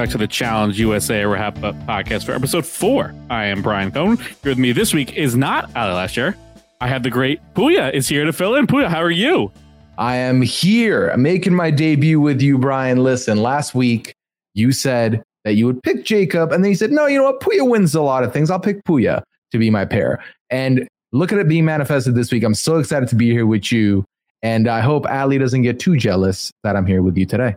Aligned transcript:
Back 0.00 0.08
to 0.08 0.16
the 0.16 0.26
Challenge 0.26 0.80
USA 0.80 1.26
Wrap 1.26 1.62
Up 1.62 1.74
Podcast 1.80 2.24
for 2.24 2.32
episode 2.32 2.64
four. 2.64 3.14
I 3.28 3.44
am 3.44 3.60
Brian 3.60 3.92
Cohen. 3.92 4.16
Here 4.16 4.34
with 4.44 4.56
me 4.56 4.72
this 4.72 4.94
week 4.94 5.14
is 5.14 5.36
not 5.36 5.70
Ali 5.76 5.92
Lasher. 5.92 6.34
I 6.80 6.88
have 6.88 7.02
the 7.02 7.10
great 7.10 7.38
Pooya 7.52 7.92
is 7.92 8.08
here 8.08 8.24
to 8.24 8.32
fill 8.32 8.54
in. 8.54 8.66
Pooya, 8.66 8.88
how 8.88 9.02
are 9.02 9.10
you? 9.10 9.52
I 9.98 10.16
am 10.16 10.40
here 10.40 11.14
making 11.18 11.54
my 11.54 11.70
debut 11.70 12.18
with 12.18 12.40
you, 12.40 12.56
Brian. 12.56 13.02
Listen, 13.02 13.42
last 13.42 13.74
week 13.74 14.14
you 14.54 14.72
said 14.72 15.22
that 15.44 15.56
you 15.56 15.66
would 15.66 15.82
pick 15.82 16.06
Jacob, 16.06 16.50
and 16.50 16.64
then 16.64 16.70
you 16.70 16.76
said, 16.76 16.92
no, 16.92 17.04
you 17.04 17.18
know 17.18 17.24
what? 17.24 17.40
Pooya 17.40 17.68
wins 17.68 17.94
a 17.94 18.00
lot 18.00 18.24
of 18.24 18.32
things. 18.32 18.50
I'll 18.50 18.58
pick 18.58 18.82
Pooya 18.84 19.22
to 19.52 19.58
be 19.58 19.68
my 19.68 19.84
pair. 19.84 20.24
And 20.48 20.88
look 21.12 21.30
at 21.30 21.38
it 21.38 21.46
being 21.46 21.66
manifested 21.66 22.14
this 22.14 22.32
week. 22.32 22.42
I'm 22.42 22.54
so 22.54 22.78
excited 22.78 23.10
to 23.10 23.16
be 23.16 23.32
here 23.32 23.44
with 23.44 23.70
you. 23.70 24.06
And 24.42 24.66
I 24.66 24.80
hope 24.80 25.04
Ali 25.10 25.36
doesn't 25.36 25.60
get 25.60 25.78
too 25.78 25.98
jealous 25.98 26.50
that 26.64 26.74
I'm 26.74 26.86
here 26.86 27.02
with 27.02 27.18
you 27.18 27.26
today. 27.26 27.54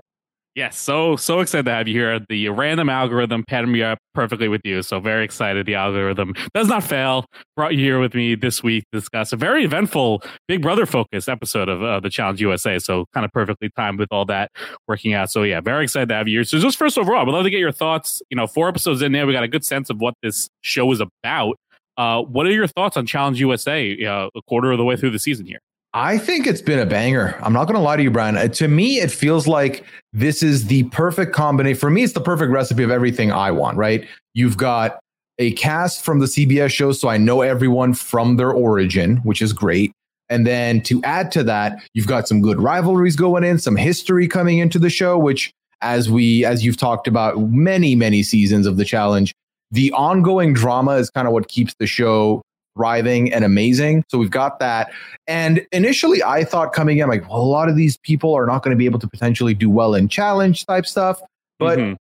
Yes, 0.55 0.77
so 0.77 1.15
so 1.15 1.39
excited 1.39 1.65
to 1.65 1.71
have 1.71 1.87
you 1.87 1.95
here. 1.95 2.19
The 2.29 2.49
random 2.49 2.87
algorithm 2.87 3.43
paired 3.43 3.67
me 3.67 3.81
up 3.81 3.97
perfectly 4.13 4.47
with 4.47 4.61
you. 4.63 4.83
So 4.83 4.99
very 4.99 5.25
excited. 5.25 5.65
The 5.65 5.73
algorithm 5.73 6.35
does 6.53 6.67
not 6.67 6.83
fail. 6.83 7.25
Brought 7.55 7.73
you 7.73 7.79
here 7.79 7.99
with 7.99 8.13
me 8.13 8.35
this 8.35 8.61
week 8.61 8.83
to 8.93 8.99
discuss 8.99 9.33
a 9.33 9.35
very 9.35 9.65
eventful 9.65 10.21
Big 10.47 10.61
Brother 10.61 10.85
focused 10.85 11.27
episode 11.27 11.69
of 11.69 11.81
uh, 11.81 11.99
the 12.01 12.09
Challenge 12.11 12.39
USA. 12.41 12.77
So 12.77 13.05
kind 13.15 13.25
of 13.25 13.31
perfectly 13.31 13.71
timed 13.75 13.97
with 13.97 14.09
all 14.11 14.25
that 14.25 14.51
working 14.87 15.15
out. 15.15 15.31
So 15.31 15.41
yeah, 15.41 15.59
very 15.59 15.85
excited 15.85 16.09
to 16.09 16.15
have 16.15 16.27
you 16.27 16.37
here. 16.37 16.43
So 16.43 16.59
just 16.59 16.77
first 16.77 16.99
overall, 16.99 17.25
we'd 17.25 17.31
love 17.31 17.45
to 17.45 17.49
get 17.49 17.59
your 17.59 17.71
thoughts. 17.71 18.21
You 18.29 18.37
know, 18.37 18.45
four 18.45 18.67
episodes 18.67 19.01
in 19.01 19.11
there, 19.11 19.25
we 19.25 19.33
got 19.33 19.43
a 19.43 19.47
good 19.47 19.65
sense 19.65 19.89
of 19.89 20.01
what 20.01 20.13
this 20.21 20.49
show 20.61 20.91
is 20.91 21.01
about. 21.01 21.55
Uh, 21.97 22.21
what 22.21 22.45
are 22.45 22.51
your 22.51 22.67
thoughts 22.67 22.95
on 22.95 23.07
Challenge 23.07 23.39
USA? 23.39 24.05
Uh, 24.05 24.29
a 24.35 24.41
quarter 24.47 24.71
of 24.71 24.77
the 24.77 24.83
way 24.83 24.97
through 24.97 25.11
the 25.11 25.19
season 25.19 25.47
here. 25.47 25.61
I 25.95 26.17
think 26.17 26.47
it's 26.47 26.61
been 26.61 26.79
a 26.79 26.87
banger. 26.87 27.37
I'm 27.43 27.53
not 27.53 27.65
going 27.65 27.75
to 27.75 27.81
lie 27.81 27.97
to 27.97 28.03
you, 28.03 28.09
Brian. 28.09 28.35
Uh, 28.35 28.47
to 28.47 28.67
me, 28.67 28.99
it 28.99 29.11
feels 29.11 29.47
like 29.47 29.85
this 30.11 30.41
is 30.41 30.65
the 30.65 30.83
perfect 30.85 31.33
combination. 31.33 31.79
For 31.79 31.91
me, 31.91 32.03
it's 32.03 32.13
the 32.13 32.21
perfect 32.21 32.51
recipe 32.51 32.81
of 32.83 32.89
everything 32.89 33.31
I 33.31 33.51
want, 33.51 33.77
right? 33.77 34.07
You've 34.33 34.57
got 34.57 34.99
a 35.37 35.51
cast 35.51 36.03
from 36.03 36.19
the 36.19 36.25
CBS 36.25 36.71
show, 36.71 36.93
so 36.93 37.09
I 37.09 37.17
know 37.17 37.41
everyone 37.41 37.93
from 37.93 38.37
their 38.37 38.51
origin, 38.51 39.17
which 39.17 39.41
is 39.41 39.53
great. 39.53 39.91
And 40.29 40.47
then 40.47 40.81
to 40.83 41.03
add 41.03 41.31
to 41.33 41.43
that, 41.43 41.83
you've 41.93 42.07
got 42.07 42.27
some 42.27 42.41
good 42.41 42.59
rivalries 42.59 43.15
going 43.15 43.43
in, 43.43 43.59
some 43.59 43.75
history 43.75 44.27
coming 44.27 44.57
into 44.57 44.79
the 44.79 44.89
show, 44.89 45.17
which 45.17 45.53
as 45.81 46.09
we 46.09 46.43
as 46.43 46.65
you've 46.65 46.77
talked 46.77 47.07
about 47.07 47.39
many, 47.51 47.93
many 47.93 48.23
seasons 48.23 48.65
of 48.65 48.77
the 48.77 48.85
challenge, 48.85 49.33
the 49.69 49.91
ongoing 49.91 50.53
drama 50.53 50.93
is 50.93 51.11
kind 51.11 51.27
of 51.27 51.33
what 51.33 51.49
keeps 51.49 51.75
the 51.77 51.85
show 51.85 52.41
thriving 52.75 53.31
and 53.31 53.43
amazing. 53.45 54.03
So 54.09 54.17
we've 54.17 54.31
got 54.31 54.59
that. 54.59 54.91
And 55.27 55.65
initially, 55.71 56.23
I 56.23 56.43
thought 56.43 56.73
coming 56.73 56.97
in, 56.97 57.07
like, 57.07 57.27
well, 57.29 57.39
a 57.39 57.43
lot 57.43 57.69
of 57.69 57.75
these 57.75 57.97
people 57.97 58.33
are 58.33 58.45
not 58.45 58.63
going 58.63 58.75
to 58.75 58.77
be 58.77 58.85
able 58.85 58.99
to 58.99 59.07
potentially 59.07 59.53
do 59.53 59.69
well 59.69 59.95
in 59.95 60.07
challenge 60.07 60.65
type 60.65 60.85
stuff. 60.85 61.21
But 61.59 61.79
Mhm. 61.79 61.95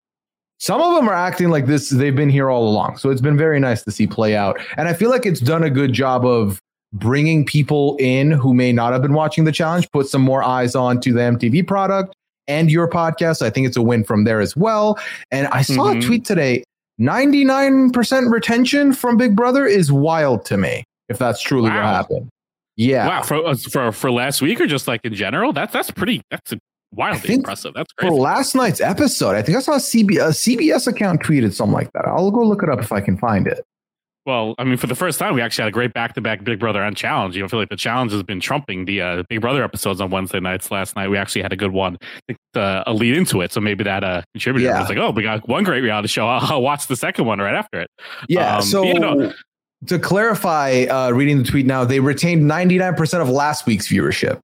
some 0.58 0.80
of 0.80 0.94
them 0.94 1.08
are 1.08 1.14
acting 1.14 1.50
like 1.50 1.66
this, 1.66 1.90
they've 1.90 2.16
been 2.16 2.30
here 2.30 2.50
all 2.50 2.68
along. 2.68 2.96
So 2.98 3.10
it's 3.10 3.20
been 3.20 3.36
very 3.36 3.60
nice 3.60 3.82
to 3.84 3.90
see 3.90 4.06
play 4.06 4.34
out. 4.36 4.58
And 4.76 4.88
I 4.88 4.94
feel 4.94 5.10
like 5.10 5.26
it's 5.26 5.40
done 5.40 5.62
a 5.62 5.70
good 5.70 5.92
job 5.92 6.24
of 6.24 6.58
bringing 6.94 7.44
people 7.44 7.96
in 7.98 8.30
who 8.30 8.52
may 8.52 8.72
not 8.72 8.92
have 8.92 9.02
been 9.02 9.14
watching 9.14 9.44
the 9.44 9.52
challenge, 9.52 9.90
put 9.92 10.06
some 10.08 10.22
more 10.22 10.42
eyes 10.42 10.74
on 10.74 11.00
to 11.00 11.12
the 11.12 11.20
MTV 11.20 11.62
product 11.66 12.14
and 12.48 12.70
your 12.70 12.88
podcast. 12.88 13.40
I 13.40 13.50
think 13.50 13.66
it's 13.66 13.76
a 13.76 13.82
win 13.82 14.04
from 14.04 14.24
there 14.24 14.40
as 14.40 14.56
well. 14.56 14.98
And 15.30 15.46
I 15.48 15.62
saw 15.62 15.92
Mhm. 15.92 15.98
a 15.98 16.06
tweet 16.06 16.24
today 16.24 16.64
99% 17.02 18.30
retention 18.30 18.92
from 18.92 19.16
Big 19.16 19.34
Brother 19.34 19.66
is 19.66 19.90
wild 19.90 20.44
to 20.46 20.56
me, 20.56 20.84
if 21.08 21.18
that's 21.18 21.42
truly 21.42 21.70
what 21.70 21.82
happened. 21.82 22.28
Yeah. 22.76 23.08
Wow, 23.08 23.22
for, 23.22 23.46
uh, 23.46 23.54
for 23.54 23.92
for 23.92 24.10
last 24.10 24.40
week 24.40 24.60
or 24.60 24.66
just 24.66 24.88
like 24.88 25.00
in 25.04 25.14
general? 25.14 25.52
That's 25.52 25.72
that's 25.72 25.90
pretty. 25.90 26.22
That's 26.30 26.54
wildly 26.92 27.34
impressive. 27.34 27.74
That's 27.74 27.92
For 27.98 28.10
last 28.10 28.54
night's 28.54 28.80
episode, 28.80 29.34
I 29.34 29.42
think 29.42 29.58
I 29.58 29.60
saw 29.60 29.72
a, 29.72 29.76
CB, 29.76 30.12
a 30.16 30.30
CBS 30.30 30.86
account 30.86 31.22
tweeted 31.22 31.52
something 31.52 31.74
like 31.74 31.92
that. 31.92 32.06
I'll 32.06 32.30
go 32.30 32.42
look 32.42 32.62
it 32.62 32.68
up 32.68 32.78
if 32.78 32.92
I 32.92 33.00
can 33.00 33.18
find 33.18 33.46
it. 33.46 33.64
Well, 34.24 34.54
I 34.56 34.64
mean, 34.64 34.76
for 34.76 34.86
the 34.86 34.94
first 34.94 35.18
time, 35.18 35.34
we 35.34 35.40
actually 35.40 35.62
had 35.62 35.68
a 35.68 35.72
great 35.72 35.92
back-to-back 35.94 36.44
Big 36.44 36.60
Brother 36.60 36.80
and 36.80 36.96
Challenge. 36.96 37.34
You 37.34 37.42
know, 37.42 37.46
I 37.46 37.48
feel 37.48 37.58
like 37.58 37.70
the 37.70 37.76
Challenge 37.76 38.12
has 38.12 38.22
been 38.22 38.38
trumping 38.38 38.84
the 38.84 39.00
uh, 39.00 39.22
Big 39.28 39.40
Brother 39.40 39.64
episodes 39.64 40.00
on 40.00 40.10
Wednesday 40.10 40.38
nights. 40.38 40.70
Last 40.70 40.94
night, 40.94 41.08
we 41.08 41.16
actually 41.18 41.42
had 41.42 41.52
a 41.52 41.56
good 41.56 41.72
one, 41.72 41.98
uh, 42.54 42.84
a 42.86 42.92
lead 42.92 43.16
into 43.16 43.40
it. 43.40 43.50
So 43.50 43.60
maybe 43.60 43.82
that 43.82 44.04
uh, 44.04 44.22
contributed. 44.34 44.68
Yeah. 44.70 44.80
It's 44.80 44.88
like, 44.88 44.98
oh, 44.98 45.10
we 45.10 45.24
got 45.24 45.48
one 45.48 45.64
great 45.64 45.80
reality 45.80 46.06
show. 46.06 46.28
I'll, 46.28 46.52
I'll 46.52 46.62
watch 46.62 46.86
the 46.86 46.94
second 46.94 47.24
one 47.24 47.40
right 47.40 47.54
after 47.54 47.80
it. 47.80 47.90
Yeah. 48.28 48.58
Um, 48.58 48.62
so 48.62 48.84
you 48.84 48.98
know- 48.98 49.32
to 49.88 49.98
clarify, 49.98 50.84
uh, 50.88 51.10
reading 51.10 51.38
the 51.38 51.44
tweet 51.44 51.66
now, 51.66 51.84
they 51.84 51.98
retained 51.98 52.48
99% 52.48 53.20
of 53.20 53.28
last 53.28 53.66
week's 53.66 53.88
viewership. 53.88 54.38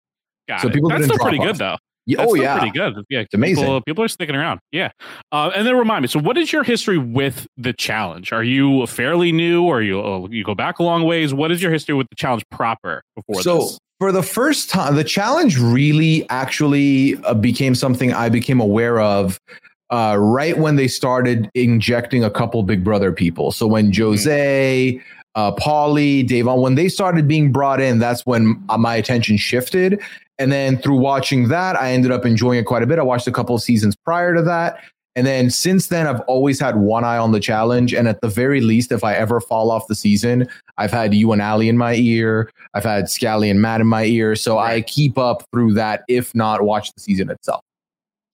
So 0.61 0.67
it. 0.67 0.75
people 0.75 0.89
That's 0.89 1.03
didn't 1.03 1.15
still 1.15 1.25
pretty 1.25 1.39
off. 1.39 1.47
good, 1.47 1.57
though. 1.59 1.77
Yeah, 2.09 2.25
oh, 2.27 2.35
yeah. 2.35 2.59
pretty 2.59 2.73
good. 2.73 3.05
Yeah, 3.11 3.21
it's 3.21 3.35
amazing. 3.35 3.65
People, 3.65 3.83
people 3.83 4.03
are 4.03 4.09
sticking 4.09 4.35
around. 4.35 4.61
Yeah, 4.73 4.93
uh, 5.31 5.51
and 5.55 5.67
then 5.67 5.77
remind 5.77 6.01
me. 6.01 6.09
So, 6.09 6.19
what 6.19 6.39
is 6.39 6.51
your 6.51 6.65
history 6.65 6.97
with 6.97 7.47
the 7.59 7.75
challenge? 7.75 8.33
Are 8.33 8.43
you 8.43 8.87
fairly 8.87 9.31
new, 9.31 9.63
or 9.65 9.83
you 9.83 10.01
oh, 10.01 10.27
you 10.31 10.43
go 10.43 10.55
back 10.55 10.79
a 10.79 10.83
long 10.83 11.05
ways? 11.05 11.35
What 11.35 11.53
is 11.53 11.61
your 11.61 11.71
history 11.71 11.95
with 11.95 12.09
the 12.09 12.17
challenge 12.17 12.45
proper 12.51 13.03
before 13.15 13.43
so 13.43 13.59
this? 13.59 13.79
for 13.99 14.11
the 14.11 14.23
first 14.23 14.71
time, 14.71 14.97
the 14.97 15.05
challenge 15.05 15.59
really 15.59 16.27
actually 16.31 17.17
uh, 17.25 17.35
became 17.35 17.75
something 17.75 18.15
I 18.15 18.31
became 18.31 18.59
aware 18.59 19.01
of 19.01 19.39
uh, 19.91 20.17
right 20.19 20.57
when 20.57 20.77
they 20.77 20.89
started 20.89 21.51
injecting 21.55 22.25
a 22.25 22.31
couple 22.31 22.63
Big 22.63 22.83
Brother 22.83 23.13
people. 23.13 23.53
So 23.53 23.67
when 23.67 23.93
Jose, 23.93 24.99
uh, 25.39 25.53
Paulie, 25.53 26.27
Davon, 26.27 26.61
when 26.61 26.75
they 26.75 26.89
started 26.89 27.29
being 27.29 27.53
brought 27.53 27.81
in, 27.81 28.01
that's 28.01 28.27
when 28.27 28.61
my 28.77 28.97
attention 28.97 29.37
shifted. 29.37 30.03
And 30.41 30.51
then 30.51 30.79
through 30.79 30.97
watching 30.97 31.47
that, 31.47 31.81
I 31.81 31.93
ended 31.93 32.11
up 32.11 32.27
enjoying 32.27 32.59
it 32.59 32.65
quite 32.65 32.83
a 32.83 32.89
bit. 32.89 32.99
I 32.99 33.03
watched 33.03 33.29
a 33.29 33.31
couple 33.31 33.55
of 33.55 33.63
seasons 33.63 33.95
prior 33.95 34.35
to 34.35 34.43
that. 34.43 34.81
And 35.15 35.25
then 35.25 35.51
since 35.51 35.89
then, 35.89 36.09
I've 36.09 36.23
always 36.23 36.59
had 36.59 36.79
one 36.79 37.05
eye 37.05 37.19
on 37.19 37.31
the 37.31 37.39
challenge. 37.39 37.95
And 37.95 38.09
at 38.09 38.21
the 38.21 38.27
very 38.29 38.61
least, 38.61 38.91
if 38.91 39.05
I 39.05 39.15
ever 39.15 39.41
fall 39.41 39.71
off 39.71 39.87
the 39.87 39.95
season, 39.95 40.49
I've 40.77 40.91
had 40.91 41.15
you 41.15 41.31
and 41.31 41.41
Ali 41.41 41.69
in 41.69 41.79
my 41.79 41.95
ear. 41.95 42.51
I've 42.75 42.83
had 42.85 43.09
Scally 43.09 43.49
and 43.49 43.63
Matt 43.63 43.81
in 43.81 43.87
my 43.87 44.07
ear. 44.07 44.35
So 44.35 44.59
I 44.59 44.81
keep 44.81 45.19
up 45.19 45.45
through 45.53 45.75
that, 45.75 46.03
if 46.09 46.35
not 46.35 46.63
watch 46.63 46.93
the 46.95 47.01
season 47.01 47.31
itself. 47.31 47.63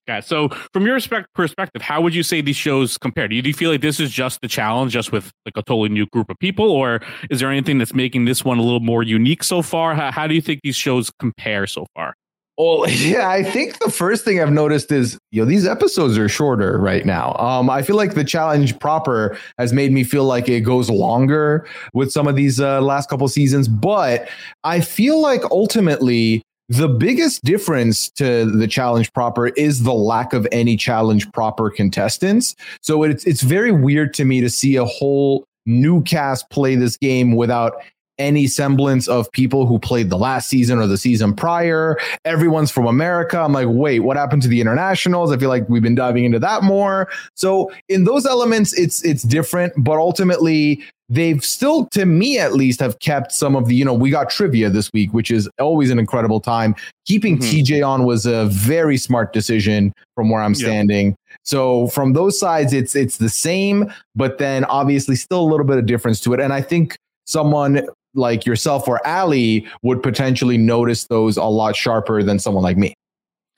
Yeah. 0.06 0.20
So, 0.20 0.50
from 0.72 0.86
your 0.86 0.98
perspective, 1.34 1.80
how 1.80 2.02
would 2.02 2.14
you 2.14 2.22
say 2.22 2.42
these 2.42 2.56
shows 2.56 2.98
compare? 2.98 3.26
Do 3.26 3.36
you, 3.36 3.42
do 3.42 3.48
you 3.48 3.54
feel 3.54 3.70
like 3.70 3.80
this 3.80 4.00
is 4.00 4.10
just 4.10 4.40
the 4.42 4.48
challenge, 4.48 4.92
just 4.92 5.12
with 5.12 5.30
like 5.46 5.56
a 5.56 5.62
totally 5.62 5.88
new 5.88 6.06
group 6.06 6.28
of 6.30 6.38
people, 6.38 6.70
or 6.70 7.00
is 7.30 7.40
there 7.40 7.50
anything 7.50 7.78
that's 7.78 7.94
making 7.94 8.26
this 8.26 8.44
one 8.44 8.58
a 8.58 8.62
little 8.62 8.80
more 8.80 9.02
unique 9.02 9.42
so 9.42 9.62
far? 9.62 9.94
How, 9.94 10.12
how 10.12 10.26
do 10.26 10.34
you 10.34 10.42
think 10.42 10.60
these 10.62 10.76
shows 10.76 11.10
compare 11.18 11.66
so 11.66 11.86
far? 11.94 12.14
Well, 12.56 12.88
yeah, 12.88 13.28
I 13.28 13.42
think 13.42 13.78
the 13.78 13.90
first 13.90 14.24
thing 14.24 14.40
I've 14.40 14.52
noticed 14.52 14.92
is, 14.92 15.18
you 15.30 15.42
know, 15.42 15.48
these 15.48 15.66
episodes 15.66 16.18
are 16.18 16.28
shorter 16.28 16.78
right 16.78 17.04
now. 17.04 17.34
Um, 17.36 17.70
I 17.70 17.82
feel 17.82 17.96
like 17.96 18.14
the 18.14 18.24
challenge 18.24 18.78
proper 18.78 19.38
has 19.58 19.72
made 19.72 19.92
me 19.92 20.04
feel 20.04 20.24
like 20.24 20.48
it 20.48 20.60
goes 20.60 20.90
longer 20.90 21.66
with 21.94 22.12
some 22.12 22.28
of 22.28 22.36
these 22.36 22.60
uh, 22.60 22.80
last 22.80 23.08
couple 23.08 23.26
seasons, 23.28 23.68
but 23.68 24.28
I 24.64 24.80
feel 24.80 25.20
like 25.20 25.42
ultimately 25.50 26.42
the 26.68 26.88
biggest 26.88 27.44
difference 27.44 28.08
to 28.10 28.46
the 28.50 28.66
challenge 28.66 29.12
proper 29.12 29.48
is 29.48 29.82
the 29.82 29.92
lack 29.92 30.32
of 30.32 30.46
any 30.50 30.76
challenge 30.76 31.30
proper 31.32 31.70
contestants. 31.70 32.56
So 32.80 33.02
it's 33.02 33.24
it's 33.24 33.42
very 33.42 33.72
weird 33.72 34.14
to 34.14 34.24
me 34.24 34.40
to 34.40 34.48
see 34.48 34.76
a 34.76 34.84
whole 34.84 35.44
new 35.66 36.02
cast 36.02 36.48
play 36.50 36.74
this 36.74 36.96
game 36.96 37.36
without 37.36 37.74
any 38.18 38.46
semblance 38.46 39.08
of 39.08 39.30
people 39.32 39.66
who 39.66 39.78
played 39.78 40.08
the 40.08 40.16
last 40.16 40.48
season 40.48 40.78
or 40.78 40.86
the 40.86 40.96
season 40.96 41.34
prior. 41.34 41.98
Everyone's 42.24 42.70
from 42.70 42.86
America. 42.86 43.40
I'm 43.40 43.52
like, 43.52 43.66
wait, 43.68 44.00
what 44.00 44.16
happened 44.16 44.42
to 44.42 44.48
the 44.48 44.60
internationals? 44.60 45.32
I 45.32 45.36
feel 45.36 45.48
like 45.48 45.68
we've 45.68 45.82
been 45.82 45.96
diving 45.96 46.24
into 46.24 46.38
that 46.38 46.62
more. 46.62 47.08
So 47.34 47.72
in 47.88 48.04
those 48.04 48.24
elements, 48.24 48.72
it's 48.78 49.04
it's 49.04 49.22
different, 49.22 49.72
but 49.76 49.98
ultimately 49.98 50.82
they've 51.08 51.44
still, 51.44 51.86
to 51.92 52.06
me 52.06 52.38
at 52.38 52.54
least, 52.54 52.80
have 52.80 52.98
kept 52.98 53.32
some 53.32 53.56
of 53.56 53.66
the, 53.68 53.74
you 53.74 53.84
know, 53.84 53.94
we 53.94 54.10
got 54.10 54.30
trivia 54.30 54.70
this 54.70 54.90
week, 54.92 55.12
which 55.12 55.30
is 55.30 55.48
always 55.58 55.90
an 55.90 55.98
incredible 55.98 56.40
time. 56.40 56.74
Keeping 57.06 57.38
Mhm. 57.38 57.50
TJ 57.50 57.82
on 57.86 58.04
was 58.04 58.26
a 58.26 58.46
very 58.46 58.96
smart 58.96 59.32
decision 59.32 59.92
from 60.14 60.30
where 60.30 60.42
I'm 60.42 60.54
standing. 60.54 61.14
So 61.44 61.88
from 61.88 62.14
those 62.14 62.38
sides, 62.38 62.72
it's 62.72 62.96
it's 62.96 63.18
the 63.18 63.28
same, 63.28 63.92
but 64.14 64.38
then 64.38 64.64
obviously 64.64 65.16
still 65.16 65.40
a 65.40 65.48
little 65.48 65.66
bit 65.66 65.76
of 65.78 65.86
difference 65.86 66.20
to 66.20 66.32
it. 66.32 66.40
And 66.40 66.52
I 66.52 66.62
think 66.62 66.96
someone 67.26 67.86
like 68.14 68.46
yourself 68.46 68.86
or 68.88 69.04
Ali 69.06 69.66
would 69.82 70.02
potentially 70.02 70.56
notice 70.56 71.06
those 71.06 71.36
a 71.36 71.44
lot 71.44 71.74
sharper 71.76 72.22
than 72.22 72.38
someone 72.38 72.62
like 72.62 72.76
me. 72.76 72.94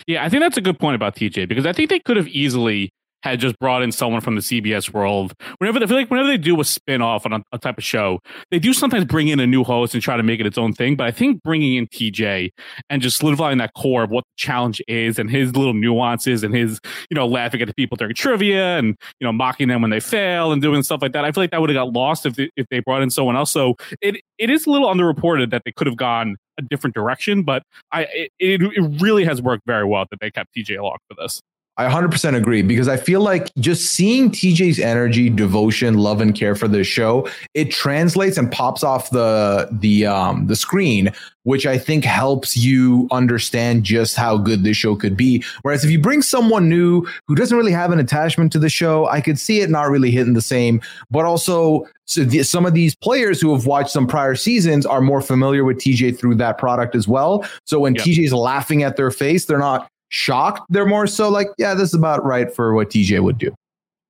Yeah, 0.07 0.25
I 0.25 0.29
think 0.29 0.43
that's 0.43 0.57
a 0.57 0.61
good 0.63 0.79
point 0.79 0.95
about 0.97 1.15
TJ 1.15 1.47
because 1.47 1.67
I 1.67 1.73
think 1.73 1.91
they 1.91 1.99
could 2.01 2.17
have 2.17 2.29
easily 2.29 2.91
had 3.23 3.41
just 3.41 3.59
brought 3.59 3.83
in 3.83 3.93
someone 3.93 4.21
from 4.21 4.35
the 4.35 4.41
CBS 4.41 4.93
world. 4.93 5.35
Whenever 5.59 5.83
I 5.83 5.87
feel 5.87 5.97
like 5.97 6.11
whenever 6.11 6.29
they 6.29 6.39
do 6.39 6.61
a 6.61 6.65
spin 6.65 7.03
off 7.03 7.27
on 7.27 7.33
a, 7.33 7.43
a 7.53 7.59
type 7.59 7.79
of 7.79 7.85
show, 7.85 8.21
they 8.51 8.59
do 8.59 8.73
sometimes 8.73 9.05
bring 9.05 9.29
in 9.29 9.41
a 9.41 9.47
new 9.47 9.65
host 9.65 9.95
and 9.95 10.03
try 10.03 10.17
to 10.17 10.23
make 10.23 10.41
it 10.41 10.47
its 10.47 10.59
own 10.59 10.73
thing. 10.73 10.97
But 10.97 11.07
I 11.07 11.11
think 11.11 11.43
bringing 11.43 11.75
in 11.75 11.87
TJ 11.89 12.51
and 12.89 13.03
just 13.03 13.19
solidifying 13.19 13.59
that 13.59 13.73
core 13.75 14.05
of 14.05 14.11
what 14.11 14.25
the 14.25 14.37
challenge 14.37 14.81
is 14.87 15.19
and 15.19 15.31
his 15.31 15.57
little 15.57 15.75
nuances 15.75 16.45
and 16.45 16.55
his 16.55 16.79
you 17.11 17.15
know 17.15 17.27
laughing 17.27 17.61
at 17.63 17.69
the 17.69 17.75
people 17.75 17.97
during 17.97 18.15
trivia 18.15 18.79
and 18.79 18.97
you 19.21 19.25
know 19.25 19.33
mocking 19.33 19.69
them 19.69 19.83
when 19.83 19.91
they 19.91 20.01
fail 20.01 20.53
and 20.53 20.63
doing 20.63 20.83
stuff 20.83 21.03
like 21.03 21.13
that. 21.13 21.25
I 21.25 21.33
feel 21.33 21.43
like 21.43 21.51
that 21.51 21.61
would 21.61 21.71
have 21.71 21.77
got 21.77 21.93
lost 21.93 22.27
if 22.27 22.37
they, 22.37 22.51
if 22.57 22.67
they 22.71 22.81
brought 22.81 23.03
in 23.03 23.11
someone 23.11 23.37
else. 23.37 23.51
So 23.51 23.75
it 24.01 24.21
it 24.39 24.51
is 24.51 24.67
a 24.67 24.71
little 24.71 24.89
underreported 24.89 25.51
that 25.51 25.63
they 25.65 25.73
could 25.73 25.87
have 25.87 25.97
gone 25.97 26.37
a 26.59 26.63
different 26.63 26.95
direction, 26.95 27.43
but 27.43 27.63
I 27.93 28.07
it, 28.39 28.63
it 28.63 29.03
really 29.03 29.25
has 29.25 29.43
worked 29.43 29.65
very 29.67 29.85
well 29.85 30.07
that 30.11 30.21
they 30.21 30.31
kept 30.31 30.55
TJ 30.55 30.79
along 30.79 30.99
for 31.09 31.21
this. 31.21 31.41
I 31.79 31.87
100% 31.89 32.35
agree 32.35 32.63
because 32.63 32.89
I 32.89 32.97
feel 32.97 33.21
like 33.21 33.51
just 33.59 33.93
seeing 33.93 34.31
TJ's 34.31 34.79
energy, 34.79 35.29
devotion, 35.29 35.95
love 35.99 36.23
and 36.23 36.35
care 36.35 36.55
for 36.55 36.69
the 36.69 36.83
show, 36.83 37.29
it 37.53 37.71
translates 37.71 38.39
and 38.39 38.51
pops 38.51 38.83
off 38.83 39.11
the 39.11 39.69
the 39.71 40.07
um 40.07 40.47
the 40.47 40.57
screen, 40.57 41.13
which 41.43 41.67
I 41.67 41.77
think 41.77 42.05
helps 42.05 42.57
you 42.57 43.07
understand 43.11 43.85
just 43.85 44.17
how 44.17 44.39
good 44.39 44.65
this 44.65 44.79
show 44.79 44.97
could 44.97 45.19
be. 45.19 45.45
Whereas 45.63 45.85
if 45.85 45.91
you 45.91 46.01
bring 46.01 46.23
someone 46.23 46.69
new 46.71 47.07
who 47.29 47.35
doesn't 47.35 47.57
really 47.57 47.73
have 47.73 47.93
an 47.93 47.99
attachment 47.99 48.53
to 48.53 48.59
the 48.59 48.71
show, 48.71 49.07
I 49.09 49.21
could 49.21 49.39
see 49.39 49.61
it 49.61 49.69
not 49.69 49.91
really 49.91 50.11
hitting 50.11 50.33
the 50.33 50.41
same, 50.41 50.81
but 51.11 51.27
also 51.27 51.87
so 52.07 52.25
the, 52.25 52.43
some 52.45 52.65
of 52.65 52.73
these 52.73 52.95
players 52.95 53.41
who 53.41 53.53
have 53.53 53.67
watched 53.67 53.91
some 53.91 54.07
prior 54.07 54.35
seasons 54.35 54.87
are 54.87 55.01
more 55.01 55.21
familiar 55.21 55.65
with 55.65 55.77
TJ 55.77 56.19
through 56.19 56.37
that 56.37 56.57
product 56.57 56.95
as 56.95 57.07
well. 57.07 57.45
So 57.65 57.81
when 57.81 57.97
Yep. 57.97 58.05
TJ's 58.05 58.33
laughing 58.33 58.83
at 58.83 58.97
their 58.97 59.11
face, 59.11 59.45
they're 59.45 59.59
not 59.59 59.91
shocked. 60.09 60.63
They're 60.69 60.87
more 60.87 61.07
so 61.07 61.29
like, 61.29 61.49
yeah, 61.59 61.75
this 61.75 61.89
is 61.91 61.95
about 61.95 62.25
right 62.25 62.53
for 62.53 62.75
what 62.75 62.91
TJ 62.91 63.23
would 63.23 63.39
do. 63.39 63.55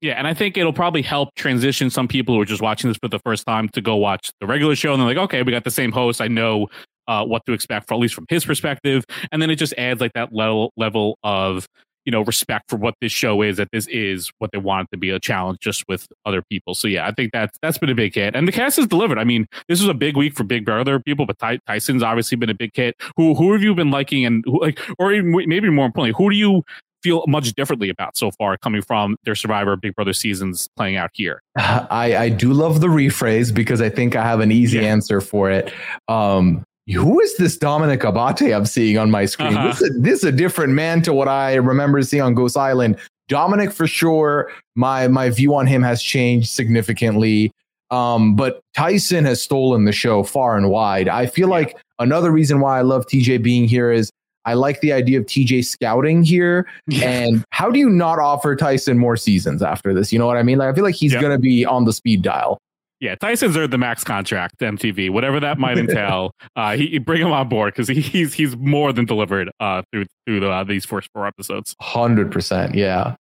Yeah, 0.02 0.14
and 0.14 0.26
I 0.26 0.34
think 0.34 0.56
it'll 0.58 0.72
probably 0.72 1.02
help 1.02 1.34
transition 1.37 1.88
some 1.88 2.06
people 2.06 2.34
who 2.34 2.40
are 2.40 2.46
just 2.46 2.60
watching 2.60 2.90
this 2.90 2.98
for 2.98 3.08
the 3.08 3.19
first 3.20 3.46
time 3.46 3.69
to 3.70 3.81
go 3.81 3.96
watch 3.96 4.31
the 4.40 4.46
regular 4.46 4.76
show, 4.76 4.93
and 4.93 5.00
they're 5.00 5.08
like, 5.08 5.16
okay, 5.16 5.43
we 5.43 5.52
got 5.52 5.64
the 5.64 5.70
same 5.70 5.90
host. 5.90 6.20
I 6.20 6.28
know 6.28 6.69
uh, 7.08 7.25
what 7.25 7.46
to 7.46 7.52
expect, 7.52 7.88
for 7.88 7.94
at 7.94 8.00
least 8.00 8.14
from 8.14 8.26
his 8.28 8.44
perspective, 8.44 9.04
and 9.32 9.40
then 9.40 9.48
it 9.48 9.56
just 9.56 9.72
adds 9.78 10.00
like 10.00 10.12
that 10.12 10.34
level 10.34 10.72
level 10.76 11.19
of 11.22 11.66
you 12.06 12.12
know 12.12 12.23
respect 12.23 12.70
for 12.70 12.76
what 12.76 12.94
this 13.03 13.12
show 13.12 13.43
is. 13.43 13.58
That 13.58 13.69
this 13.73 13.87
is 13.88 14.31
what 14.38 14.53
they 14.53 14.58
want 14.58 14.88
it 14.88 14.94
to 14.94 14.99
be 14.99 15.11
a 15.11 15.20
challenge, 15.20 15.58
just 15.61 15.85
with 15.88 16.06
other 16.25 16.43
people. 16.49 16.75
So 16.75 16.88
yeah, 16.88 17.06
I 17.06 17.12
think 17.12 17.32
that's 17.32 17.58
that's 17.61 17.76
been 17.76 17.91
a 17.91 17.94
big 17.94 18.14
hit, 18.14 18.35
and 18.35 18.49
the 18.49 18.53
cast 18.53 18.76
has 18.76 18.87
delivered. 18.87 19.19
I 19.19 19.25
mean, 19.25 19.47
this 19.69 19.81
was 19.81 19.88
a 19.91 19.94
big 19.94 20.17
week 20.17 20.35
for 20.35 20.44
Big 20.44 20.64
Brother 20.64 20.99
people, 21.00 21.26
but 21.26 21.38
Ty- 21.38 21.58
Tyson's 21.67 22.03
obviously 22.03 22.37
been 22.37 22.49
a 22.50 22.55
big 22.55 22.70
hit. 22.75 22.97
Who 23.17 23.35
who 23.35 23.53
have 23.53 23.62
you 23.62 23.75
been 23.75 23.91
liking, 23.91 24.25
and 24.25 24.43
who, 24.47 24.61
like, 24.62 24.81
or 24.99 25.12
even 25.12 25.31
maybe 25.47 25.69
more 25.69 25.85
importantly, 25.87 26.14
who 26.17 26.31
do 26.31 26.37
you 26.37 26.62
feel 27.03 27.23
much 27.29 27.53
differently 27.53 27.88
about 27.91 28.17
so 28.17 28.31
far 28.32 28.56
coming 28.56 28.82
from 28.82 29.17
their 29.25 29.35
Survivor 29.35 29.76
Big 29.76 29.94
Brother 29.94 30.12
seasons 30.14 30.69
playing 30.76 30.97
out 30.97 31.11
here. 31.12 31.41
I, 31.56 32.17
I 32.17 32.29
do 32.31 32.53
love 32.53 32.81
the 32.81 32.88
rephrase 32.88 33.55
because 33.55 33.81
I 33.81 33.91
think 33.91 34.17
I 34.17 34.23
have 34.25 34.41
an 34.41 34.50
easy 34.50 34.79
Yeah. 34.79 34.85
answer 34.87 35.20
for 35.20 35.50
it. 35.50 35.73
Um, 36.08 36.64
who 36.94 37.20
is 37.20 37.36
this 37.36 37.58
Domenick 37.58 38.00
Abbate 38.02 38.54
I'm 38.54 38.66
seeing 38.66 38.96
on 38.98 39.10
my 39.10 39.24
screen? 39.26 39.54
Uh-huh. 39.56 39.68
This, 39.68 39.80
is 39.80 39.96
a, 39.96 40.00
this 40.00 40.18
is 40.20 40.24
a 40.24 40.32
different 40.32 40.72
man 40.72 41.02
to 41.02 41.12
what 41.12 41.28
I 41.28 41.54
remember 41.54 42.02
seeing 42.02 42.22
on 42.22 42.34
Ghost 42.34 42.56
Island. 42.56 42.96
Dominic, 43.28 43.72
for 43.72 43.86
sure, 43.88 44.50
my 44.76 45.08
my 45.08 45.30
view 45.30 45.54
on 45.56 45.66
him 45.66 45.82
has 45.82 46.00
changed 46.00 46.48
significantly. 46.50 47.50
Um, 47.90 48.34
but 48.36 48.60
Tyson 48.74 49.24
has 49.24 49.42
stolen 49.42 49.84
the 49.84 49.92
show 49.92 50.22
far 50.22 50.56
and 50.56 50.70
wide. 50.70 51.08
I 51.08 51.26
feel 51.26 51.48
like 51.48 51.76
another 51.98 52.30
reason 52.30 52.60
why 52.60 52.78
I 52.78 52.82
love 52.82 53.06
TJ 53.06 53.42
being 53.42 53.66
here 53.68 53.90
is 53.92 54.10
I 54.44 54.54
like 54.54 54.80
the 54.80 54.92
idea 54.92 55.18
of 55.18 55.26
TJ 55.26 55.64
scouting 55.64 56.22
here. 56.22 56.66
And 57.02 57.44
how 57.50 57.70
do 57.70 57.78
you 57.80 57.90
not 57.90 58.18
offer 58.20 58.54
Tyson 58.54 58.96
more 58.96 59.16
seasons 59.16 59.60
after 59.62 59.92
this? 59.92 60.12
You 60.12 60.18
know 60.20 60.26
what 60.26 60.36
I 60.36 60.42
mean? 60.44 60.58
Like 60.58 60.68
I 60.70 60.74
feel 60.74 60.84
like 60.84 60.94
he's 60.94 61.12
Yep. 61.12 61.22
gonna 61.22 61.38
be 61.38 61.64
on 61.64 61.84
the 61.84 61.92
speed 61.92 62.22
dial. 62.22 62.58
Yeah, 63.00 63.14
Tyson's 63.14 63.56
earned 63.56 63.72
the 63.72 63.78
max 63.78 64.04
contract, 64.04 64.58
MTV, 64.60 65.10
whatever 65.10 65.38
that 65.40 65.58
might 65.58 65.76
entail. 65.76 66.32
uh, 66.56 66.76
he, 66.76 66.98
bring 66.98 67.20
him 67.20 67.32
on 67.32 67.48
board 67.48 67.75
because 67.75 67.88
he, 67.88 68.00
he's 68.00 68.32
he's 68.32 68.56
more 68.56 68.93
than 68.93 69.04
delivered 69.04 69.50
uh, 69.60 69.82
through 69.93 70.06
through 70.26 70.40
the, 70.40 70.50
uh, 70.50 70.65
these 70.65 70.84
first 70.84 71.10
four 71.12 71.26
episodes. 71.26 71.74
Hundred 71.81 72.32
percent, 72.32 72.74
yeah. 72.74 73.17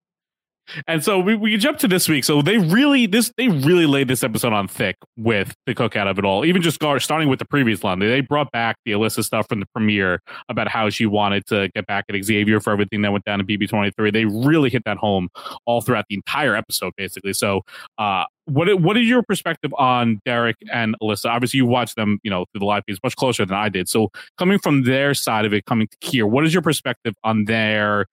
And 0.88 1.04
so 1.04 1.20
we, 1.20 1.36
we 1.36 1.58
jump 1.58 1.78
to 1.80 1.88
this 1.88 2.10
week. 2.10 2.24
So 2.24 2.42
they 2.42 2.58
really 2.58 3.06
this 3.06 3.32
they 3.38 3.48
really 3.48 3.86
laid 3.86 4.08
this 4.08 4.24
episode 4.24 4.54
on 4.54 4.68
thick 4.68 4.98
with 5.16 5.56
the 5.66 5.76
cookout 5.76 6.10
of 6.10 6.18
it 6.18 6.26
all. 6.26 6.46
Even 6.46 6.62
just 6.62 6.76
starting 6.76 7.30
with 7.30 7.40
the 7.40 7.46
previous 7.46 7.84
line, 7.84 8.00
they 8.00 8.22
brought 8.22 8.52
back 8.52 8.78
the 8.86 8.92
Alyssa 8.92 9.24
stuff 9.24 9.48
from 9.48 9.60
the 9.60 9.68
premiere 9.68 10.22
about 10.50 10.68
how 10.68 10.90
she 10.90 11.06
wanted 11.06 11.46
to 11.48 11.70
get 11.76 11.86
back 11.86 12.06
at 12.10 12.24
Xavier 12.24 12.60
for 12.60 12.74
everything 12.74 13.02
that 13.04 13.12
went 13.12 13.26
down 13.26 13.40
in 13.40 13.46
BB 13.46 13.70
twenty 13.70 13.92
three. 13.92 14.12
They 14.12 14.26
really 14.26 14.70
hit 14.70 14.84
that 14.86 14.98
home 14.98 15.30
all 15.66 15.82
throughout 15.82 16.06
the 16.10 16.16
entire 16.16 16.56
episode, 16.56 16.94
basically. 16.98 17.34
So, 17.34 17.62
uh, 17.98 18.26
what 18.46 18.82
what 18.82 18.98
is 18.98 19.08
your 19.08 19.24
perspective 19.24 19.74
on 19.78 20.22
Derek 20.26 20.58
and 20.72 20.96
Alyssa? 21.02 21.30
Obviously, 21.30 21.58
you 21.58 21.66
watched 21.66 21.96
them, 21.96 22.20
you 22.24 22.30
know, 22.30 22.46
through 22.52 22.60
the 22.60 22.66
live 22.66 22.84
feeds 22.86 23.00
much 23.04 23.16
closer 23.16 23.46
than 23.46 23.58
I 23.58 23.70
did. 23.70 23.90
So, 23.90 24.10
coming 24.38 24.60
from 24.60 24.84
their 24.84 25.14
side 25.14 25.46
of 25.46 25.54
it, 25.54 25.66
coming 25.66 25.88
to 25.88 25.98
here, 26.08 26.28
what 26.28 26.46
is 26.46 26.54
your 26.54 26.62
perspective 26.62 27.14
on 27.24 27.46
their 27.46 28.06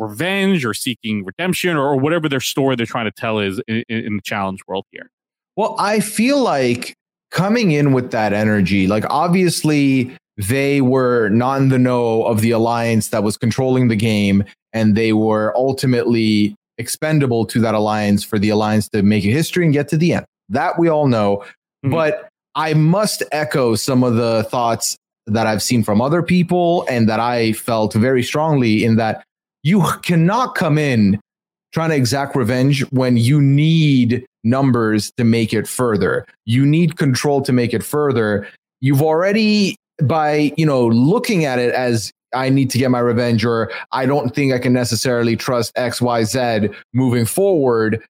revenge 0.00 0.64
or 0.64 0.74
seeking 0.74 1.24
redemption 1.24 1.76
or, 1.76 1.86
or 1.86 1.96
whatever 1.96 2.28
their 2.28 2.40
story 2.40 2.74
they're 2.74 2.86
trying 2.86 3.04
to 3.04 3.12
tell 3.12 3.38
is 3.38 3.60
in, 3.68 3.84
in, 3.88 4.04
in 4.06 4.16
the 4.16 4.22
challenge 4.22 4.60
world 4.66 4.86
here. 4.90 5.10
Well, 5.56 5.76
I 5.78 6.00
feel 6.00 6.40
like 6.40 6.94
coming 7.30 7.72
in 7.72 7.92
with 7.92 8.10
that 8.10 8.32
energy, 8.32 8.86
like 8.86 9.04
obviously 9.10 10.16
they 10.36 10.80
were 10.80 11.28
not 11.28 11.60
in 11.60 11.68
the 11.68 11.78
know 11.78 12.24
of 12.24 12.40
the 12.40 12.50
alliance 12.50 13.08
that 13.08 13.22
was 13.22 13.36
controlling 13.36 13.88
the 13.88 13.96
game, 13.96 14.42
and 14.72 14.96
they 14.96 15.12
were 15.12 15.54
ultimately 15.54 16.56
expendable 16.80 17.46
to 17.46 17.60
that 17.60 17.74
alliance 17.74 18.24
for 18.24 18.38
the 18.38 18.48
alliance 18.48 18.88
to 18.88 19.02
make 19.02 19.24
a 19.24 19.28
history 19.28 19.64
and 19.64 19.72
get 19.72 19.88
to 19.88 19.96
the 19.96 20.14
end. 20.14 20.26
That 20.48 20.78
we 20.78 20.88
all 20.88 21.06
know. 21.06 21.44
Mhm. 21.84 21.92
But 21.92 22.28
I 22.56 22.74
must 22.74 23.22
echo 23.30 23.76
some 23.76 24.02
of 24.02 24.16
the 24.16 24.44
thoughts 24.50 24.96
that 25.26 25.46
I've 25.46 25.62
seen 25.62 25.84
from 25.84 26.00
other 26.00 26.22
people 26.22 26.84
and 26.88 27.08
that 27.08 27.20
I 27.20 27.52
felt 27.52 27.92
very 27.94 28.22
strongly 28.22 28.84
in 28.84 28.96
that 28.96 29.22
you 29.62 29.84
cannot 30.02 30.56
come 30.56 30.78
in 30.78 31.20
trying 31.72 31.90
to 31.90 31.96
exact 31.96 32.34
revenge 32.34 32.80
when 32.90 33.16
you 33.16 33.40
need 33.40 34.24
numbers 34.42 35.12
to 35.16 35.22
make 35.22 35.52
it 35.52 35.68
further. 35.68 36.24
You 36.46 36.66
need 36.66 36.96
control 36.96 37.42
to 37.42 37.52
make 37.52 37.72
it 37.72 37.84
further. 37.84 38.48
You've 38.80 39.02
already 39.02 39.76
by, 40.02 40.52
you 40.56 40.66
know, 40.66 40.88
looking 40.88 41.44
at 41.44 41.58
it 41.58 41.72
as 41.74 42.10
I 42.34 42.48
need 42.48 42.70
to 42.70 42.78
get 42.78 42.90
my 42.90 43.00
revenge, 43.00 43.44
or 43.44 43.70
I 43.92 44.06
don't 44.06 44.34
think 44.34 44.52
I 44.52 44.58
can 44.58 44.72
necessarily 44.72 45.36
trust 45.36 45.72
X, 45.76 46.00
Y, 46.00 46.24
Z 46.24 46.68
moving 46.92 47.24
forward. 47.24 48.02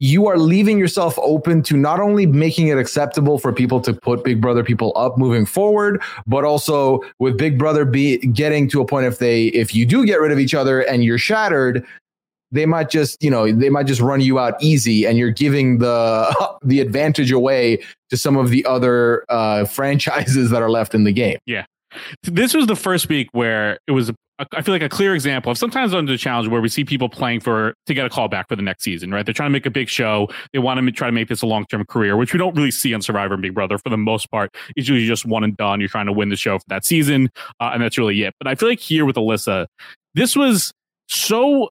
You 0.00 0.26
are 0.26 0.36
leaving 0.36 0.78
yourself 0.78 1.18
open 1.18 1.62
to 1.62 1.76
not 1.76 2.00
only 2.00 2.26
making 2.26 2.68
it 2.68 2.78
acceptable 2.78 3.38
for 3.38 3.52
people 3.52 3.80
to 3.82 3.94
put 3.94 4.24
Big 4.24 4.40
Brother 4.40 4.64
people 4.64 4.92
up 4.96 5.16
moving 5.16 5.46
forward, 5.46 6.02
but 6.26 6.44
also 6.44 7.00
with 7.20 7.38
Big 7.38 7.58
Brother 7.58 7.84
be 7.84 8.18
getting 8.18 8.68
to 8.70 8.80
a 8.80 8.86
point 8.86 9.06
if 9.06 9.18
they 9.18 9.46
if 9.46 9.74
you 9.74 9.86
do 9.86 10.04
get 10.04 10.20
rid 10.20 10.32
of 10.32 10.38
each 10.38 10.54
other 10.54 10.80
and 10.80 11.04
you're 11.04 11.16
shattered, 11.16 11.86
they 12.54 12.66
might 12.66 12.88
just 12.88 13.22
you 13.22 13.30
know 13.30 13.50
they 13.50 13.68
might 13.68 13.86
just 13.86 14.00
run 14.00 14.20
you 14.20 14.38
out 14.38 14.54
easy 14.62 15.06
and 15.06 15.18
you're 15.18 15.30
giving 15.30 15.78
the 15.78 16.56
the 16.62 16.80
advantage 16.80 17.30
away 17.32 17.82
to 18.10 18.16
some 18.16 18.36
of 18.36 18.50
the 18.50 18.64
other 18.64 19.24
uh 19.28 19.64
franchises 19.64 20.50
that 20.50 20.62
are 20.62 20.70
left 20.70 20.94
in 20.94 21.04
the 21.04 21.12
game 21.12 21.38
this 22.22 22.54
was 22.54 22.66
the 22.66 22.76
first 22.76 23.08
week 23.08 23.28
where 23.32 23.78
it 23.86 23.92
was 23.92 24.10
I 24.52 24.62
feel 24.62 24.74
like 24.74 24.82
a 24.82 24.88
clear 24.88 25.14
example 25.14 25.52
of 25.52 25.58
sometimes 25.58 25.94
under 25.94 26.10
the 26.10 26.18
challenge 26.18 26.48
where 26.48 26.60
we 26.60 26.68
see 26.68 26.84
people 26.84 27.08
playing 27.08 27.38
for 27.38 27.74
to 27.86 27.94
get 27.94 28.04
a 28.04 28.10
call 28.10 28.26
back 28.26 28.48
for 28.48 28.56
the 28.56 28.62
next 28.62 28.82
season, 28.82 29.12
right? 29.12 29.24
They're 29.24 29.32
trying 29.32 29.50
to 29.50 29.52
make 29.52 29.64
a 29.64 29.70
big 29.70 29.88
show. 29.88 30.28
They 30.52 30.58
want 30.58 30.84
to 30.84 30.92
try 30.92 31.06
to 31.06 31.12
make 31.12 31.28
this 31.28 31.42
a 31.42 31.46
long 31.46 31.66
term 31.66 31.84
career, 31.84 32.16
which 32.16 32.32
we 32.32 32.38
don't 32.38 32.56
really 32.56 32.72
see 32.72 32.92
on 32.94 33.00
Survivor 33.00 33.34
and 33.34 33.42
Big 33.42 33.54
Brother 33.54 33.78
for 33.78 33.90
the 33.90 33.96
most 33.96 34.28
part. 34.32 34.52
It's 34.74 34.88
usually 34.88 35.06
just 35.06 35.24
one 35.24 35.44
and 35.44 35.56
done. 35.56 35.78
You're 35.78 35.88
trying 35.88 36.06
to 36.06 36.12
win 36.12 36.30
the 36.30 36.36
show 36.36 36.58
for 36.58 36.64
that 36.66 36.84
season, 36.84 37.30
uh, 37.60 37.70
and 37.72 37.82
that's 37.82 37.96
really 37.96 38.20
it. 38.24 38.34
But 38.40 38.48
I 38.48 38.56
feel 38.56 38.68
like 38.68 38.80
here 38.80 39.04
with 39.04 39.14
Alyssa, 39.14 39.66
this 40.14 40.34
was 40.34 40.72
so 41.08 41.68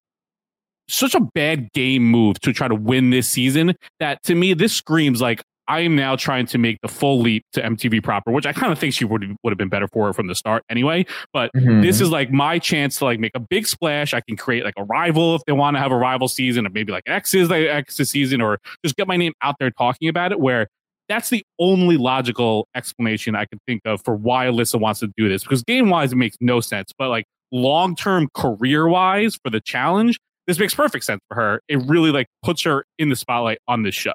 such 0.88 1.16
a 1.16 1.20
bad 1.20 1.72
game 1.74 2.04
move 2.04 2.40
to 2.42 2.54
try 2.54 2.68
to 2.68 2.76
win 2.76 3.10
this 3.10 3.28
season 3.28 3.74
that 4.00 4.22
to 4.24 4.36
me 4.36 4.54
this 4.54 4.74
screams 4.74 5.22
like 5.22 5.42
I 5.68 5.82
am 5.82 5.96
now 5.96 6.16
trying 6.16 6.46
to 6.48 6.58
make 6.58 6.80
the 6.82 6.88
full 6.88 7.22
leap 7.22 7.44
to 7.54 7.62
MTV 7.62 8.04
proper, 8.04 8.32
which 8.32 8.46
I 8.46 8.54
kind 8.54 8.72
of 8.72 8.80
think 8.80 8.94
she 8.94 9.06
would 9.06 9.36
would 9.44 9.52
have 9.52 9.58
been 9.58 9.70
better 9.70 9.88
for 9.88 10.08
her 10.08 10.14
from 10.14 10.28
the 10.28 10.36
start 10.36 10.64
anyway. 10.70 11.06
But 11.32 11.52
Mhm. 11.56 11.82
this 11.82 12.02
is 12.02 12.10
like 12.12 12.32
my 12.32 12.60
chance 12.60 12.98
to 13.00 13.06
like 13.06 13.20
make 13.20 13.32
a 13.36 13.40
big 13.40 13.66
splash. 13.68 14.14
I 14.14 14.22
can 14.22 14.36
create 14.38 14.64
like 14.66 14.74
a 14.78 14.84
rival 14.84 15.36
if 15.36 15.42
they 15.46 15.54
want 15.54 15.76
to 15.78 15.80
have 15.80 15.92
a 15.92 15.98
rival 15.98 16.28
season, 16.28 16.66
or 16.68 16.70
maybe 16.70 16.92
like 16.92 17.04
X's 17.08 17.50
like 17.50 17.66
X's 17.66 18.10
season, 18.10 18.42
or 18.42 18.60
just 18.84 18.96
get 18.96 19.08
my 19.08 19.18
name 19.18 19.34
out 19.42 19.56
there 19.60 19.72
talking 19.72 20.10
about 20.10 20.32
it. 20.32 20.40
Where 20.40 20.68
that's 21.10 21.30
the 21.30 21.44
only 21.60 21.98
logical 21.98 22.68
explanation 22.76 23.36
I 23.36 23.46
can 23.46 23.60
think 23.68 23.82
of 23.86 24.02
for 24.04 24.16
why 24.16 24.46
Alyssa 24.46 24.80
wants 24.80 25.02
to 25.02 25.12
do 25.18 25.28
this. 25.30 25.44
Because 25.44 25.62
game 25.64 25.90
wise, 25.90 26.14
it 26.14 26.16
makes 26.16 26.38
no 26.42 26.60
sense. 26.62 26.92
But 26.98 27.10
like 27.10 27.26
long 27.52 27.96
term 27.96 28.30
career 28.34 28.88
wise 28.88 29.38
for 29.44 29.50
the 29.50 29.62
challenge, 29.62 30.18
this 30.48 30.60
makes 30.60 30.74
perfect 30.76 31.06
sense 31.06 31.22
for 31.30 31.36
her. 31.36 31.62
It 31.70 31.78
really 31.88 32.12
like 32.12 32.28
puts 32.42 32.64
her 32.64 32.86
in 32.98 33.10
the 33.10 33.16
spotlight 33.16 33.60
on 33.68 33.84
this 33.84 33.96
show. 33.96 34.14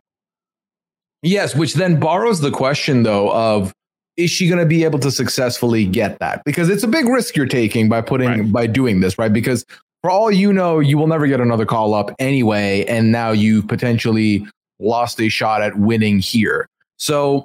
Yes, 1.22 1.54
which 1.54 1.74
then 1.74 1.98
borrows 1.98 2.40
the 2.40 2.50
question 2.50 3.02
though 3.02 3.32
of 3.32 3.72
is 4.16 4.30
she 4.30 4.48
going 4.48 4.58
to 4.58 4.66
be 4.66 4.82
able 4.84 4.98
to 5.00 5.10
successfully 5.10 5.84
get 5.84 6.18
that? 6.18 6.42
Because 6.44 6.68
it's 6.68 6.82
a 6.82 6.88
big 6.88 7.06
risk 7.08 7.36
you're 7.36 7.46
taking 7.46 7.88
by 7.88 8.00
putting 8.00 8.28
Right. 8.28 8.52
by 8.52 8.66
doing 8.66 9.00
this, 9.00 9.16
right? 9.18 9.32
Because 9.32 9.64
for 10.02 10.10
all 10.10 10.30
you 10.30 10.52
know, 10.52 10.80
you 10.80 10.98
will 10.98 11.06
never 11.06 11.26
get 11.26 11.40
another 11.40 11.66
call 11.66 11.94
up 11.94 12.10
anyway, 12.18 12.84
and 12.86 13.10
now 13.12 13.30
you've 13.32 13.66
potentially 13.68 14.46
lost 14.80 15.20
a 15.20 15.28
shot 15.28 15.60
at 15.62 15.76
winning 15.78 16.18
here. 16.20 16.68
So 16.98 17.44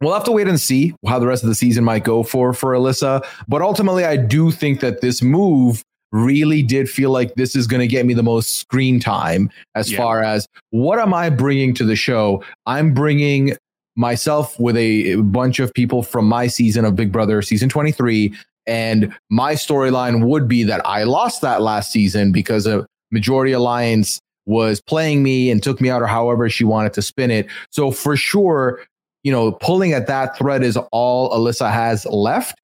we'll 0.00 0.12
have 0.14 0.24
to 0.24 0.32
wait 0.32 0.48
and 0.48 0.60
see 0.60 0.94
how 1.06 1.18
the 1.18 1.26
rest 1.26 1.42
of 1.42 1.48
the 1.48 1.54
season 1.54 1.84
might 1.84 2.04
go 2.04 2.22
for 2.22 2.52
for 2.52 2.72
Alyssa. 2.74 3.24
But 3.48 3.62
ultimately, 3.62 4.04
I 4.04 4.16
do 4.16 4.50
think 4.50 4.80
that 4.80 5.00
this 5.00 5.22
move 5.22 5.82
really 6.12 6.62
did 6.62 6.88
feel 6.88 7.10
like 7.10 7.34
this 7.34 7.54
is 7.54 7.66
going 7.66 7.80
to 7.80 7.86
get 7.86 8.06
me 8.06 8.14
the 8.14 8.22
most 8.22 8.58
screen 8.58 8.98
time 9.00 9.50
as 9.74 9.90
Yeah. 9.90 9.98
far 9.98 10.22
as 10.22 10.46
what 10.70 10.98
am 10.98 11.12
I 11.12 11.30
bringing 11.30 11.74
to 11.74 11.84
the 11.84 11.96
show? 11.96 12.42
I'm 12.66 12.94
bringing 12.94 13.56
myself 13.96 14.58
with 14.60 14.76
a 14.76 15.16
bunch 15.16 15.58
of 15.58 15.74
people 15.74 16.02
from 16.02 16.26
my 16.26 16.46
season 16.46 16.84
of 16.84 16.94
Big 16.96 17.10
Brother 17.10 17.42
season 17.42 17.68
23 17.68 18.32
and 18.66 19.12
my 19.30 19.54
storyline 19.54 20.24
would 20.26 20.46
be 20.46 20.62
that 20.64 20.80
I 20.86 21.02
lost 21.04 21.40
that 21.42 21.62
last 21.62 21.90
season 21.90 22.30
because 22.32 22.66
a 22.66 22.86
majority 23.10 23.52
alliance 23.52 24.20
was 24.46 24.80
playing 24.80 25.22
me 25.22 25.50
and 25.50 25.62
took 25.62 25.80
me 25.80 25.90
out 25.90 26.00
or 26.02 26.06
however 26.06 26.48
she 26.48 26.64
wanted 26.64 26.92
to 26.94 27.02
spin 27.02 27.30
it. 27.30 27.46
So 27.70 27.90
for 27.90 28.16
sure, 28.16 28.80
you 29.24 29.32
know, 29.32 29.52
pulling 29.52 29.92
at 29.94 30.06
that 30.06 30.36
thread 30.38 30.62
is 30.62 30.78
all 30.92 31.30
Alyssa 31.30 31.70
has 31.72 32.06
left. 32.06 32.58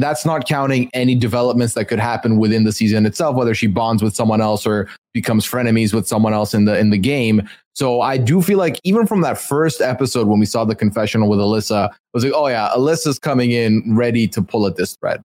That's 0.00 0.24
not 0.24 0.46
counting 0.46 0.90
any 0.94 1.14
developments 1.14 1.74
that 1.74 1.86
could 1.86 1.98
happen 1.98 2.38
within 2.38 2.64
the 2.64 2.72
season 2.72 3.04
itself, 3.06 3.36
whether 3.36 3.54
she 3.54 3.66
bonds 3.66 4.02
with 4.02 4.14
someone 4.14 4.40
else 4.40 4.66
or 4.66 4.88
becomes 5.12 5.46
frenemies 5.46 5.92
with 5.92 6.08
someone 6.08 6.32
else 6.32 6.54
in 6.54 6.64
the 6.64 6.78
in 6.78 6.90
the 6.90 6.98
game. 6.98 7.48
So 7.74 8.00
I 8.00 8.16
do 8.16 8.40
feel 8.40 8.58
like 8.58 8.80
even 8.84 9.06
from 9.06 9.20
that 9.22 9.36
first 9.36 9.80
episode 9.80 10.28
when 10.28 10.38
we 10.38 10.46
saw 10.46 10.64
the 10.64 10.74
confessional 10.74 11.28
with 11.28 11.38
Alyssa, 11.38 11.90
I 11.90 11.96
was 12.12 12.24
like, 12.24 12.32
oh 12.34 12.46
yeah, 12.46 12.70
Alyssa's 12.74 13.18
coming 13.18 13.50
in 13.50 13.94
ready 13.94 14.28
to 14.28 14.40
pull 14.40 14.66
at 14.66 14.76
this 14.76 14.96
thread. 14.96 15.20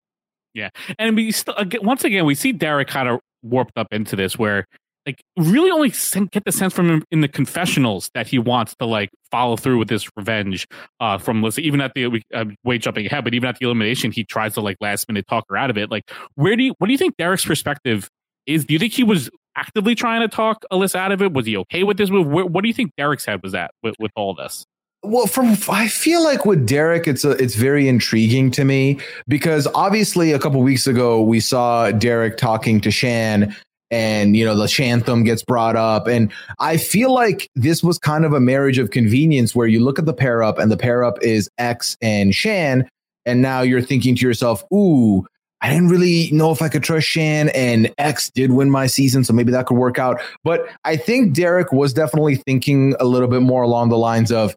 Yeah, 0.54 0.70
and 0.98 1.14
we 1.14 1.30
still 1.30 1.54
once 1.82 2.04
again 2.04 2.24
we 2.26 2.34
see 2.34 2.52
Derek 2.52 2.88
kind 2.88 3.08
of 3.08 3.20
warped 3.42 3.78
up 3.78 3.88
into 3.92 4.16
this 4.16 4.38
where 4.38 4.66
like 5.08 5.22
really 5.38 5.70
only 5.70 5.90
get 6.30 6.44
the 6.44 6.52
sense 6.52 6.74
from 6.74 6.90
him 6.90 7.04
in 7.10 7.22
the 7.22 7.28
confessionals 7.28 8.10
that 8.12 8.26
he 8.26 8.38
wants 8.38 8.74
to 8.76 8.84
like 8.84 9.08
follow 9.30 9.56
through 9.56 9.78
with 9.78 9.88
this 9.88 10.06
revenge 10.16 10.66
uh 11.00 11.16
from 11.16 11.40
Melissa 11.40 11.62
even 11.62 11.80
at 11.80 11.94
the 11.94 12.22
uh, 12.34 12.44
way 12.62 12.76
jumping 12.76 13.06
ahead 13.06 13.24
but 13.24 13.32
even 13.32 13.48
at 13.48 13.58
the 13.58 13.64
elimination 13.64 14.12
he 14.12 14.22
tries 14.22 14.52
to 14.54 14.60
like 14.60 14.76
last 14.80 15.08
minute 15.08 15.26
talk 15.26 15.44
her 15.48 15.56
out 15.56 15.70
of 15.70 15.78
it. 15.78 15.90
Like 15.90 16.10
where 16.34 16.56
do 16.56 16.62
you 16.62 16.74
what 16.78 16.88
do 16.88 16.92
you 16.92 16.98
think 16.98 17.16
Derek's 17.16 17.46
perspective 17.46 18.10
is? 18.46 18.66
Do 18.66 18.74
you 18.74 18.78
think 18.78 18.92
he 18.92 19.02
was 19.02 19.30
actively 19.56 19.94
trying 19.94 20.20
to 20.20 20.28
talk 20.28 20.64
Alyssa 20.70 20.96
out 20.96 21.12
of 21.12 21.22
it? 21.22 21.32
Was 21.32 21.46
he 21.46 21.56
okay 21.56 21.84
with 21.84 21.96
this 21.96 22.10
move? 22.10 22.26
What 22.26 22.62
do 22.62 22.68
you 22.68 22.74
think 22.74 22.92
Derek's 22.98 23.24
head 23.24 23.42
was 23.42 23.54
at 23.54 23.70
with, 23.82 23.94
with 23.98 24.12
all 24.14 24.34
this? 24.34 24.66
Well, 25.04 25.28
from 25.28 25.56
I 25.70 25.86
feel 25.86 26.24
like 26.24 26.44
with 26.44 26.66
Derek, 26.66 27.06
it's 27.06 27.24
a, 27.24 27.30
it's 27.30 27.54
very 27.54 27.86
intriguing 27.86 28.50
to 28.52 28.64
me 28.64 28.98
because 29.28 29.68
obviously 29.68 30.32
a 30.32 30.40
couple 30.40 30.60
weeks 30.60 30.88
ago 30.88 31.22
we 31.22 31.38
saw 31.38 31.92
Derek 31.92 32.36
talking 32.36 32.80
to 32.80 32.90
Shan, 32.90 33.54
and 33.90 34.36
you 34.36 34.44
know 34.44 34.56
the 34.56 34.68
Shantham 34.68 35.24
gets 35.24 35.42
brought 35.42 35.76
up, 35.76 36.06
and 36.06 36.32
I 36.58 36.76
feel 36.76 37.12
like 37.12 37.48
this 37.54 37.82
was 37.82 37.98
kind 37.98 38.24
of 38.24 38.32
a 38.32 38.40
marriage 38.40 38.78
of 38.78 38.90
convenience 38.90 39.54
where 39.54 39.66
you 39.66 39.84
look 39.84 39.98
at 39.98 40.06
the 40.06 40.14
pair 40.14 40.42
up, 40.42 40.58
and 40.58 40.70
the 40.70 40.76
pair 40.76 41.04
up 41.04 41.22
is 41.22 41.48
X 41.58 41.96
and 42.00 42.34
Shan, 42.34 42.88
and 43.26 43.42
now 43.42 43.62
you're 43.62 43.82
thinking 43.82 44.14
to 44.16 44.26
yourself, 44.26 44.64
ooh. 44.72 45.26
I 45.60 45.70
didn't 45.70 45.88
really 45.88 46.30
know 46.30 46.52
if 46.52 46.62
I 46.62 46.68
could 46.68 46.84
trust 46.84 47.08
Shan, 47.08 47.48
and 47.48 47.92
X 47.98 48.30
did 48.30 48.52
win 48.52 48.70
my 48.70 48.86
season, 48.86 49.24
so 49.24 49.32
maybe 49.32 49.50
that 49.50 49.66
could 49.66 49.76
work 49.76 49.98
out. 49.98 50.20
But 50.44 50.68
I 50.84 50.96
think 50.96 51.34
Derek 51.34 51.72
was 51.72 51.92
definitely 51.92 52.36
thinking 52.36 52.94
a 53.00 53.04
little 53.04 53.26
bit 53.26 53.42
more 53.42 53.62
along 53.62 53.88
the 53.88 53.98
lines 53.98 54.30
of, 54.30 54.54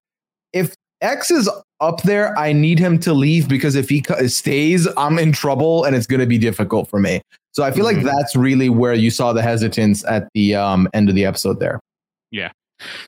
if 0.53 0.75
X 1.01 1.31
is 1.31 1.49
up 1.79 2.03
there, 2.03 2.37
I 2.37 2.53
need 2.53 2.77
him 2.77 2.99
to 2.99 3.13
leave 3.13 3.49
because 3.49 3.75
if 3.75 3.89
he 3.89 4.03
stays, 4.27 4.87
I'm 4.95 5.17
in 5.17 5.31
trouble 5.31 5.83
and 5.83 5.95
it's 5.95 6.05
going 6.05 6.19
to 6.19 6.27
be 6.27 6.37
difficult 6.37 6.87
for 6.87 6.99
me. 6.99 7.23
So 7.53 7.63
I 7.63 7.71
feel 7.71 7.85
Mhm. 7.85 7.95
like 7.95 8.03
that's 8.03 8.35
really 8.35 8.69
where 8.69 8.93
you 8.93 9.09
saw 9.09 9.33
the 9.33 9.41
hesitance 9.41 10.03
at 10.05 10.27
the 10.33 10.55
um, 10.55 10.87
end 10.93 11.09
of 11.09 11.15
the 11.15 11.25
episode 11.25 11.59
there. 11.59 11.79
Yeah. 12.31 12.51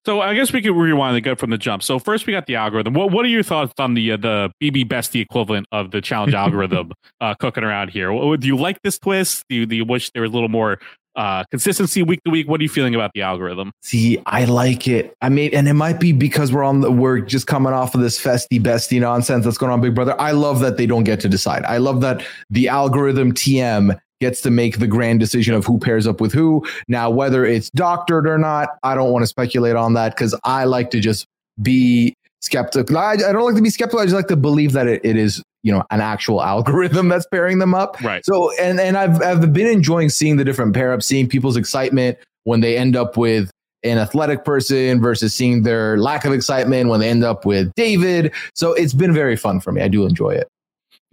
So 0.05 0.21
I 0.21 0.35
guess 0.35 0.53
we 0.53 0.61
could 0.61 0.75
rewind 0.75 1.15
and 1.15 1.25
go 1.25 1.33
from 1.35 1.49
the 1.49 1.57
jump. 1.57 1.81
So 1.81 1.97
first 1.97 2.27
we 2.27 2.33
got 2.33 2.45
the 2.45 2.55
algorithm. 2.55 2.93
What 2.93 3.11
what 3.11 3.25
are 3.25 3.29
your 3.29 3.41
thoughts 3.41 3.73
on 3.79 3.95
the 3.95 4.11
uh, 4.11 4.17
the 4.17 4.51
BB 4.61 4.85
Bestie 4.87 5.19
equivalent 5.21 5.65
of 5.71 5.89
the 5.91 5.99
challenge 6.01 6.33
algorithm 6.43 6.91
uh, 7.21 7.33
cooking 7.35 7.63
around 7.63 7.89
here? 7.89 8.09
Do 8.37 8.47
you 8.47 8.55
like 8.55 8.79
this 8.83 8.99
twist? 8.99 9.43
Do 9.49 9.55
you, 9.55 9.65
do 9.65 9.75
you 9.75 9.85
wish 9.85 10.11
there 10.11 10.21
was 10.21 10.29
a 10.29 10.33
little 10.33 10.47
more 10.49 10.77
uh, 11.15 11.43
consistency 11.49 12.03
week 12.03 12.19
to 12.25 12.31
week? 12.31 12.47
What 12.47 12.59
are 12.59 12.63
you 12.63 12.69
feeling 12.69 12.93
about 12.93 13.11
the 13.15 13.23
algorithm? 13.23 13.71
See, 13.81 14.19
I 14.27 14.45
like 14.45 14.87
it. 14.87 15.15
I 15.23 15.29
mean, 15.29 15.49
and 15.53 15.67
it 15.67 15.73
might 15.73 15.99
be 15.99 16.11
because 16.11 16.51
we're 16.53 16.63
on 16.63 16.81
the 16.81 16.91
we're 16.91 17.19
just 17.21 17.47
coming 17.47 17.73
off 17.73 17.95
of 17.95 18.01
this 18.01 18.21
festy 18.21 18.61
bestie 18.61 18.99
nonsense 19.01 19.43
that's 19.45 19.57
going 19.57 19.71
on, 19.71 19.81
Big 19.81 19.95
Brother. 19.95 20.19
I 20.21 20.31
love 20.31 20.59
that 20.59 20.77
they 20.77 20.85
don't 20.85 21.03
get 21.03 21.19
to 21.21 21.29
decide. 21.29 21.63
I 21.65 21.77
love 21.77 22.01
that 22.01 22.23
the 22.51 22.67
algorithm 22.67 23.31
TM 23.31 23.99
gets 24.23 24.39
to 24.39 24.49
make 24.49 24.79
the 24.79 24.87
grand 24.87 25.19
decision 25.19 25.53
of 25.53 25.65
who 25.65 25.77
pairs 25.77 26.07
up 26.07 26.21
with 26.21 26.31
who. 26.31 26.65
Now, 26.87 27.09
whether 27.09 27.45
it's 27.45 27.69
doctored 27.71 28.25
or 28.25 28.37
not, 28.37 28.69
I 28.81 28.95
don't 28.95 29.11
want 29.11 29.23
to 29.23 29.27
speculate 29.27 29.75
on 29.75 29.95
that 29.95 30.15
because 30.15 30.33
I 30.45 30.63
like 30.63 30.91
to 30.91 31.01
just 31.01 31.27
be 31.61 32.15
skeptical. 32.39 32.97
I, 32.97 33.11
I 33.11 33.33
don't 33.33 33.43
like 33.43 33.57
to 33.57 33.61
be 33.61 33.69
skeptical. 33.69 33.99
I 33.99 34.05
just 34.05 34.15
like 34.15 34.27
to 34.27 34.37
believe 34.37 34.71
that 34.71 34.87
it, 34.87 35.01
it 35.03 35.17
is, 35.17 35.43
you 35.63 35.73
know, 35.73 35.83
an 35.91 35.99
actual 35.99 36.41
algorithm 36.41 37.09
that's 37.09 37.25
pairing 37.25 37.59
them 37.59 37.75
up. 37.75 38.01
Right. 38.01 38.25
So, 38.25 38.55
and 38.57 38.79
and 38.79 38.97
I've 38.97 39.21
I've 39.21 39.51
been 39.51 39.67
enjoying 39.67 40.07
seeing 40.07 40.37
the 40.37 40.45
different 40.45 40.73
pair 40.73 40.93
ups, 40.93 41.05
seeing 41.05 41.27
people's 41.27 41.57
excitement 41.57 42.17
when 42.45 42.61
they 42.61 42.77
end 42.77 42.95
up 42.95 43.17
with 43.17 43.51
an 43.83 43.97
athletic 43.97 44.45
person 44.45 45.01
versus 45.01 45.33
seeing 45.33 45.63
their 45.63 45.97
lack 45.97 46.23
of 46.23 46.31
excitement 46.31 46.89
when 46.89 47.01
they 47.01 47.09
end 47.09 47.25
up 47.25 47.45
with 47.45 47.75
David. 47.75 48.31
So 48.55 48.71
it's 48.71 48.93
been 48.93 49.13
very 49.13 49.35
fun 49.35 49.59
for 49.59 49.73
me. 49.73 49.81
I 49.81 49.89
do 49.89 50.05
enjoy 50.05 50.31
it. 50.31 50.47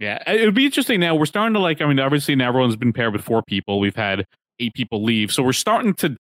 Yeah, 0.01 0.17
it 0.25 0.43
would 0.45 0.55
be 0.55 0.65
interesting. 0.65 0.99
Now 0.99 1.13
we're 1.13 1.27
starting 1.27 1.53
to 1.53 1.59
like. 1.59 1.79
I 1.79 1.85
mean, 1.85 1.99
obviously, 1.99 2.35
now 2.35 2.47
everyone's 2.47 2.75
been 2.75 2.91
paired 2.91 3.13
with 3.13 3.21
four 3.21 3.43
people. 3.43 3.79
We've 3.79 3.95
had 3.95 4.25
eight 4.59 4.73
people 4.73 5.03
leave, 5.03 5.31
so 5.31 5.43
we're 5.43 5.53
starting 5.53 5.93
to 5.95 6.17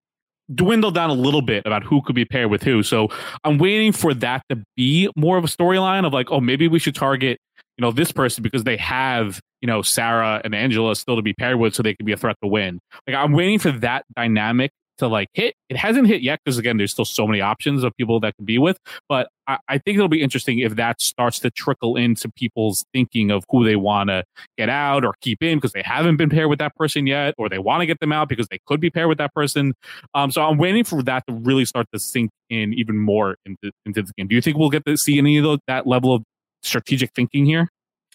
dwindle 0.55 0.91
down 0.91 1.11
a 1.11 1.15
little 1.15 1.43
bit 1.43 1.63
about 1.67 1.85
who 1.85 2.01
could 2.01 2.15
be 2.15 2.25
paired 2.25 2.51
with 2.51 2.63
who. 2.63 2.83
So 2.83 3.09
I'm 3.45 3.59
waiting 3.59 3.93
for 3.93 4.15
that 4.15 4.43
to 4.49 4.63
be 4.77 5.11
more 5.15 5.37
of 5.37 5.45
a 5.45 5.49
storyline 5.49 6.07
of 6.07 6.15
like, 6.15 6.31
oh, 6.31 6.41
maybe 6.41 6.69
we 6.69 6.79
should 6.79 6.95
target 6.95 7.39
you 7.77 7.83
know 7.83 7.93
this 7.93 8.13
person 8.13 8.43
because 8.43 8.65
they 8.65 8.79
have 8.79 9.41
you 9.61 9.67
know 9.67 9.83
Sarah 9.83 10.41
and 10.43 10.55
Angela 10.55 10.97
still 10.97 11.17
to 11.17 11.23
be 11.23 11.35
paired 11.35 11.59
with, 11.59 11.75
so 11.75 11.83
they 11.83 11.95
could 11.95 12.07
be 12.07 12.13
a 12.13 12.17
threat 12.17 12.37
to 12.43 12.49
win. 12.49 12.81
Like 13.07 13.17
I'm 13.17 13.33
waiting 13.33 13.59
for 13.59 13.73
that 13.73 14.05
dynamic 14.15 14.71
to 14.99 15.09
like 15.09 15.29
hit. 15.35 15.55
It 15.69 15.77
hasn't 15.77 16.07
hit 16.07 16.23
yet 16.23 16.41
because 16.45 16.59
again, 16.59 16.77
there's 16.77 16.93
still 16.93 17.05
so 17.05 17.27
many 17.27 17.41
options 17.41 17.83
of 17.83 17.97
people 17.97 18.21
that 18.21 18.37
can 18.37 18.45
be 18.45 18.59
with. 18.59 18.79
But 19.09 19.29
I, 19.47 19.59
I 19.69 19.79
think 19.79 19.97
it'll 19.97 20.09
be 20.09 20.23
interesting 20.23 20.59
if 20.59 20.77
that 20.77 21.01
starts 21.01 21.39
to 21.41 21.51
trickle 21.51 21.97
into 21.97 22.31
people's 22.31 22.85
thinking 22.93 23.31
of 23.31 23.45
who 23.51 23.65
they 23.65 23.77
want 23.77 24.11
to 24.11 24.25
get 24.57 24.69
out 24.69 25.05
or 25.05 25.15
keep 25.21 25.43
in 25.43 25.59
because 25.59 25.73
they 25.73 25.83
haven't 25.83 26.17
been 26.17 26.31
paired 26.31 26.49
with 26.49 26.59
that 26.59 26.75
person 26.77 27.07
yet, 27.07 27.35
or 27.39 27.49
they 27.49 27.59
want 27.59 27.81
to 27.81 27.87
get 27.87 28.01
them 28.01 28.13
out 28.13 28.29
because 28.29 28.49
they 28.49 28.59
could 28.67 28.81
be 28.81 28.91
paired 28.91 29.09
with 29.09 29.19
that 29.19 29.35
person. 29.35 29.75
Um, 30.15 30.31
so 30.31 30.43
I'm 30.43 30.59
waiting 30.59 30.85
for 30.85 31.03
that 31.03 31.25
to 31.29 31.35
really 31.35 31.65
start 31.65 31.87
to 31.93 31.99
sink 31.99 32.31
in 32.51 32.75
even 32.75 32.99
more 32.99 33.37
into, 33.45 33.73
into 33.85 34.03
the 34.03 34.13
game. 34.17 34.29
Do 34.29 34.35
you 34.35 34.43
think 34.43 34.57
we'll 34.57 34.71
get 34.71 34.85
to 34.87 34.97
see 34.97 35.19
any 35.19 35.39
of 35.39 35.45
those, 35.45 35.59
that 35.67 35.87
level 35.87 36.15
of 36.15 36.23
strategic 36.63 37.13
thinking 37.15 37.45
here? 37.45 37.69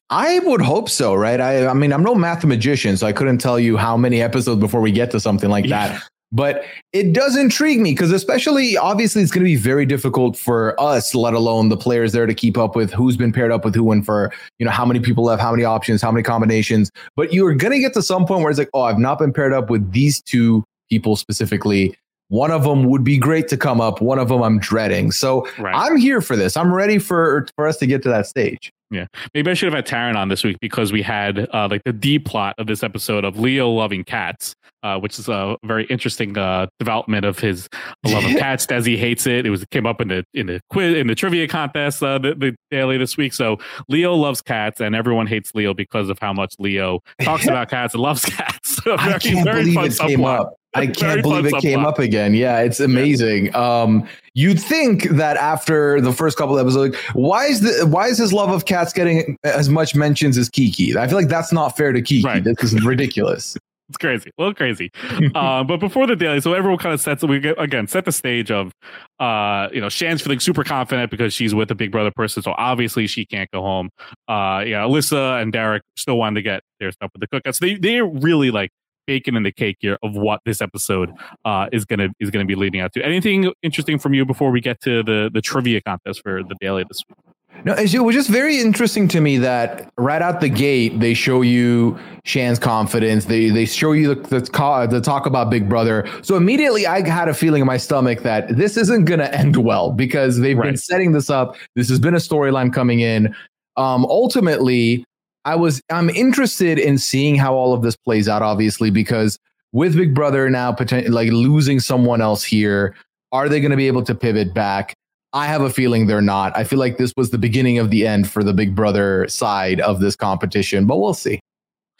I 0.09 0.39
would 0.39 0.61
hope 0.61 0.89
so, 0.89 1.15
right? 1.15 1.39
I, 1.39 1.67
I 1.67 1.73
mean, 1.73 1.93
I'm 1.93 2.03
no 2.03 2.13
mathematician, 2.13 2.97
so 2.97 3.07
I 3.07 3.13
couldn't 3.13 3.38
tell 3.38 3.57
you 3.57 3.77
how 3.77 3.95
many 3.95 4.21
episodes 4.21 4.59
before 4.59 4.81
we 4.81 4.91
get 4.91 5.09
to 5.11 5.21
something 5.21 5.50
like 5.50 5.69
that. 5.69 6.03
But 6.31 6.63
it 6.93 7.11
does 7.11 7.35
intrigue 7.35 7.79
me 7.81 7.91
because, 7.91 8.11
especially, 8.11 8.77
obviously, 8.77 9.21
it's 9.21 9.31
going 9.31 9.43
to 9.43 9.50
be 9.50 9.57
very 9.57 9.85
difficult 9.85 10.38
for 10.38 10.79
us, 10.79 11.13
let 11.13 11.33
alone 11.33 11.67
the 11.67 11.75
players 11.75 12.13
there, 12.13 12.25
to 12.25 12.33
keep 12.33 12.57
up 12.57 12.75
with 12.75 12.93
who's 12.93 13.17
been 13.17 13.33
paired 13.33 13.51
up 13.51 13.65
with 13.65 13.75
who 13.75 13.91
and 13.91 14.05
for 14.05 14.31
you 14.57 14.65
know 14.65 14.71
how 14.71 14.85
many 14.85 15.01
people 15.01 15.25
left, 15.25 15.41
how 15.41 15.51
many 15.51 15.65
options, 15.65 16.01
how 16.01 16.11
many 16.11 16.23
combinations. 16.23 16.89
But 17.17 17.33
you 17.33 17.45
are 17.47 17.53
going 17.53 17.73
to 17.73 17.79
get 17.79 17.93
to 17.95 18.01
some 18.01 18.25
point 18.25 18.41
where 18.41 18.50
it's 18.50 18.59
like, 18.59 18.69
oh, 18.73 18.83
I've 18.83 19.00
not 19.00 19.19
been 19.19 19.33
paired 19.33 19.51
up 19.51 19.69
with 19.69 19.91
these 19.91 20.21
two 20.21 20.63
people 20.89 21.15
specifically. 21.15 21.95
One 22.31 22.50
of 22.50 22.63
them 22.63 22.85
would 22.85 23.03
be 23.03 23.17
great 23.17 23.47
to 23.50 23.57
come 23.57 23.81
up. 23.81 24.00
One 24.01 24.17
of 24.17 24.29
them 24.29 24.41
I'm 24.41 24.57
dreading. 24.57 25.11
So 25.11 25.45
Right. 25.59 25.75
I'm 25.75 25.97
here 25.97 26.21
for 26.21 26.35
this. 26.38 26.55
I'm 26.55 26.73
ready 26.73 26.97
for 26.97 27.45
for 27.55 27.67
us 27.67 27.77
to 27.77 27.85
get 27.85 28.01
to 28.03 28.09
that 28.09 28.25
stage. 28.25 28.71
Yeah, 28.89 29.05
maybe 29.33 29.50
I 29.50 29.53
should 29.53 29.71
have 29.73 29.85
had 29.85 29.85
Taryn 29.88 30.17
on 30.17 30.27
this 30.27 30.43
week 30.43 30.57
because 30.59 30.91
we 30.91 31.01
had 31.01 31.47
uh, 31.53 31.67
like 31.71 31.83
the 31.85 31.93
D 31.93 32.19
plot 32.19 32.55
of 32.57 32.67
this 32.67 32.83
episode 32.83 33.23
of 33.23 33.39
Leo 33.39 33.69
loving 33.69 34.03
cats, 34.03 34.53
uh, 34.83 34.97
which 35.00 35.17
is 35.17 35.29
a 35.29 35.55
very 35.63 35.85
interesting 35.85 36.38
uh, 36.38 36.67
development 36.77 37.23
of 37.25 37.39
his 37.39 37.69
love 38.05 38.23
of 38.25 38.31
cats. 38.31 38.65
he 38.85 38.97
hates 38.97 39.25
it. 39.27 39.45
It 39.45 39.50
was 39.50 39.61
it 39.63 39.69
came 39.69 39.85
up 39.85 40.01
in 40.01 40.09
the 40.09 40.25
in 40.33 40.47
the 40.47 40.59
quiz 40.69 40.95
in 40.97 41.07
the 41.07 41.15
trivia 41.15 41.47
contest 41.47 42.03
uh, 42.03 42.17
the, 42.17 42.35
the 42.35 42.53
daily 42.69 42.97
this 42.97 43.15
week. 43.15 43.31
So 43.33 43.59
Leo 43.88 44.13
loves 44.13 44.41
cats, 44.41 44.81
and 44.81 44.93
everyone 44.93 45.27
hates 45.27 45.55
Leo 45.55 45.73
because 45.73 46.09
of 46.09 46.19
how 46.19 46.33
much 46.33 46.55
Leo 46.59 47.00
talks 47.21 47.43
about 47.47 47.69
cats 47.69 47.93
and 47.93 48.03
loves 48.03 48.23
cats. 48.25 48.57
So 48.83 48.95
I 48.97 49.09
very- 49.09 49.19
can't 49.19 49.45
very 49.45 49.61
believe 49.73 49.75
fun 49.75 49.85
it 49.85 49.97
came 50.15 50.25
up. 50.25 50.55
I 50.74 50.88
can't 50.88 51.22
believe 51.22 51.46
it 51.46 51.62
came 51.62 51.86
up 51.86 52.00
again. 52.00 52.34
Yeah, 52.34 52.60
it's 52.60 52.80
amazing. 52.80 53.54
Um, 53.56 54.08
you'd 54.34 54.62
think 54.62 55.04
that 55.10 55.38
after 55.38 56.00
the 56.00 56.13
first 56.13 56.38
couple 56.38 56.58
of 56.58 56.66
episodes, 56.66 56.96
like, 56.96 57.16
why 57.16 57.46
is 57.46 57.62
the 57.62 57.86
why 57.88 58.08
is 58.08 58.18
his 58.18 58.32
love 58.32 58.50
of 58.50 58.66
cats 58.66 58.94
getting 58.94 59.38
as 59.44 59.70
much 59.70 59.96
mentions 59.96 60.38
as 60.38 60.50
Kiki? 60.50 60.98
I 60.98 61.08
feel 61.08 61.18
like 61.18 61.28
that's 61.28 61.51
not 61.51 61.75
fair 61.75 61.92
to 61.92 62.01
Kiki. 62.01 62.24
Right. 62.25 62.44
This 62.44 62.74
is 62.74 62.86
ridiculous. 62.86 63.58
It's 63.92 63.98
crazy, 63.98 64.30
a 64.30 64.42
little 64.42 64.54
crazy. 64.54 64.90
uh, 65.36 65.66
but 65.66 65.82
before 65.82 66.08
the 66.08 66.16
daily, 66.16 66.40
so 66.40 66.54
everyone 66.54 66.78
kind 66.78 66.94
of 66.94 67.01
sets 67.01 67.25
we 67.25 67.42
get 67.42 67.62
again 67.62 67.88
set 67.88 68.06
the 68.06 68.13
stage 68.13 68.50
of, 68.50 68.72
uh, 69.20 69.68
you 69.74 69.82
know, 69.82 69.90
Shan's 69.90 70.22
feeling 70.22 70.40
super 70.40 70.63
confident 70.63 71.12
because 71.12 71.34
she's 71.34 71.54
with 71.54 71.70
a 71.72 71.75
Big 71.75 71.92
Brother 71.92 72.10
person, 72.16 72.42
so 72.42 72.54
obviously 72.58 73.06
she 73.06 73.25
can't 73.25 73.51
go 73.51 73.62
home. 73.62 73.90
Uh, 74.30 74.63
yeah, 74.66 74.84
Alyssa 74.84 75.42
and 75.42 75.51
Derek 75.51 75.84
still 75.98 76.18
wanted 76.18 76.36
to 76.36 76.42
get 76.42 76.63
their 76.80 76.94
stuff 76.94 77.12
with 77.13 77.30
the 77.30 77.38
cookouts. 77.38 77.60
They 77.60 77.74
they're 77.74 78.06
really 78.06 78.50
like 78.50 78.70
baking 79.08 79.36
in 79.36 79.43
the 79.43 79.51
cake 79.51 79.77
here 79.79 79.98
of 80.03 80.15
what 80.15 80.41
this 80.46 80.62
episode 80.62 81.12
uh 81.46 81.67
is 81.72 81.86
gonna 81.86 82.10
is 82.20 82.29
gonna 82.29 82.46
be 82.46 82.55
leading 82.55 82.81
out 82.81 82.93
to. 82.93 83.03
Anything 83.03 83.51
interesting 83.62 84.00
from 84.00 84.13
you 84.13 84.25
before 84.25 84.51
we 84.51 84.62
get 84.62 84.81
to 84.81 85.03
the 85.03 85.29
the 85.34 85.41
trivia 85.41 85.81
contest 85.81 86.22
for 86.24 86.43
the 86.43 86.55
daily 86.60 86.84
this 86.88 87.01
week? 87.10 87.17
No, 87.63 87.74
it 87.74 87.93
was 88.00 88.15
just 88.15 88.29
very 88.29 88.60
interesting 88.60 89.08
to 89.10 89.22
me 89.22 89.38
that 89.38 89.91
right 89.98 90.22
out 90.22 90.41
the 90.41 90.50
gate 90.50 91.00
they 91.00 91.13
show 91.13 91.43
you 91.43 92.00
Shan's 92.24 92.58
confidence. 92.58 93.25
They 93.25 93.50
they 93.50 93.65
show 93.65 93.91
you 93.91 94.15
the 94.15 94.22
the, 94.22 94.88
the 94.89 95.01
talk 95.01 95.27
about 95.27 95.51
Big 95.51 95.70
Brother. 95.70 96.10
So 96.24 96.36
immediately 96.38 96.88
I 96.88 97.08
had 97.08 97.27
a 97.27 97.34
feeling 97.36 97.62
in 97.62 97.67
my 97.67 97.77
stomach 97.77 98.22
that 98.22 98.55
this 98.58 98.77
isn't 98.77 99.05
going 99.05 99.20
to 99.20 99.36
end 99.36 99.58
well 99.58 99.91
because 99.91 100.39
they've 100.39 100.60
been 100.60 100.77
setting 100.77 101.12
this 101.12 101.29
up. 101.29 101.55
This 101.75 101.88
has 101.89 102.00
been 102.00 102.15
a 102.15 102.20
storyline 102.20 102.74
coming 102.74 103.01
in. 103.01 103.36
Um, 103.77 104.05
ultimately, 104.05 105.05
I 105.45 105.55
was 105.55 105.81
I'm 105.89 106.10
interested 106.10 106.79
in 106.79 106.98
seeing 106.98 107.36
how 107.36 107.53
all 107.53 107.74
of 107.74 107.81
this 107.81 107.95
plays 107.95 108.27
out. 108.27 108.41
Obviously, 108.41 108.89
because 108.89 109.38
with 109.71 109.95
Big 109.95 110.13
Brother 110.13 110.50
now 110.50 110.71
potentially 110.71 111.12
like 111.12 111.31
losing 111.31 111.79
someone 111.79 112.21
else 112.21 112.43
here, 112.43 112.95
are 113.31 113.50
they 113.50 113.60
going 113.60 113.71
to 113.71 113.77
be 113.77 113.88
able 113.88 114.03
to 114.03 114.15
pivot 114.15 114.53
back? 114.53 114.93
I 115.33 115.48
have 115.48 115.62
a 115.62 115.69
feeling 115.69 116.07
they're 116.07 116.21
not. 116.21 116.55
I 116.57 116.65
feel 116.65 116.79
like 116.79 116.98
this 116.98 117.13
was 117.15 117.29
the 117.29 117.38
beginning 117.38 117.77
of 117.77 117.89
the 117.89 118.05
end 118.05 118.29
for 118.29 118.43
the 118.43 118.53
Big 118.53 118.75
Brother 118.75 119.27
side 119.29 119.79
of 119.79 120.01
this 120.01 120.15
competition, 120.15 120.86
but 120.86 120.98
we'll 120.98 121.13
see. 121.13 121.39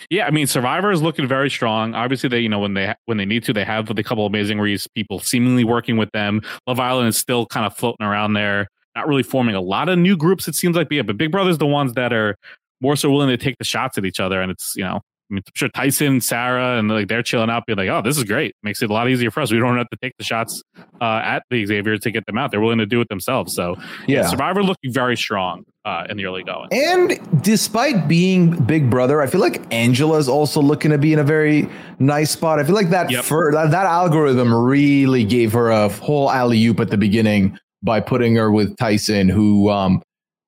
Yeah, 0.10 0.26
I 0.26 0.32
mean, 0.32 0.48
Survivor 0.48 0.92
is 0.92 1.02
looking 1.02 1.28
very 1.28 1.50
strong. 1.50 1.94
Obviously, 1.94 2.28
they 2.28 2.40
you 2.40 2.50
know 2.50 2.60
when 2.60 2.74
they 2.74 2.94
when 3.06 3.18
they 3.18 3.26
need 3.26 3.44
to, 3.46 3.54
they 3.54 3.64
have 3.64 3.90
a 3.90 4.04
couple 4.04 4.26
amazing 4.26 4.60
Reese 4.60 4.88
people 4.88 5.20
seemingly 5.20 5.64
working 5.64 5.98
with 5.98 6.12
them. 6.12 6.42
Love 6.68 6.80
Island 6.80 7.10
is 7.10 7.18
still 7.18 7.46
kind 7.46 7.66
of 7.66 7.76
floating 7.76 8.06
around 8.06 8.34
there, 8.34 8.68
not 8.96 9.08
really 9.08 9.24
forming 9.24 9.56
a 9.56 9.62
lot 9.62 9.90
of 9.90 10.00
new 10.00 10.18
groups. 10.18 10.48
It 10.48 10.56
seems 10.56 10.76
like, 10.76 10.90
but 10.90 10.96
yeah, 10.96 11.02
but 11.04 11.18
Big 11.18 11.32
Brother's 11.32 11.60
the 11.60 11.68
ones 11.68 11.94
that 11.94 12.12
are 12.12 12.36
more 12.82 12.96
so 12.96 13.10
willing 13.12 13.30
to 13.30 13.38
take 13.38 13.58
the 13.58 13.64
shots 13.66 13.98
at 13.98 14.06
each 14.06 14.20
other, 14.20 14.42
and 14.42 14.52
it's 14.52 14.74
you 14.76 14.84
know. 14.84 15.02
I 15.30 15.34
mean, 15.36 15.44
I'm 15.48 15.52
sure 15.56 15.70
Tyson, 15.70 16.20
Sarah, 16.20 16.78
and 16.78 16.90
like 16.90 17.08
they're 17.08 17.24
chilling 17.24 17.50
out, 17.50 17.66
being 17.66 17.78
like, 17.78 17.88
"Oh, 17.88 18.02
this 18.02 18.18
is 18.18 18.26
great. 18.26 18.54
Makes 18.64 18.82
it 18.82 18.90
a 18.90 18.94
lot 18.94 19.10
easier 19.10 19.32
for 19.32 19.40
us. 19.40 19.50
We 19.50 19.60
don't 19.60 19.78
have 19.78 19.90
to 19.92 19.98
take 20.02 20.12
the 20.18 20.26
shots 20.26 20.62
uh, 21.00 21.22
at 21.24 21.44
the 21.50 21.66
Xavier 21.66 21.98
to 21.98 22.12
get 22.12 22.26
them 22.26 22.38
out. 22.38 22.52
They're 22.52 22.60
willing 22.60 22.80
to 22.80 22.86
do 22.86 23.00
it 23.00 23.08
themselves." 23.08 23.56
So, 23.56 23.78
Yeah. 24.08 24.28
Survivor 24.28 24.62
looking 24.62 24.92
very 24.92 25.16
strong 25.16 25.64
uh, 25.86 26.06
in 26.10 26.18
the 26.18 26.26
early 26.26 26.44
going. 26.44 26.68
And 26.74 27.18
despite 27.42 28.10
being 28.10 28.62
Big 28.66 28.90
Brother, 28.90 29.22
I 29.22 29.28
feel 29.28 29.40
like 29.40 29.62
Angela's 29.74 30.28
also 30.28 30.62
looking 30.62 30.92
to 30.92 30.98
be 30.98 31.14
in 31.14 31.20
a 31.20 31.24
very 31.24 31.70
nice 32.00 32.32
spot. 32.32 32.60
I 32.60 32.66
feel 32.66 32.76
like 32.76 32.90
that 32.90 33.10
Yep. 33.10 33.24
fir- 33.24 33.54
that, 33.54 33.72
that 33.72 33.86
algorithm 33.86 34.54
really 34.54 35.24
gave 35.24 35.54
her 35.54 35.70
a 35.70 35.88
whole 35.88 36.30
alley 36.30 36.62
oop 36.66 36.82
at 36.82 36.90
the 36.90 36.98
beginning 36.98 37.58
by 37.82 38.02
putting 38.02 38.36
her 38.36 38.52
with 38.52 38.76
Tyson, 38.76 39.30
who 39.30 39.70
um 39.70 40.02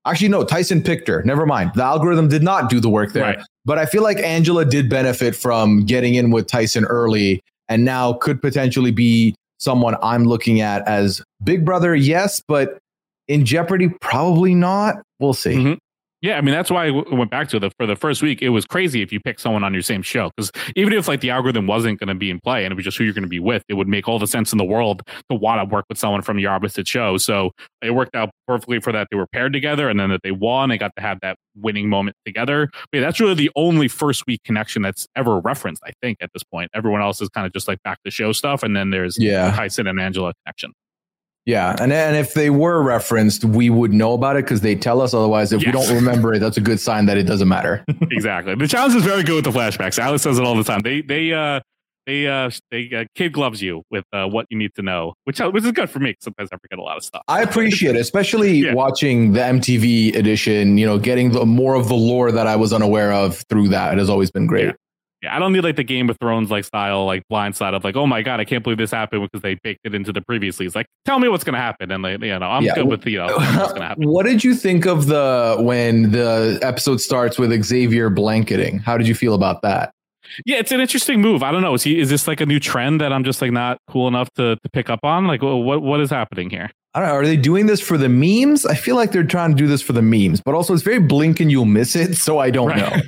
actually 0.06 0.30
no, 0.30 0.44
Tyson 0.44 0.82
picked 0.82 1.08
her. 1.08 1.24
Never 1.24 1.46
mind. 1.46 1.72
The 1.76 1.84
algorithm 1.84 2.28
did 2.28 2.44
not 2.44 2.70
do 2.70 2.80
the 2.80 2.89
work 2.89 3.13
there. 3.13 3.24
Right. 3.24 3.39
But 3.66 3.78
I 3.78 3.86
feel 3.86 4.04
like 4.04 4.18
Angela 4.20 4.66
did 4.66 4.89
benefit 4.89 5.36
from 5.36 5.86
getting 5.86 6.16
in 6.16 6.32
with 6.32 6.48
Tyson 6.48 6.86
early 6.86 7.42
and 7.70 7.86
now 7.86 8.13
could 8.13 8.42
potentially 8.42 8.92
be 8.92 9.36
someone 9.60 9.96
I'm 10.04 10.26
looking 10.26 10.60
at 10.60 10.86
as 10.88 11.24
Big 11.44 11.63
Brother, 11.63 11.96
yes, 11.96 12.42
but 12.48 12.78
in 13.30 13.46
Jeopardy, 13.46 13.88
probably 14.02 14.54
not. 14.54 14.96
We'll 15.20 15.34
see. 15.34 15.56
Mhm. 15.56 15.78
Yeah, 16.24 16.38
I 16.38 16.42
mean 16.42 16.56
that's 16.56 16.72
why 16.72 16.86
I 16.86 16.88
w- 16.88 17.16
went 17.16 17.30
back 17.30 17.50
to 17.50 17.60
the 17.60 17.70
for 17.78 17.86
the 17.86 17.98
first 17.98 18.22
week. 18.22 18.42
It 18.42 18.50
was 18.50 18.66
crazy 18.66 19.02
if 19.02 19.12
you 19.12 19.20
pick 19.20 19.40
someone 19.40 19.64
on 19.64 19.74
your 19.74 19.82
same 19.84 20.02
show 20.02 20.32
because 20.36 20.52
even 20.76 20.94
if 20.94 21.08
like 21.08 21.20
the 21.20 21.30
algorithm 21.30 21.68
wasn't 21.68 22.00
going 22.00 22.08
to 22.08 22.16
be 22.16 22.30
in 22.32 22.40
play 22.40 22.64
and 22.64 22.72
it 22.72 22.76
was 22.76 22.86
just 22.86 22.98
who 22.98 23.04
you're 23.04 23.14
going 23.14 23.24
to 23.24 23.30
be 23.30 23.42
with, 23.42 23.62
it 23.68 23.74
would 23.74 23.90
make 23.90 24.08
all 24.08 24.20
the 24.20 24.26
sense 24.26 24.54
in 24.54 24.58
the 24.58 24.64
world 24.64 25.02
to 25.30 25.36
want 25.36 25.60
to 25.60 25.66
work 25.72 25.84
with 25.90 25.98
someone 25.98 26.22
from 26.22 26.40
your 26.40 26.52
opposite 26.52 26.88
show. 26.88 27.18
So 27.18 27.52
it 27.82 27.92
worked 27.92 28.16
out 28.16 28.30
perfectly 28.48 28.80
for 28.80 28.94
that. 28.94 29.10
They 29.12 29.18
were 29.18 29.28
paired 29.28 29.52
together, 29.52 29.90
and 29.90 30.00
then 30.00 30.10
that 30.12 30.22
they 30.24 30.32
won. 30.32 30.70
They 30.70 30.78
got 30.78 30.96
to 30.96 31.02
have 31.02 31.20
that 31.24 31.36
winning 31.56 31.90
moment 31.90 32.16
together. 32.26 32.70
But 32.92 33.00
yeah, 33.00 33.02
that's 33.02 33.20
really 33.20 33.36
the 33.36 33.52
only 33.58 33.90
first 33.90 34.26
week 34.26 34.40
connection 34.46 34.82
that's 34.82 35.06
ever 35.18 35.40
referenced. 35.42 35.84
I 35.86 35.92
think 36.02 36.20
at 36.22 36.30
this 36.34 36.44
point, 36.44 36.72
everyone 36.74 37.02
else 37.02 37.22
is 37.22 37.28
kind 37.28 37.46
of 37.46 37.52
just 37.52 37.68
like 37.68 37.84
back 37.84 38.02
to 38.06 38.12
show 38.12 38.32
stuff, 38.32 38.64
and 38.64 38.78
then 38.78 38.92
there's 38.92 39.18
Yeah. 39.20 39.52
Tyson 39.52 39.88
and 39.88 40.00
Angela 40.00 40.32
connection. 40.46 40.72
Yeah, 41.46 41.76
and 41.80 41.92
and 41.92 42.16
if 42.16 42.34
they 42.34 42.50
were 42.50 42.82
referenced, 42.82 43.44
we 43.44 43.70
would 43.70 43.92
know 43.92 44.14
about 44.14 44.38
it 44.38 44.46
because 44.46 44.62
they 44.62 44.76
tell 44.76 45.02
us. 45.02 45.14
Otherwise, 45.14 45.52
if 45.52 45.66
we 45.66 45.72
don't 45.74 45.94
remember 45.94 46.34
it, 46.34 46.40
that's 46.40 46.56
a 46.58 46.62
good 46.62 46.80
sign 46.80 47.06
that 47.08 47.18
it 47.18 47.24
doesn't 47.24 47.50
matter. 47.50 47.84
exactly. 48.12 48.56
The 48.56 48.68
challenge 48.68 48.96
is 48.96 49.04
very 49.04 49.24
good 49.24 49.36
with 49.46 49.54
the 49.54 49.60
flashbacks. 49.60 50.00
Alex 50.00 50.24
says 50.24 50.40
it 50.40 50.46
all 50.46 50.56
the 50.56 50.64
time. 50.64 50.80
They 50.82 51.02
they 51.02 51.34
uh 51.34 51.60
they 52.06 52.28
uh 52.28 52.50
they 52.72 52.90
uh, 52.96 53.04
kid 53.16 53.34
gloves 53.34 53.62
you 53.62 53.84
with 53.92 54.06
uh, 54.14 54.26
what 54.28 54.46
you 54.50 54.58
need 54.58 54.74
to 54.76 54.82
know, 54.82 55.16
which 55.26 55.42
uh, 55.42 55.52
which 55.52 55.66
is 55.66 55.72
good 55.74 55.90
for 55.90 56.00
me. 56.00 56.16
Sometimes 56.22 56.48
I 56.54 56.58
forget 56.58 56.80
a 56.80 56.82
lot 56.82 56.96
of 56.96 57.04
stuff. 57.04 57.24
I 57.28 57.42
appreciate 57.42 57.96
it, 57.96 58.00
especially 58.00 58.54
Yeah. 58.64 58.74
watching 58.74 59.34
the 59.34 59.42
MTV 59.42 60.16
edition. 60.16 60.78
You 60.78 60.86
know, 60.86 60.98
getting 60.98 61.32
the 61.34 61.46
more 61.46 61.76
of 61.76 61.90
the 61.90 61.96
lore 61.96 62.32
that 62.32 62.48
I 62.48 62.56
was 62.56 62.72
unaware 62.72 63.12
of 63.12 63.44
through 63.50 63.68
that 63.70 63.92
It 63.94 64.00
has 64.00 64.10
always 64.10 64.32
been 64.32 64.48
great. 64.48 64.66
Yeah. 64.68 64.72
Yeah, 65.24 65.36
I 65.36 65.40
don't 65.40 65.54
need 65.54 65.64
like 65.64 65.78
the 65.78 65.84
Game 65.86 66.10
of 66.10 66.18
Thrones 66.20 66.52
like 66.52 66.66
style 66.66 67.06
like 67.06 67.24
blind 67.30 67.56
side 67.56 67.74
of 67.74 67.84
like 67.86 67.96
oh 67.96 68.06
my 68.06 68.22
god 68.22 68.40
I 68.42 68.46
can't 68.46 68.62
believe 68.64 68.78
this 68.78 68.92
happened 68.92 69.22
because 69.24 69.42
they 69.42 69.56
baked 69.64 69.80
it 69.86 69.96
into 69.96 70.12
the 70.12 70.22
previously. 70.22 70.66
It's 70.66 70.76
like 70.76 70.86
tell 71.06 71.18
me 71.20 71.30
what's 71.30 71.44
gonna 71.46 71.58
happen 71.60 71.92
and 71.92 72.04
like 72.04 72.22
you 72.22 72.38
know 72.38 72.46
I'm 72.46 72.64
Yeah. 72.64 72.76
good 72.76 72.88
with 72.88 73.06
you 73.08 73.20
know 73.20 73.28
what's 73.36 73.74
gonna 73.74 73.88
happen. 73.88 74.08
what 74.10 74.26
did 74.26 74.44
you 74.44 74.54
think 74.54 74.86
of 74.86 75.08
the 75.08 75.56
when 75.60 76.12
the 76.12 76.60
episode 76.62 77.00
starts 77.00 77.40
with 77.40 77.52
Xavier 77.64 78.10
blanketing? 78.10 78.80
How 78.80 78.98
did 78.98 79.08
you 79.08 79.16
feel 79.16 79.34
about 79.34 79.62
that? 79.62 79.92
Yeah, 80.46 80.58
it's 80.58 80.72
an 80.72 80.80
interesting 80.80 81.22
move. 81.22 81.44
I 81.44 81.52
don't 81.52 81.62
know. 81.62 81.74
Is 81.74 81.84
he 81.84 82.00
is 82.00 82.10
this 82.10 82.28
like 82.28 82.42
a 82.42 82.46
new 82.46 82.60
trend 82.60 83.00
that 83.02 83.14
I'm 83.14 83.24
just 83.24 83.42
like 83.42 83.52
not 83.52 83.78
cool 83.90 84.08
enough 84.08 84.30
to, 84.36 84.56
to 84.58 84.70
pick 84.74 84.90
up 84.90 85.00
on? 85.04 85.26
Like 85.28 85.42
what 85.42 85.82
what 85.82 86.00
is 86.02 86.10
happening 86.10 86.50
here? 86.50 86.70
I 86.96 87.00
don't 87.00 87.08
know. 87.10 87.16
Are 87.16 87.26
they 87.26 87.38
doing 87.38 87.66
this 87.68 87.80
for 87.80 87.98
the 87.98 88.10
memes? 88.10 88.66
I 88.66 88.76
feel 88.76 88.96
like 88.96 89.12
they're 89.14 89.24
trying 89.24 89.52
to 89.52 89.56
do 89.58 89.68
this 89.68 89.82
for 89.82 89.94
the 89.94 90.02
memes, 90.02 90.42
but 90.42 90.54
also 90.54 90.74
it's 90.74 90.84
very 90.84 91.00
blink 91.00 91.40
and 91.40 91.50
you'll 91.50 91.66
miss 91.66 91.96
it. 91.96 92.16
So 92.16 92.40
I 92.40 92.50
don't 92.52 92.68
Right. 92.68 92.78
know. 92.78 93.02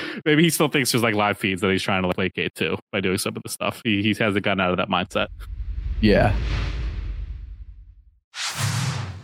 Maybe 0.24 0.42
he 0.42 0.50
still 0.50 0.68
thinks 0.68 0.92
there's 0.92 1.02
like 1.02 1.14
live 1.14 1.38
feeds 1.38 1.60
that 1.60 1.70
he's 1.70 1.82
trying 1.82 2.02
to 2.02 2.08
like 2.08 2.16
placate 2.16 2.54
too 2.54 2.76
by 2.92 3.00
doing 3.00 3.18
some 3.18 3.36
of 3.36 3.42
the 3.42 3.48
stuff. 3.48 3.80
He 3.84 4.02
he 4.02 4.14
hasn't 4.14 4.44
gotten 4.44 4.60
out 4.60 4.70
of 4.70 4.76
that 4.76 4.88
mindset. 4.88 5.28
Yeah. 6.00 6.34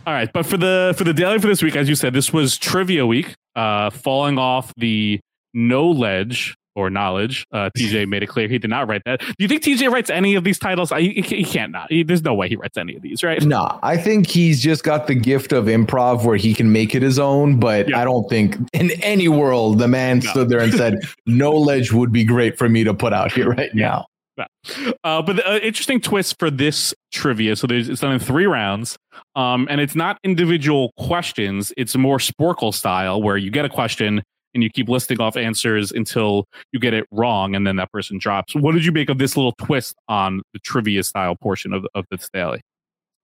All 0.07 0.13
right, 0.13 0.31
but 0.33 0.45
for 0.45 0.57
the 0.57 0.95
for 0.97 1.03
the 1.03 1.13
daily 1.13 1.39
for 1.39 1.47
this 1.47 1.61
week, 1.61 1.75
as 1.75 1.87
you 1.87 1.95
said, 1.95 2.13
this 2.13 2.33
was 2.33 2.57
trivia 2.57 3.05
week, 3.05 3.35
uh, 3.55 3.89
falling 3.91 4.39
off 4.39 4.73
the 4.75 5.19
no 5.53 5.87
ledge 5.87 6.55
or 6.79 6.89
knowledge. 6.89 7.45
Uh, 7.51 7.69
TJ 7.77 8.07
made 8.07 8.23
it 8.23 8.27
clear 8.27 8.47
he 8.47 8.57
did 8.57 8.69
not 8.69 8.87
write 8.87 9.03
that. 9.05 9.19
Do 9.19 9.33
you 9.39 9.47
think 9.47 9.63
TJ 9.63 9.91
writes 9.91 10.09
any 10.09 10.35
of 10.35 10.43
these 10.43 10.57
titles? 10.57 10.91
I, 10.91 11.01
he, 11.01 11.21
he 11.21 11.43
can't 11.43 11.71
not. 11.71 11.91
He, 11.91 12.03
there's 12.03 12.23
no 12.23 12.33
way 12.33 12.49
he 12.49 12.55
writes 12.55 12.77
any 12.77 12.95
of 12.95 13.01
these, 13.01 13.23
right? 13.23 13.43
No, 13.43 13.79
I 13.83 13.97
think 13.97 14.27
he's 14.27 14.61
just 14.61 14.83
got 14.83 15.07
the 15.07 15.15
gift 15.15 15.51
of 15.51 15.65
improv 15.65 16.23
where 16.25 16.37
he 16.37 16.53
can 16.53 16.71
make 16.71 16.95
it 16.95 17.01
his 17.01 17.19
own. 17.19 17.59
But 17.59 17.89
Yeah. 17.89 17.99
I 17.99 18.03
don't 18.05 18.29
think 18.29 18.55
in 18.73 18.91
any 19.03 19.27
world 19.27 19.79
the 19.79 19.87
man 19.87 20.19
No. 20.19 20.29
stood 20.31 20.49
there 20.49 20.61
and 20.61 20.73
said, 20.73 20.95
"Knowledge 21.25 21.91
would 21.93 22.11
be 22.11 22.23
great 22.23 22.57
for 22.57 22.69
me 22.69 22.83
to 22.83 22.93
put 22.93 23.13
out 23.13 23.31
here 23.31 23.49
right 23.49 23.73
now." 23.75 24.05
Uh, 25.03 25.21
but 25.21 25.35
the 25.35 25.49
uh, 25.49 25.57
interesting 25.57 25.99
twist 25.99 26.39
for 26.39 26.49
this 26.49 26.93
trivia. 27.11 27.55
So 27.55 27.67
there's 27.67 27.89
it's 27.89 28.01
done 28.01 28.13
in 28.13 28.19
three 28.19 28.45
rounds, 28.45 28.97
um, 29.35 29.67
and 29.69 29.81
it's 29.81 29.95
not 29.95 30.17
individual 30.23 30.93
questions. 30.97 31.73
It's 31.75 31.95
more 31.95 32.17
Sporcle 32.19 32.73
style, 32.73 33.21
where 33.21 33.35
you 33.37 33.51
get 33.51 33.65
a 33.65 33.69
question 33.69 34.23
and 34.53 34.63
you 34.63 34.69
keep 34.69 34.89
listing 34.89 35.19
off 35.19 35.37
answers 35.37 35.91
until 35.91 36.47
you 36.71 36.79
get 36.79 36.93
it 36.93 37.05
wrong, 37.11 37.55
and 37.55 37.65
then 37.67 37.75
that 37.77 37.91
person 37.91 38.17
drops. 38.17 38.55
What 38.55 38.73
did 38.73 38.85
you 38.85 38.91
make 38.91 39.09
of 39.09 39.17
this 39.17 39.35
little 39.37 39.53
twist 39.53 39.95
on 40.07 40.41
the 40.53 40.59
trivia 40.59 41.03
style 41.03 41.35
portion 41.35 41.73
of 41.73 41.85
of 41.95 42.05
this 42.11 42.29
daily? 42.29 42.61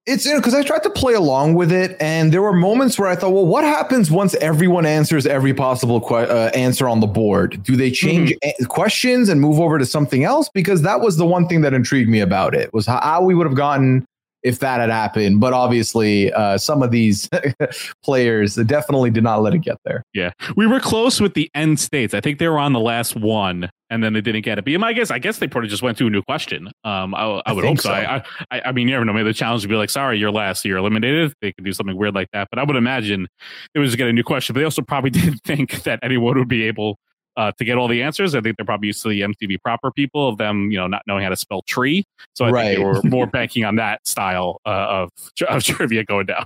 It's 0.07 0.31
because 0.31 0.53
I 0.53 0.61
tried 0.61 0.83
to 0.83 0.89
play 0.91 1.15
along 1.15 1.55
with 1.55 1.71
it, 1.71 1.97
and 1.99 2.31
there 2.31 2.43
were 2.43 2.53
moments 2.53 2.99
where 2.99 3.07
I 3.07 3.15
thought, 3.15 3.31
"Well, 3.31 3.47
what 3.47 3.63
happens 3.63 4.11
once 4.11 4.35
everyone 4.35 4.85
answers 4.85 5.25
every 5.25 5.51
possible 5.51 5.99
que- 5.99 6.29
uh, 6.29 6.51
answer 6.53 6.87
on 6.87 6.99
the 6.99 7.07
board? 7.07 7.63
Do 7.63 7.75
they 7.75 7.89
change 7.89 8.31
a- 8.43 8.65
questions 8.65 9.29
and 9.29 9.41
move 9.41 9.59
over 9.59 9.79
to 9.79 9.85
something 9.85 10.23
else?" 10.23 10.47
Because 10.53 10.83
that 10.83 11.01
was 11.01 11.17
the 11.17 11.25
one 11.25 11.47
thing 11.47 11.61
that 11.61 11.73
intrigued 11.73 12.07
me 12.07 12.19
about 12.19 12.53
it 12.53 12.71
was 12.71 12.85
how, 12.85 12.99
how 13.01 13.23
we 13.23 13.33
would 13.33 13.47
have 13.47 13.55
gotten 13.55 14.05
if 14.45 14.59
that 14.59 14.79
had 14.79 14.91
happened. 14.91 15.41
But 15.41 15.53
obviously, 15.53 16.31
uh, 16.31 16.57
some 16.57 16.83
of 16.83 16.91
these 16.91 17.27
players 18.03 18.55
definitely 18.55 19.09
did 19.09 19.23
not 19.23 19.41
let 19.41 19.53
it 19.53 19.59
get 19.59 19.77
there. 19.83 20.03
Yeah, 20.13 20.31
we 20.55 20.67
were 20.67 20.79
close 20.79 21.19
with 21.19 21.33
the 21.33 21.49
end 21.53 21.79
states. 21.79 22.13
I 22.13 22.21
think 22.21 22.39
they 22.39 22.47
were 22.47 22.59
on 22.59 22.71
the 22.71 22.79
last 22.79 23.15
one, 23.15 23.69
and 23.89 24.03
then 24.03 24.13
they 24.13 24.21
didn't 24.21 24.43
get 24.43 24.59
it. 24.59 24.65
But 24.65 24.79
my 24.79 24.93
guess, 24.93 25.09
I 25.09 25.17
guess 25.19 25.39
they 25.39 25.47
probably 25.47 25.69
just 25.69 25.81
went 25.81 25.97
to 25.97 26.07
a 26.07 26.09
new 26.09 26.21
question. 26.21 26.67
Um, 26.83 27.15
I, 27.15 27.23
I 27.23 27.41
I 27.47 27.53
would 27.53 27.63
think 27.63 27.79
hope 27.79 27.83
so. 27.83 27.89
so. 27.89 27.95
I, 27.95 28.23
I, 28.51 28.61
I 28.67 28.71
mean, 28.71 28.87
you 28.87 28.93
never 28.93 29.03
know. 29.03 29.13
Maybe 29.13 29.29
the 29.29 29.33
challenge 29.33 29.63
would 29.63 29.69
be 29.69 29.75
like, 29.75 29.89
"Sorry, 29.89 30.19
you're 30.19 30.31
last, 30.31 30.63
you're 30.63 30.77
eliminated." 30.77 31.33
They 31.41 31.51
could 31.51 31.65
do 31.65 31.73
something 31.73 31.97
weird 31.97 32.13
like 32.13 32.29
that. 32.31 32.47
But 32.51 32.59
I 32.59 32.63
would 32.63 32.75
imagine 32.75 33.27
it 33.73 33.79
was 33.79 33.95
get 33.95 34.07
a 34.07 34.13
new 34.13 34.23
question. 34.23 34.53
But 34.53 34.59
they 34.59 34.65
also 34.65 34.83
probably 34.83 35.09
didn't 35.21 35.41
think 35.43 35.83
that 35.83 35.99
anyone 36.03 36.37
would 36.37 36.47
be 36.47 36.63
able. 36.63 36.97
Uh, 37.37 37.51
to 37.57 37.65
get 37.65 37.77
all 37.77 37.87
the 37.87 38.01
answers, 38.01 38.33
I 38.35 38.41
think 38.41 38.57
they're 38.57 38.65
probably 38.65 38.87
used 38.87 39.01
to 39.03 39.09
the 39.09 39.21
MTV 39.21 39.61
proper 39.63 39.91
people 39.91 40.27
of 40.27 40.37
them, 40.37 40.71
you 40.71 40.77
know, 40.77 40.87
not 40.87 41.01
knowing 41.07 41.23
how 41.23 41.29
to 41.29 41.35
spell 41.35 41.61
tree. 41.63 42.03
So 42.33 42.45
I 42.45 42.51
think 42.51 42.75
they 42.75 42.77
Right. 42.77 42.85
were 42.85 43.01
more 43.05 43.27
banking 43.27 43.65
on 43.65 43.75
that 43.75 44.07
style 44.07 44.61
uh, 44.65 44.69
of, 44.69 45.09
of 45.49 45.63
trivia 45.65 46.03
going 46.03 46.27
down. 46.27 46.45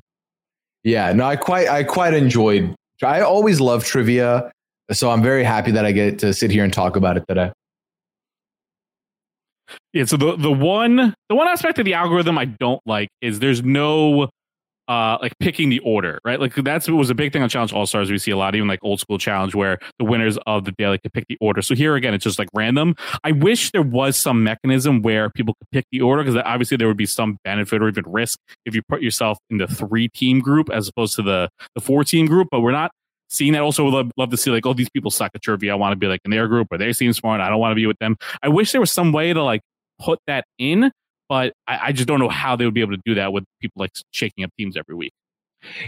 Yeah, 0.84 1.12
no, 1.13 1.25
I 1.25 1.36
quite 1.36 1.67
I 1.67 1.84
quite 1.84 2.13
enjoyed. 2.13 2.73
I 3.04 3.21
always 3.21 3.60
love 3.60 3.84
trivia, 3.86 4.52
so 4.91 5.10
I'm 5.12 5.21
very 5.21 5.43
happy 5.43 5.71
that 5.71 5.86
I 5.86 5.91
get 5.91 6.19
to 6.19 6.34
sit 6.34 6.52
here 6.52 6.63
and 6.63 6.73
talk 6.73 6.95
about 6.95 7.17
it 7.17 7.23
today. 7.28 7.52
Yeah, 9.93 10.06
so 10.06 10.17
the 10.17 10.36
the 10.36 10.52
one 10.52 11.13
the 11.30 11.36
one 11.36 11.47
aspect 11.47 11.80
of 11.80 11.86
the 11.86 11.93
algorithm 11.93 12.38
I 12.38 12.45
don't 12.45 12.82
like 12.86 13.10
is 13.21 13.39
there's 13.39 13.63
no 13.63 14.30
uh 14.89 15.17
like 15.21 15.34
picking 15.39 15.69
the 15.69 15.80
order, 15.80 16.19
right? 16.25 16.39
Like 16.39 16.56
that's 16.56 16.88
what 16.89 16.97
was 16.97 17.10
a 17.10 17.15
big 17.15 17.32
thing 17.32 17.43
on 17.43 17.49
Challenge 17.49 17.71
All 17.71 17.86
Stars. 17.86 18.10
We 18.10 18.17
see 18.17 18.32
a 18.32 18.38
lot, 18.38 18.56
even 18.56 18.67
like 18.67 18.80
old 18.82 18.99
school 18.99 19.17
challenge 19.17 19.54
where 19.56 19.78
the 19.99 20.06
winners 20.06 20.38
of 20.47 20.65
the 20.65 20.71
daily 20.73 20.97
could 20.97 21.13
pick 21.13 21.25
the 21.30 21.38
order. 21.39 21.62
So 21.62 21.75
here 21.75 21.95
again, 21.95 22.13
it's 22.13 22.23
just 22.23 22.39
like 22.39 22.49
random. 22.54 22.95
I 23.23 23.32
wish 23.32 23.71
there 23.71 23.84
was 23.84 24.17
some 24.17 24.43
mechanism 24.43 25.02
where 25.04 25.30
people 25.30 25.54
could 25.54 25.69
pick 25.71 25.86
the 25.91 26.02
order 26.02 26.23
because 26.23 26.41
obviously 26.43 26.75
there 26.75 26.88
would 26.88 26.97
be 26.97 27.06
some 27.06 27.38
benefit 27.43 27.82
or 27.82 27.88
even 27.88 28.04
risk 28.08 28.39
if 28.65 28.73
you 28.75 28.82
put 28.89 29.02
yourself 29.02 29.38
in 29.49 29.60
the 29.60 29.67
three 29.67 30.10
team 30.10 30.39
group 30.39 30.69
as 30.71 30.88
opposed 30.88 31.15
to 31.15 31.21
the 31.21 31.49
the 31.75 31.82
four 31.82 32.04
team 32.04 32.25
group. 32.25 32.47
But 32.49 32.62
we're 32.62 32.71
not 32.71 32.91
seeing 33.30 33.54
that. 33.54 33.62
Also, 33.62 33.86
would 33.86 33.93
love, 33.93 34.12
love 34.17 34.32
to 34.32 34.38
see 34.38 34.49
like, 34.49 34.65
oh, 34.65 34.73
these 34.73 34.89
people 34.89 35.12
suck 35.12 35.32
at 35.36 35.41
trivia. 35.43 35.71
I 35.71 35.75
want 35.75 35.91
to 35.93 35.97
be 35.97 36.08
like 36.08 36.21
in 36.25 36.32
their 36.32 36.47
group 36.47 36.67
or 36.71 36.78
they 36.80 36.91
seem 36.93 37.13
smart. 37.13 37.41
I 37.41 37.49
don't 37.49 37.60
want 37.60 37.71
to 37.71 37.75
be 37.75 37.86
with 37.86 37.99
them. 37.99 38.17
I 38.41 38.49
wish 38.49 38.71
there 38.71 38.82
was 38.82 38.91
some 38.91 39.12
way 39.12 39.34
to 39.34 39.43
like 39.43 39.62
put 39.99 40.19
that 40.28 40.45
in, 40.58 40.91
but 41.30 41.54
I, 41.68 41.80
I 41.86 41.92
just 41.94 42.08
don't 42.08 42.20
know 42.20 42.28
how 42.30 42.56
they 42.56 42.65
would 42.65 42.74
be 42.74 42.82
able 42.82 42.96
to 42.96 43.02
do 43.06 43.15
that 43.15 43.32
with 43.32 43.46
people 43.62 43.80
like 43.80 43.92
shaking 44.12 44.44
up 44.44 44.52
teams 44.58 44.76
every 44.76 44.96
week. 44.96 45.13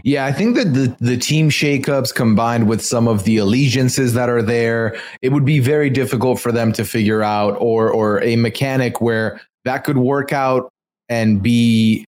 Yeah, 0.04 0.25
I 0.25 0.32
think 0.34 0.56
that 0.58 0.73
the 0.73 0.95
the 0.99 1.17
team 1.17 1.49
shakeups 1.49 2.13
combined 2.13 2.67
with 2.67 2.84
some 2.84 3.08
of 3.08 3.23
the 3.23 3.38
allegiances 3.38 4.13
that 4.13 4.27
are 4.30 4.41
there, 4.41 4.95
it 5.21 5.30
would 5.30 5.45
be 5.45 5.60
very 5.60 5.89
difficult 5.89 6.39
for 6.39 6.51
them 6.51 6.71
to 6.73 6.84
figure 6.86 7.23
out, 7.23 7.56
or 7.60 7.89
or 7.89 8.21
a 8.21 8.36
mechanic 8.36 8.99
where 9.01 9.39
that 9.65 9.84
could 9.86 9.97
work 9.97 10.34
out 10.34 10.69
and 11.08 11.41
be 11.41 12.04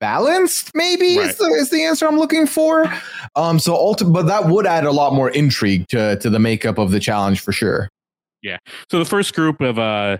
balanced. 0.00 0.70
Maybe 0.74 1.18
Right. 1.18 1.28
is, 1.30 1.36
the, 1.36 1.44
is 1.46 1.70
the 1.70 1.84
answer 1.84 2.06
I'm 2.06 2.18
looking 2.18 2.46
for. 2.46 2.90
Um, 3.36 3.58
so 3.58 3.74
ulti- 3.74 4.10
but 4.12 4.22
that 4.26 4.46
would 4.46 4.66
add 4.66 4.84
a 4.84 4.90
lot 4.92 5.12
more 5.12 5.30
intrigue 5.30 5.86
to 5.88 6.16
to 6.20 6.30
the 6.30 6.38
makeup 6.38 6.78
of 6.78 6.90
the 6.90 7.00
challenge 7.00 7.40
for 7.40 7.52
sure. 7.52 7.88
Yeah 8.42 8.56
so 8.90 8.98
the 8.98 9.04
first 9.04 9.34
group 9.34 9.60
of 9.60 9.78
uh, 9.78 10.16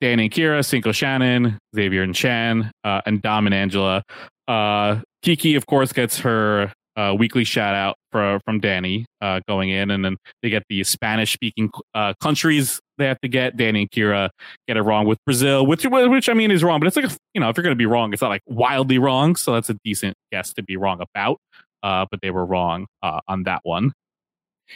Danny 0.00 0.24
and 0.24 0.32
Kyra, 0.32 0.64
Cinco 0.64 0.92
Shannon, 0.92 1.58
Xavier 1.74 2.02
and 2.02 2.16
Shan, 2.16 2.70
uh, 2.84 3.00
and 3.06 3.22
Dom 3.22 3.46
and 3.46 3.54
Angela. 3.54 4.02
Uh, 4.46 5.00
Kiki, 5.22 5.54
of 5.54 5.66
course, 5.66 5.92
gets 5.92 6.18
her 6.20 6.72
uh, 6.96 7.14
weekly 7.18 7.44
shout 7.44 7.74
out 7.74 7.96
for, 8.12 8.40
from 8.44 8.60
Danny 8.60 9.06
uh, 9.20 9.40
going 9.48 9.70
in, 9.70 9.90
and 9.90 10.04
then 10.04 10.16
they 10.42 10.50
get 10.50 10.62
the 10.68 10.84
Spanish 10.84 11.32
speaking 11.32 11.70
uh, 11.94 12.14
countries 12.20 12.80
they 12.98 13.06
have 13.06 13.20
to 13.20 13.28
get. 13.28 13.56
Danny 13.56 13.82
and 13.82 13.90
Kira 13.90 14.30
get 14.68 14.76
it 14.76 14.82
wrong 14.82 15.06
with 15.06 15.18
Brazil, 15.24 15.66
which 15.66 15.84
which 15.84 16.28
I 16.28 16.34
mean 16.34 16.50
is 16.50 16.62
wrong, 16.62 16.80
but 16.80 16.86
it's 16.86 16.96
like 16.96 17.10
you 17.34 17.40
know 17.40 17.48
if 17.48 17.56
you're 17.56 17.64
going 17.64 17.74
to 17.74 17.78
be 17.78 17.86
wrong, 17.86 18.12
it's 18.12 18.22
not 18.22 18.28
like 18.28 18.42
wildly 18.46 18.98
wrong, 18.98 19.36
so 19.36 19.54
that's 19.54 19.70
a 19.70 19.76
decent 19.84 20.14
guess 20.32 20.52
to 20.54 20.62
be 20.62 20.76
wrong 20.76 21.00
about. 21.00 21.38
Uh, 21.82 22.06
but 22.10 22.20
they 22.20 22.30
were 22.30 22.44
wrong 22.44 22.86
on 23.02 23.44
that 23.44 23.60
one. 23.62 23.92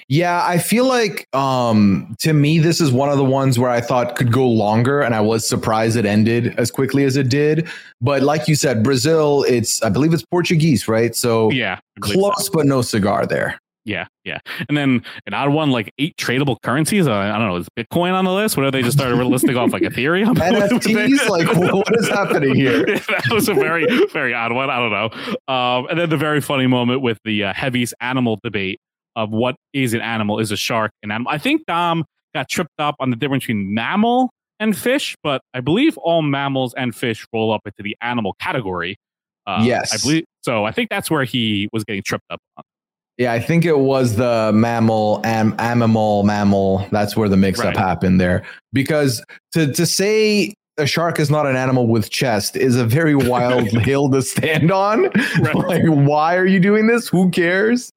Yeah, 0.08 0.44
I 0.46 0.58
feel 0.58 0.86
like 0.86 1.26
um 1.34 2.14
to 2.20 2.32
me 2.32 2.58
this 2.58 2.80
is 2.80 2.92
one 2.92 3.08
of 3.08 3.16
the 3.16 3.24
ones 3.24 3.58
where 3.58 3.70
I 3.70 3.80
thought 3.80 4.16
could 4.16 4.32
go 4.32 4.46
longer 4.48 5.00
and 5.00 5.14
I 5.14 5.20
was 5.20 5.48
surprised 5.48 5.96
it 5.96 6.06
ended 6.06 6.54
as 6.58 6.70
quickly 6.70 7.04
as 7.04 7.16
it 7.16 7.28
did. 7.28 7.68
But 8.00 8.22
like 8.22 8.48
you 8.48 8.54
said, 8.54 8.82
Brazil, 8.82 9.44
it's 9.48 9.82
I 9.82 9.88
believe 9.88 10.12
it's 10.12 10.24
Portuguese, 10.24 10.88
right? 10.88 11.14
So 11.14 11.50
Yeah, 11.50 11.78
believe 12.00 12.14
so. 12.14 12.20
close 12.32 12.48
but 12.50 12.66
no 12.66 12.82
cigar 12.82 13.26
there. 13.26 13.58
Yeah, 13.86 14.06
yeah. 14.24 14.38
And 14.68 14.76
then 14.76 15.02
an 15.26 15.32
odd 15.32 15.52
one, 15.54 15.70
like 15.70 15.90
eight 15.98 16.14
tradable 16.18 16.60
currencies. 16.62 17.08
Uh, 17.08 17.14
I 17.14 17.38
don't 17.38 17.48
know, 17.48 17.56
is 17.56 17.66
Bitcoin 17.76 18.12
on 18.12 18.26
the 18.26 18.32
list? 18.32 18.56
What 18.58 18.66
if 18.66 18.72
they 18.72 18.82
just 18.82 18.98
started 18.98 19.16
listing 19.24 19.56
off 19.56 19.72
like 19.72 19.82
Ethereum? 19.82 20.34
NFTs, 20.36 21.28
like 21.30 21.48
what 21.56 21.88
is 21.98 22.06
happening 22.08 22.54
here? 22.54 22.86
Yeah, 22.86 22.98
that 23.08 23.30
was 23.32 23.48
a 23.48 23.54
very, 23.54 23.86
very 24.08 24.34
odd 24.34 24.52
one. 24.52 24.68
I 24.68 24.76
don't 24.76 24.92
know. 24.92 25.52
Um, 25.52 25.86
and 25.88 25.98
then 25.98 26.10
the 26.10 26.18
very 26.18 26.42
funny 26.42 26.66
moment 26.66 27.00
with 27.00 27.18
the 27.24 27.44
uh, 27.44 27.54
heaviest 27.54 27.94
animal 28.02 28.38
debate 28.44 28.80
of 29.16 29.30
what 29.30 29.56
is 29.72 29.94
an 29.94 30.00
animal? 30.00 30.38
Is 30.38 30.50
a 30.52 30.56
shark 30.56 30.90
an 31.02 31.10
animal? 31.10 31.30
I 31.32 31.38
think 31.38 31.64
Dom 31.66 32.04
got 32.34 32.48
tripped 32.48 32.70
up 32.78 32.94
on 33.00 33.10
the 33.10 33.16
difference 33.16 33.44
between 33.44 33.74
mammal 33.74 34.30
and 34.60 34.76
fish, 34.76 35.16
but 35.22 35.40
I 35.54 35.60
believe 35.60 35.96
all 35.98 36.22
mammals 36.22 36.74
and 36.74 36.94
fish 36.94 37.26
roll 37.32 37.52
up 37.52 37.62
into 37.64 37.82
the 37.82 37.96
animal 38.02 38.34
category. 38.40 38.96
Uh, 39.46 39.62
Yes. 39.64 39.92
I 39.94 39.98
believe 40.06 40.24
so. 40.42 40.64
I 40.64 40.72
think 40.72 40.90
that's 40.90 41.10
where 41.10 41.24
he 41.24 41.68
was 41.72 41.82
getting 41.84 42.02
tripped 42.02 42.26
up 42.30 42.40
on. 42.56 42.62
Yeah, 43.18 43.32
I 43.32 43.40
think 43.40 43.64
it 43.66 43.78
was 43.78 44.16
the 44.16 44.50
mammal 44.54 45.20
am 45.24 45.54
animal 45.58 46.22
mammal. 46.22 46.86
That's 46.90 47.16
where 47.16 47.28
the 47.28 47.36
mix 47.36 47.58
up 47.58 47.66
Right. 47.66 47.76
happened 47.76 48.20
there. 48.20 48.44
Because 48.72 49.22
to 49.52 49.72
to 49.72 49.84
say 49.86 50.54
a 50.78 50.86
shark 50.86 51.18
is 51.20 51.30
not 51.30 51.46
an 51.46 51.56
animal 51.56 51.86
with 51.86 52.08
chest 52.10 52.56
is 52.56 52.76
a 52.76 52.84
very 52.86 53.14
wild 53.32 53.66
hill 53.68 54.08
to 54.10 54.22
stand 54.22 54.70
on. 54.70 55.02
Right. 55.40 55.54
Like, 55.54 55.82
why 55.84 56.36
are 56.36 56.46
you 56.46 56.60
doing 56.60 56.86
this? 56.86 57.08
Who 57.08 57.30
cares? 57.30 57.90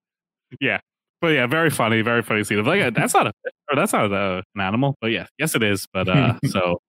But 1.24 1.30
yeah, 1.30 1.48
very 1.48 1.70
funny, 1.70 2.02
very 2.02 2.22
funny 2.22 2.44
scene. 2.44 2.60
Of 2.60 2.68
like 2.68 2.94
that's 2.94 3.14
not 3.14 3.28
a 3.28 3.32
or 3.72 3.78
that's 3.78 3.94
not 3.94 4.12
a, 4.12 4.44
an 4.56 4.62
animal, 4.62 4.98
but 5.00 5.12
yeah, 5.12 5.26
yes 5.40 5.56
it 5.56 5.64
is. 5.64 5.88
But 5.94 6.10
uh, 6.10 6.38
so 6.48 6.80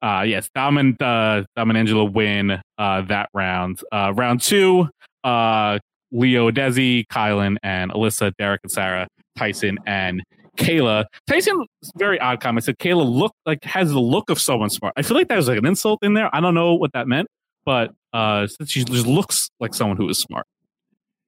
uh, 0.00 0.24
yes, 0.26 0.48
Dom 0.54 0.78
and 0.78 1.00
uh, 1.02 1.44
Dom 1.54 1.68
and 1.68 1.76
Angela 1.76 2.06
win 2.06 2.62
uh, 2.78 3.02
that 3.02 3.28
round. 3.34 3.82
Uh, 3.92 4.14
round 4.16 4.40
two, 4.40 4.88
uh, 5.22 5.78
Leo, 6.10 6.50
Desi, 6.50 7.04
Kyland, 7.12 7.58
and 7.62 7.92
Alyssa, 7.92 8.32
Derek, 8.38 8.60
and 8.62 8.72
Sarah, 8.72 9.06
Tyson, 9.36 9.76
and 9.86 10.22
Kayla. 10.56 11.04
Tyson, 11.26 11.66
very 11.98 12.18
odd 12.20 12.40
comment 12.40 12.64
said 12.64 12.78
Kayla 12.78 13.06
look 13.06 13.34
like 13.44 13.62
has 13.64 13.90
the 13.90 14.00
look 14.00 14.30
of 14.30 14.40
someone 14.40 14.70
smart. 14.70 14.94
I 14.96 15.02
feel 15.02 15.14
like 15.14 15.28
that 15.28 15.36
was 15.36 15.46
like 15.46 15.58
an 15.58 15.66
insult 15.66 15.98
in 16.00 16.14
there. 16.14 16.34
I 16.34 16.40
don't 16.40 16.54
know 16.54 16.72
what 16.72 16.94
that 16.94 17.06
meant, 17.06 17.28
but 17.66 17.90
uh, 18.14 18.46
she 18.64 18.84
just 18.84 19.06
looks 19.06 19.50
like 19.60 19.74
someone 19.74 19.98
who 19.98 20.08
is 20.08 20.18
smart. 20.18 20.46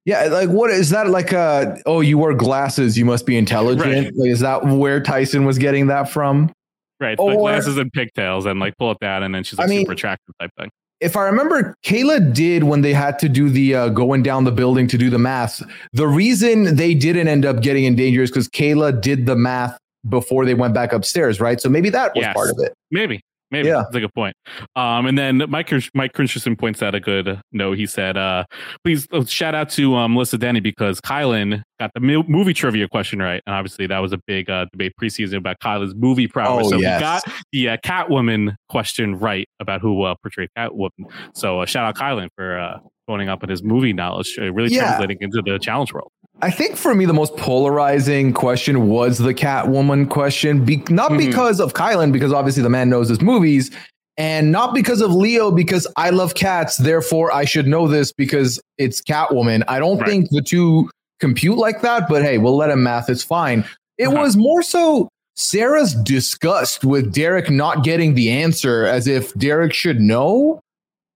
Yeah, 0.05 0.23
like 0.25 0.49
what 0.49 0.71
is 0.71 0.89
that 0.89 1.09
like 1.09 1.31
uh 1.33 1.75
oh 1.85 2.01
you 2.01 2.17
wear 2.17 2.33
glasses, 2.33 2.97
you 2.97 3.05
must 3.05 3.25
be 3.25 3.37
intelligent. 3.37 3.85
Right. 4.07 4.11
Like 4.15 4.29
is 4.29 4.39
that 4.39 4.65
where 4.65 4.99
Tyson 5.01 5.45
was 5.45 5.57
getting 5.59 5.87
that 5.87 6.09
from? 6.09 6.51
Right, 6.99 7.17
the 7.17 7.35
glasses 7.35 7.77
and 7.77 7.91
pigtails, 7.91 8.45
and 8.45 8.59
like 8.59 8.77
pull 8.77 8.91
it 8.91 8.99
down, 8.99 9.23
and 9.23 9.33
then 9.33 9.43
she's 9.43 9.57
like 9.57 9.67
I 9.67 9.69
mean- 9.69 9.81
super 9.81 9.93
attractive 9.93 10.35
type 10.39 10.51
thing. 10.59 10.69
if 10.99 11.15
I 11.17 11.23
remember, 11.23 11.73
Kayla 11.83 12.31
did 12.33 12.63
when 12.63 12.81
they 12.81 12.93
had 12.93 13.17
to 13.19 13.29
do 13.29 13.49
the 13.49 13.73
uh, 13.75 13.89
going 13.89 14.21
down 14.21 14.43
the 14.43 14.51
building 14.51 14.87
to 14.87 14.97
do 14.99 15.09
the 15.09 15.17
math. 15.17 15.63
The 15.93 16.07
reason 16.07 16.75
they 16.75 16.93
didn't 16.93 17.27
end 17.27 17.43
up 17.45 17.61
getting 17.61 17.85
in 17.85 17.95
danger 17.95 18.21
is 18.21 18.29
because 18.29 18.47
Kayla 18.49 19.01
did 19.01 19.25
the 19.25 19.35
math 19.35 19.77
before 20.09 20.45
they 20.45 20.53
went 20.53 20.73
back 20.75 20.93
upstairs, 20.93 21.39
right? 21.39 21.59
So 21.59 21.69
maybe 21.69 21.89
that 21.89 22.13
was 22.15 22.23
Yes. 22.23 22.33
part 22.35 22.49
of 22.51 22.57
it. 22.59 22.71
Maybe, 22.91 23.21
maybe 23.51 23.67
Yeah. 23.67 23.83
that's 23.83 23.95
a 23.95 23.99
good 23.99 24.13
point. 24.13 24.35
Um, 24.75 25.05
and 25.05 25.17
then 25.17 25.43
Mike 25.49 25.71
Mike 25.93 26.13
Christensen 26.13 26.55
points 26.55 26.81
out 26.81 26.95
a 26.95 26.99
good 26.99 27.39
note. 27.51 27.77
He 27.77 27.85
said, 27.85 28.17
uh, 28.17 28.45
"Please 28.83 29.07
uh, 29.11 29.25
shout 29.25 29.53
out 29.55 29.69
to 29.71 29.95
um, 29.95 30.13
Melissa 30.13 30.37
Denny 30.37 30.59
because 30.59 30.99
Kyland 31.01 31.61
got 31.81 31.91
the 31.95 31.99
movie 31.99 32.53
trivia 32.53 32.87
question 32.87 33.19
right, 33.19 33.41
and 33.47 33.55
obviously 33.55 33.87
that 33.87 33.97
was 33.99 34.13
a 34.13 34.19
big 34.27 34.49
uh, 34.49 34.65
debate 34.71 34.93
preseason 35.01 35.37
about 35.37 35.59
Kyland's 35.59 35.95
movie 35.95 36.27
prowess. 36.27 36.67
Oh, 36.67 36.69
so 36.71 36.77
yes. 36.77 36.99
we 36.99 37.01
got 37.01 37.23
the 37.51 37.69
uh, 37.69 37.77
Catwoman 37.77 38.55
question 38.69 39.15
right 39.17 39.47
about 39.59 39.81
who 39.81 40.03
uh, 40.03 40.13
portrayed 40.21 40.49
Catwoman. 40.57 40.89
So 41.33 41.61
uh, 41.61 41.65
shout 41.65 41.85
out 41.85 41.95
Kyland 41.95 42.29
for 42.35 42.59
uh, 42.59 42.77
phoning 43.07 43.29
up 43.29 43.41
on 43.41 43.49
his 43.49 43.63
movie 43.63 43.93
knowledge, 43.93 44.37
uh, 44.39 44.53
really 44.53 44.69
Yeah. 44.73 44.83
translating 44.85 45.17
into 45.21 45.41
the 45.41 45.57
challenge 45.57 45.91
world. 45.91 46.11
I 46.43 46.51
think 46.51 46.75
for 46.75 46.93
me, 46.93 47.05
the 47.05 47.13
most 47.13 47.35
polarizing 47.37 48.31
question 48.33 48.87
was 48.87 49.17
the 49.17 49.33
Catwoman 49.33 50.09
question. 50.09 50.63
Be- 50.63 50.83
not 50.89 51.11
Mhm. 51.11 51.17
because 51.17 51.59
of 51.59 51.73
Kyland, 51.73 52.11
because 52.13 52.31
obviously 52.31 52.63
the 52.63 52.69
man 52.69 52.89
knows 52.89 53.09
his 53.09 53.21
movies, 53.21 53.71
and 54.17 54.51
not 54.51 54.73
because 54.75 55.01
of 55.01 55.11
Leo, 55.13 55.51
because 55.51 55.87
I 55.97 56.09
love 56.11 56.35
cats. 56.35 56.77
Therefore, 56.77 57.33
I 57.33 57.45
should 57.45 57.65
know 57.67 57.87
this 57.87 58.11
because 58.11 58.59
it's 58.77 59.01
Catwoman. 59.01 59.63
I 59.67 59.79
don't 59.79 59.97
Right. 59.99 60.09
think 60.09 60.29
the 60.29 60.41
two 60.41 60.89
compute 61.21 61.57
like 61.57 61.81
that, 61.81 62.09
but 62.09 62.21
hey, 62.23 62.37
we'll 62.37 62.57
let 62.57 62.69
him 62.69 62.83
math. 62.83 63.09
It's 63.09 63.23
fine. 63.23 63.63
It 63.97 64.07
Uh-huh. 64.07 64.17
was 64.19 64.35
more 64.35 64.61
so 64.63 65.07
Sarah's 65.37 65.95
disgust 65.95 66.83
with 66.83 67.13
Derek 67.13 67.49
not 67.49 67.83
getting 67.85 68.15
the 68.15 68.29
answer 68.31 68.85
as 68.85 69.07
if 69.07 69.33
Derek 69.35 69.73
should 69.73 70.01
know. 70.01 70.59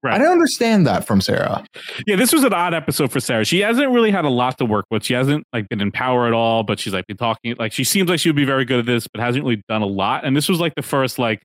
Right. 0.04 0.14
I 0.16 0.18
don't 0.20 0.32
understand 0.32 0.86
that 0.86 1.06
from 1.08 1.20
Sarah. 1.20 1.66
Yeah, 2.06 2.16
this 2.16 2.32
was 2.32 2.44
an 2.44 2.54
odd 2.54 2.76
episode 2.76 3.12
for 3.12 3.20
Sarah. 3.20 3.44
She 3.44 3.62
hasn't 3.62 3.92
really 3.92 4.12
had 4.12 4.24
a 4.24 4.30
lot 4.30 4.58
to 4.60 4.66
work 4.66 4.86
with. 4.92 5.04
She 5.04 5.16
hasn't 5.16 5.44
like 5.52 5.68
been 5.68 5.82
in 5.82 5.92
power 5.92 6.28
at 6.28 6.34
all, 6.34 6.62
but 6.64 6.80
she's 6.80 6.94
like 6.94 7.08
been 7.08 7.18
talking 7.18 7.56
like 7.58 7.74
she 7.74 7.84
seems 7.84 8.08
like 8.08 8.20
she 8.20 8.30
would 8.30 8.36
be 8.36 8.46
very 8.46 8.66
good 8.66 8.80
at 8.80 8.86
this, 8.86 9.08
but 9.08 9.20
hasn't 9.20 9.44
really 9.44 9.64
done 9.68 9.82
a 9.82 9.88
lot. 9.88 10.24
And 10.24 10.38
this 10.38 10.48
was 10.48 10.60
like 10.60 10.76
the 10.76 10.84
first 10.84 11.18
like, 11.18 11.42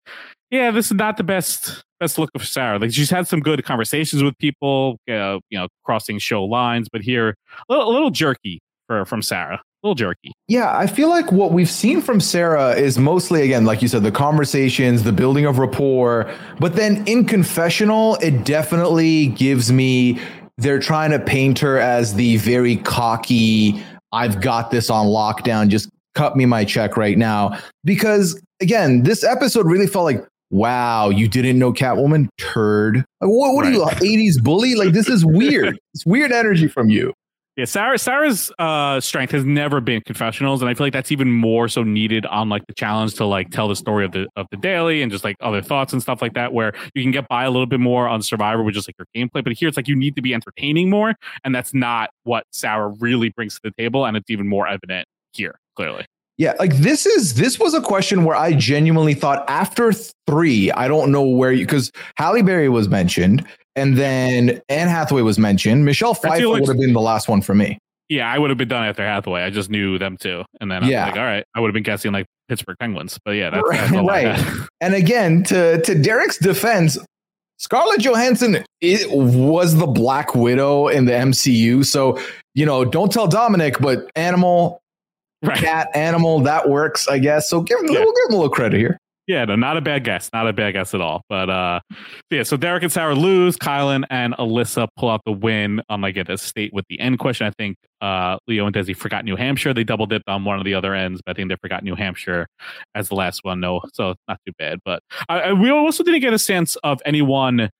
yeah, 0.50 0.70
this 0.70 0.86
is 0.86 0.92
not 0.92 1.16
the 1.16 1.24
best 1.24 1.82
best 2.00 2.18
look 2.18 2.30
of 2.34 2.46
Sarah. 2.46 2.78
Like 2.78 2.92
she's 2.92 3.10
had 3.10 3.28
some 3.28 3.40
good 3.40 3.64
conversations 3.64 4.22
with 4.22 4.36
people, 4.38 4.98
uh, 5.08 5.38
you 5.50 5.58
know, 5.58 5.68
crossing 5.84 6.18
show 6.18 6.44
lines, 6.44 6.88
but 6.90 7.02
here 7.02 7.34
a 7.68 7.72
little, 7.72 7.90
a 7.90 7.92
little 7.92 8.10
jerky 8.10 8.60
for 8.86 9.04
from 9.04 9.20
Sarah, 9.20 9.56
a 9.56 9.86
little 9.86 9.94
jerky. 9.94 10.32
Yeah, 10.48 10.76
I 10.76 10.86
feel 10.86 11.10
like 11.10 11.30
what 11.30 11.52
we've 11.52 11.68
seen 11.68 12.00
from 12.00 12.18
Sarah 12.18 12.70
is 12.70 12.98
mostly, 12.98 13.42
again, 13.42 13.66
like 13.66 13.82
you 13.82 13.88
said, 13.88 14.02
the 14.02 14.10
conversations, 14.10 15.02
the 15.02 15.12
building 15.12 15.44
of 15.44 15.58
rapport. 15.58 16.32
But 16.58 16.74
then 16.74 17.06
in 17.06 17.26
confessional, 17.26 18.16
it 18.16 18.44
definitely 18.44 19.26
gives 19.28 19.70
me, 19.70 20.18
they're 20.56 20.80
trying 20.80 21.10
to 21.10 21.18
paint 21.18 21.58
her 21.58 21.78
as 21.78 22.14
the 22.14 22.38
very 22.38 22.76
cocky, 22.76 23.82
I've 24.10 24.40
got 24.40 24.70
this 24.70 24.88
on 24.88 25.06
lockdown, 25.06 25.68
just 25.68 25.90
cut 26.14 26.34
me 26.34 26.46
my 26.46 26.64
check 26.64 26.96
right 26.96 27.18
now. 27.18 27.58
Because 27.84 28.40
again, 28.60 29.02
this 29.02 29.22
episode 29.22 29.66
really 29.66 29.86
felt 29.86 30.06
like, 30.06 30.26
wow, 30.50 31.08
you 31.08 31.28
didn't 31.28 31.58
know 31.58 31.72
Catwoman? 31.72 32.28
Turd. 32.38 32.96
Like, 33.20 33.30
what, 33.30 33.54
what 33.54 33.64
are 33.64 33.70
you, 33.70 33.82
80s 33.82 34.42
bully? 34.42 34.74
Like, 34.74 34.92
this 34.92 35.08
is 35.08 35.24
weird. 35.24 35.78
it's 35.94 36.04
weird 36.04 36.32
energy 36.32 36.68
from 36.68 36.90
you. 36.90 37.12
Yeah, 37.56 37.64
Sarah 37.64 37.98
Sarah's 37.98 38.50
uh, 38.58 39.00
strength 39.00 39.32
has 39.32 39.44
never 39.44 39.80
been 39.80 40.00
confessionals, 40.06 40.62
and 40.62 40.70
I 40.70 40.74
feel 40.74 40.86
like 40.86 40.92
that's 40.92 41.12
even 41.12 41.30
more 41.30 41.68
so 41.68 41.82
needed 41.82 42.24
on 42.24 42.48
like 42.48 42.66
the 42.68 42.74
challenge 42.74 43.14
to 43.16 43.26
like 43.26 43.50
tell 43.50 43.68
the 43.68 43.76
story 43.76 44.04
of 44.04 44.12
the 44.12 44.28
of 44.36 44.46
the 44.50 44.56
daily 44.56 45.02
and 45.02 45.10
just 45.10 45.24
like 45.24 45.36
other 45.40 45.60
thoughts 45.60 45.92
and 45.92 46.00
stuff 46.00 46.22
like 46.22 46.32
that, 46.34 46.54
where 46.54 46.72
you 46.94 47.02
can 47.02 47.10
get 47.10 47.28
by 47.28 47.44
a 47.44 47.50
little 47.50 47.66
bit 47.66 47.80
more 47.80 48.08
on 48.08 48.22
Survivor 48.22 48.62
with 48.62 48.74
just 48.74 48.88
like 48.88 48.94
your 48.98 49.06
gameplay. 49.14 49.44
But 49.44 49.52
here 49.54 49.68
it's 49.68 49.76
like 49.76 49.88
you 49.88 49.96
need 49.96 50.16
to 50.16 50.22
be 50.22 50.32
entertaining 50.32 50.88
more, 50.88 51.14
and 51.44 51.54
that's 51.54 51.74
not 51.74 52.10
what 52.22 52.44
Sarah 52.52 52.94
really 53.00 53.30
brings 53.30 53.56
to 53.56 53.60
the 53.64 53.72
table, 53.72 54.06
and 54.06 54.16
it's 54.16 54.30
even 54.30 54.48
more 54.48 54.66
evident 54.66 55.06
here 55.32 55.58
clearly. 55.74 56.06
Yeah, 56.40 56.54
like 56.58 56.74
this 56.76 57.04
is 57.04 57.34
this 57.34 57.58
was 57.58 57.74
a 57.74 57.82
question 57.82 58.24
where 58.24 58.34
I 58.34 58.54
genuinely 58.54 59.12
thought 59.12 59.44
after 59.46 59.92
three, 60.26 60.72
I 60.72 60.88
don't 60.88 61.12
know 61.12 61.22
where 61.22 61.52
you 61.52 61.66
because 61.66 61.92
Halle 62.16 62.40
Berry 62.40 62.70
was 62.70 62.88
mentioned, 62.88 63.46
and 63.76 63.98
then 63.98 64.62
Anne 64.70 64.88
Hathaway 64.88 65.20
was 65.20 65.38
mentioned. 65.38 65.84
Michelle 65.84 66.14
Pfeiffer 66.14 66.48
would 66.48 66.66
have 66.66 66.78
been 66.78 66.94
the 66.94 67.00
last 67.02 67.28
one 67.28 67.42
for 67.42 67.54
me. 67.54 67.76
Yeah, 68.08 68.32
I 68.32 68.38
would 68.38 68.48
have 68.48 68.56
been 68.56 68.68
done 68.68 68.84
after 68.86 69.04
Hathaway. 69.04 69.42
I 69.42 69.50
just 69.50 69.68
knew 69.68 69.98
them 69.98 70.16
too, 70.16 70.42
and 70.62 70.70
then 70.70 70.82
I 70.82 70.88
Yeah. 70.88 71.04
was 71.04 71.12
like, 71.12 71.20
all 71.20 71.26
right, 71.26 71.44
I 71.54 71.60
would 71.60 71.68
have 71.68 71.74
been 71.74 71.82
guessing 71.82 72.10
like 72.12 72.24
Pittsburgh 72.48 72.78
Penguins, 72.80 73.18
but 73.22 73.32
yeah, 73.32 73.50
that's, 73.50 73.68
Right, 73.68 73.90
that's 73.90 74.08
right. 74.08 74.68
And 74.80 74.94
again, 74.94 75.42
to 75.44 75.82
to 75.82 75.94
Derek's 75.94 76.38
defense, 76.38 76.96
Scarlett 77.58 78.00
Johansson 78.00 78.64
it 78.80 79.10
was 79.10 79.76
the 79.76 79.86
Black 79.86 80.34
Widow 80.34 80.88
in 80.88 81.04
the 81.04 81.12
MCU. 81.12 81.84
So 81.84 82.18
you 82.54 82.64
know, 82.64 82.82
don't 82.86 83.12
tell 83.12 83.28
Domenick, 83.28 83.78
but 83.78 84.10
animal, 84.16 84.80
Right. 85.42 85.56
cat, 85.58 85.88
animal, 85.94 86.40
that 86.40 86.68
works, 86.68 87.08
I 87.08 87.18
guess. 87.18 87.48
So 87.48 87.62
give 87.62 87.78
him, 87.80 87.86
Yeah. 87.86 88.00
we'll 88.00 88.12
give 88.12 88.24
him 88.28 88.34
a 88.34 88.36
little 88.36 88.50
credit 88.50 88.78
here. 88.78 88.98
Yeah, 89.26 89.44
no, 89.44 89.54
not 89.54 89.76
a 89.76 89.80
bad 89.80 90.02
guess. 90.02 90.28
Not 90.32 90.48
a 90.48 90.52
bad 90.52 90.72
guess 90.72 90.92
at 90.92 91.00
all. 91.00 91.22
But 91.28 91.48
uh 91.48 91.80
yeah, 92.30 92.42
so 92.42 92.56
Derek 92.56 92.82
and 92.82 92.90
Sarah 92.90 93.14
lose. 93.14 93.56
Kyland 93.56 94.04
and 94.10 94.34
Alyssa 94.34 94.88
pull 94.96 95.08
out 95.08 95.20
the 95.24 95.30
win 95.30 95.82
on 95.88 96.00
like 96.00 96.16
at 96.16 96.28
a 96.28 96.36
state 96.36 96.72
with 96.74 96.84
the 96.90 96.98
end 96.98 97.20
question. 97.20 97.46
I 97.46 97.52
think 97.56 97.76
uh 98.00 98.38
Leo 98.48 98.66
and 98.66 98.74
Desi 98.74 98.96
forgot 98.96 99.24
New 99.24 99.36
Hampshire. 99.36 99.72
They 99.72 99.84
double 99.84 100.06
dipped 100.06 100.28
on 100.28 100.44
one 100.44 100.58
of 100.58 100.64
the 100.64 100.74
other 100.74 100.94
ends, 100.94 101.22
but 101.24 101.32
I 101.32 101.34
think 101.36 101.48
they 101.48 101.56
forgot 101.62 101.84
New 101.84 101.94
Hampshire 101.94 102.48
as 102.96 103.08
the 103.08 103.14
last 103.14 103.44
one. 103.44 103.60
No, 103.60 103.82
so 103.94 104.16
not 104.26 104.38
too 104.44 104.52
bad. 104.58 104.80
But 104.84 105.00
I, 105.28 105.40
I 105.40 105.52
we 105.52 105.70
also 105.70 106.02
didn't 106.02 106.20
get 106.22 106.32
a 106.32 106.38
sense 106.38 106.74
of 106.82 107.00
anyone 107.06 107.70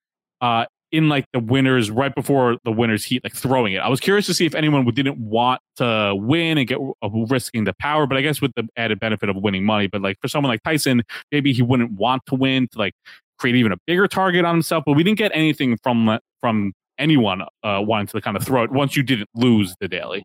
uh 0.41 0.67
in 0.93 1.09
like 1.09 1.25
the 1.33 1.41
winners 1.41 1.91
right 1.91 2.15
before 2.15 2.57
the 2.65 2.73
winners 2.73 3.05
heat 3.05 3.23
like 3.25 3.35
throwing 3.35 3.73
it. 3.73 3.79
I 3.79 3.89
was 3.89 4.01
curious 4.01 4.27
to 4.27 4.35
see 4.35 4.47
if 4.47 4.55
anyone 4.55 4.85
didn't 5.01 5.19
want 5.19 5.61
to 5.77 6.15
win 6.15 6.59
and 6.59 6.69
get 6.69 6.79
uh, 6.79 7.09
risking 7.29 7.65
the 7.65 7.73
power 7.75 8.07
but 8.07 8.19
i 8.19 8.21
guess 8.21 8.41
with 8.41 8.53
the 8.55 8.69
added 8.77 9.01
benefit 9.01 9.29
of 9.29 9.37
winning 9.37 9.65
money 9.65 9.87
but 9.87 10.03
like 10.03 10.19
for 10.21 10.29
someone 10.29 10.51
like 10.51 10.63
tyson 10.63 11.03
maybe 11.33 11.53
he 11.53 11.63
wouldn't 11.63 11.93
want 11.93 12.25
to 12.27 12.35
win 12.35 12.69
to 12.69 12.79
like 12.79 12.93
create 13.39 13.57
even 13.57 13.73
a 13.73 13.77
bigger 13.87 14.07
target 14.07 14.45
on 14.45 14.55
himself 14.55 14.85
but 14.85 14.93
we 14.93 15.03
didn't 15.03 15.19
get 15.19 15.31
anything 15.35 15.77
from 15.83 16.19
from 16.41 16.73
anyone 16.99 17.43
uh 17.63 17.81
wanting 17.81 18.07
to 18.07 18.21
kind 18.21 18.37
of 18.37 18.45
throw 18.45 18.63
it 18.63 18.71
once 18.71 18.95
you 18.95 19.03
didn't 19.03 19.29
lose 19.35 19.75
the 19.81 19.89
daily 19.89 20.23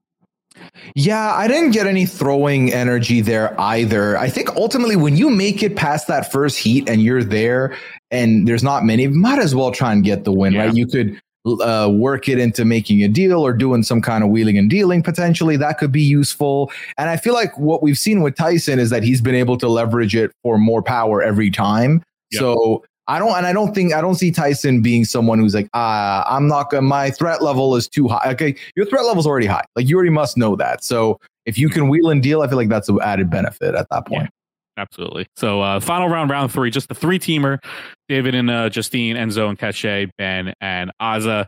Yeah, 0.96 1.34
I 1.34 1.48
didn't 1.48 1.72
get 1.72 1.88
any 1.88 2.06
throwing 2.06 2.72
energy 2.72 3.22
there 3.22 3.60
either. 3.60 4.18
I 4.18 4.30
think 4.30 4.50
ultimately, 4.56 4.96
when 4.96 5.16
you 5.18 5.30
make 5.30 5.64
it 5.64 5.76
past 5.76 6.08
that 6.08 6.32
first 6.32 6.58
heat 6.58 6.88
and 6.90 7.02
you're 7.02 7.24
there, 7.24 7.76
and 8.12 8.48
there's 8.48 8.64
not 8.64 8.84
many, 8.86 9.08
might 9.08 9.40
as 9.40 9.54
well 9.56 9.72
try 9.72 9.92
and 9.92 10.04
get 10.04 10.24
the 10.24 10.32
win, 10.32 10.54
Yeah. 10.54 10.66
right? 10.66 10.74
You 10.76 10.88
could 10.88 11.20
uh, 11.62 11.90
work 11.94 12.28
it 12.28 12.40
into 12.40 12.66
making 12.66 13.04
a 13.04 13.08
deal 13.08 13.40
or 13.46 13.54
doing 13.54 13.84
some 13.84 14.02
kind 14.02 14.24
of 14.24 14.30
wheeling 14.30 14.58
and 14.58 14.70
dealing 14.70 15.04
potentially. 15.04 15.58
That 15.58 15.78
could 15.78 15.92
be 15.92 16.02
useful. 16.02 16.72
And 16.98 17.10
I 17.10 17.18
feel 17.18 17.34
like 17.34 17.58
what 17.58 17.84
we've 17.84 17.98
seen 17.98 18.22
with 18.22 18.36
Tyson 18.36 18.80
is 18.80 18.90
that 18.90 19.04
he's 19.04 19.22
been 19.22 19.36
able 19.36 19.58
to 19.58 19.68
leverage 19.68 20.16
it 20.16 20.32
for 20.44 20.58
more 20.58 20.82
power 20.82 21.22
every 21.22 21.52
time. 21.52 22.02
So 22.34 22.84
I 23.08 23.20
don't, 23.20 23.36
and 23.38 23.46
I 23.46 23.54
don't 23.54 23.74
think 23.74 23.94
I 23.94 24.02
don't 24.02 24.16
see 24.16 24.32
Tyson 24.32 24.82
being 24.82 25.06
someone 25.06 25.40
who's 25.40 25.54
like, 25.54 25.70
ah, 25.74 26.26
I'm 26.28 26.48
not 26.48 26.70
gonna. 26.70 26.82
My 26.82 27.12
threat 27.12 27.42
level 27.42 27.76
is 27.76 27.88
too 27.88 28.08
high. 28.08 28.32
Okay, 28.32 28.56
your 28.76 28.86
threat 28.86 29.06
level 29.06 29.20
is 29.20 29.28
already 29.28 29.46
high. 29.46 29.64
Like 29.76 29.88
you 29.88 29.96
already 29.96 30.12
must 30.12 30.38
know 30.38 30.56
that. 30.56 30.84
So 30.84 31.20
if 31.46 31.58
you 31.58 31.70
can 31.70 31.90
wheel 31.90 32.10
and 32.10 32.22
deal, 32.24 32.42
I 32.42 32.48
feel 32.48 32.58
like 32.58 32.70
that's 32.70 32.90
an 32.90 33.00
added 33.04 33.30
benefit 33.30 33.76
at 33.76 33.88
that 33.92 34.08
point. 34.08 34.30
Absolutely. 34.78 35.26
So, 35.38 35.62
uh, 35.62 35.80
final 35.80 36.10
round, 36.10 36.30
round 36.30 36.52
three, 36.52 36.70
just 36.70 36.90
the 36.90 36.96
three 36.96 37.18
teamer 37.18 37.64
David 38.10 38.36
and 38.36 38.50
uh, 38.50 38.70
Justine, 38.70 39.16
Enzo 39.16 39.48
and 39.48 39.58
Cache, 39.58 40.12
Ben 40.18 40.54
and 40.60 40.92
Azah. 41.02 41.46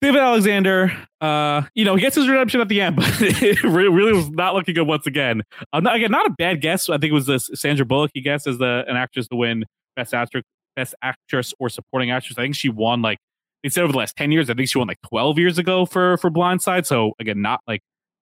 David 0.00 0.20
Alexander, 0.20 0.92
uh, 1.20 1.62
you 1.74 1.84
know, 1.84 1.94
he 1.94 2.00
gets 2.00 2.16
his 2.16 2.28
redemption 2.28 2.60
at 2.60 2.68
the 2.68 2.80
end, 2.80 2.96
but 2.96 3.06
it 3.20 3.62
really, 3.62 3.88
really 3.88 4.12
was 4.12 4.28
not 4.30 4.54
looking 4.54 4.74
good 4.74 4.86
once 4.86 5.06
again. 5.06 5.42
Uh, 5.72 5.78
not, 5.78 5.94
again, 5.94 6.10
not 6.10 6.26
a 6.26 6.30
bad 6.30 6.60
guess. 6.60 6.88
I 6.88 6.98
think 6.98 7.12
it 7.12 7.14
was 7.14 7.26
this 7.26 7.48
Sandra 7.54 7.86
Bullock, 7.86 8.10
he 8.14 8.20
guessed, 8.20 8.48
as 8.48 8.58
the, 8.58 8.84
an 8.88 8.96
actress 8.96 9.28
to 9.28 9.36
win 9.36 9.64
Best 9.94 10.12
Actress, 10.12 10.42
Best 10.76 10.94
Actress 11.02 11.52
or 11.58 11.68
Supporting 11.68 12.10
Actress. 12.10 12.38
I 12.38 12.42
think 12.42 12.54
she 12.54 12.68
won 12.68 13.02
like, 13.02 13.18
instead 13.64 13.84
of 13.84 13.92
the 13.92 13.98
last 13.98 14.16
10 14.16 14.30
years, 14.30 14.48
I 14.48 14.54
think 14.54 14.68
she 14.68 14.78
won 14.78 14.86
like 14.86 15.00
12 15.08 15.38
years 15.38 15.58
ago 15.58 15.86
for, 15.86 16.16
for 16.18 16.30
Blindside. 16.30 16.86
So, 16.86 17.12
again, 17.18 17.42
not 17.42 17.60
like 17.66 17.80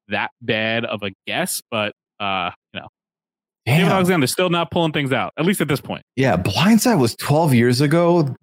that 0.09 0.31
bad 0.41 0.85
of 0.85 1.03
a 1.03 1.11
guess, 1.27 1.61
but, 1.71 1.93
uh, 2.21 2.51
you 2.73 2.81
know, 2.81 2.89
David 3.67 3.85
Damn. 3.85 3.93
Alexander 3.93 4.27
still 4.27 4.51
not 4.51 4.71
pulling 4.71 4.93
things 4.93 5.13
out, 5.13 5.33
at 5.39 5.45
least 5.45 5.61
at 5.61 5.69
this 5.69 5.81
point. 5.81 6.03
Yeah, 6.17 6.37
Blindside 6.37 6.99
was 6.99 7.17
12 7.17 7.55
years 7.55 7.81
ago. 7.81 8.35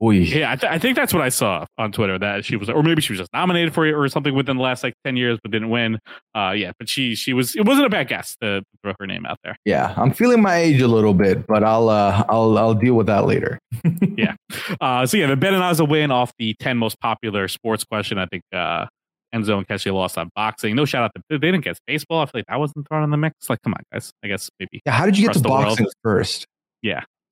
Oy. 0.00 0.14
Yeah, 0.18 0.52
I, 0.52 0.56
th- 0.56 0.72
I 0.72 0.78
think 0.78 0.94
that's 0.96 1.12
what 1.12 1.22
I 1.22 1.28
saw 1.28 1.66
on 1.76 1.90
Twitter 1.90 2.18
that 2.20 2.44
she 2.44 2.54
was, 2.56 2.70
or 2.70 2.82
maybe 2.84 3.02
she 3.02 3.12
was 3.12 3.18
just 3.18 3.32
nominated 3.32 3.74
for 3.74 3.84
it 3.84 3.92
or 3.94 4.08
something 4.08 4.32
within 4.32 4.56
the 4.56 4.62
last 4.62 4.84
like 4.84 4.94
ten 5.04 5.16
years, 5.16 5.38
but 5.42 5.50
didn't 5.50 5.70
win. 5.70 5.98
Uh, 6.36 6.52
yeah, 6.56 6.70
but 6.78 6.88
she 6.88 7.16
she 7.16 7.32
was. 7.32 7.56
It 7.56 7.64
wasn't 7.66 7.86
a 7.86 7.90
bad 7.90 8.06
guess 8.08 8.36
to 8.40 8.62
throw 8.82 8.92
her 9.00 9.06
name 9.08 9.26
out 9.26 9.38
there. 9.42 9.56
Yeah, 9.64 9.94
I'm 9.96 10.12
feeling 10.12 10.40
my 10.40 10.54
age 10.56 10.80
a 10.80 10.86
little 10.88 11.14
bit, 11.14 11.46
but 11.48 11.64
I'll 11.64 11.88
uh, 11.88 12.24
I'll 12.28 12.56
I'll 12.58 12.74
deal 12.74 12.94
with 12.94 13.06
that 13.08 13.26
later. 13.26 13.58
Yeah. 14.16 14.34
Uh, 14.80 15.06
so 15.06 15.16
yeah, 15.16 15.26
the 15.28 15.36
Ben 15.36 15.54
and 15.54 15.62
Azah 15.62 15.88
win 15.88 16.10
off 16.10 16.32
the 16.40 16.54
ten 16.58 16.76
most 16.76 16.98
popular 17.00 17.46
sports 17.46 17.84
question. 17.84 18.18
I 18.18 18.26
think 18.26 18.42
uh, 18.52 18.86
Enzo 19.32 19.56
and 19.58 19.66
Keshe 19.66 19.92
lost 19.94 20.18
on 20.18 20.28
boxing. 20.34 20.74
No 20.74 20.84
shout 20.84 21.04
out 21.04 21.12
to 21.14 21.22
they 21.28 21.38
didn't 21.38 21.62
guess 21.62 21.78
baseball. 21.86 22.20
I 22.20 22.26
feel 22.26 22.40
like 22.40 22.46
that 22.48 22.58
wasn't 22.58 22.88
thrown 22.88 23.04
in 23.04 23.10
the 23.10 23.16
mix. 23.16 23.48
Like, 23.48 23.62
come 23.62 23.74
on, 23.74 23.82
guys. 23.92 24.10
I 24.24 24.28
guess 24.28 24.50
maybe 24.58 24.80
Yeah, 24.84 24.92
how 24.92 25.06
did 25.06 25.16
you 25.16 25.24
get 25.26 25.34
to 25.34 25.40
the 25.40 25.48
world. 25.48 25.64
boxing 25.66 25.86
first? 26.02 26.46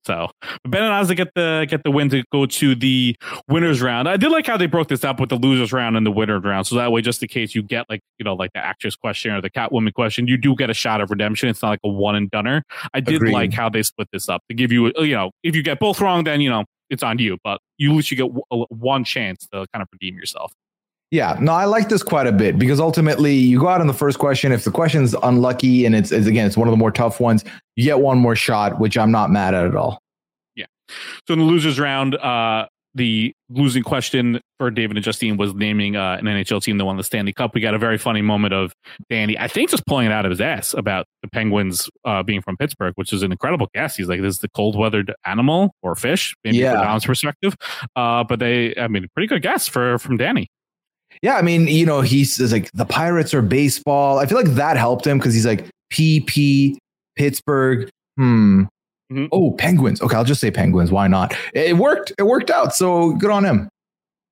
So 0.07 0.31
but 0.41 0.71
Ben 0.71 0.83
and 0.83 0.93
Azah 0.93 1.17
get 1.17 1.33
the 1.35 1.67
get 1.69 1.83
the 1.83 1.91
win 1.91 2.07
to 2.09 2.23
go 2.31 2.45
to 2.45 2.75
the 2.75 3.13
winners 3.49 3.81
round. 3.81 4.07
I 4.07 4.15
did 4.15 4.31
like 4.31 4.47
how 4.47 4.55
they 4.55 4.65
broke 4.65 4.87
this 4.87 5.03
up 5.03 5.19
with 5.19 5.29
the 5.29 5.35
losers 5.35 5.73
round 5.73 5.97
and 5.97 6.05
the 6.05 6.11
winners 6.11 6.43
round. 6.45 6.65
So 6.65 6.77
that 6.77 6.93
way, 6.93 7.01
just 7.01 7.21
in 7.21 7.27
case 7.27 7.53
you 7.53 7.61
get 7.61 7.85
like 7.89 7.99
you 8.17 8.23
know 8.23 8.33
like 8.33 8.53
the 8.53 8.59
actress 8.59 8.95
question 8.95 9.33
or 9.33 9.41
the 9.41 9.49
Catwoman 9.49 9.93
question, 9.93 10.25
you 10.25 10.37
do 10.37 10.55
get 10.55 10.69
a 10.69 10.73
shot 10.73 11.01
of 11.01 11.09
redemption. 11.09 11.49
It's 11.49 11.61
not 11.61 11.69
like 11.69 11.81
a 11.83 11.89
one 11.89 12.15
and 12.15 12.31
doneer. 12.31 12.63
I 12.93 13.01
did 13.01 13.17
Agreed. 13.17 13.33
like 13.33 13.53
how 13.53 13.67
they 13.67 13.83
split 13.83 14.07
this 14.13 14.29
up 14.29 14.41
to 14.49 14.55
give 14.55 14.71
you 14.71 14.93
you 14.97 15.13
know 15.13 15.31
if 15.43 15.57
you 15.57 15.61
get 15.61 15.77
both 15.77 15.99
wrong, 15.99 16.23
then 16.23 16.39
you 16.39 16.49
know 16.49 16.63
it's 16.89 17.03
on 17.03 17.19
you. 17.19 17.37
But 17.43 17.59
you 17.77 17.91
at 17.91 17.95
least 17.97 18.09
you 18.09 18.15
get 18.15 18.33
w- 18.33 18.65
one 18.69 19.03
chance 19.03 19.45
to 19.51 19.65
kind 19.73 19.83
of 19.83 19.89
redeem 19.91 20.15
yourself. 20.15 20.53
Yeah, 21.09 21.37
no, 21.39 21.53
I 21.53 21.65
like 21.65 21.87
this 21.87 22.03
quite 22.03 22.27
a 22.27 22.33
bit 22.33 22.59
because 22.59 22.79
ultimately 22.81 23.33
you 23.33 23.59
go 23.59 23.69
out 23.69 23.79
on 23.79 23.87
the 23.87 23.93
first 23.93 24.19
question. 24.19 24.51
If 24.51 24.65
the 24.65 24.71
question's 24.71 25.15
unlucky 25.23 25.85
and 25.85 25.95
it's, 25.95 26.11
it's 26.11 26.27
again, 26.27 26.45
it's 26.47 26.57
one 26.57 26.67
of 26.67 26.71
the 26.73 26.77
more 26.77 26.91
tough 26.91 27.19
ones, 27.21 27.45
you 27.77 27.85
get 27.85 27.99
one 28.01 28.17
more 28.17 28.35
shot, 28.35 28.79
which 28.79 28.97
I'm 28.97 29.11
not 29.11 29.29
mad 29.31 29.53
at 29.53 29.65
at 29.67 29.75
all. 29.75 29.99
Yeah. 30.55 30.65
So 31.25 31.33
in 31.33 31.39
the 31.39 31.45
losers 31.45 31.79
round, 31.79 32.15
uh, 32.15 32.67
the 32.93 33.31
losing 33.49 33.83
question 33.83 34.41
for 34.57 34.71
David 34.71 34.97
and 34.97 35.03
Justine 35.03 35.37
was 35.37 35.53
naming 35.53 35.95
uh, 35.95 36.17
an 36.19 36.25
NHL 36.25 36.61
team 36.63 36.77
that 36.79 36.83
won 36.85 36.97
the 36.97 37.03
Stanley 37.03 37.31
Cup. 37.31 37.53
We 37.53 37.61
got 37.61 37.75
a 37.75 37.77
very 37.77 37.97
funny 37.99 38.23
moment 38.23 38.53
of 38.55 38.73
Danny, 39.09 39.37
I 39.37 39.47
think, 39.47 39.69
just 39.69 39.85
pulling 39.85 40.07
it 40.07 40.11
out 40.11 40.25
of 40.25 40.31
his 40.31 40.41
ass 40.41 40.73
about 40.73 41.05
the 41.21 41.29
Penguins 41.29 41.89
uh, 42.05 42.23
being 42.23 42.41
from 42.41 42.57
Pittsburgh, 42.57 42.93
which 42.95 43.13
is 43.13 43.21
an 43.23 43.31
incredible 43.31 43.69
guess. 43.75 43.95
He's 43.95 44.07
like, 44.07 44.19
"This 44.21 44.35
is 44.35 44.39
the 44.39 44.49
cold 44.49 44.75
weathered 44.75 45.13
animal 45.25 45.75
or 45.83 45.93
fish?" 45.95 46.35
Maybe 46.43 46.57
Yeah. 46.57 46.73
from 46.73 46.81
Dom's 46.85 47.05
perspective, 47.05 47.55
uh, 47.95 48.23
but 48.23 48.39
they, 48.39 48.73
I 48.75 48.87
mean, 48.87 49.07
pretty 49.13 49.27
good 49.27 49.43
guess 49.43 49.67
for 49.67 49.99
from 49.99 50.17
Danny. 50.17 50.47
Yeah, 51.21 51.35
I 51.35 51.41
mean, 51.41 51.67
you 51.67 51.85
know, 51.85 52.01
he 52.01 52.23
says 52.25 52.51
like 52.51 52.71
the 52.73 52.85
Pirates 52.85 53.33
are 53.33 53.41
baseball. 53.41 54.19
I 54.19 54.25
feel 54.25 54.37
like 54.37 54.53
that 54.55 54.77
helped 54.77 55.05
him 55.05 55.17
because 55.17 55.33
he's 55.33 55.45
like 55.45 55.65
PP 55.91 56.77
Pittsburgh. 57.15 57.89
Hmm. 58.17 58.63
Mhm. 59.11 59.29
Oh, 59.31 59.51
Penguins. 59.51 60.01
Okay, 60.01 60.15
I'll 60.15 60.25
just 60.25 60.41
say 60.41 60.51
Penguins. 60.51 60.91
Why 60.91 61.07
not? 61.07 61.33
It 61.53 61.77
worked. 61.77 62.11
It 62.19 62.23
worked 62.23 62.49
out. 62.49 62.75
So 62.75 63.13
good 63.13 63.31
on 63.31 63.45
him. 63.45 63.69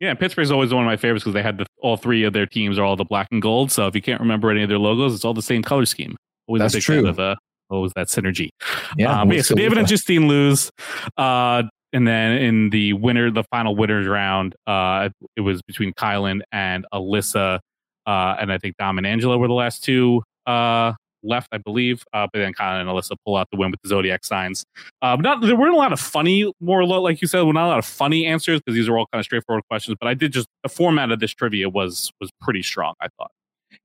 Yeah, 0.01 0.13
Pittsburgh's 0.13 0.51
always 0.51 0.73
one 0.73 0.83
of 0.83 0.87
my 0.87 0.97
favorites 0.97 1.23
because 1.23 1.33
they 1.33 1.41
had 1.41 1.57
the, 1.57 1.65
all 1.81 1.95
three 1.95 2.23
of 2.23 2.33
their 2.33 2.45
teams 2.45 2.77
are 2.77 2.83
all 2.83 2.97
the 2.97 3.05
black 3.05 3.29
and 3.31 3.41
gold. 3.41 3.71
So 3.71 3.87
if 3.87 3.95
you 3.95 4.01
can't 4.01 4.19
remember 4.19 4.51
any 4.51 4.61
of 4.61 4.67
their 4.67 4.77
logos, 4.77 5.15
it's 5.15 5.23
all 5.23 5.33
the 5.33 5.41
same 5.41 5.63
color 5.63 5.85
scheme. 5.85 6.17
Always 6.47 6.59
That's 6.59 6.73
a 6.73 6.77
big 6.77 6.83
true. 6.83 7.01
fan 7.03 7.05
Of, 7.09 7.19
uh, 7.19 7.35
always 7.69 7.93
that 7.95 8.07
synergy. 8.07 8.49
Yeah. 8.97 9.21
Um, 9.21 9.31
yeah, 9.31 9.41
so 9.41 9.55
David 9.55 9.77
and. 9.77 9.87
Justine 9.87 10.27
lose. 10.27 10.69
Uh, 11.17 11.63
and 11.93 12.07
then 12.07 12.37
in 12.37 12.69
the 12.69 12.93
winner, 12.93 13.31
the 13.31 13.43
final 13.45 13.75
winners 13.75 14.07
round, 14.07 14.55
uh, 14.67 15.09
it 15.35 15.41
was 15.41 15.61
between 15.61 15.93
Kyland 15.93 16.41
and 16.51 16.85
Alyssa. 16.93 17.59
Uh, 18.05 18.35
and 18.39 18.51
I 18.51 18.57
think 18.57 18.75
Dom 18.77 18.97
and 18.97 19.07
Angela 19.07 19.37
were 19.37 19.47
the 19.47 19.53
last 19.53 19.83
two 19.83 20.21
uh, 20.45 20.93
left, 21.23 21.47
I 21.51 21.57
believe. 21.57 22.03
Uh, 22.13 22.27
but 22.31 22.39
then 22.39 22.53
Kyland 22.53 22.81
and 22.81 22.89
Alyssa 22.89 23.15
pull 23.25 23.35
out 23.35 23.47
the 23.51 23.57
win 23.57 23.71
with 23.71 23.81
the 23.81 23.89
zodiac 23.89 24.23
signs. 24.23 24.63
Uh, 25.01 25.15
not, 25.15 25.41
there 25.41 25.55
weren't 25.55 25.73
a 25.73 25.77
lot 25.77 25.93
of 25.93 25.99
funny, 25.99 26.51
more 26.59 26.85
like 26.85 27.21
you 27.21 27.27
said, 27.27 27.41
were 27.43 27.53
not 27.53 27.65
a 27.65 27.69
lot 27.69 27.79
of 27.79 27.85
funny 27.85 28.25
answers 28.25 28.59
because 28.59 28.75
these 28.75 28.87
are 28.87 28.97
all 28.97 29.07
kind 29.11 29.19
of 29.19 29.25
straightforward 29.25 29.63
questions. 29.69 29.97
But 29.99 30.07
I 30.07 30.13
did 30.13 30.33
just 30.33 30.47
the 30.63 30.69
format 30.69 31.11
of 31.11 31.19
this 31.19 31.31
trivia 31.31 31.69
was 31.69 32.11
was 32.19 32.29
pretty 32.41 32.61
strong. 32.61 32.93
I 33.01 33.07
thought. 33.17 33.31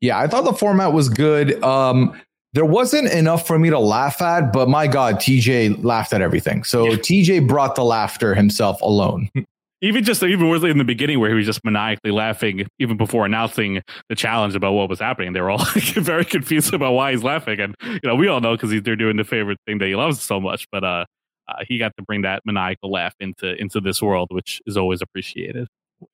Yeah, 0.01 0.19
I 0.19 0.27
thought 0.27 0.45
the 0.45 0.53
format 0.53 0.93
was 0.93 1.09
good. 1.09 1.63
Um, 1.63 2.21
there 2.53 2.65
wasn't 2.65 3.11
enough 3.13 3.47
for 3.47 3.59
me 3.59 3.71
to 3.71 3.79
laugh 3.79 4.21
at, 4.21 4.53
but 4.53 4.69
my 4.69 4.87
God, 4.87 5.17
TJ 5.17 5.85
laughed 5.85 6.13
at 6.13 6.21
everything. 6.21 6.65
So 6.65 6.87
Yeah. 6.87 6.97
TJ 6.97 7.47
brought 7.49 7.75
the 7.77 7.85
laughter 7.85 8.35
himself 8.35 8.81
alone. 8.81 9.29
even 9.83 10.05
just 10.05 10.23
even 10.23 10.49
worse 10.49 10.63
in 10.63 10.79
the 10.79 10.85
beginning 10.85 11.19
where 11.21 11.31
he 11.31 11.37
was 11.37 11.47
just 11.47 11.65
maniacally 11.65 12.11
laughing 12.11 12.67
even 12.79 12.97
before 12.97 13.25
announcing 13.25 13.83
the 14.11 14.15
challenge 14.15 14.55
about 14.55 14.73
what 14.73 14.89
was 14.91 15.01
happening 15.01 15.33
they 15.33 15.41
were 15.41 15.49
all 15.51 15.59
like, 15.75 15.83
very 15.95 16.25
confused 16.25 16.75
about 16.75 16.93
why 16.93 17.13
he's 17.13 17.25
laughing 17.25 17.59
and 17.61 17.75
you 17.83 18.01
know 18.05 18.15
we 18.15 18.29
all 18.29 18.41
know 18.41 18.57
because 18.57 18.71
they're 18.83 18.95
doing 18.97 19.17
the 19.17 19.25
favorite 19.25 19.57
thing 19.67 19.79
that 19.79 19.87
he 19.87 19.97
loves 19.97 20.21
so 20.21 20.39
much 20.39 20.67
but 20.71 20.85
uh, 20.85 21.05
uh 21.49 21.55
he 21.67 21.79
got 21.79 21.93
to 21.97 22.03
bring 22.03 22.21
that 22.23 22.43
maniacal 22.45 22.91
laugh 22.91 23.15
into 23.21 23.55
into 23.61 23.81
this 23.81 24.03
world 24.03 24.29
which 24.33 24.61
is 24.67 24.77
always 24.77 25.01
appreciated 25.01 25.67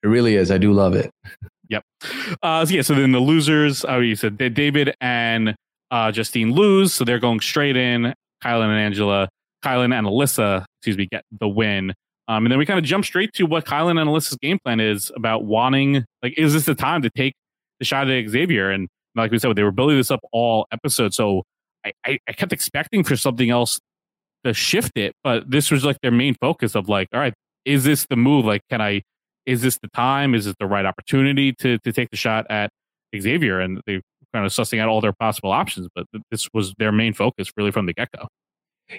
It 0.03 0.07
really 0.07 0.37
is. 0.37 0.51
I 0.51 0.59
do 0.59 0.72
love 0.72 0.94
it. 0.94 1.11
Yep. 1.68 1.83
Uh 2.42 2.64
so 2.64 2.72
yeah 2.72 2.83
so 2.83 2.94
then 2.94 3.11
the 3.11 3.18
losers 3.20 3.85
oh 3.85 3.99
you 3.99 4.14
said 4.14 4.38
david 4.38 4.94
and 5.01 5.57
uh 5.90 6.11
justine 6.11 6.53
lose 6.53 6.92
so 6.92 7.05
they're 7.05 7.18
going 7.18 7.40
straight 7.40 7.77
in 7.77 8.12
kyland 8.42 8.70
and 8.70 8.81
angela 8.81 9.29
kyland 9.64 9.96
and 9.96 10.07
alyssa 10.07 10.64
excuse 10.79 10.96
me 10.96 11.07
get 11.11 11.22
the 11.40 11.49
win 11.49 11.92
um, 12.29 12.44
and 12.44 12.53
then 12.53 12.59
we 12.59 12.66
kind 12.66 12.79
of 12.79 12.85
jump 12.85 13.05
straight 13.05 13.33
to 13.35 13.44
what 13.44 13.64
Kyland 13.64 14.01
and 14.01 14.11
Alyssa's 14.11 14.38
game 14.38 14.59
plan 14.64 14.81
is 14.81 15.12
about 15.14 15.44
wanting, 15.44 16.05
like, 16.22 16.35
is 16.37 16.53
this 16.53 16.64
the 16.64 16.75
time 16.75 17.03
to 17.03 17.11
take 17.11 17.35
the 17.79 17.85
shot 17.85 18.11
at 18.11 18.29
Xavier? 18.29 18.70
And 18.70 18.88
like 19.14 19.31
we 19.31 19.38
said, 19.38 19.55
they 19.55 19.62
were 19.62 19.70
building 19.70 19.96
this 19.96 20.11
up 20.11 20.20
all 20.33 20.66
episode. 20.72 21.14
So 21.14 21.44
I, 21.85 21.92
I, 22.05 22.18
I 22.29 22.33
kept 22.33 22.53
expecting 22.53 23.05
for 23.05 23.16
something 23.16 23.49
else 23.49 23.79
to 24.44 24.53
shift 24.53 24.92
it, 24.96 25.14
but 25.22 25.49
this 25.49 25.70
was 25.70 25.85
like 25.85 25.99
their 26.03 26.11
main 26.11 26.35
focus 26.40 26.75
of 26.75 26.88
like, 26.88 27.09
all 27.14 27.20
right, 27.20 27.35
is 27.64 27.85
this 27.85 28.07
the 28.11 28.16
move? 28.16 28.44
Like, 28.44 28.62
can 28.70 28.81
I, 28.81 29.03
is 29.44 29.62
this 29.62 29.79
the 29.79 29.88
time? 29.94 30.35
Is 30.35 30.49
it 30.49 30.57
the 30.59 30.66
right 30.66 30.85
opportunity 30.85 31.53
to, 31.61 31.79
to 31.79 31.92
take 31.92 32.11
the 32.11 32.16
shot 32.16 32.46
at 32.51 32.70
Xavier? 33.16 33.61
And 33.61 33.81
they 33.87 34.01
kind 34.37 34.44
of 34.46 34.53
sussing 34.53 34.79
out 34.81 34.88
all 34.88 35.01
their 35.01 35.14
possible 35.14 35.51
options, 35.51 35.88
but 35.94 36.07
this 36.31 36.49
was 36.53 36.75
their 36.79 36.92
main 36.92 37.14
focus 37.14 37.49
really 37.57 37.70
from 37.70 37.87
the 37.87 37.94
get 37.94 38.09
go. 38.16 38.29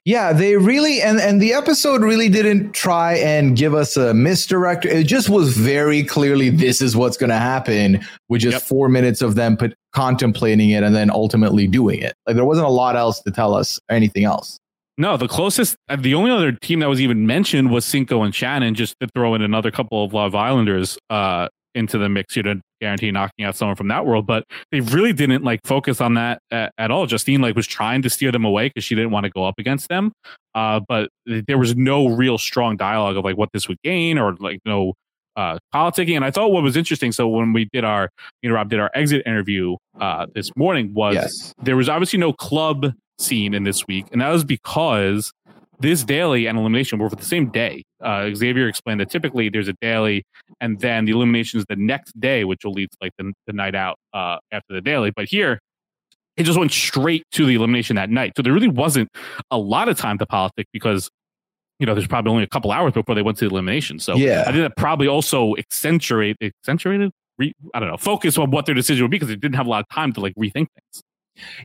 Yeah, 0.03 0.33
they 0.33 0.57
really 0.57 1.01
and 1.01 1.17
and 1.21 1.41
the 1.41 1.53
episode 1.53 2.01
really 2.01 2.27
didn't 2.27 2.73
try 2.73 3.13
and 3.13 3.55
give 3.55 3.73
us 3.73 3.95
a 3.95 4.13
misdirect. 4.13 4.83
It 4.83 5.05
just 5.05 5.29
was 5.29 5.55
very 5.55 6.03
clearly 6.03 6.49
this 6.49 6.81
is 6.81 6.97
what's 6.97 7.15
going 7.15 7.29
to 7.29 7.37
happen, 7.37 8.01
with 8.27 8.41
just 8.41 8.55
Yep. 8.55 8.61
four 8.63 8.89
minutes 8.89 9.21
of 9.21 9.35
them 9.35 9.55
put, 9.55 9.75
contemplating 9.93 10.71
it 10.71 10.83
and 10.83 10.93
then 10.93 11.09
ultimately 11.09 11.67
doing 11.67 12.01
it. 12.01 12.15
Like 12.25 12.35
there 12.35 12.43
wasn't 12.43 12.67
a 12.67 12.71
lot 12.71 12.97
else 12.97 13.21
to 13.21 13.31
tell 13.31 13.53
us 13.55 13.79
anything 13.89 14.25
else. 14.25 14.57
No, 14.97 15.15
the 15.15 15.27
closest, 15.27 15.77
uh, 15.87 15.95
the 15.95 16.15
only 16.15 16.31
other 16.31 16.51
team 16.51 16.79
that 16.79 16.89
was 16.89 16.99
even 16.99 17.25
mentioned 17.27 17.71
was 17.71 17.85
Cinco 17.85 18.23
and 18.23 18.33
Shannon, 18.35 18.73
just 18.73 18.95
to 18.99 19.07
throw 19.15 19.35
in 19.35 19.41
another 19.41 19.71
couple 19.71 20.03
of 20.03 20.11
Love 20.11 20.33
Islanders 20.35 20.97
uh, 21.11 21.47
into 21.75 21.97
the 21.97 22.09
mix, 22.09 22.35
you 22.35 22.43
know, 22.43 22.59
guarantee 22.81 23.11
knocking 23.11 23.45
out 23.45 23.55
someone 23.55 23.75
from 23.75 23.87
that 23.89 24.05
world. 24.05 24.25
But 24.27 24.43
they 24.71 24.79
really 24.81 25.13
didn't 25.13 25.43
like 25.43 25.59
focus 25.65 26.01
on 26.01 26.13
that 26.15 26.41
at, 26.51 26.73
at 26.77 26.91
all. 26.91 27.05
Justine 27.05 27.41
like 27.41 27.55
was 27.55 27.67
trying 27.67 28.01
to 28.03 28.09
steer 28.09 28.31
them 28.31 28.45
away 28.45 28.67
because 28.67 28.83
she 28.83 28.95
didn't 28.95 29.11
want 29.11 29.25
to 29.25 29.29
go 29.29 29.45
up 29.45 29.55
against 29.57 29.89
them. 29.89 30.11
Uh, 30.55 30.79
but 30.87 31.09
there 31.25 31.57
was 31.57 31.75
no 31.75 32.07
real 32.07 32.37
strong 32.37 32.77
dialogue 32.77 33.17
of 33.17 33.23
like 33.23 33.37
what 33.37 33.49
this 33.53 33.67
would 33.67 33.81
gain 33.83 34.17
or 34.17 34.35
like 34.39 34.59
no 34.65 34.93
uh, 35.35 35.57
politicking. 35.73 36.15
And 36.15 36.25
I 36.25 36.31
thought 36.31 36.51
what 36.51 36.63
was 36.63 36.75
interesting. 36.75 37.11
So 37.11 37.27
when 37.27 37.53
we 37.53 37.69
did 37.71 37.83
our, 37.83 38.09
you 38.41 38.49
know, 38.49 38.55
Rob 38.55 38.69
did 38.69 38.79
our 38.79 38.89
exit 38.95 39.21
interview 39.25 39.75
uh, 39.99 40.25
this 40.33 40.49
morning 40.55 40.93
was 40.93 41.13
Yes. 41.15 41.53
there 41.61 41.75
was 41.77 41.89
obviously 41.89 42.17
no 42.17 42.33
club 42.33 42.91
scene 43.19 43.53
in 43.53 43.63
this 43.63 43.85
week, 43.87 44.05
and 44.11 44.21
that 44.21 44.29
was 44.29 44.43
because 44.43 45.31
this 45.79 46.03
daily 46.03 46.47
and 46.47 46.57
elimination 46.57 46.99
were 46.99 47.09
for 47.09 47.15
the 47.15 47.25
same 47.25 47.49
day. 47.49 47.83
Uh, 48.01 48.33
Xavier 48.33 48.67
explained 48.67 48.99
that 48.99 49.09
typically 49.09 49.49
there's 49.49 49.67
a 49.67 49.73
daily, 49.81 50.23
and 50.59 50.79
then 50.79 51.05
the 51.05 51.11
elimination 51.11 51.59
is 51.59 51.65
the 51.69 51.75
next 51.75 52.19
day, 52.19 52.43
which 52.43 52.63
will 52.63 52.73
lead 52.73 52.89
to 52.91 52.97
like 53.01 53.11
the, 53.17 53.31
the 53.45 53.53
night 53.53 53.75
out 53.75 53.97
uh, 54.13 54.37
after 54.51 54.73
the 54.73 54.81
daily. 54.81 55.11
But 55.15 55.25
here, 55.29 55.59
it 56.35 56.43
just 56.43 56.57
went 56.57 56.71
straight 56.71 57.23
to 57.33 57.45
the 57.45 57.55
elimination 57.55 57.95
that 57.95 58.09
night. 58.09 58.33
So 58.35 58.41
there 58.43 58.53
really 58.53 58.67
wasn't 58.67 59.09
a 59.51 59.57
lot 59.57 59.89
of 59.89 59.97
time 59.97 60.17
to 60.19 60.25
politic 60.25 60.67
because. 60.73 61.09
You 61.79 61.85
know, 61.85 61.93
there's 61.93 62.07
probably 62.07 62.31
only 62.31 62.43
a 62.43 62.47
couple 62.47 62.71
hours 62.71 62.93
before 62.93 63.13
they 63.13 63.21
went 63.21 63.37
to 63.37 63.45
the 63.47 63.51
elimination. 63.51 63.99
So 63.99 64.15
Yeah. 64.15 64.41
I 64.47 64.51
think 64.51 64.63
that 64.63 64.75
probably 64.77 65.07
also 65.07 65.55
accentuate 65.57 66.35
accentuated. 66.41 67.11
Re, 67.37 67.53
I 67.71 67.79
don't 67.79 67.87
know. 67.87 67.97
Focus 67.97 68.35
on 68.39 68.49
what 68.49 68.65
their 68.65 68.73
decision 68.73 69.03
would 69.03 69.11
be 69.11 69.17
because 69.17 69.27
they 69.27 69.35
didn't 69.35 69.57
have 69.57 69.67
a 69.67 69.69
lot 69.69 69.81
of 69.81 69.89
time 69.95 70.11
to 70.13 70.19
like 70.19 70.33
rethink 70.33 70.53
things. 70.73 71.03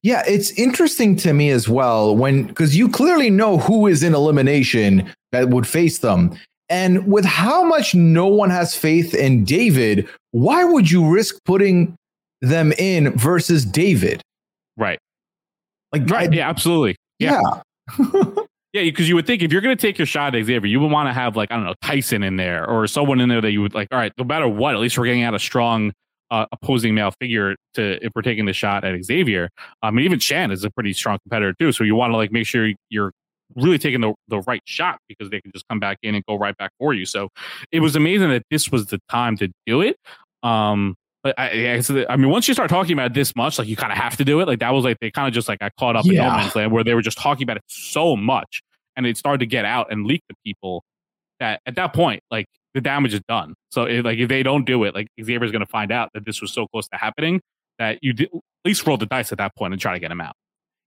Yeah, 0.03 0.23
it's 0.27 0.51
interesting 0.53 1.17
to 1.17 1.33
me 1.33 1.51
as 1.51 1.69
well 1.69 2.17
when 2.17 2.45
because 2.47 2.77
you 2.77 2.89
clearly 2.89 3.31
know 3.31 3.59
who 3.59 3.87
is 3.87 4.03
in 4.03 4.15
elimination 4.15 5.11
that 5.33 5.49
would 5.51 5.67
face 5.67 5.99
them. 5.99 6.37
And 6.69 7.07
with 7.07 7.25
how 7.25 7.63
much 7.65 7.95
no 7.95 8.27
one 8.27 8.49
has 8.51 8.75
faith 8.75 9.15
in 9.15 9.45
David, 9.45 10.09
why 10.31 10.65
would 10.65 10.91
you 10.91 11.07
risk 11.07 11.37
putting 11.45 11.95
them 12.41 12.73
in 12.79 13.13
versus 13.19 13.65
David? 13.65 14.23
Right. 14.77 14.99
Like, 15.93 16.09
Right. 16.09 16.31
I- 16.31 16.35
yeah, 16.35 16.49
absolutely. 16.49 16.97
Yeah. 17.19 17.41
yeah. 17.99 18.25
Yeah. 18.73 18.85
Because 18.85 19.07
you 19.07 19.15
would 19.17 19.27
think 19.27 19.43
if 19.43 19.53
you're 19.53 19.61
going 19.61 19.77
to 19.77 19.81
take 19.81 19.99
your 19.99 20.07
shot 20.07 20.35
at 20.35 20.45
Xavier, 20.47 20.67
you 20.67 20.81
would 20.81 20.91
want 20.91 21.07
to 21.07 21.13
have, 21.13 21.37
like, 21.37 21.53
I 21.53 21.57
don't 21.57 21.65
know, 21.67 21.75
Tyson 21.83 22.23
in 22.23 22.37
there 22.37 22.67
or 22.67 22.87
someone 22.87 23.21
in 23.21 23.29
there 23.29 23.43
that 23.43 23.51
you 23.51 23.61
would 23.61 23.75
like, 23.75 23.89
all 23.93 23.99
right, 23.99 24.13
no 24.17 24.25
matter 24.25 24.49
what, 24.49 24.75
at 24.75 24.81
least 24.81 24.97
we're 24.97 25.05
getting 25.05 25.25
out 25.25 25.35
a 25.35 25.39
strong 25.39 25.93
uh, 26.33 26.47
opposing 26.51 26.95
male 26.95 27.12
figure 27.21 27.55
to 27.75 28.05
if 28.05 28.11
we're 28.16 28.23
taking 28.23 28.47
the 28.47 28.53
shot 28.53 28.85
at 28.85 29.05
Xavier. 29.05 29.49
I 29.83 29.90
mean, 29.92 30.05
even 30.05 30.18
Shan 30.18 30.51
is 30.51 30.64
a 30.64 30.71
pretty 30.71 30.92
strong 30.95 31.18
competitor, 31.23 31.55
too. 31.59 31.71
So 31.73 31.85
you 31.85 31.95
want 31.95 32.12
to, 32.12 32.16
like, 32.16 32.33
make 32.33 32.47
sure 32.47 32.73
you're 32.88 33.12
really 33.55 33.79
taking 33.79 34.01
the, 34.01 34.14
the 34.29 34.40
right 34.40 34.62
shot 34.64 34.99
because 35.09 35.31
they 35.31 35.40
can 35.40 35.53
just 35.53 35.68
come 35.68 35.79
back 35.79 35.99
in 36.03 36.14
and 36.14 36.25
go 36.27 36.37
right 36.37 36.57
back 36.57 36.71
for 36.79 36.95
you. 36.95 37.05
So 37.05 37.29
it 37.71 37.81
was 37.81 37.95
amazing 37.95 38.31
that 38.31 38.45
this 38.51 38.71
was 38.71 38.87
the 38.87 38.99
time 39.11 39.37
to 39.37 39.49
do 39.66 39.83
it. 39.83 39.97
Um, 40.42 40.97
but 41.23 41.38
I, 41.38 41.77
I, 41.77 42.07
I 42.09 42.16
mean, 42.16 42.31
once 42.31 42.49
you 42.49 42.55
start 42.55 42.71
talking 42.71 42.95
about 42.95 43.14
this 43.14 43.37
much, 43.37 43.59
like 43.59 43.68
you 43.68 43.77
kind 43.77 43.92
of 43.92 43.99
have 43.99 44.16
to 44.16 44.25
do 44.25 44.40
it. 44.40 44.49
Like 44.49 44.59
that 44.61 44.71
was 44.71 44.85
like 44.85 44.97
they 45.01 45.11
kind 45.11 45.29
of 45.29 45.35
just 45.35 45.49
like 45.49 45.61
got 45.61 45.73
caught 45.79 45.95
up 45.95 46.05
in 46.07 46.16
no 46.16 46.25
Yeah. 46.25 46.37
man's 46.37 46.57
land 46.57 46.73
where 46.73 46.83
they 46.83 46.95
were 46.95 47.03
just 47.03 47.18
talking 47.18 47.45
about 47.45 47.59
it 47.59 47.62
so 47.68 48.16
much, 48.16 48.62
and 48.97 49.07
it 49.07 49.16
started 49.16 49.38
to 49.38 49.47
get 49.47 49.64
out 49.64 49.92
and 49.92 50.07
leak 50.07 50.23
to 50.31 50.35
people. 50.45 50.83
That 51.38 51.61
at 51.66 51.77
that 51.77 51.92
point, 51.92 52.23
like 52.31 52.47
the 52.75 52.81
damage 52.81 53.15
is 53.15 53.21
done. 53.29 53.55
So 53.71 53.85
if, 53.85 54.05
like 54.05 54.19
if 54.19 54.29
they 54.29 54.43
don't 54.43 54.65
do 54.65 54.85
it, 54.85 54.95
like 54.95 55.09
Xavier's 55.23 55.53
going 55.53 55.61
to 55.61 55.67
find 55.67 55.93
out 55.93 56.11
that 56.15 56.25
this 56.25 56.41
was 56.41 56.53
so 56.53 56.67
close 56.69 56.89
to 56.89 56.97
happening 56.97 57.41
that 57.79 57.99
you 58.03 58.13
did, 58.13 58.29
at 58.33 58.41
least 58.65 58.87
roll 58.87 58.97
the 58.97 59.07
dice 59.07 59.33
at 59.33 59.39
that 59.39 59.55
point 59.57 59.73
and 59.73 59.81
try 59.81 59.93
to 59.93 59.99
get 59.99 60.11
him 60.11 60.21
out. 60.21 60.35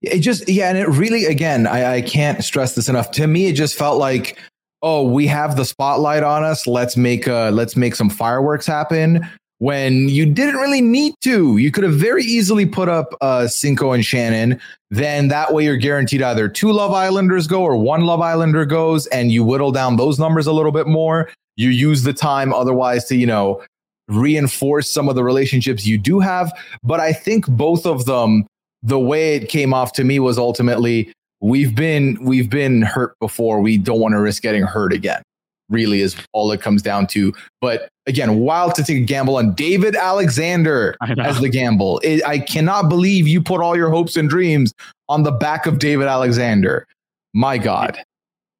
It 0.02 0.20
just, 0.20 0.48
yeah, 0.48 0.70
and 0.70 0.78
it 0.78 0.88
really, 0.88 1.26
again, 1.26 1.68
I, 1.68 1.96
I 1.96 2.02
can't 2.02 2.44
stress 2.44 2.76
this 2.76 2.90
enough. 2.90 3.12
To 3.12 3.28
me, 3.28 3.48
it 3.48 3.54
just 3.54 3.78
felt 3.78 3.98
like, 3.98 4.38
oh, 4.82 5.08
we 5.08 5.26
have 5.26 5.56
the 5.56 5.66
spotlight 5.66 6.22
on 6.22 6.44
us. 6.44 6.68
Let's 6.68 6.96
make 6.96 7.28
uh 7.28 7.50
let's 7.50 7.76
make 7.76 7.96
some 7.96 8.10
fireworks 8.10 8.68
happen. 8.68 9.28
When 9.58 10.10
you 10.10 10.26
didn't 10.28 10.58
really 10.58 10.82
need 10.82 11.16
to, 11.22 11.58
you 11.58 11.72
could 11.72 11.86
have 11.86 11.96
very 11.96 12.24
easily 12.24 12.68
put 12.68 12.88
up 12.88 13.16
uh 13.22 13.48
Cinco 13.48 13.94
and 13.94 14.06
Shannon. 14.06 14.60
Then 14.92 15.30
that 15.30 15.54
way 15.54 15.64
you're 15.64 15.78
guaranteed 15.78 16.22
either 16.22 16.48
two 16.48 16.72
Love 16.72 16.92
Islanders 16.92 17.48
go 17.48 17.64
or 17.64 17.78
one 17.78 18.02
Love 18.02 18.22
Islander 18.22 18.66
goes, 18.66 19.08
and 19.08 19.32
you 19.32 19.44
whittle 19.44 19.72
down 19.72 19.96
those 19.96 20.20
numbers 20.20 20.46
a 20.46 20.54
little 20.54 20.74
bit 20.74 20.86
more. 20.86 21.32
You 21.58 21.70
use 21.70 22.04
the 22.04 22.14
time 22.14 22.54
otherwise 22.54 23.06
to, 23.06 23.16
you 23.16 23.26
know, 23.26 23.64
reinforce 24.08 24.90
some 24.90 25.10
of 25.10 25.16
the 25.16 25.24
relationships 25.24 25.86
you 25.86 25.98
do 25.98 26.20
have. 26.20 26.52
But 26.84 27.00
I 27.00 27.14
think 27.14 27.48
both 27.48 27.86
of 27.86 28.06
them, 28.06 28.46
the 28.84 29.00
way 29.00 29.36
it 29.36 29.50
came 29.50 29.74
off 29.74 29.94
to 29.94 30.04
me 30.04 30.20
was 30.20 30.38
ultimately 30.38 31.12
we've 31.42 31.76
been 31.76 32.18
we've 32.22 32.50
been 32.50 32.82
hurt 32.82 33.18
before. 33.20 33.62
We 33.62 33.78
don't 33.78 34.00
want 34.00 34.14
to 34.14 34.20
risk 34.20 34.44
getting 34.44 34.64
hurt 34.64 34.94
again. 34.94 35.22
Really 35.70 36.02
is 36.02 36.16
all 36.34 36.52
it 36.52 36.62
comes 36.62 36.84
down 36.84 37.08
to. 37.08 37.34
But 37.60 37.90
again, 38.06 38.38
wild 38.38 38.76
to 38.76 38.84
take 38.84 38.98
a 38.98 39.06
gamble 39.06 39.38
on 39.38 39.56
David 39.56 39.96
Alexander 39.96 40.96
as 41.02 41.40
the 41.40 41.50
gamble. 41.50 42.00
It, 42.04 42.24
I 42.24 42.38
cannot 42.38 42.88
believe 42.88 43.28
you 43.28 43.42
put 43.42 43.62
all 43.62 43.76
your 43.76 43.90
hopes 43.90 44.16
and 44.16 44.30
dreams 44.30 44.74
on 45.10 45.24
the 45.24 45.32
back 45.32 45.66
of 45.66 45.80
David 45.80 46.08
Alexander. 46.08 46.86
My 47.34 47.58
God. 47.58 47.98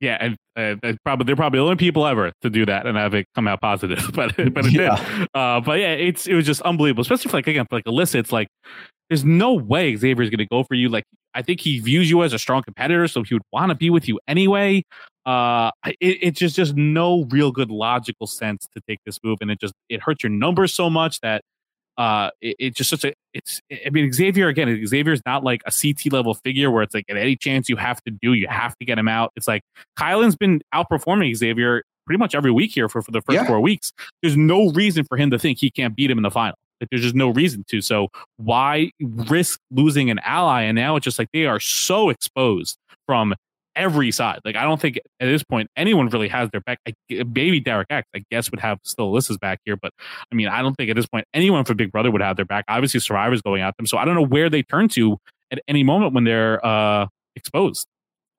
Yeah, 0.02 0.18
and 0.20 0.34
uh, 0.58 0.76
they're 0.82 0.98
probably 1.06 1.26
they're 1.26 1.36
probably 1.38 1.60
the 1.60 1.64
only 1.64 1.76
people 1.78 2.06
ever 2.06 2.32
to 2.42 2.50
do 2.50 2.66
that 2.66 2.86
and 2.86 2.98
have 2.98 3.14
it 3.14 3.28
come 3.34 3.48
out 3.48 3.62
positive. 3.62 4.12
But 4.14 4.36
but 4.54 4.66
it 4.66 4.74
Yeah. 4.74 4.98
did. 5.20 5.28
Uh, 5.34 5.62
but 5.62 5.80
yeah, 5.80 5.94
it's 5.94 6.28
it 6.28 6.34
was 6.36 6.46
just 6.46 6.62
unbelievable, 6.64 7.02
especially 7.02 7.32
for 7.32 7.38
like 7.38 7.48
again 7.48 7.66
for 7.70 7.78
like 7.78 7.86
Alyssa. 7.86 8.16
It's 8.16 8.32
like 8.32 8.50
there's 9.10 9.24
no 9.24 9.54
way 9.54 9.96
Xavier's 9.96 10.30
going 10.30 10.40
to 10.40 10.48
go 10.48 10.64
for 10.64 10.74
you. 10.76 10.90
Like 10.90 11.06
I 11.34 11.42
think 11.42 11.62
he 11.62 11.80
views 11.80 12.10
you 12.10 12.24
as 12.24 12.34
a 12.34 12.40
strong 12.40 12.62
competitor, 12.64 13.08
so 13.08 13.24
he 13.24 13.36
would 13.36 13.44
want 13.54 13.70
to 13.70 13.76
be 13.76 13.90
with 13.90 14.08
you 14.08 14.20
anyway. 14.28 14.84
Uh, 15.26 15.72
it, 15.86 16.18
it's 16.22 16.40
just 16.40 16.56
just 16.58 16.76
no 16.76 17.26
real 17.30 17.52
good 17.52 17.72
logical 17.72 18.28
sense 18.28 18.68
to 18.76 18.82
take 18.90 19.00
this 19.06 19.18
move, 19.24 19.38
and 19.42 19.50
it 19.50 19.60
just 19.62 19.74
it 19.90 20.02
hurts 20.02 20.24
your 20.24 20.30
numbers 20.32 20.74
so 20.74 20.90
much 20.90 21.20
that 21.22 21.42
uh 21.98 22.30
it, 22.42 22.56
it 22.60 22.76
just 22.76 22.90
such 22.90 23.04
a 23.06 23.14
it's 23.34 23.62
i 23.86 23.90
mean 23.90 24.12
xavier 24.12 24.48
again 24.48 24.86
xavier's 24.86 25.22
not 25.26 25.44
like 25.44 25.62
a 25.66 25.72
ct 25.72 26.12
level 26.12 26.34
figure 26.34 26.70
where 26.70 26.84
it's 26.84 26.94
like 26.94 27.06
at 27.10 27.16
any 27.18 27.36
chance 27.36 27.70
you 27.70 27.76
have 27.78 28.02
to 28.04 28.12
do 28.12 28.34
you 28.34 28.48
have 28.50 28.76
to 28.78 28.86
get 28.86 28.98
him 29.00 29.08
out. 29.08 29.32
It's 29.36 29.48
like 29.48 29.62
kyland's 29.98 30.36
been 30.36 30.62
outperforming 30.74 31.36
xavier 31.36 31.84
pretty 32.06 32.20
much 32.20 32.36
every 32.36 32.52
week 32.52 32.72
here 32.72 32.88
for, 32.90 33.02
for 33.02 33.12
the 33.12 33.22
first 33.22 33.36
Yeah. 33.36 33.48
four 33.48 33.60
weeks. 33.62 33.92
There's 34.22 34.38
no 34.38 34.72
reason 34.72 35.06
for 35.06 35.18
him 35.18 35.32
to 35.32 35.40
think 35.40 35.58
he 35.60 35.72
can't 35.72 35.96
beat 35.96 36.12
him 36.12 36.18
in 36.20 36.24
the 36.24 36.30
final. 36.32 36.56
Like 36.82 36.90
there's 36.92 37.02
just 37.02 37.16
no 37.16 37.30
reason 37.30 37.64
to. 37.70 37.82
So 37.82 38.10
why 38.38 38.92
risk 39.00 39.60
losing 39.72 40.10
an 40.12 40.20
ally? 40.20 40.64
And 40.64 40.76
now 40.76 40.98
it's 40.98 41.04
just 41.06 41.18
like 41.18 41.30
they 41.34 41.46
are 41.46 41.60
so 41.60 42.10
exposed 42.10 42.78
from 43.08 43.34
every 43.76 44.12
side. 44.12 44.40
Like 44.46 44.56
I 44.56 44.64
don't 44.64 44.80
think 44.80 44.98
at 45.20 45.26
this 45.26 45.44
point 45.44 45.70
anyone 45.76 46.08
really 46.10 46.28
has 46.30 46.50
their 46.52 46.62
back. 46.62 46.80
I, 46.88 46.94
maybe 47.10 47.60
Derek 47.60 47.88
X, 47.90 48.08
I 48.16 48.24
guess, 48.32 48.50
would 48.52 48.60
have 48.60 48.80
still 48.84 49.12
Alyssa's 49.12 49.38
back 49.38 49.60
here, 49.66 49.76
but 49.78 49.92
I 50.32 50.36
mean, 50.36 50.48
I 50.48 50.62
don't 50.62 50.76
think 50.76 50.90
at 50.90 50.96
this 50.96 51.06
point 51.08 51.26
anyone 51.34 51.66
for 51.66 51.74
Big 51.74 51.92
Brother 51.92 52.12
would 52.12 52.22
have 52.22 52.36
their 52.36 52.46
back. 52.46 52.66
Obviously, 52.68 53.00
Survivor's 53.00 53.42
going 53.42 53.62
at 53.62 53.76
them, 53.78 53.86
so 53.86 53.98
I 53.98 54.06
don't 54.06 54.16
know 54.16 54.26
where 54.26 54.50
they 54.50 54.64
turn 54.64 54.88
to 54.90 55.18
at 55.52 55.60
any 55.68 55.84
moment 55.84 56.14
when 56.14 56.24
they're 56.24 56.66
uh 56.66 57.08
exposed. 57.36 57.86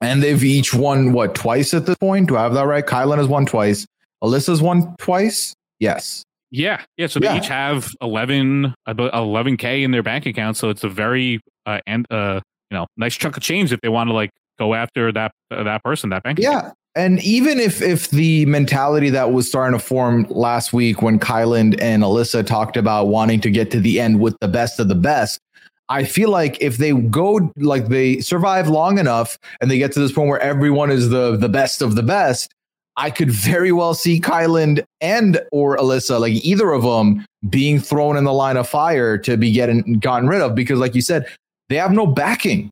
And 0.00 0.22
they've 0.22 0.42
each 0.44 0.74
won 0.74 1.12
what 1.12 1.34
twice 1.34 1.72
at 1.72 1.86
this 1.86 1.96
point? 1.96 2.28
Do 2.28 2.36
I 2.36 2.42
have 2.42 2.54
that 2.54 2.66
right? 2.66 2.84
Kyland 2.84 3.18
has 3.18 3.28
won 3.28 3.46
twice. 3.46 3.86
Alyssa's 4.22 4.60
won 4.60 4.94
twice. 4.98 5.54
Yes. 5.80 6.22
Yeah, 6.50 6.82
yeah. 6.96 7.06
So 7.06 7.18
they 7.20 7.26
Yeah. 7.26 7.38
each 7.38 7.48
have 7.48 7.90
11 8.00 8.74
eleven 8.86 9.56
k 9.56 9.82
in 9.82 9.90
their 9.90 10.02
bank 10.02 10.26
account, 10.26 10.56
so 10.56 10.68
it's 10.70 10.84
a 10.84 10.88
very 10.88 11.40
uh 11.66 11.80
and 11.86 12.06
uh 12.10 12.40
you 12.70 12.76
know 12.76 12.86
nice 12.96 13.14
chunk 13.16 13.36
of 13.36 13.42
change 13.42 13.72
if 13.72 13.80
they 13.80 13.88
want 13.88 14.08
to 14.08 14.14
like 14.14 14.30
go 14.58 14.74
after 14.74 15.12
that 15.12 15.32
uh, 15.50 15.62
that 15.64 15.82
person 15.84 16.10
that 16.10 16.22
bank. 16.22 16.38
Yeah. 16.38 16.72
And 16.94 17.22
even 17.22 17.60
if 17.60 17.82
if 17.82 18.10
the 18.10 18.46
mentality 18.46 19.10
that 19.10 19.32
was 19.32 19.48
starting 19.48 19.78
to 19.78 19.84
form 19.84 20.26
last 20.30 20.72
week 20.72 21.02
when 21.02 21.18
Kyland 21.18 21.78
and 21.80 22.02
Alyssa 22.02 22.44
talked 22.44 22.76
about 22.76 23.08
wanting 23.08 23.40
to 23.42 23.50
get 23.50 23.70
to 23.72 23.80
the 23.80 24.00
end 24.00 24.20
with 24.20 24.36
the 24.40 24.48
best 24.48 24.80
of 24.80 24.88
the 24.88 24.94
best, 24.94 25.38
I 25.88 26.04
feel 26.04 26.30
like 26.30 26.60
if 26.60 26.78
they 26.78 26.92
go 26.92 27.52
like 27.56 27.88
they 27.88 28.20
survive 28.20 28.68
long 28.68 28.98
enough 28.98 29.38
and 29.60 29.70
they 29.70 29.78
get 29.78 29.92
to 29.92 30.00
this 30.00 30.12
point 30.12 30.30
where 30.30 30.40
everyone 30.40 30.90
is 30.90 31.10
the 31.10 31.36
the 31.36 31.50
best 31.50 31.82
of 31.82 31.96
the 31.96 32.02
best, 32.02 32.50
I 32.96 33.10
could 33.10 33.30
very 33.30 33.72
well 33.72 33.92
see 33.92 34.20
Kyland 34.20 34.82
and 35.00 35.40
or 35.52 35.76
Alyssa, 35.76 36.18
like 36.18 36.32
either 36.32 36.72
of 36.72 36.82
them, 36.82 37.26
being 37.50 37.78
thrown 37.78 38.16
in 38.16 38.24
the 38.24 38.32
line 38.32 38.56
of 38.56 38.68
fire 38.68 39.18
to 39.18 39.36
be 39.36 39.52
getting 39.52 39.98
gotten 39.98 40.28
rid 40.28 40.40
of 40.40 40.54
because, 40.54 40.78
like 40.78 40.94
you 40.94 41.02
said, 41.02 41.26
they 41.68 41.76
have 41.76 41.92
no 41.92 42.06
backing. 42.06 42.70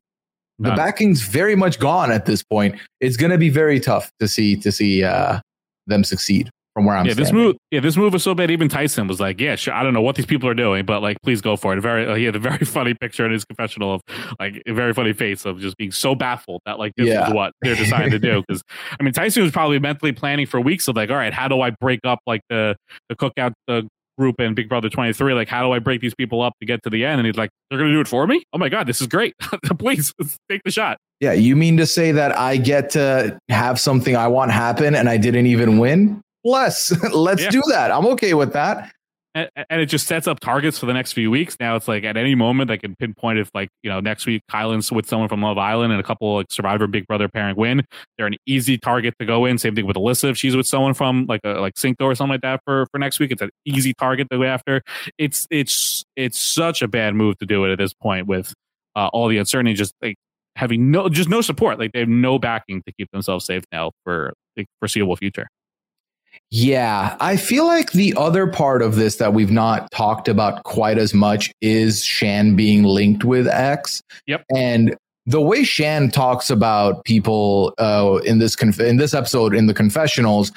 The 0.59 0.69
None. 0.69 0.77
backing's 0.77 1.21
very 1.21 1.55
much 1.55 1.79
gone 1.79 2.11
at 2.11 2.25
this 2.25 2.41
point. 2.43 2.75
It's 3.01 3.17
going 3.17 3.31
to 3.31 3.37
be 3.37 3.49
very 3.49 3.79
tough 3.79 4.09
to 4.19 4.27
see 4.27 4.55
to 4.57 4.71
see 4.71 5.03
uh, 5.03 5.39
them 5.87 6.03
succeed 6.03 6.49
from 6.73 6.83
where 6.85 6.95
I'm 6.97 7.05
yeah, 7.05 7.13
this 7.13 7.31
move. 7.31 7.55
Yeah, 7.71 7.79
this 7.79 7.95
move 7.95 8.11
was 8.13 8.23
so 8.23 8.33
bad. 8.35 8.51
Even 8.51 8.67
Tyson 8.69 9.07
was 9.07 9.19
like, 9.19 9.39
"Yeah, 9.39 9.55
sure. 9.55 9.73
I 9.73 9.81
don't 9.83 9.93
know 9.93 10.01
what 10.01 10.15
these 10.15 10.25
people 10.25 10.47
are 10.49 10.53
doing, 10.53 10.85
but 10.85 11.01
like, 11.01 11.17
please 11.23 11.39
go 11.41 11.55
for 11.57 11.73
it." 11.75 11.81
Very, 11.81 12.05
uh, 12.05 12.15
he 12.15 12.23
had 12.25 12.35
a 12.35 12.39
very 12.39 12.65
funny 12.65 12.93
picture 12.93 13.25
in 13.25 13.31
his 13.33 13.43
confessional 13.45 13.95
of 13.95 14.01
like 14.39 14.61
a 14.65 14.73
very 14.73 14.93
funny 14.93 15.13
face 15.13 15.45
of 15.45 15.59
just 15.59 15.75
being 15.77 15.91
so 15.91 16.15
baffled 16.15 16.61
that 16.65 16.79
like 16.79 16.91
this 16.97 17.07
Yeah. 17.07 17.27
is 17.27 17.33
what 17.33 17.51
they're 17.61 17.75
deciding 17.75 18.11
to 18.11 18.19
do. 18.19 18.43
Because 18.47 18.61
I 18.99 19.03
mean, 19.03 19.13
Tyson 19.13 19.43
was 19.43 19.51
probably 19.51 19.79
mentally 19.79 20.11
planning 20.11 20.45
for 20.45 20.59
weeks 20.61 20.87
of 20.87 20.95
like, 20.95 21.09
"All 21.09 21.15
right, 21.17 21.33
how 21.33 21.47
do 21.49 21.59
I 21.61 21.69
break 21.69 21.99
up 22.05 22.19
like 22.27 22.41
the 22.49 22.75
the 23.09 23.15
cookout 23.15 23.53
the 23.67 23.87
group 24.17 24.39
in 24.39 24.53
Big 24.53 24.69
Brother 24.69 24.89
23? 24.89 25.33
Like, 25.33 25.47
how 25.47 25.63
do 25.65 25.71
I 25.71 25.79
break 25.79 26.01
these 26.01 26.15
people 26.15 26.41
up 26.41 26.53
to 26.59 26.65
get 26.65 26.81
to 26.83 26.89
the 26.89 27.05
end?" 27.05 27.19
And 27.19 27.25
he's 27.27 27.35
like, 27.37 27.49
"They're 27.69 27.79
going 27.79 27.89
to 27.91 27.95
do 27.95 28.01
it 28.01 28.07
for 28.07 28.25
me? 28.27 28.43
Oh 28.53 28.57
my 28.57 28.69
god, 28.69 28.87
this 28.87 29.01
is 29.01 29.07
great! 29.07 29.33
please 29.79 30.13
take 30.49 30.61
the 30.63 30.71
shot." 30.71 30.97
Yeah, 31.21 31.33
you 31.33 31.55
mean 31.55 31.77
to 31.77 31.85
say 31.85 32.11
that 32.11 32.37
I 32.37 32.57
get 32.57 32.89
to 32.91 33.37
have 33.49 33.79
something 33.79 34.15
I 34.17 34.27
want 34.27 34.51
happen 34.51 34.95
and 34.95 35.07
I 35.09 35.15
didn't 35.17 35.45
even 35.47 35.77
win? 35.77 36.21
Bless. 36.43 36.91
Let's 37.13 37.43
Yeah. 37.43 37.49
do 37.51 37.63
that. 37.69 37.89
I'm 37.91 38.05
okay 38.07 38.33
with 38.33 38.51
that. 38.53 38.91
And, 39.35 39.49
and 39.69 39.81
it 39.81 39.87
just 39.87 40.07
sets 40.07 40.27
up 40.27 40.39
targets 40.39 40.79
for 40.79 40.85
the 40.85 40.93
next 40.93 41.11
few 41.11 41.29
weeks. 41.29 41.57
Now 41.59 41.75
it's 41.75 41.89
like 41.89 42.05
at 42.05 42.15
any 42.15 42.35
moment 42.35 42.69
they 42.69 42.77
can 42.77 42.95
pinpoint 42.95 43.37
if 43.37 43.51
like 43.53 43.69
you 43.83 43.89
know 43.89 43.99
next 43.99 44.25
week 44.25 44.41
Kyland's 44.49 44.91
with 44.91 45.07
someone 45.07 45.27
from 45.27 45.41
Love 45.41 45.57
Island 45.57 45.91
and 45.91 45.99
a 45.99 46.03
couple 46.03 46.35
like 46.35 46.47
Survivor 46.49 46.87
Big 46.87 47.05
Brother 47.05 47.27
pairing 47.27 47.57
win. 47.57 47.85
They're 48.17 48.27
an 48.27 48.37
easy 48.45 48.77
target 48.77 49.13
to 49.19 49.25
go 49.25 49.45
in. 49.45 49.57
Same 49.57 49.75
thing 49.75 49.85
with 49.85 49.97
Alyssa 49.97 50.31
if 50.31 50.37
she's 50.37 50.55
with 50.55 50.65
someone 50.65 50.93
from 50.93 51.25
like 51.27 51.41
a 51.43 51.59
like 51.59 51.77
Cinco 51.77 52.05
or 52.05 52.15
something 52.15 52.31
like 52.31 52.41
that 52.41 52.61
for 52.63 52.87
for 52.91 52.97
next 52.97 53.19
week. 53.19 53.31
It's 53.31 53.41
an 53.41 53.51
easy 53.65 53.93
target 53.93 54.29
to 54.31 54.37
go 54.37 54.43
after. 54.45 54.81
It's 55.17 55.45
it's 55.51 56.05
it's 56.15 56.39
such 56.39 56.81
a 56.81 56.87
bad 56.87 57.13
move 57.13 57.37
to 57.39 57.45
do 57.45 57.65
it 57.65 57.71
at 57.73 57.77
this 57.77 57.93
point 57.93 58.27
with 58.27 58.53
uh, 58.95 59.09
all 59.11 59.27
the 59.27 59.37
uncertainty. 59.37 59.73
Just 59.73 59.93
like 60.01 60.15
having 60.55 60.91
no 60.91 61.09
just 61.09 61.27
no 61.27 61.41
support. 61.41 61.77
Like 61.77 61.91
they 61.91 61.99
have 61.99 62.07
no 62.07 62.39
backing 62.39 62.81
to 62.83 62.93
keep 62.93 63.11
themselves 63.11 63.45
safe 63.45 63.63
now 63.73 63.91
for 64.05 64.33
the 64.55 64.65
foreseeable 64.79 65.17
future. 65.17 65.47
Yeah, 66.51 67.17
I 67.19 67.37
feel 67.37 67.65
like 67.65 67.91
the 67.91 68.13
other 68.15 68.47
part 68.47 68.81
of 68.81 68.95
this 68.95 69.17
that 69.17 69.33
we've 69.33 69.51
not 69.51 69.91
talked 69.91 70.27
about 70.27 70.63
quite 70.63 70.97
as 70.97 71.13
much 71.13 71.51
is 71.61 72.03
Shan 72.03 72.55
being 72.55 72.83
linked 72.83 73.23
with 73.23 73.47
X. 73.47 74.01
Yep. 74.27 74.45
And 74.55 74.95
the 75.25 75.41
way 75.41 75.63
Shan 75.63 76.11
talks 76.11 76.49
about 76.49 77.03
people 77.03 77.73
uh, 77.77 78.19
in 78.25 78.39
this 78.39 78.55
conf- 78.55 78.79
in 78.79 78.97
this 78.97 79.13
episode 79.13 79.55
in 79.55 79.67
the 79.67 79.73
confessionals, 79.73 80.51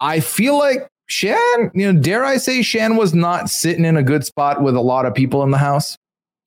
I 0.00 0.20
feel 0.20 0.58
like 0.58 0.86
Shan, 1.06 1.70
you 1.74 1.92
know, 1.92 2.00
dare 2.00 2.24
I 2.24 2.36
say, 2.36 2.62
Shan 2.62 2.96
was 2.96 3.14
not 3.14 3.50
sitting 3.50 3.84
in 3.84 3.96
a 3.96 4.02
good 4.02 4.24
spot 4.24 4.62
with 4.62 4.76
a 4.76 4.80
lot 4.80 5.06
of 5.06 5.14
people 5.14 5.42
in 5.42 5.50
the 5.50 5.58
house. 5.58 5.96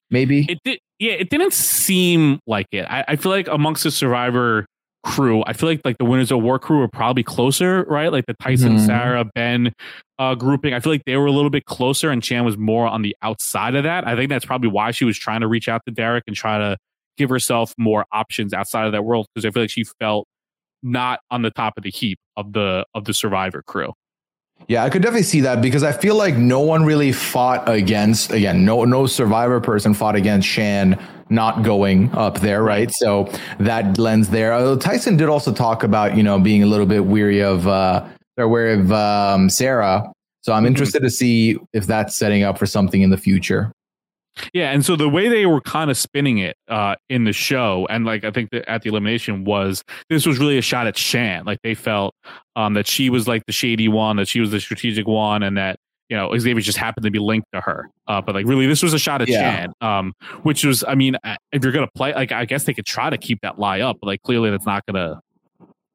Maybe. 0.09 0.45
it 0.49 0.59
did 0.63 0.79
yeah 0.99 1.13
it 1.13 1.29
didn't 1.29 1.51
seem 1.51 2.39
like 2.47 2.67
it 2.71 2.85
I, 2.89 3.03
I 3.09 3.15
feel 3.17 3.31
like 3.31 3.49
amongst 3.49 3.83
the 3.83 3.91
survivor 3.91 4.65
crew. 5.07 5.43
I 5.47 5.53
feel 5.53 5.69
like 5.69 5.81
like 5.85 5.97
the 5.97 6.05
winners 6.05 6.31
of 6.31 6.41
war 6.41 6.59
crew 6.59 6.81
are 6.81 6.87
probably 6.87 7.23
closer 7.23 7.83
right? 7.87 8.11
Like 8.11 8.25
the 8.25 8.35
tyson 8.41 8.77
Mhm. 8.77 8.85
sarah 8.85 9.25
ben 9.35 9.73
uh 10.19 10.35
grouping. 10.35 10.73
I 10.73 10.79
feel 10.79 10.91
like 10.93 11.03
they 11.05 11.15
were 11.17 11.25
a 11.27 11.31
little 11.31 11.49
bit 11.49 11.65
closer 11.65 12.09
and 12.11 12.23
shan 12.23 12.43
was 12.45 12.57
more 12.57 12.87
on 12.87 13.01
the 13.01 13.15
outside 13.21 13.75
of 13.75 13.83
that. 13.83 14.07
I 14.07 14.15
think 14.15 14.29
that's 14.29 14.45
probably 14.45 14.69
why 14.69 14.91
she 14.91 15.05
was 15.05 15.17
trying 15.17 15.41
to 15.41 15.47
reach 15.47 15.67
out 15.69 15.81
to 15.87 15.91
derek 15.93 16.23
and 16.27 16.35
try 16.35 16.57
to 16.57 16.77
give 17.17 17.29
herself 17.29 17.73
more 17.77 18.05
options 18.11 18.53
outside 18.53 18.85
of 18.85 18.91
that 18.91 19.03
world 19.03 19.25
because 19.33 19.43
i 19.43 19.49
feel 19.49 19.63
like 19.63 19.71
she 19.71 19.83
felt 19.99 20.27
not 20.83 21.19
on 21.31 21.41
the 21.41 21.49
top 21.49 21.73
of 21.77 21.83
the 21.83 21.89
heap 21.89 22.19
of 22.35 22.53
the 22.53 22.85
of 22.93 23.05
the 23.05 23.13
survivor 23.13 23.63
crew 23.65 23.91
Yeah, 24.67 24.83
I 24.83 24.89
could 24.89 25.01
definitely 25.01 25.23
see 25.23 25.41
that 25.41 25.61
because 25.61 25.83
I 25.83 25.93
feel 25.93 26.15
like 26.15 26.35
no 26.35 26.59
one 26.59 26.83
really 26.83 27.11
fought 27.13 27.67
against 27.69 28.31
again, 28.31 28.65
no 28.65 28.83
no 28.83 29.05
survivor 29.07 29.61
person 29.61 29.93
fought 29.93 30.15
against 30.15 30.47
Shan 30.47 30.99
not 31.29 31.63
going 31.63 32.11
up 32.13 32.39
there, 32.39 32.63
right? 32.63 32.91
So 32.91 33.29
that 33.59 33.97
lends 33.97 34.29
there. 34.29 34.53
Although 34.53 34.77
Tyson 34.77 35.15
did 35.17 35.29
also 35.29 35.53
talk 35.53 35.83
about, 35.83 36.15
you 36.17 36.23
know, 36.23 36.39
being 36.39 36.63
a 36.63 36.65
little 36.65 36.85
bit 36.85 37.05
weary 37.05 37.41
of 37.41 37.67
uh 37.67 38.05
or 38.37 38.47
wary 38.49 38.73
of 38.73 38.91
um 38.91 39.49
Sarah. 39.49 40.03
So 40.41 40.53
I'm 40.53 40.63
Mhm. 40.63 40.67
interested 40.67 41.01
to 41.01 41.09
see 41.09 41.57
if 41.73 41.85
that's 41.87 42.15
setting 42.15 42.43
up 42.43 42.57
for 42.57 42.65
something 42.65 43.01
in 43.01 43.09
the 43.09 43.17
future. 43.17 43.71
Yeah, 44.53 44.71
and 44.71 44.85
so 44.85 44.95
the 44.95 45.09
way 45.09 45.29
they 45.29 45.45
were 45.45 45.61
kind 45.61 45.89
of 45.89 45.97
spinning 45.97 46.37
it 46.37 46.55
uh, 46.67 46.95
in 47.09 47.23
the 47.23 47.33
show, 47.33 47.87
and 47.89 48.05
like 48.05 48.23
I 48.23 48.31
think 48.31 48.51
that 48.51 48.69
at 48.69 48.81
the 48.81 48.89
elimination 48.89 49.43
was 49.45 49.83
this 50.09 50.25
was 50.25 50.39
really 50.39 50.57
a 50.57 50.61
shot 50.61 50.87
at 50.87 50.97
Shan. 50.97 51.45
Like 51.45 51.59
they 51.63 51.75
felt 51.75 52.15
um, 52.55 52.73
that 52.73 52.87
she 52.87 53.09
was 53.09 53.27
like 53.27 53.45
the 53.45 53.51
shady 53.51 53.87
one, 53.87 54.17
that 54.17 54.27
she 54.27 54.39
was 54.39 54.51
the 54.51 54.59
strategic 54.59 55.07
one, 55.07 55.43
and 55.43 55.57
that 55.57 55.77
you 56.09 56.17
know 56.17 56.37
Xavier 56.37 56.61
just 56.61 56.77
happened 56.77 57.03
to 57.03 57.11
be 57.11 57.19
linked 57.19 57.47
to 57.53 57.61
her. 57.61 57.89
Uh, 58.07 58.21
but 58.21 58.35
like 58.35 58.45
really, 58.45 58.67
this 58.67 58.83
was 58.83 58.93
a 58.93 58.99
shot 58.99 59.21
at 59.21 59.27
Yeah. 59.27 59.41
Shan, 59.41 59.73
um, 59.81 60.13
which 60.43 60.63
was, 60.63 60.83
I 60.87 60.95
mean, 60.95 61.17
uh, 61.23 61.35
if 61.51 61.63
you're 61.63 61.73
gonna 61.73 61.89
play, 61.95 62.13
like 62.13 62.31
I 62.31 62.45
guess 62.45 62.63
they 62.63 62.73
could 62.73 62.85
try 62.85 63.09
to 63.09 63.17
keep 63.17 63.41
that 63.41 63.59
lie 63.59 63.81
up, 63.81 63.97
but 64.01 64.07
like 64.07 64.21
clearly 64.23 64.49
that's 64.49 64.65
not 64.65 64.85
gonna 64.85 65.19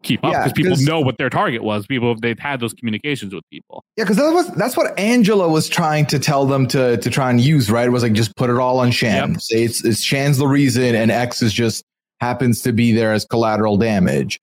keep 0.02 0.24
up 0.24 0.32
Yeah, 0.32 0.38
because 0.40 0.52
people 0.52 0.72
'cause- 0.72 0.82
know 0.84 1.00
what 1.00 1.18
their 1.18 1.30
target 1.30 1.62
was. 1.62 1.86
People 1.86 2.14
they've 2.20 2.38
had 2.38 2.60
those 2.60 2.72
communications 2.74 3.34
with 3.34 3.44
people. 3.50 3.84
Yeah, 3.96 4.04
because 4.04 4.16
that 4.16 4.32
was 4.32 4.48
that's 4.54 4.76
what 4.76 4.98
Angela 4.98 5.48
was 5.48 5.68
trying 5.68 6.06
to 6.06 6.18
tell 6.18 6.46
them 6.46 6.66
to 6.68 6.96
to 6.98 7.10
try 7.10 7.30
and 7.30 7.40
use, 7.40 7.70
right? 7.70 7.86
It 7.86 7.90
was 7.90 8.02
like 8.02 8.12
just 8.12 8.36
put 8.36 8.50
it 8.50 8.56
all 8.58 8.78
on 8.80 8.90
Shan. 8.90 9.32
Yep. 9.32 9.40
Say 9.40 9.62
it's 9.64 9.84
it's 9.84 10.02
Shan's 10.02 10.38
the 10.38 10.46
reason, 10.46 10.94
and 10.94 11.10
X 11.10 11.42
is 11.42 11.52
just 11.52 11.82
happens 12.20 12.62
to 12.62 12.72
be 12.72 12.92
there 12.92 13.12
as 13.12 13.24
collateral 13.24 13.76
damage. 13.76 14.38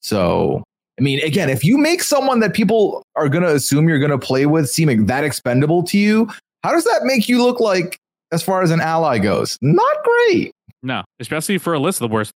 So 0.00 0.62
I 0.98 1.02
mean, 1.02 1.20
again, 1.24 1.48
if 1.48 1.64
you 1.64 1.78
make 1.78 2.02
someone 2.02 2.40
that 2.40 2.52
people 2.52 3.02
are 3.16 3.28
going 3.28 3.42
to 3.44 3.54
assume 3.54 3.88
you're 3.88 3.98
going 3.98 4.10
to 4.10 4.18
play 4.18 4.44
with 4.46 4.68
seem 4.68 4.88
like 4.88 5.06
that 5.06 5.24
expendable 5.24 5.82
to 5.84 5.96
you, 5.98 6.28
how 6.62 6.72
does 6.72 6.84
that 6.84 7.00
make 7.04 7.28
you 7.28 7.42
look 7.42 7.60
like 7.60 7.96
as 8.30 8.42
far 8.42 8.62
as 8.62 8.70
an 8.70 8.80
ally 8.80 9.18
goes? 9.18 9.58
Not 9.62 9.96
great. 10.04 10.52
No, 10.82 11.04
especially 11.20 11.58
for 11.58 11.74
Alyssa, 11.74 12.00
the 12.00 12.08
worst. 12.08 12.32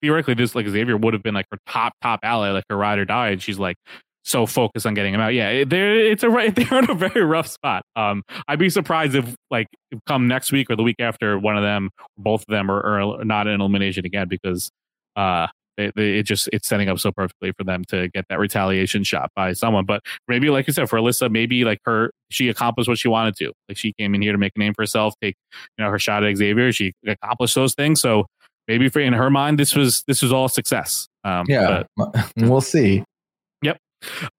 Theoretically, 0.00 0.34
this 0.34 0.54
like 0.54 0.66
Xavier 0.66 0.96
would 0.96 1.12
have 1.14 1.22
been 1.22 1.34
like 1.34 1.46
her 1.50 1.58
top 1.66 1.92
top 2.02 2.20
ally, 2.22 2.50
like 2.50 2.64
her 2.70 2.76
ride 2.76 2.98
or 2.98 3.04
die, 3.04 3.28
and 3.30 3.42
she's 3.42 3.58
like 3.58 3.76
so 4.24 4.46
focused 4.46 4.86
on 4.86 4.94
getting 4.94 5.12
him 5.14 5.20
out. 5.20 5.34
Yeah, 5.34 5.64
they're 5.64 5.94
it's 5.96 6.22
a 6.22 6.30
right- 6.30 6.54
they're 6.54 6.78
in 6.78 6.90
a 6.90 6.94
very 6.94 7.22
rough 7.22 7.48
spot. 7.48 7.82
Um, 7.96 8.22
I'd 8.48 8.58
be 8.58 8.70
surprised 8.70 9.14
if 9.14 9.34
like 9.50 9.66
come 10.06 10.28
next 10.28 10.50
week 10.52 10.70
or 10.70 10.76
the 10.76 10.82
week 10.82 10.96
after, 10.98 11.38
one 11.38 11.56
of 11.56 11.62
them, 11.62 11.90
both 12.16 12.40
of 12.42 12.46
them, 12.48 12.70
are, 12.70 12.80
are 12.80 13.24
not 13.24 13.46
in 13.46 13.60
elimination 13.60 14.06
again 14.06 14.28
because 14.28 14.70
uh. 15.16 15.46
They, 15.94 16.18
it 16.18 16.24
just 16.24 16.48
it's 16.52 16.68
setting 16.68 16.88
up 16.88 16.98
so 16.98 17.12
perfectly 17.12 17.52
for 17.52 17.64
them 17.64 17.84
to 17.88 18.08
get 18.08 18.26
that 18.28 18.38
retaliation 18.38 19.04
shot 19.04 19.30
by 19.34 19.52
someone. 19.52 19.86
But 19.86 20.02
maybe, 20.28 20.50
like 20.50 20.66
you 20.66 20.72
said, 20.72 20.88
for 20.88 20.98
Alyssa, 20.98 21.30
maybe 21.30 21.64
like 21.64 21.78
her, 21.84 22.10
she 22.30 22.48
accomplished 22.48 22.88
what 22.88 22.98
she 22.98 23.08
wanted 23.08 23.36
to. 23.36 23.52
Like 23.68 23.76
she 23.78 23.92
came 23.94 24.14
in 24.14 24.22
here 24.22 24.32
to 24.32 24.38
make 24.38 24.52
a 24.56 24.58
name 24.58 24.74
for 24.74 24.82
herself, 24.82 25.14
take 25.22 25.36
you 25.78 25.84
know 25.84 25.90
her 25.90 25.98
shot 25.98 26.24
at 26.24 26.36
Xavier. 26.36 26.72
She 26.72 26.92
accomplished 27.06 27.54
those 27.54 27.74
things. 27.74 28.00
So 28.00 28.26
maybe 28.68 28.88
for 28.88 29.00
in 29.00 29.12
her 29.12 29.30
mind 29.30 29.58
this 29.58 29.74
was 29.74 30.04
this 30.06 30.22
was 30.22 30.32
all 30.32 30.44
a 30.44 30.50
success 30.50 31.08
um 31.24 31.44
Yeah, 31.48 31.82
but, 31.96 32.32
we'll 32.36 32.60
see. 32.60 33.04
Yep. 33.62 33.78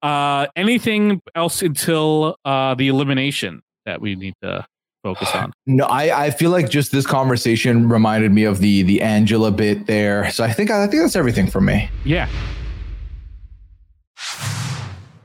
uh 0.01 0.47
anything 0.55 1.21
else 1.35 1.61
until 1.61 2.35
uh 2.45 2.75
the 2.75 2.87
elimination 2.87 3.61
that 3.85 3.99
we 4.01 4.15
need 4.15 4.33
to 4.41 4.65
focus 5.03 5.29
on? 5.33 5.51
No, 5.65 5.85
I, 5.85 6.25
I 6.25 6.29
feel 6.31 6.51
like 6.51 6.69
just 6.69 6.91
this 6.91 7.05
conversation 7.05 7.89
reminded 7.89 8.31
me 8.31 8.43
of 8.43 8.59
the 8.59 8.83
the 8.83 9.01
Angela 9.01 9.51
bit 9.51 9.85
there. 9.87 10.29
So 10.31 10.43
I 10.43 10.51
think 10.51 10.71
I 10.71 10.85
think 10.87 11.03
that's 11.03 11.15
everything 11.15 11.47
for 11.47 11.61
me. 11.61 11.89
yeah. 12.03 12.29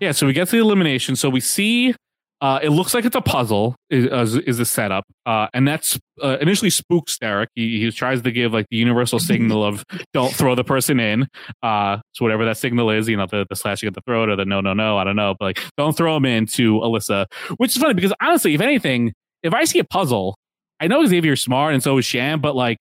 Yeah 0.00 0.12
so 0.12 0.26
we 0.26 0.32
get 0.34 0.48
to 0.48 0.56
the 0.56 0.62
elimination. 0.62 1.16
So 1.16 1.30
we 1.30 1.40
see 1.40 1.94
uh 2.42 2.60
it 2.62 2.68
looks 2.68 2.92
like 2.92 3.06
it's 3.06 3.16
a 3.16 3.20
puzzle 3.22 3.74
is 3.88 4.36
is 4.36 4.58
the 4.58 4.66
setup. 4.66 5.04
Uh 5.24 5.46
and 5.54 5.66
that's 5.66 5.98
uh, 6.22 6.36
initially 6.40 6.68
spooks 6.68 7.18
Derek. 7.18 7.48
He, 7.54 7.80
he 7.80 7.90
tries 7.90 8.20
to 8.22 8.30
give 8.30 8.52
like 8.52 8.66
the 8.70 8.76
universal 8.76 9.18
signal 9.18 9.64
of 9.64 9.84
don't 10.12 10.34
throw 10.34 10.54
the 10.54 10.64
person 10.64 11.00
in. 11.00 11.26
Uh 11.62 11.98
so 12.12 12.24
whatever 12.26 12.44
that 12.44 12.58
signal 12.58 12.90
is 12.90 13.08
you 13.08 13.16
know 13.16 13.26
the, 13.30 13.46
the 13.48 13.56
slashing 13.56 13.86
at 13.86 13.94
the 13.94 14.02
throat 14.02 14.28
or 14.28 14.36
the 14.36 14.44
no 14.44 14.60
no 14.60 14.74
no 14.74 14.98
i 14.98 15.04
don't 15.04 15.16
know. 15.16 15.34
But 15.38 15.46
like 15.46 15.60
don't 15.78 15.96
throw 15.96 16.14
him 16.16 16.26
in 16.26 16.44
to 16.48 16.74
alyssa 16.80 17.24
which 17.56 17.74
is 17.74 17.80
funny 17.80 17.94
because 17.94 18.12
honestly 18.20 18.54
if 18.54 18.60
anything 18.60 19.14
if 19.42 19.54
i 19.54 19.64
see 19.64 19.78
a 19.78 19.84
puzzle 19.84 20.36
i 20.80 20.86
know 20.86 21.04
xavier's 21.06 21.42
smart 21.42 21.74
and 21.74 21.82
so 21.82 21.96
is 21.98 22.04
shan 22.04 22.40
but 22.40 22.54
like 22.54 22.78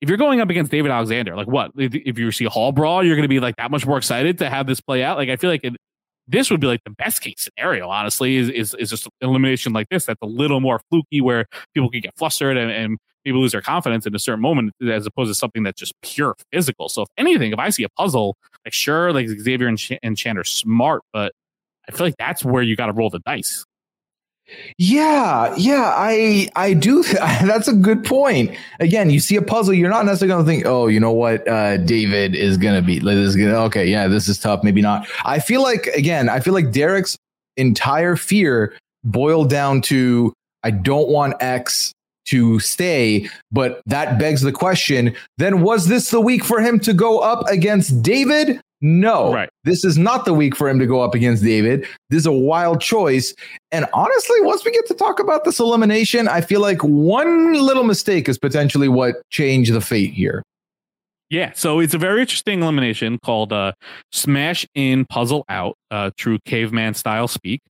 if 0.00 0.08
you're 0.08 0.18
going 0.18 0.40
up 0.40 0.48
against 0.48 0.70
David 0.70 0.90
Alexander, 0.90 1.36
like 1.36 1.46
what? 1.46 1.72
If, 1.76 2.18
you 2.18 2.32
see 2.32 2.46
a 2.46 2.50
hall 2.50 2.72
brawl, 2.72 3.04
you're 3.04 3.16
going 3.16 3.24
to 3.24 3.28
be 3.28 3.40
like 3.40 3.56
that 3.56 3.70
much 3.70 3.86
more 3.86 3.98
excited 3.98 4.38
to 4.38 4.48
have 4.48 4.66
this 4.66 4.80
play 4.80 5.02
out. 5.02 5.18
Like 5.18 5.28
I 5.28 5.36
feel 5.36 5.50
like 5.50 5.62
it, 5.62 5.76
this 6.26 6.50
would 6.50 6.60
be 6.60 6.66
like 6.66 6.82
the 6.84 6.90
best 6.90 7.20
case 7.20 7.48
scenario. 7.56 7.88
Honestly, 7.88 8.36
is 8.36 8.48
is, 8.48 8.74
is 8.74 8.90
just 8.90 9.08
elimination 9.20 9.72
like 9.72 9.88
this 9.90 10.06
that's 10.06 10.22
a 10.22 10.26
little 10.26 10.60
more 10.60 10.80
fluky, 10.88 11.20
where 11.20 11.46
people 11.74 11.90
can 11.90 12.00
get 12.00 12.16
flustered 12.16 12.56
and, 12.56 12.70
and 12.70 12.98
people 13.24 13.40
lose 13.40 13.52
their 13.52 13.60
confidence 13.60 14.06
in 14.06 14.14
a 14.14 14.18
certain 14.18 14.40
moment, 14.40 14.72
as 14.88 15.06
opposed 15.06 15.30
to 15.30 15.34
something 15.34 15.62
that's 15.62 15.78
just 15.78 15.92
pure 16.02 16.34
physical. 16.52 16.88
So 16.88 17.02
if 17.02 17.08
anything, 17.18 17.52
if 17.52 17.58
I 17.58 17.68
see 17.70 17.82
a 17.82 17.88
puzzle, 17.90 18.36
like 18.64 18.72
sure, 18.72 19.12
like 19.12 19.28
Xavier 19.28 19.68
and, 19.68 19.78
Ch- 19.78 19.98
and 20.02 20.18
Shan 20.18 20.38
are 20.38 20.44
smart, 20.44 21.02
but 21.12 21.32
I 21.88 21.92
feel 21.92 22.06
like 22.06 22.16
that's 22.18 22.44
where 22.44 22.62
you 22.62 22.76
got 22.76 22.86
to 22.86 22.92
roll 22.92 23.10
the 23.10 23.20
dice. 23.20 23.66
Yeah, 24.78 25.54
yeah, 25.56 25.92
I 25.96 26.48
I 26.56 26.74
do. 26.74 27.02
That's 27.12 27.68
a 27.68 27.72
good 27.72 28.04
point. 28.04 28.56
Again, 28.80 29.10
you 29.10 29.20
see 29.20 29.36
a 29.36 29.42
puzzle, 29.42 29.74
you're 29.74 29.90
not 29.90 30.06
necessarily 30.06 30.32
going 30.32 30.44
to 30.44 30.50
think, 30.50 30.66
oh, 30.66 30.86
you 30.86 31.00
know 31.00 31.12
what, 31.12 31.46
uh, 31.46 31.76
David 31.78 32.34
is 32.34 32.56
going 32.56 32.74
to 32.74 32.82
be. 32.82 33.00
Like 33.00 33.16
this 33.16 33.28
is 33.28 33.36
gonna, 33.36 33.60
okay, 33.64 33.86
yeah, 33.86 34.08
this 34.08 34.28
is 34.28 34.38
tough. 34.38 34.62
Maybe 34.62 34.80
not. 34.80 35.06
I 35.24 35.38
feel 35.38 35.62
like 35.62 35.86
again, 35.88 36.28
I 36.28 36.40
feel 36.40 36.54
like 36.54 36.72
Derek's 36.72 37.16
entire 37.56 38.16
fear 38.16 38.74
boiled 39.04 39.50
down 39.50 39.82
to 39.82 40.32
I 40.62 40.70
don't 40.70 41.08
want 41.08 41.34
X 41.40 41.92
to 42.26 42.60
stay, 42.60 43.28
but 43.50 43.82
that 43.86 44.18
begs 44.18 44.42
the 44.42 44.52
question: 44.52 45.14
Then 45.38 45.62
was 45.62 45.88
this 45.88 46.10
the 46.10 46.20
week 46.20 46.44
for 46.44 46.60
him 46.60 46.78
to 46.80 46.92
go 46.92 47.18
up 47.18 47.46
against 47.48 48.02
David? 48.02 48.60
No, 48.80 49.32
Right. 49.32 49.48
This 49.64 49.84
is 49.84 49.98
not 49.98 50.24
the 50.24 50.32
week 50.32 50.56
for 50.56 50.68
him 50.68 50.78
to 50.78 50.86
go 50.86 51.00
up 51.02 51.14
against 51.14 51.42
David. 51.42 51.86
This 52.08 52.20
is 52.20 52.26
a 52.26 52.32
wild 52.32 52.80
choice. 52.80 53.34
And 53.70 53.86
honestly, 53.92 54.40
once 54.40 54.64
we 54.64 54.70
get 54.72 54.86
to 54.86 54.94
talk 54.94 55.20
about 55.20 55.44
this 55.44 55.60
elimination, 55.60 56.28
I 56.28 56.40
feel 56.40 56.60
like 56.60 56.82
one 56.82 57.52
little 57.52 57.84
mistake 57.84 58.28
is 58.28 58.38
potentially 58.38 58.88
what 58.88 59.16
changed 59.30 59.74
the 59.74 59.82
fate 59.82 60.14
here. 60.14 60.42
Yeah, 61.30 61.52
so 61.54 61.78
it's 61.78 61.94
a 61.94 61.98
very 61.98 62.20
interesting 62.22 62.60
elimination 62.60 63.16
called 63.24 63.52
uh, 63.52 63.70
Smash 64.10 64.66
In 64.74 65.04
Puzzle 65.04 65.44
Out, 65.48 65.76
uh, 65.92 66.10
true 66.16 66.40
caveman 66.44 66.94
style 66.94 67.28
speak. 67.28 67.60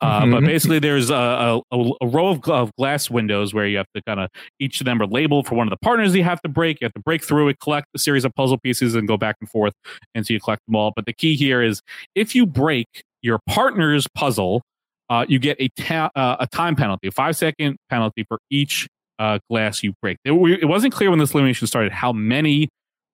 Uh, 0.00 0.20
But 0.24 0.42
Mhm. 0.42 0.46
basically, 0.46 0.78
there's 0.78 1.10
a, 1.10 1.60
a, 1.70 1.90
a 2.00 2.06
row 2.06 2.28
of, 2.28 2.42
of 2.48 2.70
glass 2.78 3.10
windows 3.10 3.52
where 3.52 3.66
you 3.66 3.76
have 3.76 3.88
to 3.94 4.00
kind 4.06 4.20
of, 4.20 4.30
each 4.58 4.80
of 4.80 4.86
them 4.86 5.02
are 5.02 5.06
labeled 5.06 5.46
for 5.46 5.54
one 5.54 5.66
of 5.66 5.70
the 5.70 5.76
partners 5.82 6.16
you 6.16 6.24
have 6.24 6.40
to 6.42 6.48
break. 6.48 6.80
You 6.80 6.86
have 6.86 6.94
to 6.94 7.00
break 7.02 7.22
through 7.22 7.48
it, 7.48 7.60
collect 7.60 7.88
a 7.94 7.98
series 7.98 8.24
of 8.24 8.34
puzzle 8.34 8.56
pieces, 8.56 8.94
and 8.94 9.06
go 9.06 9.18
back 9.18 9.36
and 9.42 9.50
forth 9.50 9.74
until 10.14 10.32
you 10.32 10.40
collect 10.40 10.62
them 10.66 10.76
all. 10.76 10.90
But 10.96 11.04
the 11.04 11.12
key 11.12 11.36
here 11.36 11.60
is 11.62 11.82
if 12.14 12.34
you 12.34 12.46
break 12.46 12.86
your 13.20 13.38
partner's 13.46 14.06
puzzle, 14.14 14.62
uh, 15.10 15.26
you 15.28 15.38
get 15.38 15.58
a, 15.60 15.68
ta- 15.76 16.10
uh, 16.14 16.36
a 16.40 16.46
time 16.46 16.74
penalty, 16.74 17.08
a 17.08 17.10
five 17.12 17.36
second 17.36 17.76
penalty 17.90 18.24
for 18.26 18.38
each 18.48 18.88
uh, 19.18 19.38
glass 19.50 19.82
you 19.82 19.92
break. 20.00 20.16
It, 20.24 20.32
it 20.32 20.64
wasn't 20.66 20.94
clear 20.94 21.10
when 21.10 21.18
this 21.18 21.34
elimination 21.34 21.66
started 21.66 21.92
how 21.92 22.14
many 22.14 22.70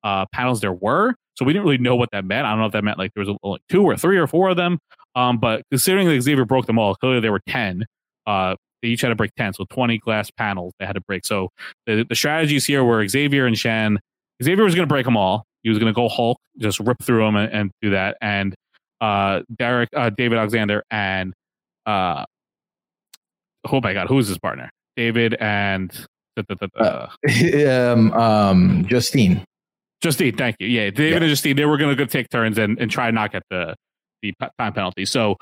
uh, 0.06 0.24
panels 0.32 0.60
there 0.60 0.72
were. 0.72 1.14
So 1.34 1.44
we 1.44 1.52
didn't 1.52 1.64
really 1.64 1.78
know 1.78 1.96
what 1.96 2.10
that 2.12 2.24
meant. 2.24 2.46
I 2.46 2.50
don't 2.50 2.60
know 2.60 2.66
if 2.66 2.72
that 2.72 2.84
meant 2.84 2.96
like 2.96 3.12
there 3.14 3.24
was 3.24 3.36
like 3.42 3.60
two 3.68 3.82
or 3.82 3.96
three 3.96 4.16
or 4.16 4.28
four 4.28 4.48
of 4.48 4.56
them. 4.56 4.78
Um, 5.16 5.38
but 5.38 5.62
considering 5.70 6.08
that 6.08 6.20
Xavier 6.20 6.44
broke 6.44 6.66
them 6.66 6.78
all, 6.78 6.94
clearly 6.94 7.20
there 7.20 7.32
were 7.32 7.42
10. 7.48 7.84
Uh, 8.26 8.54
they 8.82 8.88
each 8.88 9.00
had 9.00 9.08
to 9.08 9.16
break 9.16 9.34
10. 9.36 9.54
So 9.54 9.64
20 9.68 9.98
glass 9.98 10.30
panels 10.30 10.72
they 10.78 10.86
had 10.86 10.94
to 10.94 11.00
break. 11.00 11.26
So 11.26 11.48
the, 11.86 12.04
the 12.08 12.14
strategies 12.14 12.64
here 12.64 12.84
were 12.84 13.06
Xavier 13.06 13.46
and 13.46 13.58
Shan. 13.58 13.98
Xavier 14.42 14.64
was 14.64 14.74
going 14.74 14.86
to 14.86 14.92
break 14.92 15.04
them 15.04 15.16
all. 15.16 15.44
He 15.64 15.70
was 15.70 15.78
going 15.78 15.92
to 15.92 15.96
go 15.96 16.08
Hulk, 16.08 16.38
just 16.58 16.78
rip 16.78 17.02
through 17.02 17.24
them 17.24 17.34
and, 17.34 17.52
and 17.52 17.70
do 17.82 17.90
that. 17.90 18.16
And 18.20 18.54
uh, 19.00 19.40
Derek, 19.58 19.88
uh, 19.94 20.10
David 20.10 20.38
Alexander, 20.38 20.84
and 20.90 21.34
uh, 21.84 22.24
oh 23.70 23.80
my 23.80 23.92
God, 23.92 24.06
who's 24.06 24.28
his 24.28 24.38
partner? 24.38 24.70
David 24.96 25.36
and 25.40 26.06
uh, 26.78 27.08
um, 27.66 28.12
um, 28.12 28.86
Justine. 28.88 29.44
Justine, 30.02 30.36
thank 30.36 30.56
you. 30.60 30.66
Yeah, 30.68 30.90
David 30.90 31.10
Yeah. 31.10 31.16
and 31.16 31.28
Justine, 31.28 31.56
they 31.56 31.64
were 31.64 31.78
going 31.78 31.90
to 31.90 31.96
go 31.96 32.04
take 32.04 32.28
turns 32.28 32.58
and, 32.58 32.78
and 32.78 32.90
try 32.90 33.06
to 33.06 33.12
knock 33.12 33.32
get 33.32 33.42
the 33.50 33.74
the 34.22 34.32
time 34.58 34.72
penalty. 34.72 35.04
So, 35.06 35.36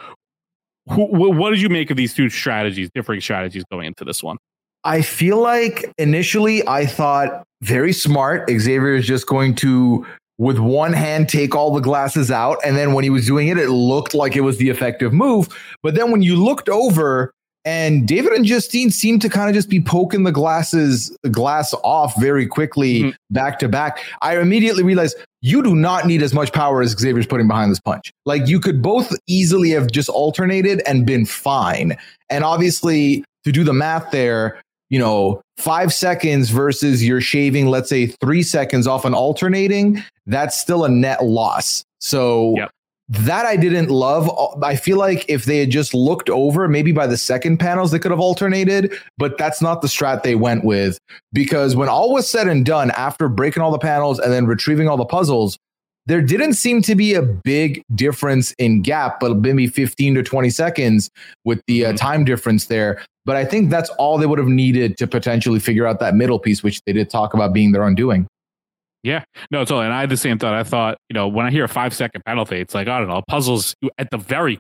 who, 0.91 1.07
what 1.33 1.51
did 1.51 1.61
you 1.61 1.69
make 1.69 1.91
of 1.91 1.97
these 1.97 2.13
two 2.15 2.29
strategies, 2.29 2.91
differing 2.95 3.21
strategies 3.21 3.65
going 3.71 3.87
into 3.87 4.05
this 4.05 4.23
one? 4.23 4.37
I 4.85 5.01
feel 5.01 5.41
like 5.41 5.91
initially 5.97 6.67
I 6.69 6.85
thought 6.87 7.45
very 7.63 7.93
smart. 7.93 8.51
Xavier 8.51 8.95
is 8.95 9.07
just 9.07 9.27
going 9.27 9.55
to, 9.57 10.05
with 10.37 10.59
one 10.59 10.93
hand, 10.93 11.29
take 11.31 11.55
all 11.55 11.73
the 11.73 11.81
glasses 11.81 12.31
out. 12.31 12.59
And 12.65 12.77
then 12.77 12.93
when 12.93 13.03
he 13.03 13.09
was 13.11 13.27
doing 13.27 13.49
it, 13.49 13.57
it 13.57 13.71
looked 13.71 14.13
like 14.13 14.37
it 14.37 14.43
was 14.43 14.59
the 14.59 14.69
effective 14.69 15.13
move. 15.15 15.49
But 15.83 15.95
then 15.95 16.11
when 16.11 16.21
you 16.21 16.37
looked 16.37 16.69
over, 16.69 17.33
and 17.65 18.07
David 18.07 18.33
and 18.33 18.45
Justine 18.45 18.91
seem 18.91 19.19
to 19.21 19.29
kind 19.29 19.49
of 19.49 19.55
just 19.55 19.69
be 19.69 19.81
poking 19.81 20.25
the 20.25 20.33
glasses 20.33 21.17
glass 21.31 21.75
off 21.83 22.19
very 22.21 22.47
quickly 22.47 23.03
Mhm. 23.05 23.15
back 23.31 23.59
to 23.61 23.69
back. 23.69 23.99
I 24.23 24.39
immediately 24.39 24.83
realized 24.83 25.17
you 25.43 25.63
do 25.63 25.75
not 25.75 26.07
need 26.07 26.23
as 26.23 26.33
much 26.35 26.53
power 26.53 26.83
as 26.83 26.93
Xavier's 26.93 27.27
putting 27.27 27.49
behind 27.49 27.71
this 27.71 27.81
punch. 27.81 28.13
Like 28.27 28.47
you 28.49 28.61
could 28.61 28.81
both 28.83 29.13
easily 29.27 29.71
have 29.71 29.91
just 29.91 30.09
alternated 30.09 30.83
and 30.87 31.05
been 31.07 31.27
fine. 31.27 31.97
And 32.31 32.45
obviously, 32.45 33.25
to 33.45 33.53
do 33.53 33.65
the 33.65 33.75
math 33.75 34.11
there, 34.11 34.59
you 34.91 34.99
know, 34.99 35.41
five 35.59 35.93
seconds 35.93 36.51
versus 36.51 37.05
you're 37.05 37.21
shaving, 37.21 37.67
let's 37.67 37.89
say 37.91 38.07
three 38.07 38.43
seconds 38.43 38.87
off 38.87 39.05
an 39.05 39.13
alternating, 39.15 40.03
that's 40.27 40.59
still 40.59 40.85
a 40.85 40.89
net 40.89 41.25
loss. 41.25 41.85
So 42.01 42.55
Yep. 42.57 42.71
That 43.09 43.45
I 43.45 43.57
didn't 43.57 43.91
love. 43.91 44.31
I 44.63 44.77
feel 44.77 44.97
like 44.97 45.25
if 45.29 45.45
they 45.45 45.59
had 45.59 45.71
just 45.71 45.93
looked 45.95 46.31
over, 46.31 46.69
maybe 46.69 46.91
by 46.93 47.07
the 47.07 47.19
second 47.19 47.59
panels, 47.59 47.91
they 47.91 47.99
could 47.99 48.11
have 48.11 48.21
alternated, 48.21 48.93
but 49.19 49.37
that's 49.37 49.61
not 49.61 49.83
the 49.83 49.89
strat 49.89 50.23
they 50.23 50.35
went 50.35 50.65
with. 50.65 50.99
Because 51.33 51.77
when 51.77 51.89
all 51.89 52.13
was 52.13 52.29
said 52.29 52.49
and 52.49 52.65
done, 52.65 52.91
after 52.93 53.29
breaking 53.29 53.63
all 53.63 53.71
the 53.71 53.79
panels 53.79 54.19
and 54.19 54.33
then 54.33 54.47
retrieving 54.47 54.89
all 54.89 54.97
the 54.97 55.05
puzzles, 55.05 55.59
there 56.07 56.21
didn't 56.21 56.53
seem 56.55 56.83
to 56.83 56.95
be 56.95 57.15
a 57.15 57.23
big 57.23 57.83
difference 57.95 58.53
in 58.59 58.83
gap, 58.83 59.21
but 59.21 59.37
maybe 59.39 59.67
15 59.67 60.15
to 60.17 60.23
20 60.23 60.51
seconds 60.51 61.11
with 61.45 61.63
the 61.67 61.87
uh, 61.87 61.93
Mhm. 61.93 61.97
time 61.97 62.25
difference 62.25 62.67
there. 62.67 63.03
But 63.27 63.37
I 63.37 63.45
think 63.47 63.71
that's 63.71 63.89
all 63.91 64.19
they 64.19 64.27
would 64.27 64.39
have 64.39 64.49
needed 64.49 64.99
to 64.99 65.07
potentially 65.07 65.61
figure 65.61 65.87
out 65.87 66.01
that 66.01 66.15
middle 66.15 66.39
piece, 66.39 66.63
which 66.63 66.81
they 66.87 66.93
did 66.93 67.09
talk 67.09 67.33
about 67.33 67.55
being 67.55 67.73
their 67.73 67.85
undoing. 67.85 68.27
Yeah, 69.05 69.23
no, 69.51 69.61
totally. 69.61 69.85
And 69.85 69.95
I 69.95 70.01
had 70.01 70.09
the 70.11 70.17
same 70.17 70.39
thought. 70.39 70.55
I 70.55 70.65
thought, 70.65 70.97
you 71.11 71.15
know, 71.15 71.29
when 71.29 71.45
I 71.47 71.51
hear 71.51 71.65
a 71.65 71.69
five 71.69 71.95
second 71.95 72.25
penalty, 72.25 72.57
it's 72.57 72.75
like, 72.75 72.89
I 72.89 72.99
don't 72.99 73.07
know, 73.09 73.23
puzzles 73.29 73.75
at 73.99 74.11
the 74.11 74.17
very 74.19 74.59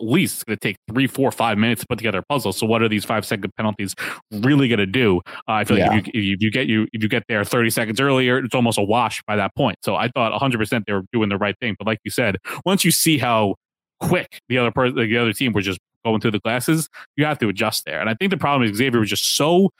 least 0.00 0.34
it's 0.36 0.44
going 0.44 0.56
to 0.56 0.60
take 0.60 0.76
three, 0.88 1.06
four, 1.08 1.32
five 1.32 1.58
minutes 1.58 1.80
to 1.80 1.86
put 1.88 1.96
together 1.98 2.18
a 2.18 2.22
puzzle. 2.28 2.52
So 2.52 2.64
what 2.66 2.80
are 2.82 2.88
these 2.88 3.04
five 3.04 3.24
second 3.26 3.50
penalties 3.56 3.94
really 4.30 4.68
going 4.68 4.78
to 4.78 4.86
do? 4.86 5.20
Uh, 5.48 5.52
I 5.52 5.64
feel 5.64 5.78
like 5.78 5.90
Yeah. 5.90 5.98
if, 5.98 6.06
you, 6.06 6.12
if 6.14 6.24
you- 6.24 6.34
if 6.34 6.42
you 6.42 6.50
get 6.50 6.66
you 6.68 6.86
if 6.92 7.02
you 7.02 7.08
get 7.08 7.24
there 7.28 7.42
30 7.42 7.70
seconds 7.70 8.00
earlier, 8.00 8.38
it's 8.38 8.54
almost 8.54 8.78
a 8.78 8.82
wash 8.82 9.22
by 9.26 9.34
that 9.36 9.54
point. 9.56 9.78
So 9.82 9.96
I 9.96 10.08
thought 10.08 10.30
100 10.32 10.58
percent 10.58 10.84
they 10.86 10.92
were 10.92 11.02
doing 11.12 11.28
the 11.28 11.38
right 11.38 11.56
thing. 11.60 11.74
But 11.78 11.86
like 11.86 11.98
you 12.04 12.10
said, 12.10 12.36
once 12.64 12.84
you 12.84 12.90
see 12.90 13.18
how 13.18 13.56
quick 13.98 14.40
the 14.48 14.58
other 14.58 14.70
person, 14.70 14.96
the 14.96 15.16
other 15.18 15.32
team 15.32 15.52
were 15.54 15.62
just 15.62 15.78
going 16.04 16.20
through 16.20 16.32
the 16.32 16.40
glasses, 16.40 16.88
you 17.16 17.24
have 17.24 17.38
to 17.38 17.48
adjust 17.48 17.84
there. 17.86 17.98
And 17.98 18.10
I 18.10 18.14
think 18.14 18.30
the 18.30 18.36
problem 18.36 18.70
is 18.70 18.76
Xavier 18.76 19.00
was 19.00 19.08
just 19.10 19.34
so 19.36 19.70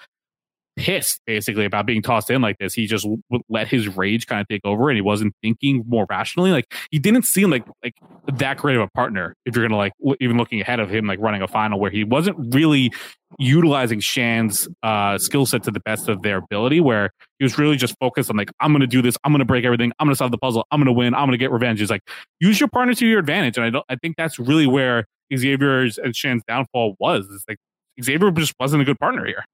pissed 0.77 1.20
basically 1.27 1.64
about 1.64 1.87
being 1.87 2.03
tossed 2.03 2.31
in 2.31 2.43
like 2.43 2.59
this. 2.59 2.75
He 2.75 2.87
just 2.87 3.05
w- 3.05 3.20
let 3.49 3.68
his 3.68 3.89
rage 3.97 4.27
kind 4.27 4.41
of 4.41 4.49
take 4.49 4.62
over, 4.64 4.89
and 4.91 4.97
he 4.97 5.03
wasn't 5.03 5.35
thinking 5.43 5.85
more 5.87 6.07
rationally. 6.09 6.51
Like 6.51 6.72
he 6.91 6.99
didn't 6.99 7.25
seem 7.25 7.51
like 7.51 7.64
like 7.83 7.95
that 8.39 8.59
great 8.59 8.77
of 8.77 8.83
a 8.83 8.89
partner. 8.89 9.35
If 9.47 9.55
you're 9.57 9.64
gonna 9.64 9.77
like 9.77 9.93
w- 9.99 10.16
even 10.20 10.37
looking 10.37 10.61
ahead 10.61 10.81
of 10.81 10.91
him, 10.91 11.07
like 11.07 11.18
running 11.20 11.43
a 11.43 11.49
final 11.49 11.79
where 11.79 11.91
he 11.91 12.05
wasn't 12.05 12.55
really 12.55 12.93
utilizing 13.39 14.01
Shan's 14.01 14.68
uh, 14.83 15.18
skill 15.18 15.47
set 15.47 15.62
to 15.64 15.70
the 15.70 15.81
best 15.81 16.09
of 16.09 16.22
their 16.22 16.39
ability, 16.39 16.81
where 16.81 17.11
he 17.39 17.45
was 17.45 17.59
really 17.59 17.77
just 17.77 17.95
focused 18.01 18.31
on 18.31 18.37
like 18.37 18.51
I'm 18.61 18.72
gonna 18.72 18.87
do 18.87 19.03
this, 19.03 19.16
I'm 19.25 19.33
gonna 19.33 19.45
break 19.45 19.64
everything, 19.64 19.93
I'm 19.99 20.07
gonna 20.07 20.16
solve 20.16 20.31
the 20.31 20.39
puzzle, 20.39 20.66
I'm 20.70 20.81
gonna 20.81 20.93
win, 20.93 21.14
I'm 21.14 21.27
gonna 21.27 21.37
get 21.37 21.51
revenge. 21.51 21.81
It's 21.81 21.91
like 21.91 22.03
use 22.41 22.61
your 22.61 22.68
partner 22.68 22.95
to 22.95 23.07
your 23.07 23.20
advantage, 23.20 23.57
and 23.57 23.66
I 23.66 23.70
don't. 23.70 23.85
I 23.89 23.97
think 23.97 24.16
that's 24.16 24.39
really 24.39 24.66
where 24.66 25.07
Xavier's 25.35 25.99
and 25.99 26.14
Shan's 26.14 26.43
downfall 26.47 26.97
was. 26.99 27.27
It's 27.33 27.45
like 27.49 27.59
Xavier 28.03 28.31
just 28.33 28.55
wasn't 28.59 28.83
a 28.83 28.85
good 28.85 28.99
partner 28.99 29.25
here. 29.25 29.45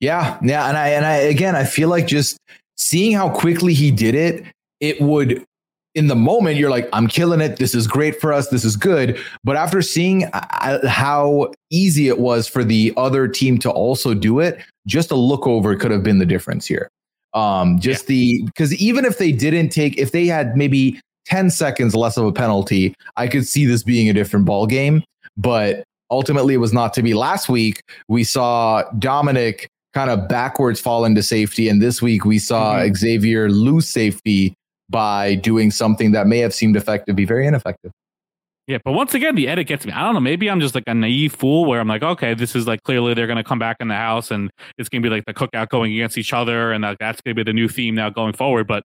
Yeah, 0.00 0.38
yeah, 0.42 0.68
and 0.68 0.76
I 0.76 0.88
and 0.90 1.04
I 1.04 1.14
again, 1.14 1.56
I 1.56 1.64
feel 1.64 1.88
like 1.88 2.06
just 2.06 2.38
seeing 2.76 3.12
how 3.12 3.28
quickly 3.30 3.74
he 3.74 3.90
did 3.90 4.14
it, 4.14 4.44
it 4.80 5.00
would 5.00 5.44
in 5.94 6.06
the 6.06 6.14
moment 6.14 6.56
you're 6.56 6.70
like, 6.70 6.88
I'm 6.92 7.08
killing 7.08 7.40
it. 7.40 7.56
This 7.56 7.74
is 7.74 7.88
great 7.88 8.20
for 8.20 8.32
us. 8.32 8.48
This 8.48 8.64
is 8.64 8.76
good. 8.76 9.18
But 9.42 9.56
after 9.56 9.82
seeing 9.82 10.26
uh, 10.26 10.86
how 10.86 11.52
easy 11.70 12.06
it 12.06 12.20
was 12.20 12.46
for 12.46 12.62
the 12.62 12.92
other 12.96 13.26
team 13.26 13.58
to 13.58 13.70
also 13.70 14.14
do 14.14 14.38
it, 14.38 14.58
just 14.86 15.10
a 15.10 15.16
look 15.16 15.46
over 15.46 15.74
could 15.74 15.90
have 15.90 16.04
been 16.04 16.18
the 16.18 16.26
difference 16.26 16.66
here. 16.66 16.88
Um, 17.34 17.80
just 17.80 18.06
the 18.06 18.42
because 18.44 18.74
even 18.76 19.04
if 19.04 19.18
they 19.18 19.32
didn't 19.32 19.70
take, 19.70 19.98
if 19.98 20.12
they 20.12 20.26
had 20.26 20.56
maybe 20.56 21.00
10 21.26 21.50
seconds 21.50 21.94
less 21.96 22.16
of 22.16 22.24
a 22.24 22.32
penalty, 22.32 22.94
I 23.16 23.26
could 23.26 23.46
see 23.46 23.66
this 23.66 23.82
being 23.82 24.08
a 24.08 24.12
different 24.12 24.46
ball 24.46 24.66
game. 24.66 25.02
But 25.36 25.84
ultimately, 26.10 26.54
it 26.54 26.58
was 26.58 26.72
not 26.72 26.94
to 26.94 27.02
be. 27.02 27.12
Last 27.12 27.48
week, 27.48 27.82
we 28.06 28.24
saw 28.24 28.84
Domenick 28.98 29.66
kind 29.98 30.10
of 30.10 30.28
backwards 30.28 30.80
fall 30.80 31.04
into 31.04 31.24
safety. 31.24 31.68
And 31.68 31.82
this 31.82 32.00
week 32.00 32.24
we 32.24 32.38
saw 32.38 32.76
Mhm. 32.76 32.96
Xavier 32.96 33.50
lose 33.50 33.88
safety 33.88 34.54
by 34.88 35.34
doing 35.34 35.72
something 35.72 36.12
that 36.12 36.28
may 36.28 36.38
have 36.38 36.54
seemed 36.54 36.76
effective, 36.76 37.16
be 37.16 37.24
very 37.24 37.48
ineffective. 37.48 37.90
Yeah, 38.68 38.78
but 38.84 38.92
once 38.92 39.12
again, 39.14 39.34
the 39.34 39.48
edit 39.48 39.66
gets 39.66 39.84
me. 39.84 39.92
I 39.92 40.02
don't 40.04 40.14
know. 40.14 40.20
Maybe 40.20 40.48
I'm 40.48 40.60
just 40.60 40.74
like 40.76 40.84
a 40.86 40.94
naive 40.94 41.34
fool 41.34 41.64
where 41.64 41.80
I'm 41.80 41.88
like, 41.88 42.04
okay, 42.04 42.34
this 42.34 42.54
is 42.54 42.66
like 42.66 42.82
clearly 42.84 43.12
they're 43.14 43.26
going 43.26 43.38
to 43.38 43.42
come 43.42 43.58
back 43.58 43.78
in 43.80 43.88
the 43.88 43.96
house 43.96 44.30
and 44.30 44.50
it's 44.76 44.88
going 44.88 45.02
to 45.02 45.08
be 45.08 45.12
like 45.12 45.24
the 45.24 45.34
cookout 45.34 45.68
going 45.68 45.92
against 45.92 46.16
each 46.16 46.32
other. 46.32 46.70
And 46.70 46.84
like, 46.84 46.98
that's 46.98 47.20
going 47.22 47.34
to 47.34 47.42
be 47.44 47.48
the 47.48 47.54
new 47.54 47.66
theme 47.66 47.96
now 47.96 48.08
going 48.08 48.34
forward. 48.34 48.68
But 48.68 48.84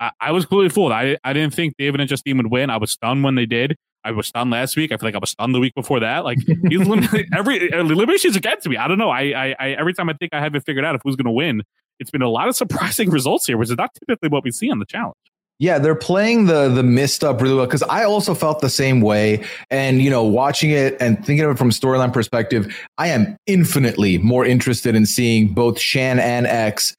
I, 0.00 0.10
I 0.20 0.32
was 0.32 0.44
completely 0.46 0.70
fooled. 0.70 0.92
I, 0.92 1.18
I 1.22 1.34
didn't 1.34 1.52
think 1.54 1.74
David 1.76 2.00
and 2.00 2.08
Justine 2.08 2.38
would 2.38 2.50
win. 2.50 2.70
I 2.70 2.78
was 2.78 2.92
stunned 2.92 3.24
when 3.24 3.34
they 3.34 3.46
did. 3.46 3.76
I 4.06 4.12
was 4.12 4.28
stunned 4.28 4.50
last 4.50 4.76
week. 4.76 4.92
I 4.92 4.96
feel 4.96 5.08
like 5.08 5.16
I 5.16 5.18
was 5.18 5.30
stunned 5.30 5.52
the 5.52 5.58
week 5.58 5.74
before 5.74 5.98
that. 6.00 6.24
Like 6.24 6.38
these 6.46 6.80
elim- 6.80 7.08
every 7.36 7.72
uh, 7.72 7.80
eliminations 7.80 8.36
against 8.36 8.68
me. 8.68 8.76
I 8.76 8.86
don't 8.86 8.98
know. 8.98 9.10
I, 9.10 9.22
I, 9.22 9.56
I 9.58 9.68
every 9.70 9.94
time 9.94 10.08
I 10.08 10.12
think 10.12 10.32
I 10.32 10.40
have 10.40 10.54
it 10.54 10.64
figured 10.64 10.84
out 10.84 10.94
of 10.94 11.00
who's 11.04 11.16
going 11.16 11.26
to 11.26 11.32
win, 11.32 11.62
it's 11.98 12.10
been 12.10 12.22
a 12.22 12.28
lot 12.28 12.48
of 12.48 12.56
surprising 12.62 13.10
results 13.10 13.46
here, 13.46 13.56
which 13.56 13.68
is 13.68 13.76
not 13.76 13.90
typically 13.94 14.28
what 14.28 14.44
we 14.44 14.52
see 14.52 14.70
on 14.70 14.78
the 14.78 14.86
challenge. 14.86 15.16
Yeah, 15.58 15.78
they're 15.78 15.94
playing 15.94 16.46
the 16.46 16.68
the 16.68 16.82
mist 16.82 17.24
up 17.24 17.40
really 17.40 17.54
well 17.56 17.64
because 17.64 17.82
I 17.82 18.04
also 18.04 18.34
felt 18.34 18.60
the 18.60 18.70
same 18.70 19.00
way. 19.00 19.42
And 19.70 20.02
you 20.02 20.10
know, 20.10 20.22
watching 20.22 20.70
it 20.70 20.96
and 21.00 21.16
thinking 21.24 21.40
of 21.44 21.50
it 21.50 21.58
from 21.58 21.70
storyline 21.70 22.12
perspective, 22.12 22.76
I 22.98 23.08
am 23.08 23.36
infinitely 23.46 24.18
more 24.18 24.44
interested 24.44 24.94
in 24.94 25.06
seeing 25.06 25.48
both 25.48 25.80
Shan 25.80 26.18
and 26.20 26.46
X 26.46 26.94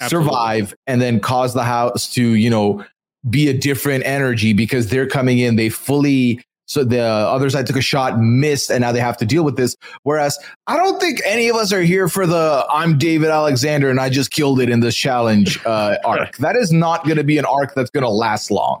Absolutely. 0.00 0.28
survive 0.30 0.74
and 0.86 1.02
then 1.02 1.20
cause 1.20 1.54
the 1.54 1.64
house 1.64 2.10
to 2.14 2.22
you 2.22 2.48
know 2.48 2.84
be 3.30 3.48
a 3.48 3.54
different 3.54 4.04
energy 4.04 4.52
because 4.52 4.88
they're 4.88 5.06
coming 5.06 5.38
in 5.38 5.56
they 5.56 5.68
fully 5.68 6.40
so 6.66 6.84
the 6.84 7.00
other 7.00 7.48
side 7.48 7.66
took 7.66 7.76
a 7.76 7.80
shot 7.80 8.20
missed 8.20 8.70
and 8.70 8.82
now 8.82 8.92
they 8.92 9.00
have 9.00 9.16
to 9.16 9.24
deal 9.24 9.42
with 9.42 9.56
this. 9.56 9.74
Whereas 10.02 10.38
i 10.66 10.76
don't 10.76 11.00
think 11.00 11.20
any 11.24 11.48
of 11.48 11.56
us 11.56 11.72
are 11.72 11.82
here 11.82 12.08
for 12.08 12.26
the 12.26 12.66
i'm 12.70 12.98
david 12.98 13.30
alexander 13.30 13.90
and 13.90 14.00
i 14.00 14.08
just 14.08 14.30
killed 14.30 14.60
it 14.60 14.68
in 14.68 14.80
this 14.80 14.94
challenge 14.94 15.58
uh, 15.64 15.96
arc. 16.04 16.36
That 16.38 16.56
is 16.56 16.72
not 16.72 17.04
going 17.04 17.16
to 17.16 17.24
be 17.24 17.38
an 17.38 17.44
arc 17.44 17.74
that's 17.74 17.90
going 17.90 18.04
to 18.04 18.10
last 18.10 18.50
long 18.50 18.80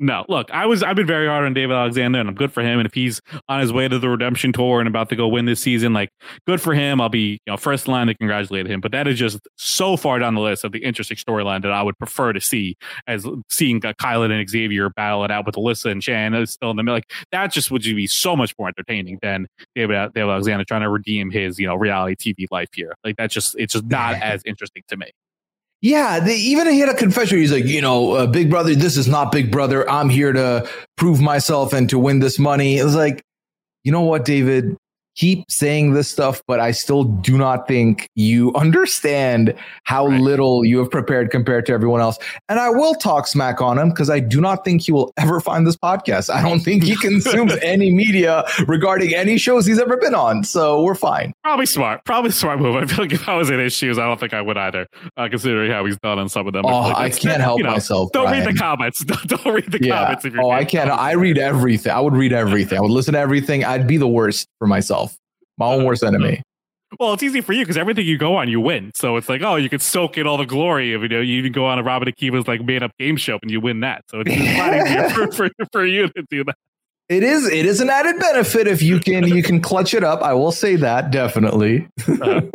No, 0.00 0.24
look, 0.28 0.50
I 0.50 0.66
was 0.66 0.82
I've 0.82 0.96
been 0.96 1.06
very 1.06 1.28
hard 1.28 1.44
on 1.44 1.54
David 1.54 1.74
Alexander, 1.74 2.18
and 2.18 2.28
I'm 2.28 2.34
good 2.34 2.52
for 2.52 2.62
him. 2.62 2.80
And 2.80 2.86
if 2.86 2.94
he's 2.94 3.20
on 3.48 3.60
his 3.60 3.72
way 3.72 3.86
to 3.86 3.96
the 3.98 4.08
redemption 4.08 4.52
tour 4.52 4.80
and 4.80 4.88
about 4.88 5.08
to 5.10 5.16
go 5.16 5.28
win 5.28 5.44
this 5.44 5.60
season, 5.60 5.92
like 5.92 6.10
good 6.48 6.60
for 6.60 6.74
him. 6.74 7.00
I'll 7.00 7.08
be 7.08 7.38
you 7.46 7.52
know 7.52 7.56
first 7.56 7.86
line 7.86 8.08
to 8.08 8.14
congratulate 8.14 8.66
him. 8.66 8.80
But 8.80 8.90
that 8.90 9.06
is 9.06 9.18
just 9.18 9.38
so 9.56 9.96
far 9.96 10.18
down 10.18 10.34
the 10.34 10.40
list 10.40 10.64
of 10.64 10.72
the 10.72 10.80
interesting 10.80 11.16
storyline 11.16 11.62
that 11.62 11.70
I 11.70 11.80
would 11.80 11.96
prefer 11.96 12.32
to 12.32 12.40
see 12.40 12.76
as 13.06 13.24
seeing 13.48 13.84
uh, 13.86 13.92
Kyland 13.92 14.32
and 14.32 14.48
Xavier 14.48 14.90
battle 14.90 15.24
it 15.24 15.30
out 15.30 15.46
with 15.46 15.54
Alyssa 15.54 15.92
and 15.92 16.02
Shan 16.02 16.34
is 16.34 16.50
still 16.50 16.70
in 16.70 16.76
the 16.76 16.82
middle. 16.82 16.96
Like 16.96 17.12
that 17.30 17.52
just 17.52 17.70
would 17.70 17.82
be 17.82 18.08
so 18.08 18.34
much 18.34 18.52
more 18.58 18.66
entertaining 18.66 19.20
than 19.22 19.46
David 19.76 20.12
David 20.12 20.30
Alexander 20.30 20.64
trying 20.64 20.82
to 20.82 20.90
redeem 20.90 21.30
his 21.30 21.60
you 21.60 21.68
know 21.68 21.76
reality 21.76 22.34
TV 22.34 22.46
life 22.50 22.68
here. 22.74 22.96
Like 23.04 23.16
that's 23.16 23.32
just 23.32 23.54
it's 23.60 23.74
just 23.74 23.84
not 23.84 24.14
as 24.14 24.42
interesting 24.44 24.82
to 24.88 24.96
me. 24.96 25.12
Yeah, 25.84 26.18
they, 26.18 26.36
even 26.36 26.66
he 26.70 26.80
had 26.80 26.88
a 26.88 26.94
confession. 26.94 27.36
He's 27.36 27.52
like, 27.52 27.66
you 27.66 27.82
know, 27.82 28.12
uh, 28.12 28.26
Big 28.26 28.48
Brother, 28.48 28.74
this 28.74 28.96
is 28.96 29.06
not 29.06 29.30
Big 29.30 29.50
Brother. 29.50 29.86
I'm 29.88 30.08
here 30.08 30.32
to 30.32 30.66
prove 30.96 31.20
myself 31.20 31.74
and 31.74 31.90
to 31.90 31.98
win 31.98 32.20
this 32.20 32.38
money. 32.38 32.78
It 32.78 32.84
was 32.84 32.94
like, 32.94 33.22
you 33.82 33.92
know 33.92 34.00
what, 34.00 34.24
David? 34.24 34.78
Keep 35.16 35.50
saying 35.50 35.92
this 35.94 36.08
stuff, 36.08 36.42
but 36.46 36.60
I 36.60 36.72
still 36.72 37.04
do 37.04 37.38
not 37.38 37.68
think 37.68 38.08
you 38.14 38.52
understand 38.56 39.54
how 39.84 40.06
Right. 40.06 40.20
little 40.20 40.64
you 40.64 40.78
have 40.78 40.90
prepared 40.90 41.30
compared 41.30 41.66
to 41.66 41.72
everyone 41.72 42.00
else. 42.00 42.18
And 42.48 42.58
I 42.58 42.70
will 42.70 42.94
talk 42.94 43.26
smack 43.26 43.60
on 43.60 43.78
him 43.78 43.90
because 43.90 44.10
I 44.10 44.20
do 44.20 44.40
not 44.40 44.64
think 44.64 44.82
he 44.82 44.92
will 44.92 45.12
ever 45.16 45.40
find 45.40 45.66
this 45.66 45.76
podcast. 45.76 46.30
I 46.32 46.42
don't 46.42 46.60
think 46.60 46.82
he 46.84 46.96
consumes 47.00 47.54
any 47.62 47.90
media 47.90 48.44
regarding 48.66 49.14
any 49.14 49.38
shows 49.38 49.66
he's 49.66 49.78
ever 49.78 49.96
been 49.96 50.14
on. 50.14 50.44
So 50.44 50.82
we're 50.82 50.94
fine. 50.94 51.32
Probably 51.42 51.66
smart. 51.66 52.04
Probably 52.04 52.30
smart 52.30 52.58
move. 52.60 52.76
I 52.76 52.86
feel 52.86 52.98
like 53.04 53.12
if 53.12 53.28
I 53.28 53.36
was 53.36 53.50
in 53.50 53.58
his 53.58 53.72
shoes, 53.72 53.98
I 53.98 54.06
don't 54.06 54.18
think 54.20 54.34
I 54.34 54.40
would 54.40 54.56
either, 54.56 54.86
uh, 55.16 55.28
considering 55.28 55.70
how 55.70 55.84
he's 55.84 55.98
done 55.98 56.18
on 56.18 56.28
some 56.28 56.46
of 56.46 56.52
them. 56.52 56.64
Oh, 56.66 56.80
like 56.80 56.96
I 56.96 57.10
can't 57.10 57.40
help 57.40 57.58
you 57.58 57.64
know, 57.64 57.72
myself. 57.72 58.10
Don't 58.12 58.30
read 58.30 58.46
the 58.46 58.54
comments. 58.58 59.04
Don't, 59.04 59.26
don't 59.28 59.54
read 59.54 59.70
the 59.70 59.78
comments. 59.78 60.24
If 60.24 60.34
you're 60.34 60.42
Oh, 60.44 60.50
I 60.50 60.64
can't. 60.64 60.90
I 60.90 61.12
read 61.12 61.38
everything. 61.38 61.92
I 61.92 62.00
would 62.00 62.14
read 62.14 62.32
everything. 62.32 62.78
I 62.78 62.80
would 62.80 62.90
listen 62.90 63.14
to 63.14 63.20
everything. 63.20 63.64
I'd 63.64 63.86
be 63.86 63.96
the 63.96 64.08
worst 64.08 64.48
for 64.58 64.66
myself. 64.66 65.03
My 65.58 65.66
own 65.66 65.84
worst 65.84 66.02
enemy. 66.02 66.42
Well, 67.00 67.12
it's 67.12 67.22
easy 67.22 67.40
for 67.40 67.52
you 67.52 67.62
because 67.64 67.76
everything 67.76 68.06
you 68.06 68.18
go 68.18 68.36
on, 68.36 68.48
you 68.48 68.60
win. 68.60 68.92
So 68.94 69.16
it's 69.16 69.28
like, 69.28 69.42
oh, 69.42 69.56
you 69.56 69.68
could 69.68 69.82
soak 69.82 70.16
in 70.16 70.26
all 70.26 70.36
the 70.36 70.46
glory 70.46 70.92
of 70.92 71.02
you 71.02 71.08
know. 71.08 71.20
You 71.20 71.38
even 71.38 71.52
go 71.52 71.66
on 71.66 71.78
a 71.78 71.82
Robin 71.82 72.08
Akiva's 72.08 72.46
like 72.46 72.62
made 72.62 72.82
up 72.82 72.92
game 72.98 73.16
show 73.16 73.38
and 73.42 73.50
you 73.50 73.60
win 73.60 73.80
that. 73.80 74.04
So 74.10 74.20
it's 74.24 74.30
easier 74.30 75.08
for, 75.32 75.32
for, 75.32 75.50
for 75.72 75.86
you 75.86 76.08
to 76.08 76.24
do 76.30 76.44
that. 76.44 76.54
It 77.10 77.22
is. 77.22 77.46
It 77.46 77.66
is 77.66 77.82
an 77.82 77.90
added 77.90 78.18
benefit 78.18 78.66
if 78.66 78.80
you 78.80 78.98
can. 78.98 79.28
You 79.28 79.42
can 79.42 79.60
clutch 79.60 79.92
it 79.92 80.02
up. 80.02 80.22
I 80.22 80.32
will 80.32 80.52
say 80.52 80.76
that 80.76 81.10
definitely. 81.10 81.88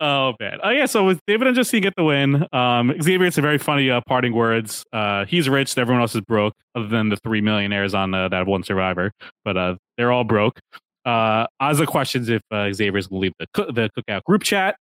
Oh 0.00 0.32
man. 0.38 0.58
Oh 0.62 0.70
yeah. 0.70 0.86
So 0.86 1.04
with 1.04 1.20
David 1.26 1.48
and 1.48 1.56
Justine 1.56 1.82
get 1.82 1.94
the 1.96 2.04
win. 2.04 2.46
Um, 2.52 2.94
Xavier, 3.02 3.26
it's 3.26 3.38
a 3.38 3.42
very 3.42 3.58
funny 3.58 3.90
uh, 3.90 4.00
parting 4.06 4.32
words. 4.32 4.84
Uh, 4.92 5.24
he's 5.24 5.48
rich. 5.48 5.76
Everyone 5.76 6.00
else 6.00 6.14
is 6.14 6.20
broke, 6.20 6.54
other 6.74 6.86
than 6.86 7.08
the 7.08 7.16
three 7.16 7.40
millionaires 7.40 7.94
on 7.94 8.14
uh, 8.14 8.28
that 8.28 8.46
one 8.46 8.62
survivor. 8.62 9.10
But 9.44 9.56
uh, 9.56 9.74
they're 9.96 10.12
all 10.12 10.24
broke. 10.24 10.60
Uh, 11.04 11.46
Azah 11.60 11.86
questions 11.86 12.28
if 12.28 12.42
uh, 12.50 12.72
Xavier's 12.72 13.06
going 13.08 13.20
to 13.20 13.22
leave 13.22 13.32
the 13.38 13.46
cook 13.54 13.74
the 13.74 13.90
cookout 13.96 14.22
group 14.24 14.42
chat. 14.42 14.76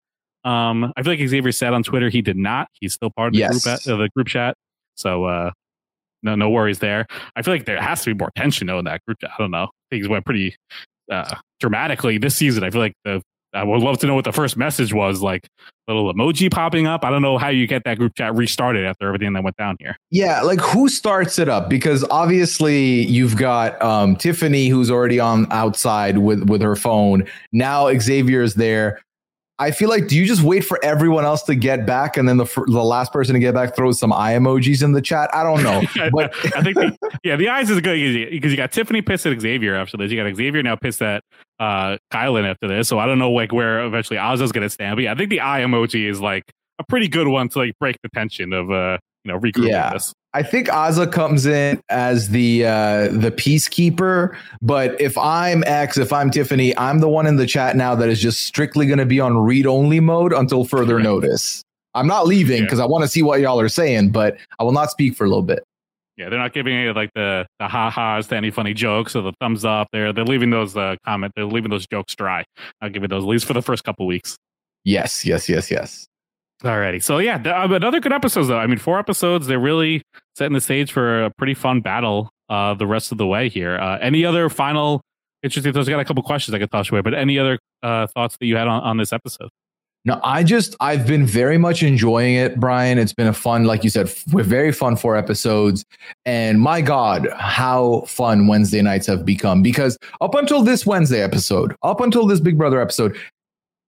Um, 0.46 0.92
I 0.98 1.04
feel 1.04 1.14
like 1.14 1.28
Xavier 1.28 1.52
said 1.52 1.74
on 1.74 1.84
Twitter 1.84 2.10
he 2.10 2.22
did 2.22 2.38
not. 2.38 2.68
He's 2.80 2.94
still 2.94 3.10
part 3.10 3.28
of 3.30 3.34
the 3.34 3.40
Yes. 3.40 3.64
group 3.64 3.80
uh, 3.88 3.98
the 4.02 4.10
group 4.16 4.28
chat. 4.28 4.56
So 4.96 5.26
uh, 5.26 5.52
no 6.22 6.36
no 6.36 6.50
worries 6.50 6.80
there. 6.80 7.06
I 7.36 7.42
feel 7.42 7.54
like 7.54 7.66
there 7.66 7.82
has 7.82 8.04
to 8.04 8.14
be 8.14 8.18
more 8.20 8.32
tension 8.36 8.68
though 8.68 8.80
in 8.80 8.86
that 8.86 9.02
group 9.06 9.20
chat. 9.20 9.32
I 9.38 9.42
don't 9.42 9.52
know. 9.52 9.70
Things 9.90 10.08
went 10.08 10.26
pretty 10.26 10.56
uh, 11.12 11.36
dramatically 11.60 12.18
this 12.18 12.36
season. 12.36 12.64
I 12.64 12.70
feel 12.70 12.82
like 12.82 12.94
the 13.06 13.22
I 13.54 13.64
would 13.64 13.82
love 13.82 13.98
to 14.00 14.08
know 14.08 14.16
what 14.16 14.26
the 14.26 14.32
first 14.32 14.58
message 14.58 14.94
was. 14.94 15.22
Like 15.22 15.50
little 15.88 16.12
emoji 16.14 16.50
popping 16.52 16.88
up. 16.88 17.04
I 17.04 17.10
don't 17.10 17.22
know 17.22 17.38
how 17.38 17.50
you 17.50 17.68
get 17.68 17.84
that 17.84 17.98
group 17.98 18.16
chat 18.16 18.34
restarted 18.36 18.86
after 18.86 19.08
everything 19.08 19.34
that 19.34 19.44
went 19.44 19.58
down 19.58 19.76
here. 19.80 19.98
Yeah, 20.12 20.42
like 20.42 20.60
who 20.60 20.88
starts 20.90 21.40
it 21.40 21.50
up? 21.50 21.70
Because 21.70 22.06
obviously 22.10 23.06
you've 23.06 23.38
got 23.38 23.82
um, 23.82 24.16
Tiffany 24.16 24.68
who's 24.68 24.90
already 24.90 25.20
on 25.20 25.52
outside 25.52 26.20
with 26.20 26.50
with 26.50 26.62
her 26.62 26.76
phone. 26.76 27.28
Now 27.52 27.92
Xavier's 27.98 28.56
there. 28.56 29.02
I 29.64 29.72
feel 29.72 29.90
like 29.90 30.08
do 30.08 30.18
you 30.18 30.26
just 30.26 30.42
wait 30.44 30.62
for 30.66 30.78
everyone 30.84 31.26
else 31.26 31.42
to 31.44 31.56
get 31.56 31.86
back 31.86 32.18
and 32.18 32.28
then 32.28 32.38
the 32.38 32.46
the 32.68 32.84
last 32.84 33.12
person 33.14 33.34
to 33.34 33.40
get 33.40 33.54
back 33.54 33.76
throws 33.76 33.98
some 33.98 34.12
eye 34.14 34.34
emojis 34.34 34.84
in 34.84 34.92
the 34.92 35.02
chat? 35.02 35.34
I 35.34 35.44
don't 35.44 35.64
know, 35.64 35.82
but 36.12 36.34
I 36.56 36.62
think, 36.62 36.76
the, 36.76 36.98
yeah, 37.24 37.36
the 37.36 37.50
eyes 37.50 37.70
is 37.70 37.80
good 37.82 38.30
because 38.32 38.52
you 38.52 38.58
got 38.58 38.72
Tiffany 38.72 39.02
pissed 39.02 39.26
at 39.26 39.40
Xavier 39.40 39.76
after 39.76 39.98
this. 39.98 40.12
You 40.12 40.22
got 40.24 40.36
Xavier 40.36 40.62
now 40.64 40.76
pissed 40.76 41.02
at 41.02 41.24
uh, 41.60 41.98
Kyland 42.12 42.50
after 42.50 42.68
this. 42.68 42.88
So 42.88 43.00
I 43.00 43.06
don't 43.06 43.20
know 43.20 43.32
like 43.32 43.52
where 43.54 43.84
eventually 43.86 44.18
Azah's 44.20 44.52
going 44.52 44.64
to 44.64 44.70
stand. 44.70 44.98
But 44.98 45.04
yeah, 45.04 45.14
I 45.14 45.16
think 45.16 45.30
the 45.30 45.42
eye 45.42 45.62
emoji 45.62 46.10
is 46.10 46.20
like 46.20 46.44
a 46.80 46.84
pretty 46.84 47.08
good 47.08 47.28
one 47.28 47.50
to 47.50 47.60
like 47.60 47.74
break 47.80 47.96
the 48.04 48.10
tension 48.10 48.54
of 48.54 48.70
uh, 48.72 48.98
you 49.24 49.32
know 49.32 49.40
regrouping 49.40 49.70
Yeah. 49.70 49.94
this. 49.94 50.14
I 50.36 50.42
think 50.42 50.68
Azah 50.68 51.12
comes 51.12 51.46
in 51.46 51.80
as 51.90 52.30
the 52.30 52.66
uh, 52.66 53.08
the 53.10 53.32
peacekeeper, 53.32 54.36
but 54.62 55.00
if 55.00 55.18
I'm 55.18 55.64
X, 55.66 55.98
if 55.98 56.12
I'm 56.12 56.32
Tiffany, 56.32 56.76
I'm 56.78 57.00
the 57.00 57.10
one 57.10 57.28
in 57.28 57.36
the 57.36 57.46
chat 57.46 57.76
now 57.76 57.94
that 57.96 58.10
is 58.10 58.20
just 58.20 58.44
strictly 58.44 58.88
going 58.88 59.00
to 59.00 59.06
be 59.06 59.20
on 59.20 59.38
read 59.38 59.68
only 59.68 60.00
mode 60.00 60.34
until 60.34 60.66
further 60.66 61.00
notice. 61.00 61.64
I'm 61.94 62.08
not 62.08 62.26
leaving 62.26 62.58
Yeah. 62.58 62.64
because 62.64 62.80
I 62.80 62.86
want 62.86 63.04
to 63.04 63.08
see 63.08 63.22
what 63.22 63.40
y'all 63.42 63.60
are 63.60 63.70
saying, 63.70 64.10
but 64.10 64.36
I 64.58 64.64
will 64.64 64.72
not 64.72 64.90
speak 64.90 65.16
for 65.16 65.26
a 65.26 65.28
little 65.28 65.44
bit. 65.44 65.64
Yeah, 66.18 66.30
they're 66.30 66.40
not 66.40 66.54
giving 66.54 66.74
any 66.76 66.92
like 66.94 67.12
the 67.14 67.46
the 67.60 67.68
ha 67.68 67.90
ha's 67.92 68.28
to 68.28 68.36
any 68.36 68.50
funny 68.50 68.74
jokes 68.74 69.16
or 69.16 69.22
the 69.22 69.34
thumbs 69.40 69.64
up. 69.66 69.88
They're 69.92 70.12
they're 70.14 70.26
leaving 70.26 70.50
those 70.50 70.76
uh, 70.76 70.96
comment. 71.06 71.34
They're 71.36 71.46
leaving 71.46 71.70
those 71.70 71.86
jokes 71.88 72.16
dry. 72.16 72.44
I'll 72.82 72.90
give 72.90 73.04
it 73.04 73.10
those 73.10 73.24
at 73.24 73.28
least 73.28 73.46
for 73.46 73.54
the 73.54 73.62
first 73.62 73.84
couple 73.84 74.06
weeks. 74.08 74.38
Yes, 74.84 75.26
yes, 75.26 75.48
yes, 75.48 75.70
yes. 75.72 76.08
Alrighty, 76.64 77.04
so 77.04 77.18
yeah, 77.18 77.42
uh, 77.46 77.68
another 77.74 78.00
good 78.00 78.14
episode 78.14 78.44
though. 78.46 78.58
I 78.58 78.68
mean, 78.68 78.78
four 78.78 78.98
episodes. 78.98 79.48
They're 79.48 79.60
really 79.60 80.02
setting 80.36 80.54
the 80.54 80.62
stage 80.62 80.94
for 80.94 81.26
a 81.26 81.30
pretty 81.30 81.54
fun 81.54 81.82
battle 81.82 82.32
uh, 82.50 82.74
the 82.74 82.88
rest 82.88 83.12
of 83.12 83.18
the 83.18 83.28
way 83.28 83.50
here. 83.50 83.78
Uh, 83.78 83.98
any 84.00 84.24
other 84.24 84.48
final 84.50 85.02
interesting? 85.42 85.74
thoughts? 85.74 85.90
I 85.90 85.92
got 85.92 86.00
a 86.00 86.06
couple 86.06 86.24
questions 86.24 86.56
I 86.56 86.60
could 86.60 86.72
toss 86.72 86.90
away, 86.90 87.02
but 87.02 87.14
any 87.14 87.38
other 87.38 87.60
uh, 87.82 88.08
thoughts 88.08 88.38
that 88.38 88.46
you 88.46 88.56
had 88.56 88.68
on, 88.68 88.82
on 88.82 88.98
this 88.98 89.12
episode? 89.12 89.50
No, 90.06 90.20
I 90.22 90.44
just 90.44 90.76
I've 90.82 91.08
been 91.08 91.26
very 91.26 91.58
much 91.58 91.82
enjoying 91.82 92.36
it, 92.36 92.60
Brian. 92.60 92.98
It's 92.98 93.14
been 93.14 93.28
a 93.28 93.34
fun, 93.34 93.64
like 93.64 93.86
you 93.86 93.90
said, 93.90 94.08
f- 94.08 94.24
very 94.26 94.74
fun 94.74 94.98
four 94.98 95.16
episodes. 95.16 95.86
And 96.26 96.60
my 96.60 96.82
God, 96.82 97.30
how 97.38 98.02
fun 98.02 98.48
Wednesday 98.48 98.82
nights 98.82 99.08
have 99.08 99.24
become. 99.24 99.62
Because 99.62 99.98
up 100.20 100.36
until 100.36 100.62
this 100.62 100.86
Wednesday 100.86 101.22
episode, 101.22 101.74
up 101.84 102.02
until 102.02 102.28
this 102.28 102.42
Big 102.42 102.58
Brother 102.58 102.82
episode, 102.82 103.18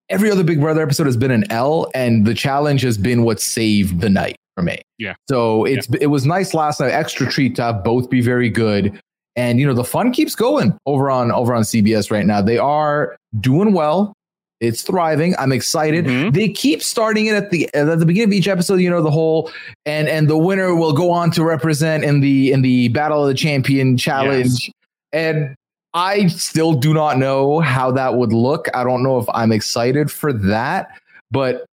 every 0.08 0.30
other 0.30 0.44
Big 0.44 0.60
Brother 0.60 0.82
episode 0.82 1.06
has 1.06 1.16
been 1.16 1.30
an 1.30 1.50
L, 1.50 1.90
and 1.94 2.26
the 2.26 2.34
challenge 2.34 2.82
has 2.82 2.98
been 2.98 3.22
what 3.22 3.40
saved 3.40 4.00
the 4.00 4.10
night 4.10 4.36
for 4.54 4.62
me. 4.62 4.80
Yeah. 4.98 5.14
So 5.28 5.64
it's 5.64 5.88
it 6.00 6.06
was 6.06 6.26
nice 6.26 6.54
last 6.54 6.80
night. 6.80 6.90
Extra 6.92 7.30
treat 7.30 7.54
to 7.56 7.62
have 7.62 7.84
both 7.84 8.08
be 8.10 8.20
very 8.20 8.48
good. 8.48 8.98
And 9.36 9.60
you 9.60 9.66
know 9.66 9.74
the 9.74 9.84
fun 9.84 10.12
keeps 10.12 10.34
going 10.34 10.76
over 10.86 11.10
on 11.10 11.30
over 11.30 11.54
on 11.54 11.62
CBS 11.62 12.10
right 12.10 12.24
now. 12.24 12.40
They 12.40 12.58
are 12.58 13.16
doing 13.38 13.74
well. 13.74 14.14
It's 14.58 14.80
thriving. 14.80 15.34
I'm 15.38 15.52
excited. 15.52 16.06
Mhm. 16.06 16.32
They 16.32 16.48
keep 16.48 16.82
starting 16.82 17.26
it 17.26 17.34
at 17.34 17.50
the 17.50 17.68
at 17.74 17.98
the 17.98 18.06
beginning 18.06 18.30
of 18.30 18.32
each 18.32 18.48
episode. 18.48 18.76
You 18.76 18.88
know 18.88 19.02
the 19.02 19.10
whole 19.10 19.50
and 19.84 20.08
and 20.08 20.28
the 20.28 20.38
winner 20.38 20.74
will 20.74 20.94
go 20.94 21.10
on 21.10 21.30
to 21.32 21.44
represent 21.44 22.04
in 22.04 22.20
the 22.20 22.52
in 22.52 22.62
the 22.62 22.88
Battle 22.88 23.22
of 23.22 23.28
the 23.28 23.34
Champion 23.34 23.98
challenge. 23.98 24.72
And 25.12 25.54
I 25.96 26.26
still 26.26 26.74
do 26.74 26.92
not 26.92 27.16
know 27.16 27.60
how 27.60 27.90
that 27.92 28.16
would 28.16 28.32
look. 28.32 28.68
I 28.74 28.84
don't 28.84 29.02
know 29.02 29.18
if 29.18 29.24
I'm 29.32 29.50
excited 29.50 30.10
for 30.10 30.30
that, 30.32 30.90
but 31.30 31.64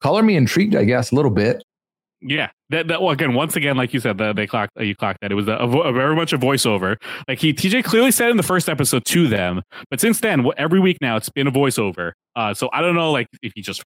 color 0.00 0.22
me 0.22 0.36
intrigued, 0.36 0.76
I 0.76 0.84
guess, 0.84 1.10
a 1.10 1.16
little 1.16 1.32
bit. 1.32 1.64
Yeah, 2.20 2.50
that, 2.70 2.86
that 2.86 3.02
well, 3.02 3.10
again, 3.10 3.34
once 3.34 3.56
again, 3.56 3.76
like 3.76 3.92
you 3.92 3.98
said, 3.98 4.18
the, 4.18 4.32
they 4.32 4.46
clocked 4.46 4.70
uh, 4.78 4.84
you 4.84 4.94
clocked 4.94 5.18
that 5.22 5.32
it 5.32 5.34
was 5.34 5.48
a, 5.48 5.54
a, 5.54 5.92
very 5.92 6.14
much 6.14 6.32
a 6.32 6.38
voiceover. 6.38 6.96
Like 7.26 7.40
he 7.40 7.52
TJ 7.52 7.82
clearly 7.82 8.12
said 8.12 8.30
in 8.30 8.36
the 8.36 8.44
first 8.44 8.68
episode 8.68 9.04
to 9.06 9.26
them, 9.26 9.62
but 9.90 10.00
since 10.00 10.20
then, 10.20 10.46
every 10.56 10.78
week 10.78 10.98
now 11.00 11.16
it's 11.16 11.28
been 11.28 11.48
a 11.48 11.52
voiceover. 11.52 12.12
Uh, 12.36 12.54
so 12.54 12.70
I 12.72 12.80
don't 12.80 12.94
know, 12.94 13.10
like 13.10 13.26
if 13.42 13.52
he 13.56 13.62
just 13.62 13.82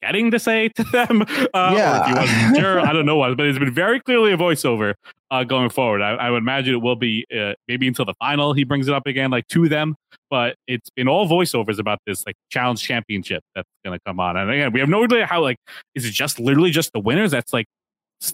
getting 0.00 0.30
to 0.30 0.38
say 0.38 0.68
to 0.68 0.84
them, 0.92 1.22
uh, 1.52 1.72
or 1.72 1.76
Yeah. 1.76 2.00
if 2.02 2.06
he 2.06 2.14
wasn't 2.14 2.56
sure. 2.58 2.78
I 2.78 2.92
don't 2.92 3.06
know 3.06 3.16
what, 3.16 3.36
but 3.36 3.46
it's 3.46 3.58
been 3.58 3.74
very 3.74 3.98
clearly 3.98 4.32
a 4.32 4.36
voiceover 4.36 4.94
uh, 5.30 5.44
going 5.44 5.70
forward. 5.70 6.02
I, 6.02 6.10
I 6.12 6.30
would 6.30 6.38
imagine 6.38 6.74
it 6.74 6.82
will 6.82 6.96
be 6.96 7.26
uh, 7.36 7.52
maybe 7.68 7.86
until 7.88 8.04
the 8.04 8.14
final 8.18 8.52
he 8.52 8.64
brings 8.64 8.88
it 8.88 8.94
up 8.94 9.06
again, 9.06 9.30
like 9.30 9.46
to 9.48 9.68
them. 9.68 9.94
But 10.28 10.56
it's 10.66 10.90
been 10.90 11.08
all 11.08 11.28
voiceovers 11.28 11.78
about 11.78 11.98
this 12.06 12.24
like 12.26 12.36
challenge 12.50 12.82
championship 12.82 13.42
that's 13.54 13.68
going 13.84 13.98
to 13.98 14.02
come 14.06 14.20
on. 14.20 14.36
And 14.36 14.50
again, 14.50 14.72
we 14.72 14.80
have 14.80 14.88
no 14.88 15.04
idea 15.04 15.26
how 15.26 15.42
like 15.42 15.56
is 15.94 16.04
it 16.04 16.10
just 16.12 16.38
literally 16.40 16.70
just 16.70 16.92
the 16.92 17.00
winners? 17.00 17.30
That's 17.30 17.52
like 17.52 17.66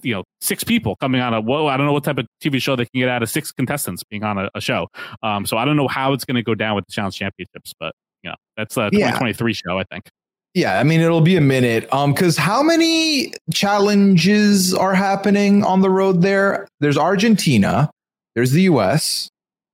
you 0.02 0.12
know 0.12 0.24
six 0.40 0.64
people 0.64 0.96
coming 0.96 1.20
on 1.20 1.32
a 1.32 1.40
whoa 1.40 1.68
i 1.68 1.76
don't 1.76 1.86
know 1.86 1.92
what 1.92 2.02
type 2.02 2.18
of 2.18 2.26
tv 2.42 2.60
show 2.60 2.74
they 2.74 2.84
can 2.86 2.98
get 2.98 3.08
out 3.08 3.22
of 3.22 3.30
six 3.30 3.52
contestants 3.52 4.02
being 4.10 4.24
on 4.24 4.36
a, 4.36 4.50
a 4.56 4.60
show 4.60 4.88
um 5.22 5.46
so 5.46 5.56
i 5.56 5.64
don't 5.64 5.76
know 5.76 5.86
how 5.86 6.12
it's 6.12 6.24
going 6.24 6.34
to 6.34 6.42
go 6.42 6.56
down 6.56 6.74
with 6.74 6.84
the 6.86 6.92
challenge 6.92 7.14
championships 7.16 7.72
but 7.78 7.94
you 8.24 8.28
know 8.30 8.34
that's 8.56 8.76
a 8.76 8.90
Yeah. 8.92 9.12
2023 9.12 9.52
show 9.52 9.78
i 9.78 9.84
think 9.84 10.08
Yeah, 10.56 10.80
I 10.80 10.84
mean 10.84 11.02
it'll 11.02 11.20
be 11.20 11.36
a 11.36 11.40
minute. 11.42 11.86
Um, 11.92 12.14
because 12.14 12.38
how 12.38 12.62
many 12.62 13.34
challenges 13.52 14.72
are 14.72 14.94
happening 14.94 15.62
on 15.62 15.82
the 15.82 15.90
road 15.90 16.22
there? 16.22 16.66
There's 16.80 16.96
Argentina, 16.96 17.90
there's 18.34 18.52
the 18.52 18.62
US. 18.62 19.28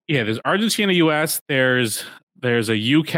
yeah 0.08 0.24
there's 0.24 0.40
argentina 0.44 0.92
us 0.92 1.40
there's 1.48 2.04
there's 2.40 2.68
a 2.68 2.94
uk 2.96 3.14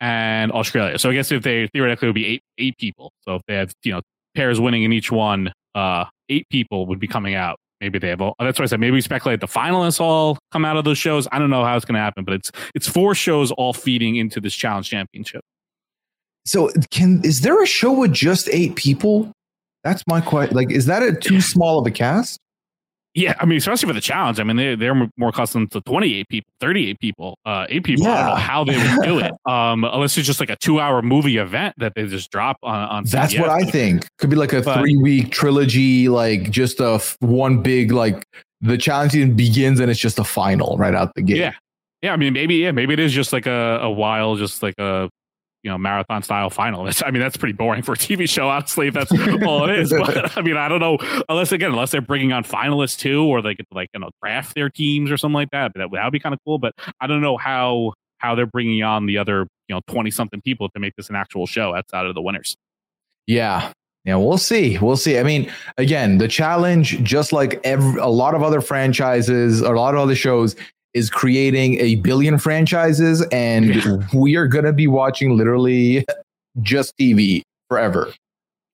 and 0.00 0.52
australia 0.52 0.96
so 0.98 1.10
i 1.10 1.12
guess 1.12 1.32
if 1.32 1.42
they 1.42 1.66
theoretically 1.74 2.06
would 2.08 2.14
be 2.14 2.26
eight 2.26 2.42
eight 2.58 2.76
people 2.78 3.10
so 3.22 3.34
if 3.34 3.42
they 3.48 3.54
have 3.54 3.72
you 3.82 3.92
know 3.92 4.00
pairs 4.36 4.60
winning 4.60 4.84
in 4.84 4.92
each 4.92 5.10
one 5.10 5.52
uh 5.74 6.04
eight 6.28 6.46
people 6.50 6.86
would 6.86 7.00
be 7.00 7.08
coming 7.08 7.34
out 7.34 7.56
maybe 7.80 7.98
they 7.98 8.08
have 8.08 8.20
all 8.20 8.34
that's 8.38 8.58
why 8.58 8.62
i 8.62 8.66
said 8.66 8.78
maybe 8.78 8.92
we 8.92 9.00
speculate 9.00 9.40
the 9.40 9.46
finalists 9.48 10.00
all 10.00 10.38
come 10.52 10.64
out 10.64 10.76
of 10.76 10.84
those 10.84 10.98
shows 10.98 11.26
i 11.32 11.38
don't 11.40 11.50
know 11.50 11.64
how 11.64 11.76
it's 11.76 11.84
to 11.84 11.94
happen 11.94 12.24
but 12.24 12.34
it's 12.34 12.52
it's 12.76 12.88
four 12.88 13.14
shows 13.14 13.50
all 13.52 13.72
feeding 13.72 14.14
into 14.16 14.40
this 14.40 14.54
challenge 14.54 14.88
championship 14.88 15.42
So 16.44 16.70
can 16.90 17.20
is 17.24 17.40
there 17.40 17.62
a 17.62 17.66
show 17.66 17.92
with 17.92 18.12
just 18.12 18.48
eight 18.50 18.76
people? 18.76 19.32
That's 19.82 20.02
my 20.06 20.20
question. 20.20 20.56
Like, 20.56 20.70
is 20.70 20.86
that 20.86 21.02
a 21.02 21.14
too 21.14 21.40
small 21.40 21.78
of 21.78 21.86
a 21.86 21.90
cast? 21.90 22.38
Yeah, 23.16 23.34
I 23.38 23.44
mean, 23.44 23.58
especially 23.58 23.86
for 23.86 23.92
the 23.92 24.00
challenge. 24.00 24.40
I 24.40 24.42
mean, 24.42 24.56
they 24.56 24.74
they're 24.74 24.94
more 25.16 25.28
accustomed 25.28 25.70
to 25.72 25.80
28 25.82 26.28
people, 26.28 26.50
38 26.60 26.98
people, 26.98 27.38
uh, 27.46 27.66
eight 27.68 27.84
people. 27.84 28.08
I 28.08 28.16
don't 28.16 28.26
know 28.30 28.34
how 28.34 28.64
they 28.64 28.76
would 28.76 29.02
do 29.04 29.18
it. 29.20 29.32
Um, 29.46 29.84
unless 29.84 30.16
it's 30.16 30.26
just 30.26 30.40
like 30.40 30.50
a 30.50 30.56
two 30.56 30.80
hour 30.80 31.00
movie 31.02 31.36
event 31.36 31.74
that 31.78 31.94
they 31.94 32.06
just 32.06 32.30
drop 32.32 32.56
on. 32.62 32.88
on 32.88 33.04
That's 33.04 33.34
CBS. 33.34 33.40
what 33.40 33.50
I 33.50 33.62
think. 33.64 34.06
Could 34.18 34.30
be 34.30 34.36
like 34.36 34.52
a 34.52 34.62
three 34.62 34.96
week 34.96 35.30
trilogy, 35.30 36.08
like 36.08 36.50
just 36.50 36.80
a 36.80 36.94
f- 36.94 37.16
one 37.20 37.62
big 37.62 37.92
like 37.92 38.26
the 38.62 38.76
challenge 38.78 39.12
season 39.12 39.36
begins 39.36 39.78
and 39.80 39.90
it's 39.90 40.00
just 40.00 40.18
a 40.18 40.24
final 40.24 40.76
right 40.78 40.94
out 40.94 41.14
the 41.14 41.22
gate. 41.22 41.36
Yeah, 41.36 41.52
yeah. 42.02 42.14
I 42.14 42.16
mean, 42.16 42.32
maybe 42.32 42.56
yeah, 42.56 42.72
maybe 42.72 42.94
it 42.94 43.00
is 43.00 43.12
just 43.12 43.32
like 43.32 43.46
a 43.46 43.78
a 43.82 43.90
while, 43.90 44.34
just 44.36 44.62
like 44.62 44.74
a 44.78 45.08
you 45.64 45.70
know 45.70 45.78
marathon 45.78 46.22
style 46.22 46.50
final. 46.50 46.84
That's, 46.84 47.02
I 47.02 47.10
mean, 47.10 47.20
that's 47.20 47.36
pretty 47.36 47.54
boring 47.54 47.82
for 47.82 47.92
a 47.92 47.96
TV 47.96 48.28
show, 48.28 48.48
honestly. 48.48 48.88
If 48.88 48.94
that's 48.94 49.10
all 49.44 49.68
it 49.68 49.78
is. 49.78 49.90
But 49.90 50.36
I 50.38 50.42
mean, 50.42 50.56
I 50.56 50.68
don't 50.68 50.78
know. 50.78 50.98
Unless 51.28 51.52
again, 51.52 51.70
unless 51.70 51.90
they're 51.90 52.02
bringing 52.02 52.32
on 52.32 52.44
finalists 52.44 52.98
too, 52.98 53.24
or 53.24 53.42
they 53.42 53.54
to 53.54 53.64
like 53.72 53.88
you 53.94 54.00
know 54.00 54.10
draft 54.22 54.54
their 54.54 54.68
teams 54.68 55.10
or 55.10 55.16
something 55.16 55.34
like 55.34 55.50
that. 55.50 55.72
That 55.74 55.90
would 55.90 55.98
that 55.98 56.04
would 56.04 56.12
be 56.12 56.20
kind 56.20 56.34
of 56.34 56.38
cool. 56.46 56.58
But 56.58 56.74
I 57.00 57.06
don't 57.06 57.22
know 57.22 57.38
how 57.38 57.94
how 58.18 58.34
they're 58.34 58.46
bringing 58.46 58.82
on 58.82 59.06
the 59.06 59.18
other 59.18 59.48
you 59.68 59.74
know 59.74 59.80
twenty 59.88 60.10
something 60.10 60.40
people 60.42 60.68
to 60.68 60.78
make 60.78 60.94
this 60.96 61.08
an 61.08 61.16
actual 61.16 61.46
show 61.46 61.74
outside 61.74 62.06
of 62.06 62.14
the 62.14 62.22
winners. 62.22 62.56
Yeah. 63.26 63.72
Yeah, 64.04 64.16
we'll 64.16 64.36
see. 64.36 64.76
We'll 64.76 64.98
see. 64.98 65.18
I 65.18 65.22
mean, 65.22 65.50
again, 65.78 66.18
the 66.18 66.28
challenge, 66.28 67.02
just 67.02 67.32
like 67.32 67.58
every, 67.64 67.98
a 67.98 68.06
lot 68.06 68.34
of 68.34 68.42
other 68.42 68.60
franchises 68.60 69.62
a 69.62 69.70
lot 69.70 69.94
of 69.94 70.00
other 70.00 70.14
shows, 70.14 70.56
is 70.94 71.10
creating 71.10 71.80
a 71.80 71.96
billion 71.96 72.38
franchises, 72.38 73.20
and 73.32 74.06
we 74.14 74.36
are 74.36 74.46
going 74.46 74.64
to 74.64 74.72
be 74.72 74.86
watching 74.86 75.36
literally 75.36 76.06
just 76.62 76.96
TV 76.96 77.42
forever. 77.68 78.12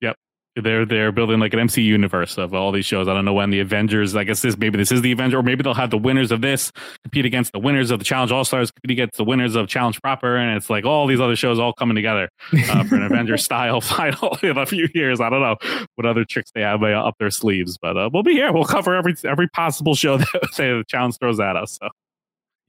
Yep, 0.03 0.17
they're 0.57 0.85
they're 0.85 1.13
building 1.13 1.41
like 1.41 1.55
an 1.55 1.61
MC 1.61 1.81
universe 1.81 2.37
of 2.37 2.53
all 2.53 2.73
these 2.73 2.85
shows. 2.85 3.09
I 3.09 3.15
don't 3.15 3.25
know 3.25 3.33
when 3.33 3.49
the 3.49 3.61
Avengers. 3.61 4.15
I 4.15 4.25
guess 4.25 4.43
this 4.43 4.59
maybe 4.59 4.77
this 4.77 4.93
is 4.93 5.01
the 5.01 5.13
Avenger, 5.13 5.39
or 5.39 5.43
maybe 5.43 5.63
they'll 5.63 5.73
have 5.73 5.91
the 5.91 5.99
winners 5.99 6.31
of 6.31 6.43
this 6.43 6.71
compete 7.05 7.25
against 7.25 7.53
the 7.53 7.59
winners 7.59 7.91
of 7.91 7.99
the 7.99 8.05
Challenge 8.05 8.33
All 8.33 8.45
Stars, 8.45 8.71
compete 8.71 8.91
against 8.91 9.17
the 9.17 9.25
winners 9.25 9.57
of 9.57 9.69
Challenge 9.69 9.99
Proper, 10.03 10.37
and 10.37 10.59
it's 10.59 10.69
like 10.69 10.85
all 10.85 11.07
these 11.07 11.21
other 11.21 11.37
shows 11.37 11.59
all 11.59 11.73
coming 11.73 11.95
together 11.95 12.29
uh, 12.53 12.85
for 12.85 12.97
an 12.97 13.05
Avenger 13.05 13.37
style 13.39 13.81
final 13.81 14.37
in 14.43 14.59
a 14.59 14.67
few 14.67 14.89
years. 14.95 15.23
I 15.23 15.31
don't 15.31 15.41
know 15.41 15.57
what 15.95 16.07
other 16.07 16.27
tricks 16.27 16.51
they 16.55 16.61
have 16.61 16.83
uh, 16.83 16.89
up 16.89 17.15
their 17.19 17.31
sleeves, 17.31 17.79
but 17.81 17.97
uh, 17.97 18.11
we'll 18.13 18.23
be 18.23 18.33
here. 18.33 18.53
We'll 18.53 18.65
cover 18.65 18.95
every 18.95 19.15
every 19.25 19.49
possible 19.49 19.95
show 19.95 20.19
that 20.19 20.29
say 20.53 20.69
the 20.69 20.85
Challenge 20.87 21.17
throws 21.19 21.41
at 21.41 21.57
us. 21.57 21.79
So. 21.81 21.89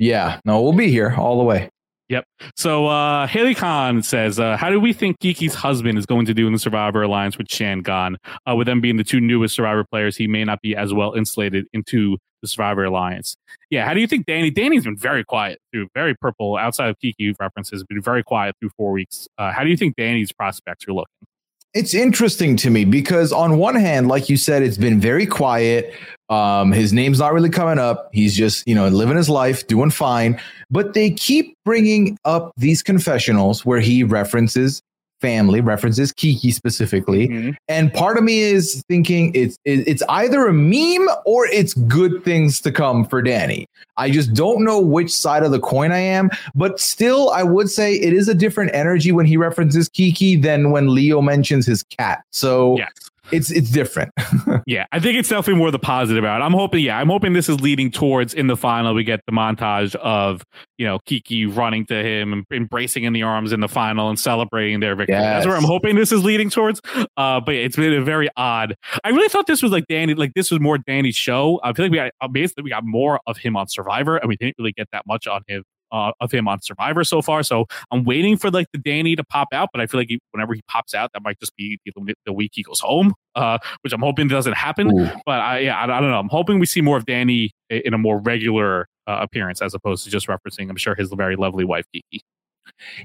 Yeah, 0.02 0.40
no, 0.46 0.60
we'll 0.64 0.74
be 0.74 0.90
here 0.90 1.14
all 1.16 1.38
the 1.38 1.44
way. 1.44 1.70
Yep. 2.10 2.26
So 2.58 2.88
uh 2.88 3.28
Haley 3.28 3.54
Khan 3.54 4.02
says, 4.02 4.40
uh, 4.40 4.58
how 4.58 4.72
do 4.72 4.80
we 4.80 4.94
think 4.94 5.20
Kiki's 5.20 5.54
husband 5.54 5.98
is 6.00 6.08
going 6.08 6.26
to 6.26 6.34
do 6.34 6.48
in 6.48 6.54
the 6.54 6.60
Survivor 6.60 7.04
Alliance 7.04 7.38
with 7.38 7.48
Shan 7.50 7.82
Gon? 7.82 8.18
Uh, 8.50 8.56
with 8.56 8.66
them 8.66 8.82
being 8.82 8.98
the 8.98 9.04
two 9.04 9.22
newest 9.22 9.56
Survivor 9.56 9.86
players, 9.86 10.18
he 10.18 10.28
may 10.28 10.44
not 10.44 10.60
be 10.62 10.76
as 10.76 10.92
well 10.92 11.14
insulated 11.14 11.68
into 11.72 12.18
the 12.42 12.48
Survivor 12.48 12.84
Alliance. 12.84 13.38
Yeah, 13.70 13.86
how 13.86 13.94
do 13.94 14.02
you 14.02 14.08
think 14.08 14.26
Danny? 14.26 14.50
Danny's 14.50 14.86
been 14.86 14.98
very 14.98 15.24
quiet 15.24 15.60
through 15.72 15.88
very 15.94 16.16
purple 16.16 16.58
outside 16.58 16.90
of 16.90 17.00
Kiki 17.00 17.36
references, 17.40 17.84
been 17.84 18.02
very 18.02 18.24
quiet 18.24 18.56
through 18.60 18.72
four 18.76 18.92
weeks. 18.92 19.28
Uh, 19.38 19.52
how 19.52 19.64
do 19.64 19.70
you 19.70 19.78
think 19.78 19.96
Danny's 19.96 20.32
prospects 20.32 20.88
are 20.88 20.94
looking? 20.94 21.28
It's 21.74 21.94
interesting 21.94 22.58
to 22.58 22.70
me 22.70 22.84
because 22.84 23.32
on 23.32 23.58
one 23.58 23.76
hand, 23.76 24.10
like 24.10 24.28
you 24.28 24.36
said, 24.36 24.62
it's 24.62 24.78
been 24.78 25.00
very 25.00 25.26
quiet. 25.26 25.94
Um, 26.30 26.72
his 26.74 26.92
name's 26.92 27.20
not 27.20 27.34
really 27.34 27.50
coming 27.50 27.80
up. 27.80 28.10
He's 28.12 28.36
just, 28.36 28.68
you 28.68 28.76
know, 28.76 28.90
living 28.90 29.16
his 29.16 29.30
life, 29.30 29.68
doing 29.68 29.90
fine. 29.90 30.40
But 30.70 30.94
they 30.94 31.12
keep 31.12 31.56
bringing 31.64 32.18
up 32.26 32.52
these 32.58 32.84
confessionals 32.84 33.66
where 33.66 33.80
he 33.80 34.04
references 34.04 34.82
family, 35.22 35.62
references 35.62 36.12
Kiki 36.12 36.52
specifically. 36.52 37.28
Mm-hmm. 37.28 37.52
And 37.68 37.94
part 37.94 38.18
of 38.18 38.24
me 38.24 38.40
is 38.40 38.84
thinking 38.90 39.32
it's 39.36 39.58
it's 39.64 40.04
either 40.10 40.48
a 40.48 40.54
meme 40.54 41.08
or 41.26 41.46
it's 41.48 41.74
good 41.74 42.24
things 42.26 42.60
to 42.62 42.72
come 42.72 43.06
for 43.06 43.22
Danny. 43.22 43.68
I 43.98 44.10
just 44.10 44.34
don't 44.34 44.64
know 44.64 44.80
which 44.80 45.12
side 45.12 45.44
of 45.44 45.52
the 45.52 45.60
coin 45.60 45.92
I 45.92 46.00
am, 46.00 46.30
but 46.56 46.80
still 46.80 47.30
I 47.30 47.44
would 47.44 47.70
say 47.70 47.94
it 47.96 48.14
is 48.14 48.28
a 48.28 48.34
different 48.34 48.72
energy 48.74 49.12
when 49.12 49.26
he 49.26 49.38
references 49.38 49.88
Kiki 49.88 50.36
than 50.36 50.72
when 50.72 50.94
Leo 50.94 51.22
mentions 51.22 51.66
his 51.66 51.84
cat. 51.84 52.24
So 52.32 52.78
Yes. 52.78 53.11
It's 53.32 53.52
it's 53.52 53.70
different. 53.70 54.12
Yeah, 54.68 54.86
I 54.92 55.00
think 55.00 55.18
it's 55.18 55.30
definitely 55.30 55.60
more 55.60 55.72
the 55.72 55.80
positive 55.80 56.24
out. 56.24 56.42
I'm 56.42 56.52
hoping, 56.52 56.84
yeah, 56.84 56.98
I'm 56.98 57.10
hoping 57.10 57.34
this 57.34 57.50
is 57.50 57.60
leading 57.62 57.90
towards 57.90 58.34
in 58.34 58.48
the 58.48 58.56
final 58.56 58.94
we 58.94 59.04
get 59.04 59.22
the 59.26 59.32
montage 59.32 59.96
of 59.96 60.44
you 60.78 60.86
know 60.86 61.00
Kiki 61.06 61.46
running 61.46 61.86
to 61.88 61.96
him 61.96 62.32
and 62.32 62.46
embracing 62.52 63.04
in 63.04 63.14
the 63.14 63.24
arms 63.24 63.52
in 63.54 63.60
the 63.60 63.68
final 63.68 64.10
and 64.10 64.20
celebrating 64.20 64.80
their 64.80 64.96
victory. 64.96 65.16
That's 65.16 65.46
where 65.46 65.56
I'm 65.56 65.64
hoping 65.64 65.96
this 65.96 66.12
is 66.12 66.24
leading 66.24 66.50
towards. 66.50 66.82
Uh, 67.18 67.40
but 67.40 67.56
it's 67.56 67.76
been 67.76 67.94
a 67.94 68.04
very 68.04 68.30
odd. 68.38 68.76
I 69.04 69.10
really 69.10 69.30
thought 69.30 69.48
this 69.48 69.62
was 69.62 69.72
like 69.72 69.86
Danny, 69.88 70.14
like 70.14 70.34
this 70.36 70.52
was 70.52 70.60
more 70.60 70.78
Danny's 70.78 71.16
show. 71.16 71.60
I 71.64 71.74
feel 71.74 71.86
like 71.86 71.92
we 71.92 71.98
got 71.98 72.32
basically 72.32 72.64
we 72.64 72.70
got 72.70 72.86
more 72.86 73.20
of 73.28 73.38
him 73.38 73.56
on 73.58 73.68
Survivor, 73.68 74.18
and 74.18 74.28
we 74.28 74.38
didn't 74.38 74.56
really 74.60 74.74
get 74.74 74.88
that 74.92 75.06
much 75.08 75.28
on 75.28 75.42
him. 75.48 75.64
Uh, 75.92 76.12
of 76.22 76.32
him 76.32 76.48
on 76.48 76.62
Survivor 76.62 77.04
so 77.04 77.22
far, 77.22 77.44
so 77.44 77.66
I'm 77.92 78.06
waiting 78.06 78.38
for 78.38 78.50
like 78.50 78.68
the 78.72 78.80
Danny 78.80 79.16
to 79.18 79.24
pop 79.26 79.50
out, 79.52 79.70
but 79.74 79.82
I 79.82 79.88
feel 79.88 80.00
like 80.00 80.08
he, 80.08 80.20
whenever 80.32 80.54
he 80.54 80.62
pops 80.70 80.94
out, 80.94 81.12
that 81.14 81.22
might 81.22 81.38
just 81.40 81.54
be 81.58 81.80
the, 81.86 82.14
the 82.26 82.32
week 82.32 82.52
he 82.54 82.64
goes 82.64 82.80
home, 82.80 83.14
uh, 83.36 83.58
which 83.82 83.92
I'm 83.92 84.02
hoping 84.02 84.30
doesn't 84.30 84.54
happen. 84.54 84.88
Ooh. 84.98 85.12
But 85.26 85.42
I, 85.42 85.60
yeah, 85.60 85.78
I, 85.78 85.84
I 85.84 86.00
don't 86.00 86.10
know. 86.10 86.20
I'm 86.20 86.30
hoping 86.30 86.60
we 86.60 86.66
see 86.66 86.80
more 86.82 86.96
of 86.96 87.06
Danny 87.06 87.52
in 87.70 87.94
a 87.94 87.98
more 87.98 88.20
regular 88.20 88.88
uh, 89.08 89.20
appearance 89.22 89.62
as 89.62 89.74
opposed 89.74 90.04
to 90.06 90.10
just 90.10 90.28
referencing, 90.28 90.70
I'm 90.70 90.78
sure, 90.78 90.96
his 90.96 91.12
very 91.12 91.36
lovely 91.36 91.66
wife, 91.66 91.86
Kiki. 91.94 92.22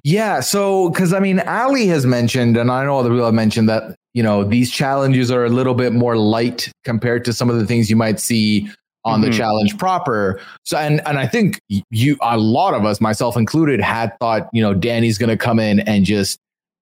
Yeah, 0.04 0.40
so 0.40 0.90
because 0.90 1.12
I 1.12 1.20
mean, 1.20 1.40
Ali 1.40 1.86
has 1.88 2.06
mentioned, 2.06 2.56
and 2.56 2.70
I 2.70 2.84
know 2.84 2.98
other 2.98 3.10
people 3.10 3.24
have 3.24 3.34
mentioned 3.34 3.68
that 3.68 3.96
you 4.14 4.22
know 4.22 4.44
these 4.44 4.70
challenges 4.70 5.30
are 5.30 5.44
a 5.44 5.50
little 5.50 5.74
bit 5.74 5.92
more 5.92 6.16
light 6.16 6.70
compared 6.84 7.24
to 7.24 7.32
some 7.32 7.50
of 7.50 7.58
the 7.58 7.66
things 7.66 7.90
you 7.90 7.96
might 7.96 8.20
see 8.20 8.70
on 9.06 9.20
the 9.22 9.28
Mhm. 9.28 9.34
challenge 9.36 9.78
proper. 9.78 10.38
So, 10.64 10.76
and 10.76 11.00
and 11.06 11.18
I 11.18 11.26
think 11.26 11.60
you, 11.90 12.16
a 12.20 12.36
lot 12.36 12.74
of 12.74 12.84
us, 12.84 13.00
myself 13.00 13.36
included, 13.36 13.80
had 13.80 14.12
thought 14.20 14.48
you 14.52 14.60
know 14.60 14.74
Danny's 14.74 15.16
going 15.16 15.30
to 15.30 15.36
come 15.36 15.58
in 15.58 15.80
and 15.80 16.04
just 16.04 16.38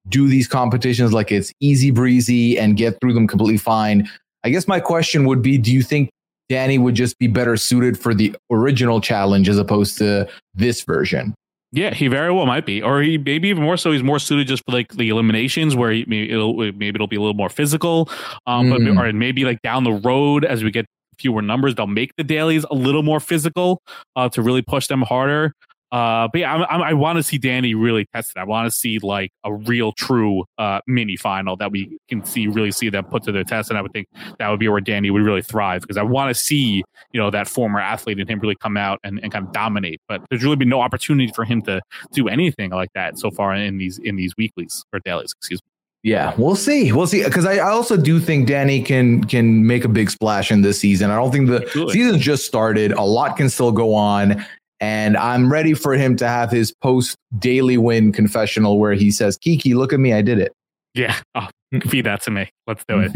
do 0.08 0.26
these 0.28 0.48
competitions 0.48 1.12
like 1.12 1.30
it's 1.32 1.52
easy 1.60 1.90
breezy 1.90 2.58
and 2.58 2.76
get 2.76 2.98
through 3.00 3.12
them 3.14 3.26
completely 3.26 3.56
fine. 3.58 4.08
I 4.44 4.50
guess 4.50 4.66
my 4.68 4.80
question 4.80 5.24
would 5.26 5.40
be, 5.40 5.56
do 5.56 5.72
you 5.72 5.82
think 5.82 6.10
Danny 6.50 6.76
would 6.76 6.94
just 6.94 7.18
be 7.18 7.26
better 7.26 7.56
suited 7.56 7.98
for 7.98 8.12
the 8.12 8.34
original 8.50 9.00
challenge 9.00 9.48
as 9.48 9.56
opposed 9.58 9.96
to 9.98 10.28
this 10.54 10.82
version? 10.82 11.34
Yeah, 11.72 11.92
he 11.94 12.06
very 12.08 12.30
well 12.32 12.44
might 12.46 12.66
be, 12.66 12.82
or 12.82 13.00
he 13.02 13.16
maybe 13.18 13.48
even 13.48 13.62
more 13.64 13.76
so. 13.78 13.90
He's 13.92 14.02
more 14.02 14.18
suited 14.18 14.46
just 14.46 14.62
for 14.66 14.72
like 14.76 14.92
the 14.92 15.08
eliminations, 15.08 15.74
where 15.74 15.90
he, 15.90 16.04
maybe 16.06 16.30
it'll 16.30 16.54
maybe 16.54 16.88
it'll 16.88 17.06
be 17.08 17.16
a 17.16 17.20
little 17.20 17.34
more 17.34 17.48
physical, 17.48 18.08
um, 18.46 18.66
Mm. 18.70 18.94
but 18.96 19.06
or 19.08 19.12
maybe 19.12 19.44
like 19.44 19.60
down 19.62 19.84
the 19.84 19.92
road 19.92 20.44
as 20.44 20.62
we 20.62 20.70
get 20.70 20.84
fewer 21.18 21.42
numbers, 21.42 21.74
they'll 21.74 21.86
make 21.86 22.14
the 22.16 22.24
dailies 22.24 22.64
a 22.70 22.74
little 22.74 23.02
more 23.02 23.20
physical 23.20 23.82
uh, 24.16 24.28
to 24.30 24.42
really 24.42 24.62
push 24.62 24.86
them 24.86 25.02
harder. 25.02 25.54
Uh, 25.94 26.26
but 26.32 26.40
yeah, 26.40 26.52
I'm, 26.52 26.66
I'm, 26.68 26.82
I 26.82 26.92
want 26.92 27.18
to 27.18 27.22
see 27.22 27.38
Danny 27.38 27.72
really 27.74 28.04
tested. 28.12 28.36
I 28.36 28.42
want 28.42 28.66
to 28.66 28.76
see 28.76 28.98
like 28.98 29.30
a 29.44 29.54
real, 29.54 29.92
true 29.92 30.44
uh, 30.58 30.80
mini 30.88 31.16
final 31.16 31.56
that 31.58 31.70
we 31.70 31.98
can 32.08 32.24
see 32.24 32.48
really 32.48 32.72
see 32.72 32.88
them 32.88 33.04
put 33.04 33.22
to 33.24 33.32
their 33.32 33.44
test, 33.44 33.70
and 33.70 33.78
I 33.78 33.82
would 33.82 33.92
think 33.92 34.08
that 34.40 34.48
would 34.48 34.58
be 34.58 34.66
where 34.66 34.80
Danny 34.80 35.12
would 35.12 35.22
really 35.22 35.42
thrive 35.42 35.82
because 35.82 35.96
I 35.96 36.02
want 36.02 36.34
to 36.34 36.40
see 36.40 36.82
you 37.12 37.20
know 37.20 37.30
that 37.30 37.46
former 37.46 37.78
athlete 37.78 38.18
in 38.18 38.26
him 38.26 38.40
really 38.40 38.56
come 38.56 38.76
out 38.76 38.98
and, 39.04 39.20
and 39.22 39.30
kind 39.30 39.46
of 39.46 39.52
dominate. 39.52 40.00
But 40.08 40.22
there's 40.30 40.42
really 40.42 40.56
been 40.56 40.68
no 40.68 40.80
opportunity 40.80 41.30
for 41.32 41.44
him 41.44 41.62
to 41.62 41.80
do 42.12 42.26
anything 42.26 42.70
like 42.70 42.90
that 42.96 43.16
so 43.16 43.30
far 43.30 43.54
in 43.54 43.78
these 43.78 43.98
in 43.98 44.16
these 44.16 44.34
weeklies 44.36 44.84
or 44.92 44.98
dailies. 44.98 45.32
Excuse 45.38 45.60
me. 45.62 45.73
Yeah, 46.04 46.34
we'll 46.36 46.54
see. 46.54 46.92
We'll 46.92 47.06
see. 47.06 47.24
Because 47.24 47.46
I, 47.46 47.54
I 47.54 47.70
also 47.70 47.96
do 47.96 48.20
think 48.20 48.46
Danny 48.46 48.82
can 48.82 49.24
can 49.24 49.66
make 49.66 49.84
a 49.84 49.88
big 49.88 50.10
splash 50.10 50.52
in 50.52 50.60
this 50.60 50.78
season. 50.78 51.10
I 51.10 51.16
don't 51.16 51.32
think 51.32 51.48
the 51.48 51.62
Absolutely. 51.62 51.94
season 51.94 52.20
just 52.20 52.44
started. 52.44 52.92
A 52.92 53.02
lot 53.02 53.36
can 53.38 53.48
still 53.48 53.72
go 53.72 53.94
on. 53.94 54.44
And 54.80 55.16
I'm 55.16 55.50
ready 55.50 55.72
for 55.72 55.94
him 55.94 56.14
to 56.16 56.28
have 56.28 56.50
his 56.50 56.72
post 56.82 57.16
daily 57.38 57.78
win 57.78 58.12
confessional 58.12 58.78
where 58.78 58.92
he 58.92 59.10
says, 59.10 59.38
Kiki, 59.38 59.72
look 59.72 59.94
at 59.94 59.98
me, 60.00 60.12
I 60.12 60.20
did 60.20 60.38
it. 60.38 60.52
Yeah, 60.94 61.16
oh, 61.34 61.48
feed 61.88 62.02
that 62.04 62.20
to 62.22 62.30
me. 62.30 62.50
Let's 62.66 62.84
do 62.86 63.00
it. 63.00 63.10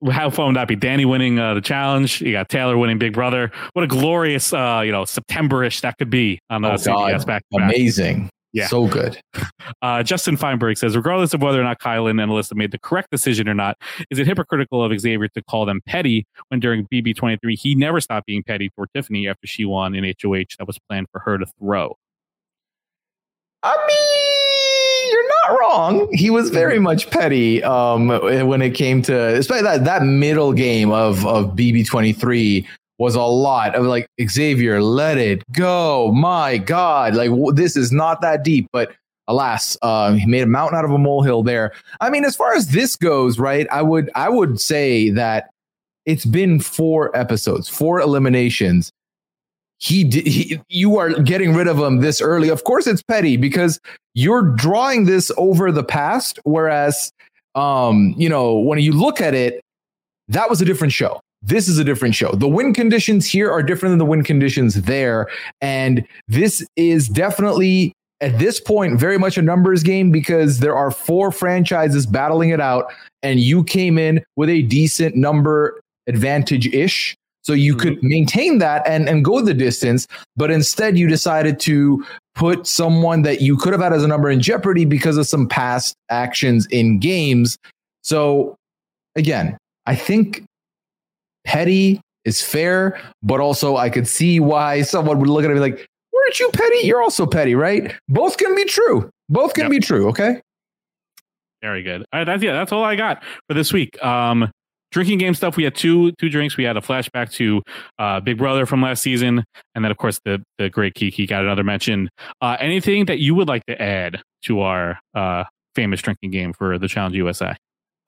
How 0.10 0.30
fun 0.30 0.46
would 0.46 0.56
that 0.56 0.68
be? 0.68 0.74
Danny 0.74 1.04
winning 1.04 1.38
uh, 1.38 1.52
the 1.54 1.60
challenge. 1.60 2.22
You 2.22 2.32
got 2.32 2.48
Taylor 2.48 2.78
winning 2.78 2.98
Big 2.98 3.12
Brother. 3.12 3.52
What 3.74 3.84
a 3.84 3.86
glorious, 3.88 4.52
uh, 4.54 4.82
you 4.84 4.90
know, 4.90 5.04
September-ish 5.04 5.82
that 5.82 5.98
could 5.98 6.10
be 6.10 6.40
on 6.50 6.64
uh, 6.64 6.70
Oh. 6.70 6.76
CBS 6.76 7.26
back. 7.26 7.42
Amazing. 7.52 8.30
Yeah. 8.56 8.68
So 8.68 8.86
good. 8.86 9.20
Uh, 9.82 10.02
Justin 10.02 10.36
Feinberg 10.36 10.78
says, 10.78 10.96
regardless 10.96 11.34
of 11.34 11.42
whether 11.42 11.60
or 11.60 11.64
not 11.64 11.80
Kyland 11.80 12.22
and 12.22 12.30
Alyssa 12.30 12.54
made 12.54 12.70
the 12.70 12.78
correct 12.78 13.10
decision 13.10 13.48
or 13.48 13.54
not, 13.54 13.76
is 14.10 14.18
it 14.18 14.26
hypocritical 14.26 14.82
of 14.82 14.98
Xavier 14.98 15.28
to 15.28 15.42
call 15.42 15.66
them 15.66 15.80
petty 15.86 16.24
when 16.48 16.60
during 16.60 16.86
BB23 16.86 17.58
he 17.58 17.74
never 17.74 18.00
stopped 18.00 18.26
being 18.26 18.42
petty 18.42 18.70
toward 18.70 18.88
Tiffany 18.94 19.28
after 19.28 19.46
she 19.46 19.64
won 19.64 19.94
an 19.94 20.04
HOH 20.04 20.54
that 20.58 20.66
was 20.66 20.78
planned 20.88 21.08
for 21.10 21.18
her 21.20 21.36
to 21.36 21.46
throw? 21.58 21.96
I 23.64 23.76
mean, 23.86 25.12
you're 25.12 25.28
not 25.28 25.60
wrong. 25.60 26.08
He 26.12 26.30
was 26.30 26.50
very 26.50 26.78
much 26.78 27.10
petty 27.10 27.62
um, 27.64 28.08
when 28.08 28.62
it 28.62 28.70
came 28.70 29.02
to, 29.02 29.36
especially 29.36 29.62
that 29.64 29.84
that 29.84 30.02
middle 30.02 30.52
game 30.52 30.90
of 30.90 31.26
of 31.26 31.56
BB23 31.56 32.66
was 32.98 33.14
a 33.14 33.22
lot 33.22 33.74
of 33.74 33.84
like 33.84 34.08
Xavier, 34.28 34.80
let 34.80 35.18
it 35.18 35.42
go. 35.52 36.12
My 36.12 36.58
God, 36.58 37.14
like 37.14 37.30
w- 37.30 37.52
this 37.52 37.76
is 37.76 37.92
not 37.92 38.20
that 38.22 38.42
deep, 38.42 38.68
but 38.72 38.92
alas, 39.28 39.76
uh, 39.82 40.12
he 40.12 40.26
made 40.26 40.42
a 40.42 40.46
mountain 40.46 40.78
out 40.78 40.84
of 40.84 40.90
a 40.90 40.98
molehill 40.98 41.42
there. 41.42 41.72
I 42.00 42.10
mean, 42.10 42.24
as 42.24 42.36
far 42.36 42.54
as 42.54 42.68
this 42.68 42.96
goes, 42.96 43.38
right? 43.38 43.66
I 43.70 43.82
would 43.82 44.10
I 44.14 44.28
would 44.28 44.60
say 44.60 45.10
that 45.10 45.50
it's 46.06 46.24
been 46.24 46.60
four 46.60 47.14
episodes, 47.16 47.68
four 47.68 48.00
eliminations. 48.00 48.92
He, 49.78 50.08
he 50.08 50.60
you 50.68 50.96
are 50.96 51.10
getting 51.20 51.54
rid 51.54 51.68
of 51.68 51.78
him 51.78 52.00
this 52.00 52.22
early. 52.22 52.48
Of 52.48 52.64
course, 52.64 52.86
it's 52.86 53.02
petty 53.02 53.36
because 53.36 53.78
you're 54.14 54.42
drawing 54.42 55.04
this 55.04 55.30
over 55.36 55.70
the 55.70 55.84
past. 55.84 56.38
Whereas, 56.44 57.12
um, 57.54 58.14
you 58.16 58.28
know, 58.28 58.54
when 58.54 58.78
you 58.78 58.92
look 58.92 59.20
at 59.20 59.34
it, 59.34 59.60
that 60.28 60.48
was 60.48 60.62
a 60.62 60.64
different 60.64 60.94
show. 60.94 61.20
This 61.46 61.68
is 61.68 61.78
a 61.78 61.84
different 61.84 62.14
show. 62.14 62.32
The 62.32 62.48
win 62.48 62.74
conditions 62.74 63.26
here 63.26 63.50
are 63.50 63.62
different 63.62 63.92
than 63.92 63.98
the 63.98 64.04
win 64.04 64.24
conditions 64.24 64.82
there. 64.82 65.28
And 65.60 66.06
this 66.28 66.66
is 66.76 67.08
definitely 67.08 67.92
at 68.20 68.38
this 68.38 68.60
point 68.60 68.98
very 68.98 69.18
much 69.18 69.38
a 69.38 69.42
numbers 69.42 69.82
game 69.82 70.10
because 70.10 70.60
there 70.60 70.76
are 70.76 70.90
four 70.90 71.30
franchises 71.30 72.06
battling 72.06 72.50
it 72.50 72.60
out. 72.60 72.92
And 73.22 73.40
you 73.40 73.64
came 73.64 73.98
in 73.98 74.24
with 74.36 74.48
a 74.48 74.62
decent 74.62 75.16
number 75.16 75.80
advantage 76.08 76.66
ish 76.68 77.16
so 77.42 77.52
you 77.52 77.74
mm-hmm. 77.74 77.80
could 77.80 78.02
maintain 78.02 78.58
that 78.58 78.86
and 78.86 79.08
and 79.08 79.24
go 79.24 79.40
the 79.40 79.54
distance. 79.54 80.06
But 80.36 80.50
instead 80.50 80.98
you 80.98 81.08
decided 81.08 81.60
to 81.60 82.04
put 82.34 82.66
someone 82.66 83.22
that 83.22 83.40
you 83.40 83.56
could 83.56 83.72
have 83.72 83.82
had 83.82 83.92
as 83.92 84.02
a 84.02 84.08
number 84.08 84.30
in 84.30 84.40
jeopardy 84.40 84.84
because 84.84 85.16
of 85.16 85.26
some 85.26 85.48
past 85.48 85.94
actions 86.10 86.66
in 86.70 86.98
games. 86.98 87.56
So 88.02 88.56
again 89.16 89.56
i 89.86 89.94
think 89.94 90.44
petty 91.46 92.00
is 92.26 92.42
fair 92.42 93.00
but 93.22 93.40
also 93.40 93.76
i 93.76 93.88
could 93.88 94.06
see 94.08 94.40
why 94.40 94.82
someone 94.82 95.18
would 95.18 95.28
look 95.28 95.44
at 95.44 95.50
it 95.50 95.56
and 95.56 95.62
be 95.64 95.70
like 95.72 95.86
weren't 96.12 96.38
you 96.40 96.50
petty 96.52 96.86
you're 96.86 97.00
also 97.00 97.24
petty 97.26 97.54
right 97.54 97.94
both 98.08 98.36
can 98.36 98.54
be 98.54 98.64
true 98.64 99.08
both 99.28 99.54
can 99.54 99.64
Yep. 99.64 99.70
be 99.70 99.78
true 99.80 100.08
okay 100.08 100.40
Very 101.62 101.82
good. 101.82 102.04
All 102.12 102.20
right, 102.20 102.24
that's 102.24 102.42
yeah, 102.42 102.52
that's 102.52 102.70
all 102.72 102.84
I 102.84 102.96
got 102.96 103.22
for 103.48 103.54
this 103.54 103.72
week. 103.72 104.00
Um, 104.04 104.50
drinking 104.92 105.18
game 105.18 105.34
stuff. 105.34 105.56
We 105.56 105.64
had 105.64 105.74
two 105.74 106.12
two 106.12 106.28
drinks. 106.28 106.56
We 106.56 106.64
had 106.64 106.76
a 106.76 106.80
flashback 106.80 107.32
to 107.32 107.62
uh, 107.98 108.20
Big 108.20 108.38
Brother 108.38 108.66
from 108.66 108.82
last 108.82 109.02
season, 109.02 109.42
and 109.74 109.84
then 109.84 109.90
of 109.90 109.96
course 109.96 110.20
the 110.24 110.42
the 110.58 110.68
great 110.68 110.94
Kiki 110.94 111.26
got 111.26 111.42
another 111.42 111.64
mention. 111.64 112.08
Uh, 112.40 112.56
anything 112.60 113.06
that 113.06 113.18
you 113.18 113.34
would 113.34 113.48
like 113.48 113.64
to 113.66 113.80
add 113.80 114.20
to 114.44 114.60
our 114.60 114.98
uh, 115.14 115.44
famous 115.74 116.02
drinking 116.02 116.30
game 116.30 116.52
for 116.52 116.78
the 116.78 116.88
Challenge 116.88 117.16
USA? 117.16 117.56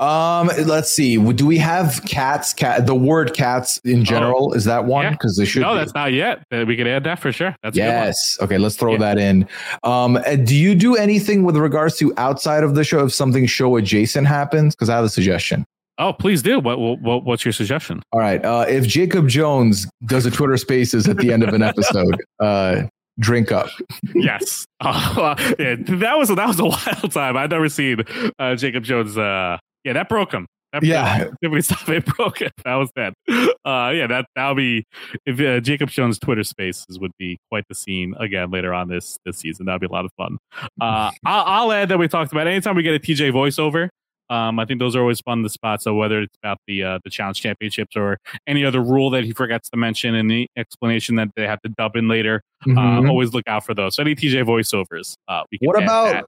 Um, 0.00 0.48
let's 0.66 0.92
see. 0.92 1.16
Do 1.32 1.46
we 1.46 1.58
have 1.58 2.00
cats? 2.06 2.52
Cat. 2.54 2.86
The 2.86 2.94
word 2.94 3.34
cats 3.34 3.78
in 3.84 4.04
general 4.04 4.52
is 4.54 4.64
that 4.66 4.84
one 4.84 5.04
Yeah. 5.04 5.10
because 5.10 5.36
they 5.36 5.44
should. 5.44 5.62
no, 5.62 5.72
be. 5.72 5.78
that's 5.80 5.94
not 5.94 6.12
yet. 6.12 6.42
Uh, 6.52 6.64
We 6.66 6.76
can 6.76 6.86
add 6.86 7.04
that 7.04 7.18
for 7.18 7.32
sure. 7.32 7.54
That's 7.62 7.76
a 7.76 7.80
good 7.80 7.86
one. 7.86 7.94
yes. 8.06 8.38
Okay, 8.40 8.58
let's 8.58 8.76
throw 8.76 8.92
Yeah. 8.92 8.98
that 8.98 9.18
in. 9.18 9.48
Um, 9.82 10.16
uh, 10.16 10.36
do 10.36 10.54
you 10.54 10.74
do 10.74 10.94
anything 10.96 11.42
with 11.42 11.56
regards 11.56 11.96
to 11.98 12.12
outside 12.16 12.62
of 12.62 12.74
the 12.74 12.84
show 12.84 13.04
if 13.06 13.12
something 13.12 13.46
show 13.46 13.76
adjacent 13.76 14.26
happens? 14.28 14.74
Because 14.74 14.88
I 14.88 14.96
have 14.96 15.04
a 15.04 15.08
suggestion. 15.08 15.64
Oh, 16.00 16.12
please 16.12 16.42
do. 16.42 16.60
What, 16.60 16.78
what 16.78 17.24
what's 17.24 17.44
your 17.44 17.50
suggestion? 17.52 18.00
All 18.12 18.20
right. 18.20 18.44
Uh, 18.44 18.66
if 18.68 18.86
Jacob 18.86 19.26
Jones 19.28 19.88
does 20.06 20.26
a 20.26 20.30
Twitter 20.30 20.56
Spaces 20.56 21.08
at 21.08 21.16
the 21.16 21.32
end 21.32 21.42
of 21.42 21.52
an 21.52 21.62
episode, 21.72 22.16
uh, 22.38 22.82
drink 23.18 23.50
up. 23.50 23.68
yes. 24.14 24.64
Uh, 24.80 25.34
yeah, 25.58 25.74
that 25.80 26.16
was 26.18 26.28
that 26.28 26.46
was 26.46 26.60
a 26.60 26.64
wild 26.66 27.10
time. 27.12 27.36
I've 27.36 27.50
never 27.50 27.68
seen 27.68 28.04
uh, 28.38 28.54
Jacob 28.54 28.84
Jones. 28.84 29.18
Uh, 29.18 29.58
yeah, 29.88 29.92
that 29.94 30.08
broke 30.08 30.32
him. 30.32 30.46
That 30.72 30.82
Yeah. 30.84 31.30
Tiffany 31.42 31.60
stuff 31.62 31.88
it 31.88 32.04
broke 32.16 32.42
it. 32.42 32.52
That 32.64 32.74
was 32.74 32.90
bad. 32.94 33.14
Uh, 33.28 33.90
yeah, 33.94 34.06
that 34.06 34.26
that'll 34.36 34.54
be 34.54 34.84
if 35.26 35.40
uh, 35.40 35.60
Jacob 35.60 35.88
Jones 35.88 36.18
Twitter 36.18 36.44
Spaces 36.44 36.98
would 37.00 37.12
be 37.18 37.38
quite 37.50 37.64
the 37.68 37.74
scene 37.74 38.14
again 38.20 38.50
later 38.50 38.74
on 38.74 38.88
this 38.88 39.16
this 39.24 39.38
season. 39.38 39.66
That'd 39.66 39.80
be 39.80 39.86
a 39.86 39.90
lot 39.90 40.04
of 40.04 40.10
fun. 40.18 40.36
Uh, 40.80 41.10
I'll, 41.24 41.44
I'll 41.46 41.72
add 41.72 41.88
that 41.88 41.98
we 41.98 42.06
talked 42.06 42.32
about 42.32 42.46
anytime 42.46 42.76
we 42.76 42.82
get 42.82 42.94
a 42.94 42.98
TJ 42.98 43.32
voiceover. 43.32 43.88
Um, 44.30 44.58
I 44.60 44.66
think 44.66 44.78
those 44.78 44.94
are 44.94 45.00
always 45.00 45.22
fun 45.22 45.42
to 45.42 45.48
spot. 45.48 45.80
So 45.80 45.94
whether 45.94 46.20
it's 46.20 46.36
about 46.42 46.58
the 46.66 46.82
uh, 46.84 46.98
the 47.02 47.08
challenge 47.08 47.40
championships 47.40 47.96
or 47.96 48.18
any 48.46 48.62
other 48.62 48.82
rule 48.82 49.08
that 49.10 49.24
he 49.24 49.32
forgets 49.32 49.70
to 49.70 49.78
mention 49.78 50.14
in 50.14 50.28
the 50.28 50.46
explanation 50.54 51.14
that 51.16 51.28
they 51.34 51.46
have 51.46 51.62
to 51.62 51.70
dub 51.78 51.96
in 51.96 52.08
later, 52.08 52.42
uh, 52.66 52.68
Mhm. 52.72 53.08
always 53.08 53.32
look 53.32 53.48
out 53.48 53.64
for 53.64 53.72
those. 53.72 53.96
So 53.96 54.02
any 54.02 54.14
TJ 54.14 54.42
voiceovers. 54.44 55.14
Uh, 55.28 55.44
we 55.50 55.56
What 55.62 55.82
about 55.82 56.12
that. 56.12 56.24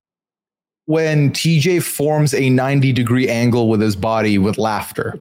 When 0.87 1.31
TJ 1.31 1.83
forms 1.83 2.35
a 2.35 2.51
90 2.51 2.93
degree 2.93 3.28
angle 3.28 3.68
with 3.68 3.81
his 3.81 3.97
body 3.97 4.39
with 4.39 4.59
laughter. 4.59 5.18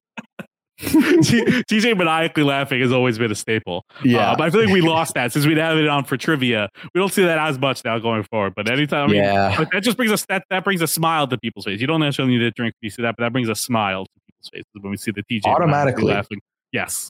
TJ 0.81 1.97
maniacally 1.97 2.43
laughing 2.43 2.79
has 2.81 2.91
always 2.91 3.17
been 3.17 3.31
a 3.31 3.35
staple. 3.35 3.83
Yeah. 4.03 4.31
Uh, 4.31 4.37
but 4.37 4.43
I 4.45 4.49
feel 4.49 4.61
like 4.63 4.73
we 4.73 4.81
lost 4.81 5.13
that 5.15 5.33
since 5.33 5.45
we'd 5.45 5.57
have 5.57 5.77
it 5.77 5.87
on 5.87 6.05
for 6.05 6.15
trivia. 6.17 6.69
We 6.93 6.99
don't 6.99 7.11
see 7.11 7.23
that 7.23 7.37
as 7.37 7.59
much 7.59 7.83
now 7.83 7.99
going 7.99 8.23
forward. 8.23 8.53
But 8.55 8.69
anytime, 8.69 9.09
I 9.09 9.11
mean, 9.11 9.23
Yeah. 9.23 9.55
but 9.57 9.71
that 9.71 9.83
just 9.83 9.97
brings 9.97 10.11
us 10.11 10.25
that 10.29 10.43
that 10.49 10.63
brings 10.63 10.81
a 10.81 10.87
smile 10.87 11.27
to 11.27 11.37
people's 11.37 11.65
face. 11.65 11.81
You 11.81 11.87
don't 11.87 11.99
necessarily 11.99 12.35
need 12.37 12.43
to 12.43 12.51
drink 12.51 12.75
you 12.81 12.89
see 12.89 13.01
that, 13.01 13.15
but 13.17 13.23
that 13.23 13.33
brings 13.33 13.49
a 13.49 13.55
smile 13.55 14.05
to 14.05 14.11
people's 14.25 14.49
faces 14.53 14.65
when 14.81 14.91
we 14.91 14.97
see 14.97 15.11
the 15.11 15.23
TJ 15.23 15.45
Automatically. 15.45 16.05
laughing. 16.13 16.39
Yes. 16.71 17.09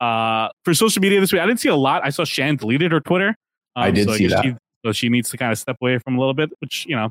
Uh, 0.00 0.48
for 0.64 0.74
social 0.74 1.00
media 1.00 1.20
this 1.20 1.32
week, 1.32 1.40
I 1.40 1.46
didn't 1.46 1.60
see 1.60 1.68
a 1.68 1.76
lot. 1.76 2.02
I 2.04 2.10
saw 2.10 2.24
Shan 2.24 2.56
deleted 2.56 2.92
her 2.92 3.00
Twitter. 3.00 3.28
Um, 3.76 3.84
I 3.84 3.90
did 3.92 4.08
so 4.08 4.16
see 4.16 4.26
that. 4.26 4.44
She, 4.44 4.54
so 4.84 4.92
she 4.92 5.08
needs 5.08 5.30
to 5.30 5.36
kind 5.38 5.52
of 5.52 5.58
step 5.58 5.76
away 5.80 5.98
from 5.98 6.16
a 6.16 6.18
little 6.18 6.34
bit, 6.34 6.50
which 6.60 6.84
you 6.86 6.96
know. 6.96 7.10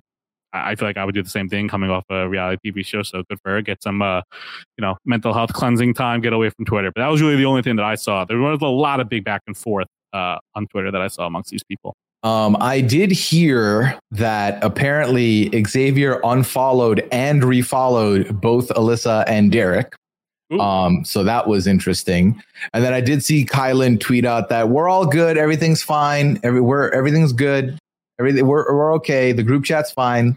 I 0.63 0.75
feel 0.75 0.87
like 0.87 0.97
I 0.97 1.05
would 1.05 1.15
do 1.15 1.23
the 1.23 1.29
same 1.29 1.49
thing 1.49 1.67
coming 1.67 1.89
off 1.89 2.05
a 2.09 2.27
reality 2.27 2.71
TV 2.71 2.85
show. 2.85 3.03
So 3.03 3.23
good 3.29 3.39
for 3.43 3.51
her. 3.51 3.61
Get 3.61 3.81
some, 3.83 4.01
uh, 4.01 4.21
you 4.77 4.81
know, 4.81 4.97
mental 5.05 5.33
health 5.33 5.53
cleansing 5.53 5.93
time. 5.93 6.21
Get 6.21 6.33
away 6.33 6.49
from 6.49 6.65
Twitter. 6.65 6.91
But 6.93 7.01
that 7.01 7.07
was 7.07 7.21
really 7.21 7.35
the 7.35 7.45
only 7.45 7.61
thing 7.61 7.75
that 7.75 7.85
I 7.85 7.95
saw. 7.95 8.25
There 8.25 8.37
was 8.37 8.59
a 8.61 8.67
lot 8.67 8.99
of 8.99 9.09
big 9.09 9.23
back 9.23 9.41
and 9.47 9.57
forth 9.57 9.87
uh, 10.13 10.37
on 10.55 10.67
Twitter 10.67 10.91
that 10.91 11.01
I 11.01 11.07
saw 11.07 11.25
amongst 11.25 11.51
these 11.51 11.63
people. 11.63 11.95
Um, 12.23 12.57
I 12.59 12.81
did 12.81 13.11
hear 13.11 13.99
that 14.09 14.63
apparently 14.63 15.51
Xavier 15.63 16.19
unfollowed 16.23 17.07
and 17.11 17.43
refollowed 17.43 18.41
both 18.41 18.69
Alyssa 18.69 19.25
and 19.27 19.51
Derek. 19.51 19.93
Ooh. 20.51 20.59
Um, 20.59 21.05
so 21.05 21.23
that 21.23 21.47
was 21.47 21.67
interesting. 21.67 22.41
And 22.73 22.83
then 22.83 22.93
I 22.93 23.01
did 23.01 23.23
see 23.23 23.45
Kyland 23.45 23.99
tweet 23.99 24.25
out 24.25 24.49
that 24.49 24.69
we're 24.69 24.89
all 24.89 25.05
good, 25.05 25.37
everything's 25.37 25.83
fine, 25.83 26.39
every 26.43 26.61
we're 26.61 26.89
everything's 26.89 27.33
good, 27.33 27.77
everything 28.19 28.47
we're 28.47 28.73
we're 28.73 28.93
okay. 28.95 29.31
The 29.31 29.43
group 29.43 29.63
chat's 29.63 29.91
fine. 29.91 30.35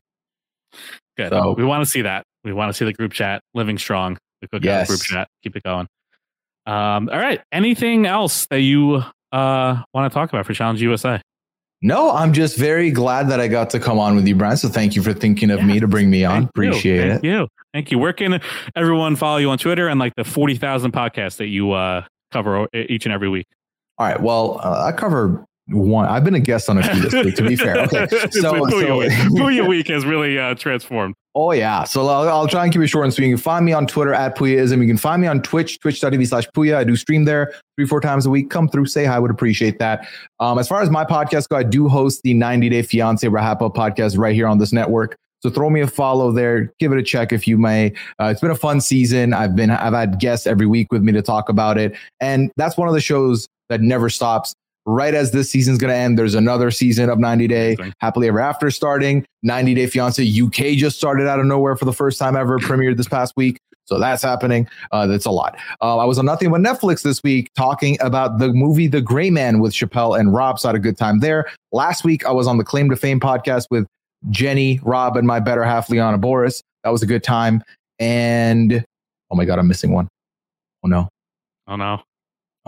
Good. 1.17 1.31
So- 1.31 1.55
we 1.57 1.65
want 1.65 1.85
to 1.85 1.91
see 1.91 2.03
that. 2.03 2.25
We 2.45 2.53
want 2.53 2.71
to 2.71 2.75
see 2.75 2.85
the 2.85 2.93
group 2.93 3.13
chat 3.13 3.43
living 3.55 3.79
strong. 3.79 4.17
The 4.41 4.49
cookout 4.49 4.65
Yes. 4.65 4.89
group 4.89 5.01
chat. 5.03 5.29
Keep 5.43 5.57
it 5.57 5.63
going. 5.65 5.89
Um, 6.67 7.09
all 7.13 7.19
right. 7.19 7.41
Anything 7.53 8.07
else 8.07 8.47
that 8.51 8.61
you 8.61 9.03
uh, 9.33 9.83
want 9.93 10.11
to 10.11 10.15
talk 10.15 10.31
about 10.31 10.47
for 10.47 10.55
Challenge 10.55 10.81
USA? 10.83 11.21
No, 11.81 12.11
I'm 12.11 12.33
just 12.33 12.57
very 12.59 12.91
glad 12.91 13.29
that 13.31 13.41
I 13.41 13.47
got 13.49 13.71
to 13.71 13.81
come 13.81 13.99
on 13.99 14.17
with 14.17 14.27
you, 14.27 14.35
Brian. 14.35 14.57
So 14.57 14.69
thank 14.69 14.97
you 14.97 15.03
for 15.03 15.13
thinking 15.13 15.51
of 15.51 15.61
Yeah. 15.61 15.67
me 15.67 15.81
to 15.81 15.87
bring 15.89 16.11
me 16.11 16.25
on. 16.25 16.33
Thank 16.33 16.43
you. 16.43 16.49
Appreciate 16.69 17.09
Thank 17.09 17.25
it. 17.25 17.27
you. 17.29 17.49
Thank 17.73 17.91
you. 17.93 17.99
Where 17.99 18.13
can 18.13 18.41
everyone 18.75 19.17
follow 19.17 19.37
you 19.39 19.51
on 19.51 19.59
Twitter 19.59 19.89
and 19.89 20.01
like 20.01 20.15
the 20.17 20.25
40,000 20.25 20.93
podcasts 20.93 21.37
that 21.37 21.47
you 21.49 21.73
uh, 21.73 22.05
cover 22.33 22.67
each 22.75 23.07
and 23.07 23.13
every 23.13 23.29
week? 23.29 23.47
All 23.99 24.07
right. 24.07 24.21
Well, 24.21 24.61
uh, 24.63 24.85
I 24.87 24.93
cover 24.93 25.45
one. 25.69 26.07
I've 26.07 26.25
been 26.25 26.35
a 26.35 26.41
guest 26.41 26.69
on 26.69 26.79
a 26.79 26.83
few 26.83 27.03
this 27.03 27.25
week, 27.25 27.35
to 27.37 27.43
be 27.43 27.57
fair. 27.57 27.79
Okay. 27.85 28.07
So, 28.31 28.69
so 28.69 28.99
Week. 28.99 29.69
Week 29.69 29.89
has 29.89 30.05
really 30.05 30.39
uh, 30.39 30.55
transformed. 30.55 31.15
Oh 31.35 31.53
yeah. 31.53 31.85
So 31.85 32.07
I'll, 32.07 32.29
I'll 32.29 32.49
try 32.49 32.65
and 32.65 32.73
keep 32.73 32.83
it 32.83 32.89
short 32.89 33.05
and 33.05 33.15
sweet. 33.15 33.29
You 33.29 33.37
can 33.37 33.43
find 33.43 33.65
me 33.65 33.73
on 33.73 33.87
Twitter 33.87 34.13
at 34.13 34.37
Pooyaism. 34.37 34.81
You 34.81 34.87
can 34.87 34.97
find 34.97 35.23
me 35.23 35.29
on 35.29 35.43
Twitch, 35.43 35.79
twitch.tv 35.81 36.27
slash 36.27 36.47
Pooya. 36.49 36.77
I 36.77 36.85
do 36.85 36.97
stream 36.97 37.25
there 37.25 37.55
three, 37.77 37.87
four 37.87 38.01
times 38.01 38.27
a 38.27 38.31
week. 38.31 38.51
Come 38.51 38.69
through, 38.69 38.87
say 38.87 39.05
hi. 39.05 39.19
Would 39.19 39.31
appreciate 39.31 39.79
that. 39.79 40.07
Um, 40.41 40.59
as 40.59 40.69
far 40.69 40.83
as 40.83 40.91
my 40.91 41.05
podcast 41.05 41.49
go, 41.49 41.57
I 41.57 41.63
do 41.63 41.89
host 41.89 42.23
the 42.23 42.35
90 42.35 42.69
Day 42.69 42.83
Fiance 42.83 43.27
Rahapa 43.27 43.75
podcast 43.75 44.19
right 44.19 44.35
here 44.35 44.47
on 44.47 44.59
this 44.59 44.73
network. 44.73 45.17
So 45.41 45.51
throw 45.51 45.71
me 45.71 45.81
a 45.81 45.87
follow 45.87 46.33
there. 46.33 46.73
Give 46.81 46.93
it 46.93 46.99
a 46.99 47.03
check 47.03 47.33
if 47.33 47.47
you 47.47 47.59
may. 47.59 47.93
Uh, 48.21 48.27
it's 48.27 48.41
been 48.41 48.51
a 48.51 48.57
fun 48.57 48.81
season. 48.81 49.33
I've 49.33 49.55
been 49.55 49.71
I've 49.71 49.95
had 49.95 50.19
guests 50.19 50.47
every 50.47 50.67
week 50.67 50.91
with 50.91 51.03
me 51.03 51.13
to 51.13 51.23
talk 51.23 51.49
about 51.49 51.79
it, 51.79 51.97
and 52.21 52.51
that's 52.57 52.77
one 52.77 52.89
of 52.89 52.95
the 52.95 53.01
shows 53.01 53.47
that 53.69 53.81
never 53.81 54.11
stops. 54.11 54.55
Right 54.91 55.15
as 55.15 55.33
this 55.33 55.51
season's 55.51 55.77
going 55.77 55.91
to 55.91 55.97
end, 55.97 56.19
there's 56.19 56.35
another 56.35 56.71
season 56.71 57.11
of 57.11 57.19
90 57.19 57.47
Day 57.47 57.77
Happily 57.99 58.29
Ever 58.29 58.41
After 58.41 58.71
starting. 58.71 59.27
90 59.43 59.75
Day 59.75 59.87
Fiance 59.87 60.41
UK 60.41 60.79
just 60.79 60.97
started 60.97 61.29
out 61.29 61.39
of 61.39 61.45
nowhere 61.45 61.77
for 61.77 61.85
the 61.85 61.93
first 61.93 62.19
time 62.19 62.37
ever, 62.37 62.59
premiered 62.59 62.97
this 62.97 63.07
past 63.07 63.35
week. 63.37 63.59
So 63.85 63.99
that's 63.99 64.23
happening. 64.23 64.67
Uh, 64.91 65.07
that's 65.07 65.27
a 65.27 65.31
lot. 65.31 65.59
Uh, 65.83 65.99
I 65.99 66.07
was 66.07 66.19
on 66.19 66.25
Nothing 66.25 66.51
But 66.51 66.63
Netflix 66.63 67.03
this 67.03 67.23
week 67.23 67.51
talking 67.55 67.99
about 68.01 68.39
the 68.39 68.53
movie 68.53 68.87
The 68.87 69.03
Gray 69.03 69.29
Man 69.29 69.61
with 69.61 69.73
Chappelle 69.73 70.19
and 70.19 70.33
Rob. 70.33 70.59
So 70.59 70.69
I 70.69 70.73
had 70.73 70.77
a 70.77 70.79
good 70.79 70.97
time 70.97 71.21
there. 71.21 71.51
Last 71.73 72.03
week, 72.03 72.25
I 72.25 72.31
was 72.31 72.47
on 72.47 72.57
the 72.57 72.65
Claim 72.65 72.89
to 72.89 72.97
Fame 72.97 73.21
podcast 73.21 73.67
with 73.71 73.87
Jenny, 74.31 74.81
Rob, 74.83 75.19
and 75.19 75.27
my 75.27 75.39
better 75.39 75.65
half, 75.65 75.91
Liana 75.91 76.17
Boris. 76.17 76.63
That 76.85 76.91
was 76.91 77.03
a 77.03 77.07
good 77.07 77.23
time. 77.23 77.63
And 77.99 78.85
oh 79.31 79.37
my 79.37 79.45
God, 79.45 79.59
I'm 79.59 79.69
missing 79.69 79.93
one. 79.93 80.09
Oh 80.83 80.89
no. 80.89 81.09
Oh, 81.67 81.77
no. 81.77 82.01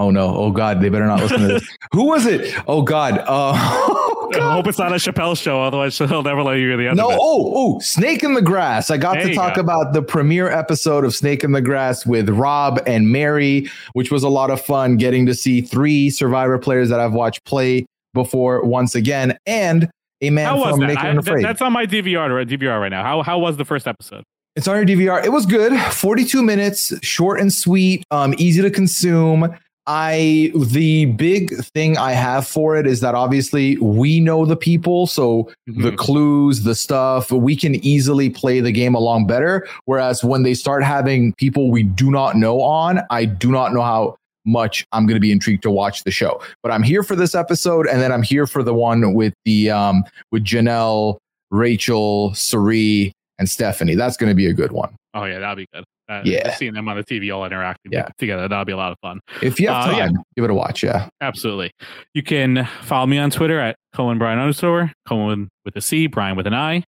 Oh 0.01 0.11
no. 0.11 0.34
Oh 0.34 0.51
God, 0.51 0.80
they 0.80 0.88
better 0.88 1.07
not 1.07 1.20
listen 1.20 1.40
to 1.42 1.46
this. 1.48 1.76
Who 1.92 2.05
was 2.07 2.24
it? 2.26 2.55
Oh 2.66 2.80
God. 2.82 3.18
Uh, 3.18 3.53
oh, 3.55 4.30
I 4.34 4.53
hope 4.55 4.66
it's 4.66 4.78
not 4.78 4.92
a 4.92 4.96
Chappelle 4.96 5.36
show. 5.40 5.62
Otherwise, 5.62 5.98
he'll 5.98 6.22
never 6.22 6.42
let 6.42 6.55
you 6.55 6.68
hear 6.68 6.76
the 6.76 6.88
end 6.88 6.96
No, 6.96 7.09
of 7.09 7.12
it. 7.12 7.18
oh, 7.20 7.53
oh, 7.55 7.78
Snake 7.80 8.22
in 8.22 8.32
the 8.34 8.40
Grass. 8.40 8.90
I 8.90 8.96
got 8.96 9.14
There 9.14 9.26
to 9.28 9.34
talk 9.34 9.57
go. 9.57 9.61
about 9.61 9.92
the 9.92 10.01
premiere 10.03 10.48
episode 10.48 11.05
of 11.05 11.14
Snake 11.14 11.44
in 11.44 11.53
the 11.53 11.61
Grass 11.61 12.07
with 12.07 12.30
Rob 12.30 12.80
and 12.86 13.11
Mary, 13.11 13.68
which 13.92 14.11
was 14.11 14.22
a 14.22 14.28
lot 14.28 14.51
of 14.51 14.61
fun 14.61 14.96
getting 14.96 15.26
to 15.26 15.34
see 15.34 15.61
three 15.61 16.09
Survivor 16.11 16.59
players 16.59 16.88
that 16.88 16.98
I've 17.01 17.12
watched 17.12 17.44
play 17.44 17.84
before 18.14 18.64
once 18.64 18.94
again, 18.94 19.36
and 19.46 19.90
a 20.22 20.30
man 20.30 20.46
How 20.46 20.59
was 20.59 20.70
from 20.70 20.80
that? 20.80 20.86
Naked 20.86 21.05
I- 21.05 21.09
and 21.11 21.18
Afraid. 21.18 21.44
That's 21.44 21.61
on 21.62 21.72
my 21.72 21.84
DVR, 21.86 22.34
right- 22.34 22.48
DVR 22.48 22.80
right 22.80 22.88
now. 22.90 23.03
How, 23.03 23.22
how 23.22 23.38
was 23.38 23.57
the 23.59 23.64
first 23.64 23.86
episode? 23.86 24.24
It's 24.57 24.66
on 24.66 24.74
your 24.76 24.84
DVR. 24.84 25.24
It 25.24 25.30
was 25.30 25.46
good. 25.46 25.78
42 25.92 26.42
minutes, 26.42 26.92
short 27.05 27.38
and 27.40 27.53
sweet, 27.53 28.03
um, 28.11 28.34
easy 28.38 28.61
to 28.62 28.70
consume. 28.70 29.55
I 29.87 30.53
the 30.55 31.07
big 31.07 31.53
thing 31.74 31.97
I 31.99 32.12
have 32.12 32.47
for 32.47 32.76
it 32.76 32.87
is 32.87 33.01
that 33.01 33.14
obviously 33.14 33.76
we 33.78 34.20
know 34.20 34.45
the 34.45 34.57
people, 34.57 35.07
so 35.07 35.51
the 35.66 35.91
Mhm. 35.93 35.97
clues, 35.97 36.62
the 36.62 36.74
stuff, 36.74 37.33
we 37.33 37.57
can 37.57 37.74
easily 37.85 38.31
play 38.31 38.61
the 38.61 38.72
game 38.72 38.95
along 38.95 39.26
better. 39.26 39.66
Whereas 39.87 40.22
when 40.22 40.43
they 40.43 40.55
start 40.55 40.85
having 40.85 41.33
people 41.35 41.70
we 41.70 41.83
do 41.83 42.11
not 42.11 42.37
know 42.37 42.61
on, 42.61 43.01
I 43.11 43.24
do 43.24 43.51
not 43.51 43.72
know 43.72 43.83
how 43.83 44.16
much 44.47 44.85
I'm 44.93 45.07
going 45.07 45.16
to 45.16 45.20
be 45.20 45.33
intrigued 45.33 45.62
to 45.64 45.70
watch 45.70 46.05
the 46.05 46.11
show. 46.11 46.41
But 46.62 46.72
I'm 46.72 46.83
here 46.83 47.03
for 47.03 47.16
this 47.16 47.35
episode, 47.35 47.87
and 47.87 48.01
then 48.01 48.12
I'm 48.12 48.22
here 48.22 48.47
for 48.47 48.62
the 48.62 48.74
one 48.74 49.14
with 49.14 49.35
the 49.45 49.70
um 49.70 50.05
with 50.31 50.45
Janelle, 50.45 51.18
Rachel, 51.51 52.33
Sari, 52.35 53.12
and 53.39 53.49
Stephanie. 53.49 53.95
That's 53.97 54.16
going 54.16 54.31
to 54.31 54.35
be 54.37 54.47
a 54.47 54.53
good 54.53 54.72
one. 54.72 54.95
Oh, 55.14 55.24
yeah, 55.24 55.41
that'll 55.41 55.57
be 55.57 55.66
good. 55.74 55.85
Uh, 56.11 56.22
Yeah. 56.24 56.54
Seeing 56.56 56.74
them 56.74 56.88
on 56.88 56.96
the 56.96 57.04
TV 57.04 57.30
all 57.34 57.44
interacting 57.44 57.92
Yeah. 57.92 58.08
together, 58.18 58.48
that'll 58.48 58.64
be 58.64 58.72
a 58.72 58.76
lot 58.76 58.90
of 58.92 58.98
fun. 59.00 59.20
If 59.42 59.61
you 59.61 59.68
have 59.68 59.84
Uh, 59.84 59.86
time, 59.92 59.96
yeah. 60.14 60.20
give 60.34 60.44
it 60.44 60.50
a 60.50 60.54
watch. 60.54 60.82
Yeah. 60.82 61.08
Absolutely. 61.20 61.70
You 62.14 62.22
can 62.22 62.64
follow 62.82 63.06
me 63.06 63.18
on 63.18 63.30
Twitter 63.30 63.61
at 63.61 63.76
Cohen 63.94 64.18
Brian 64.18 64.38
underscore, 64.40 64.92
Cohen 65.06 65.48
with 65.64 65.76
a 65.76 65.80
C, 65.80 66.06
Brian 66.08 66.36
with 66.36 66.46
an 66.48 66.54
I. 66.54 66.82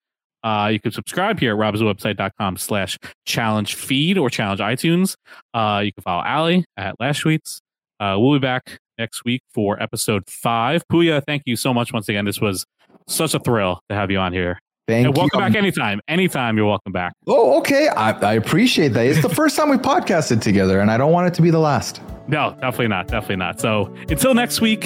Uh, 0.42 0.68
you 0.72 0.80
can 0.80 0.90
subscribe 0.90 1.38
here 1.38 1.52
at 1.52 1.58
robswebsite.com 1.74 2.56
slash 2.56 2.96
challenge 3.26 3.74
feed 3.74 4.16
or 4.16 4.30
challenge 4.30 4.60
iTunes. 4.60 5.14
Uh, 5.52 5.82
you 5.84 5.92
can 5.92 6.02
follow 6.02 6.24
Ali 6.24 6.64
at 6.78 6.94
Last 6.98 7.22
Tweets. 7.22 7.58
Uh, 8.00 8.16
we'll 8.18 8.32
be 8.32 8.38
back 8.38 8.78
next 8.96 9.22
week 9.26 9.42
for 9.52 9.82
episode 9.82 10.22
five. 10.28 10.82
Pooya, 10.90 11.22
thank 11.26 11.42
you 11.44 11.56
so 11.56 11.74
much 11.74 11.92
once 11.92 12.08
again. 12.08 12.24
This 12.24 12.40
was 12.40 12.64
such 13.06 13.34
a 13.34 13.38
thrill 13.38 13.80
to 13.90 13.94
have 13.94 14.10
you 14.10 14.18
on 14.18 14.32
here. 14.32 14.58
Thank 14.86 15.06
and 15.06 15.16
welcome 15.16 15.40
you. 15.40 15.46
back 15.46 15.56
anytime. 15.56 16.00
Anytime 16.08 16.56
you're 16.56 16.66
welcome 16.66 16.92
back. 16.92 17.12
Oh, 17.26 17.58
okay. 17.58 17.88
I, 17.88 18.10
I 18.10 18.34
appreciate 18.34 18.88
that. 18.88 19.06
It's 19.06 19.22
the 19.22 19.28
first 19.28 19.56
time 19.56 19.68
we 19.68 19.76
podcasted 19.76 20.40
together, 20.40 20.80
and 20.80 20.90
I 20.90 20.96
don't 20.96 21.12
want 21.12 21.28
it 21.28 21.34
to 21.34 21.42
be 21.42 21.50
the 21.50 21.60
last. 21.60 22.02
No, 22.28 22.52
definitely 22.60 22.88
not. 22.88 23.08
Definitely 23.08 23.36
not. 23.36 23.60
So 23.60 23.94
until 24.08 24.34
next 24.34 24.60
week, 24.60 24.84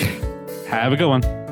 have 0.68 0.92
a 0.92 0.96
good 0.96 1.08
one. 1.08 1.43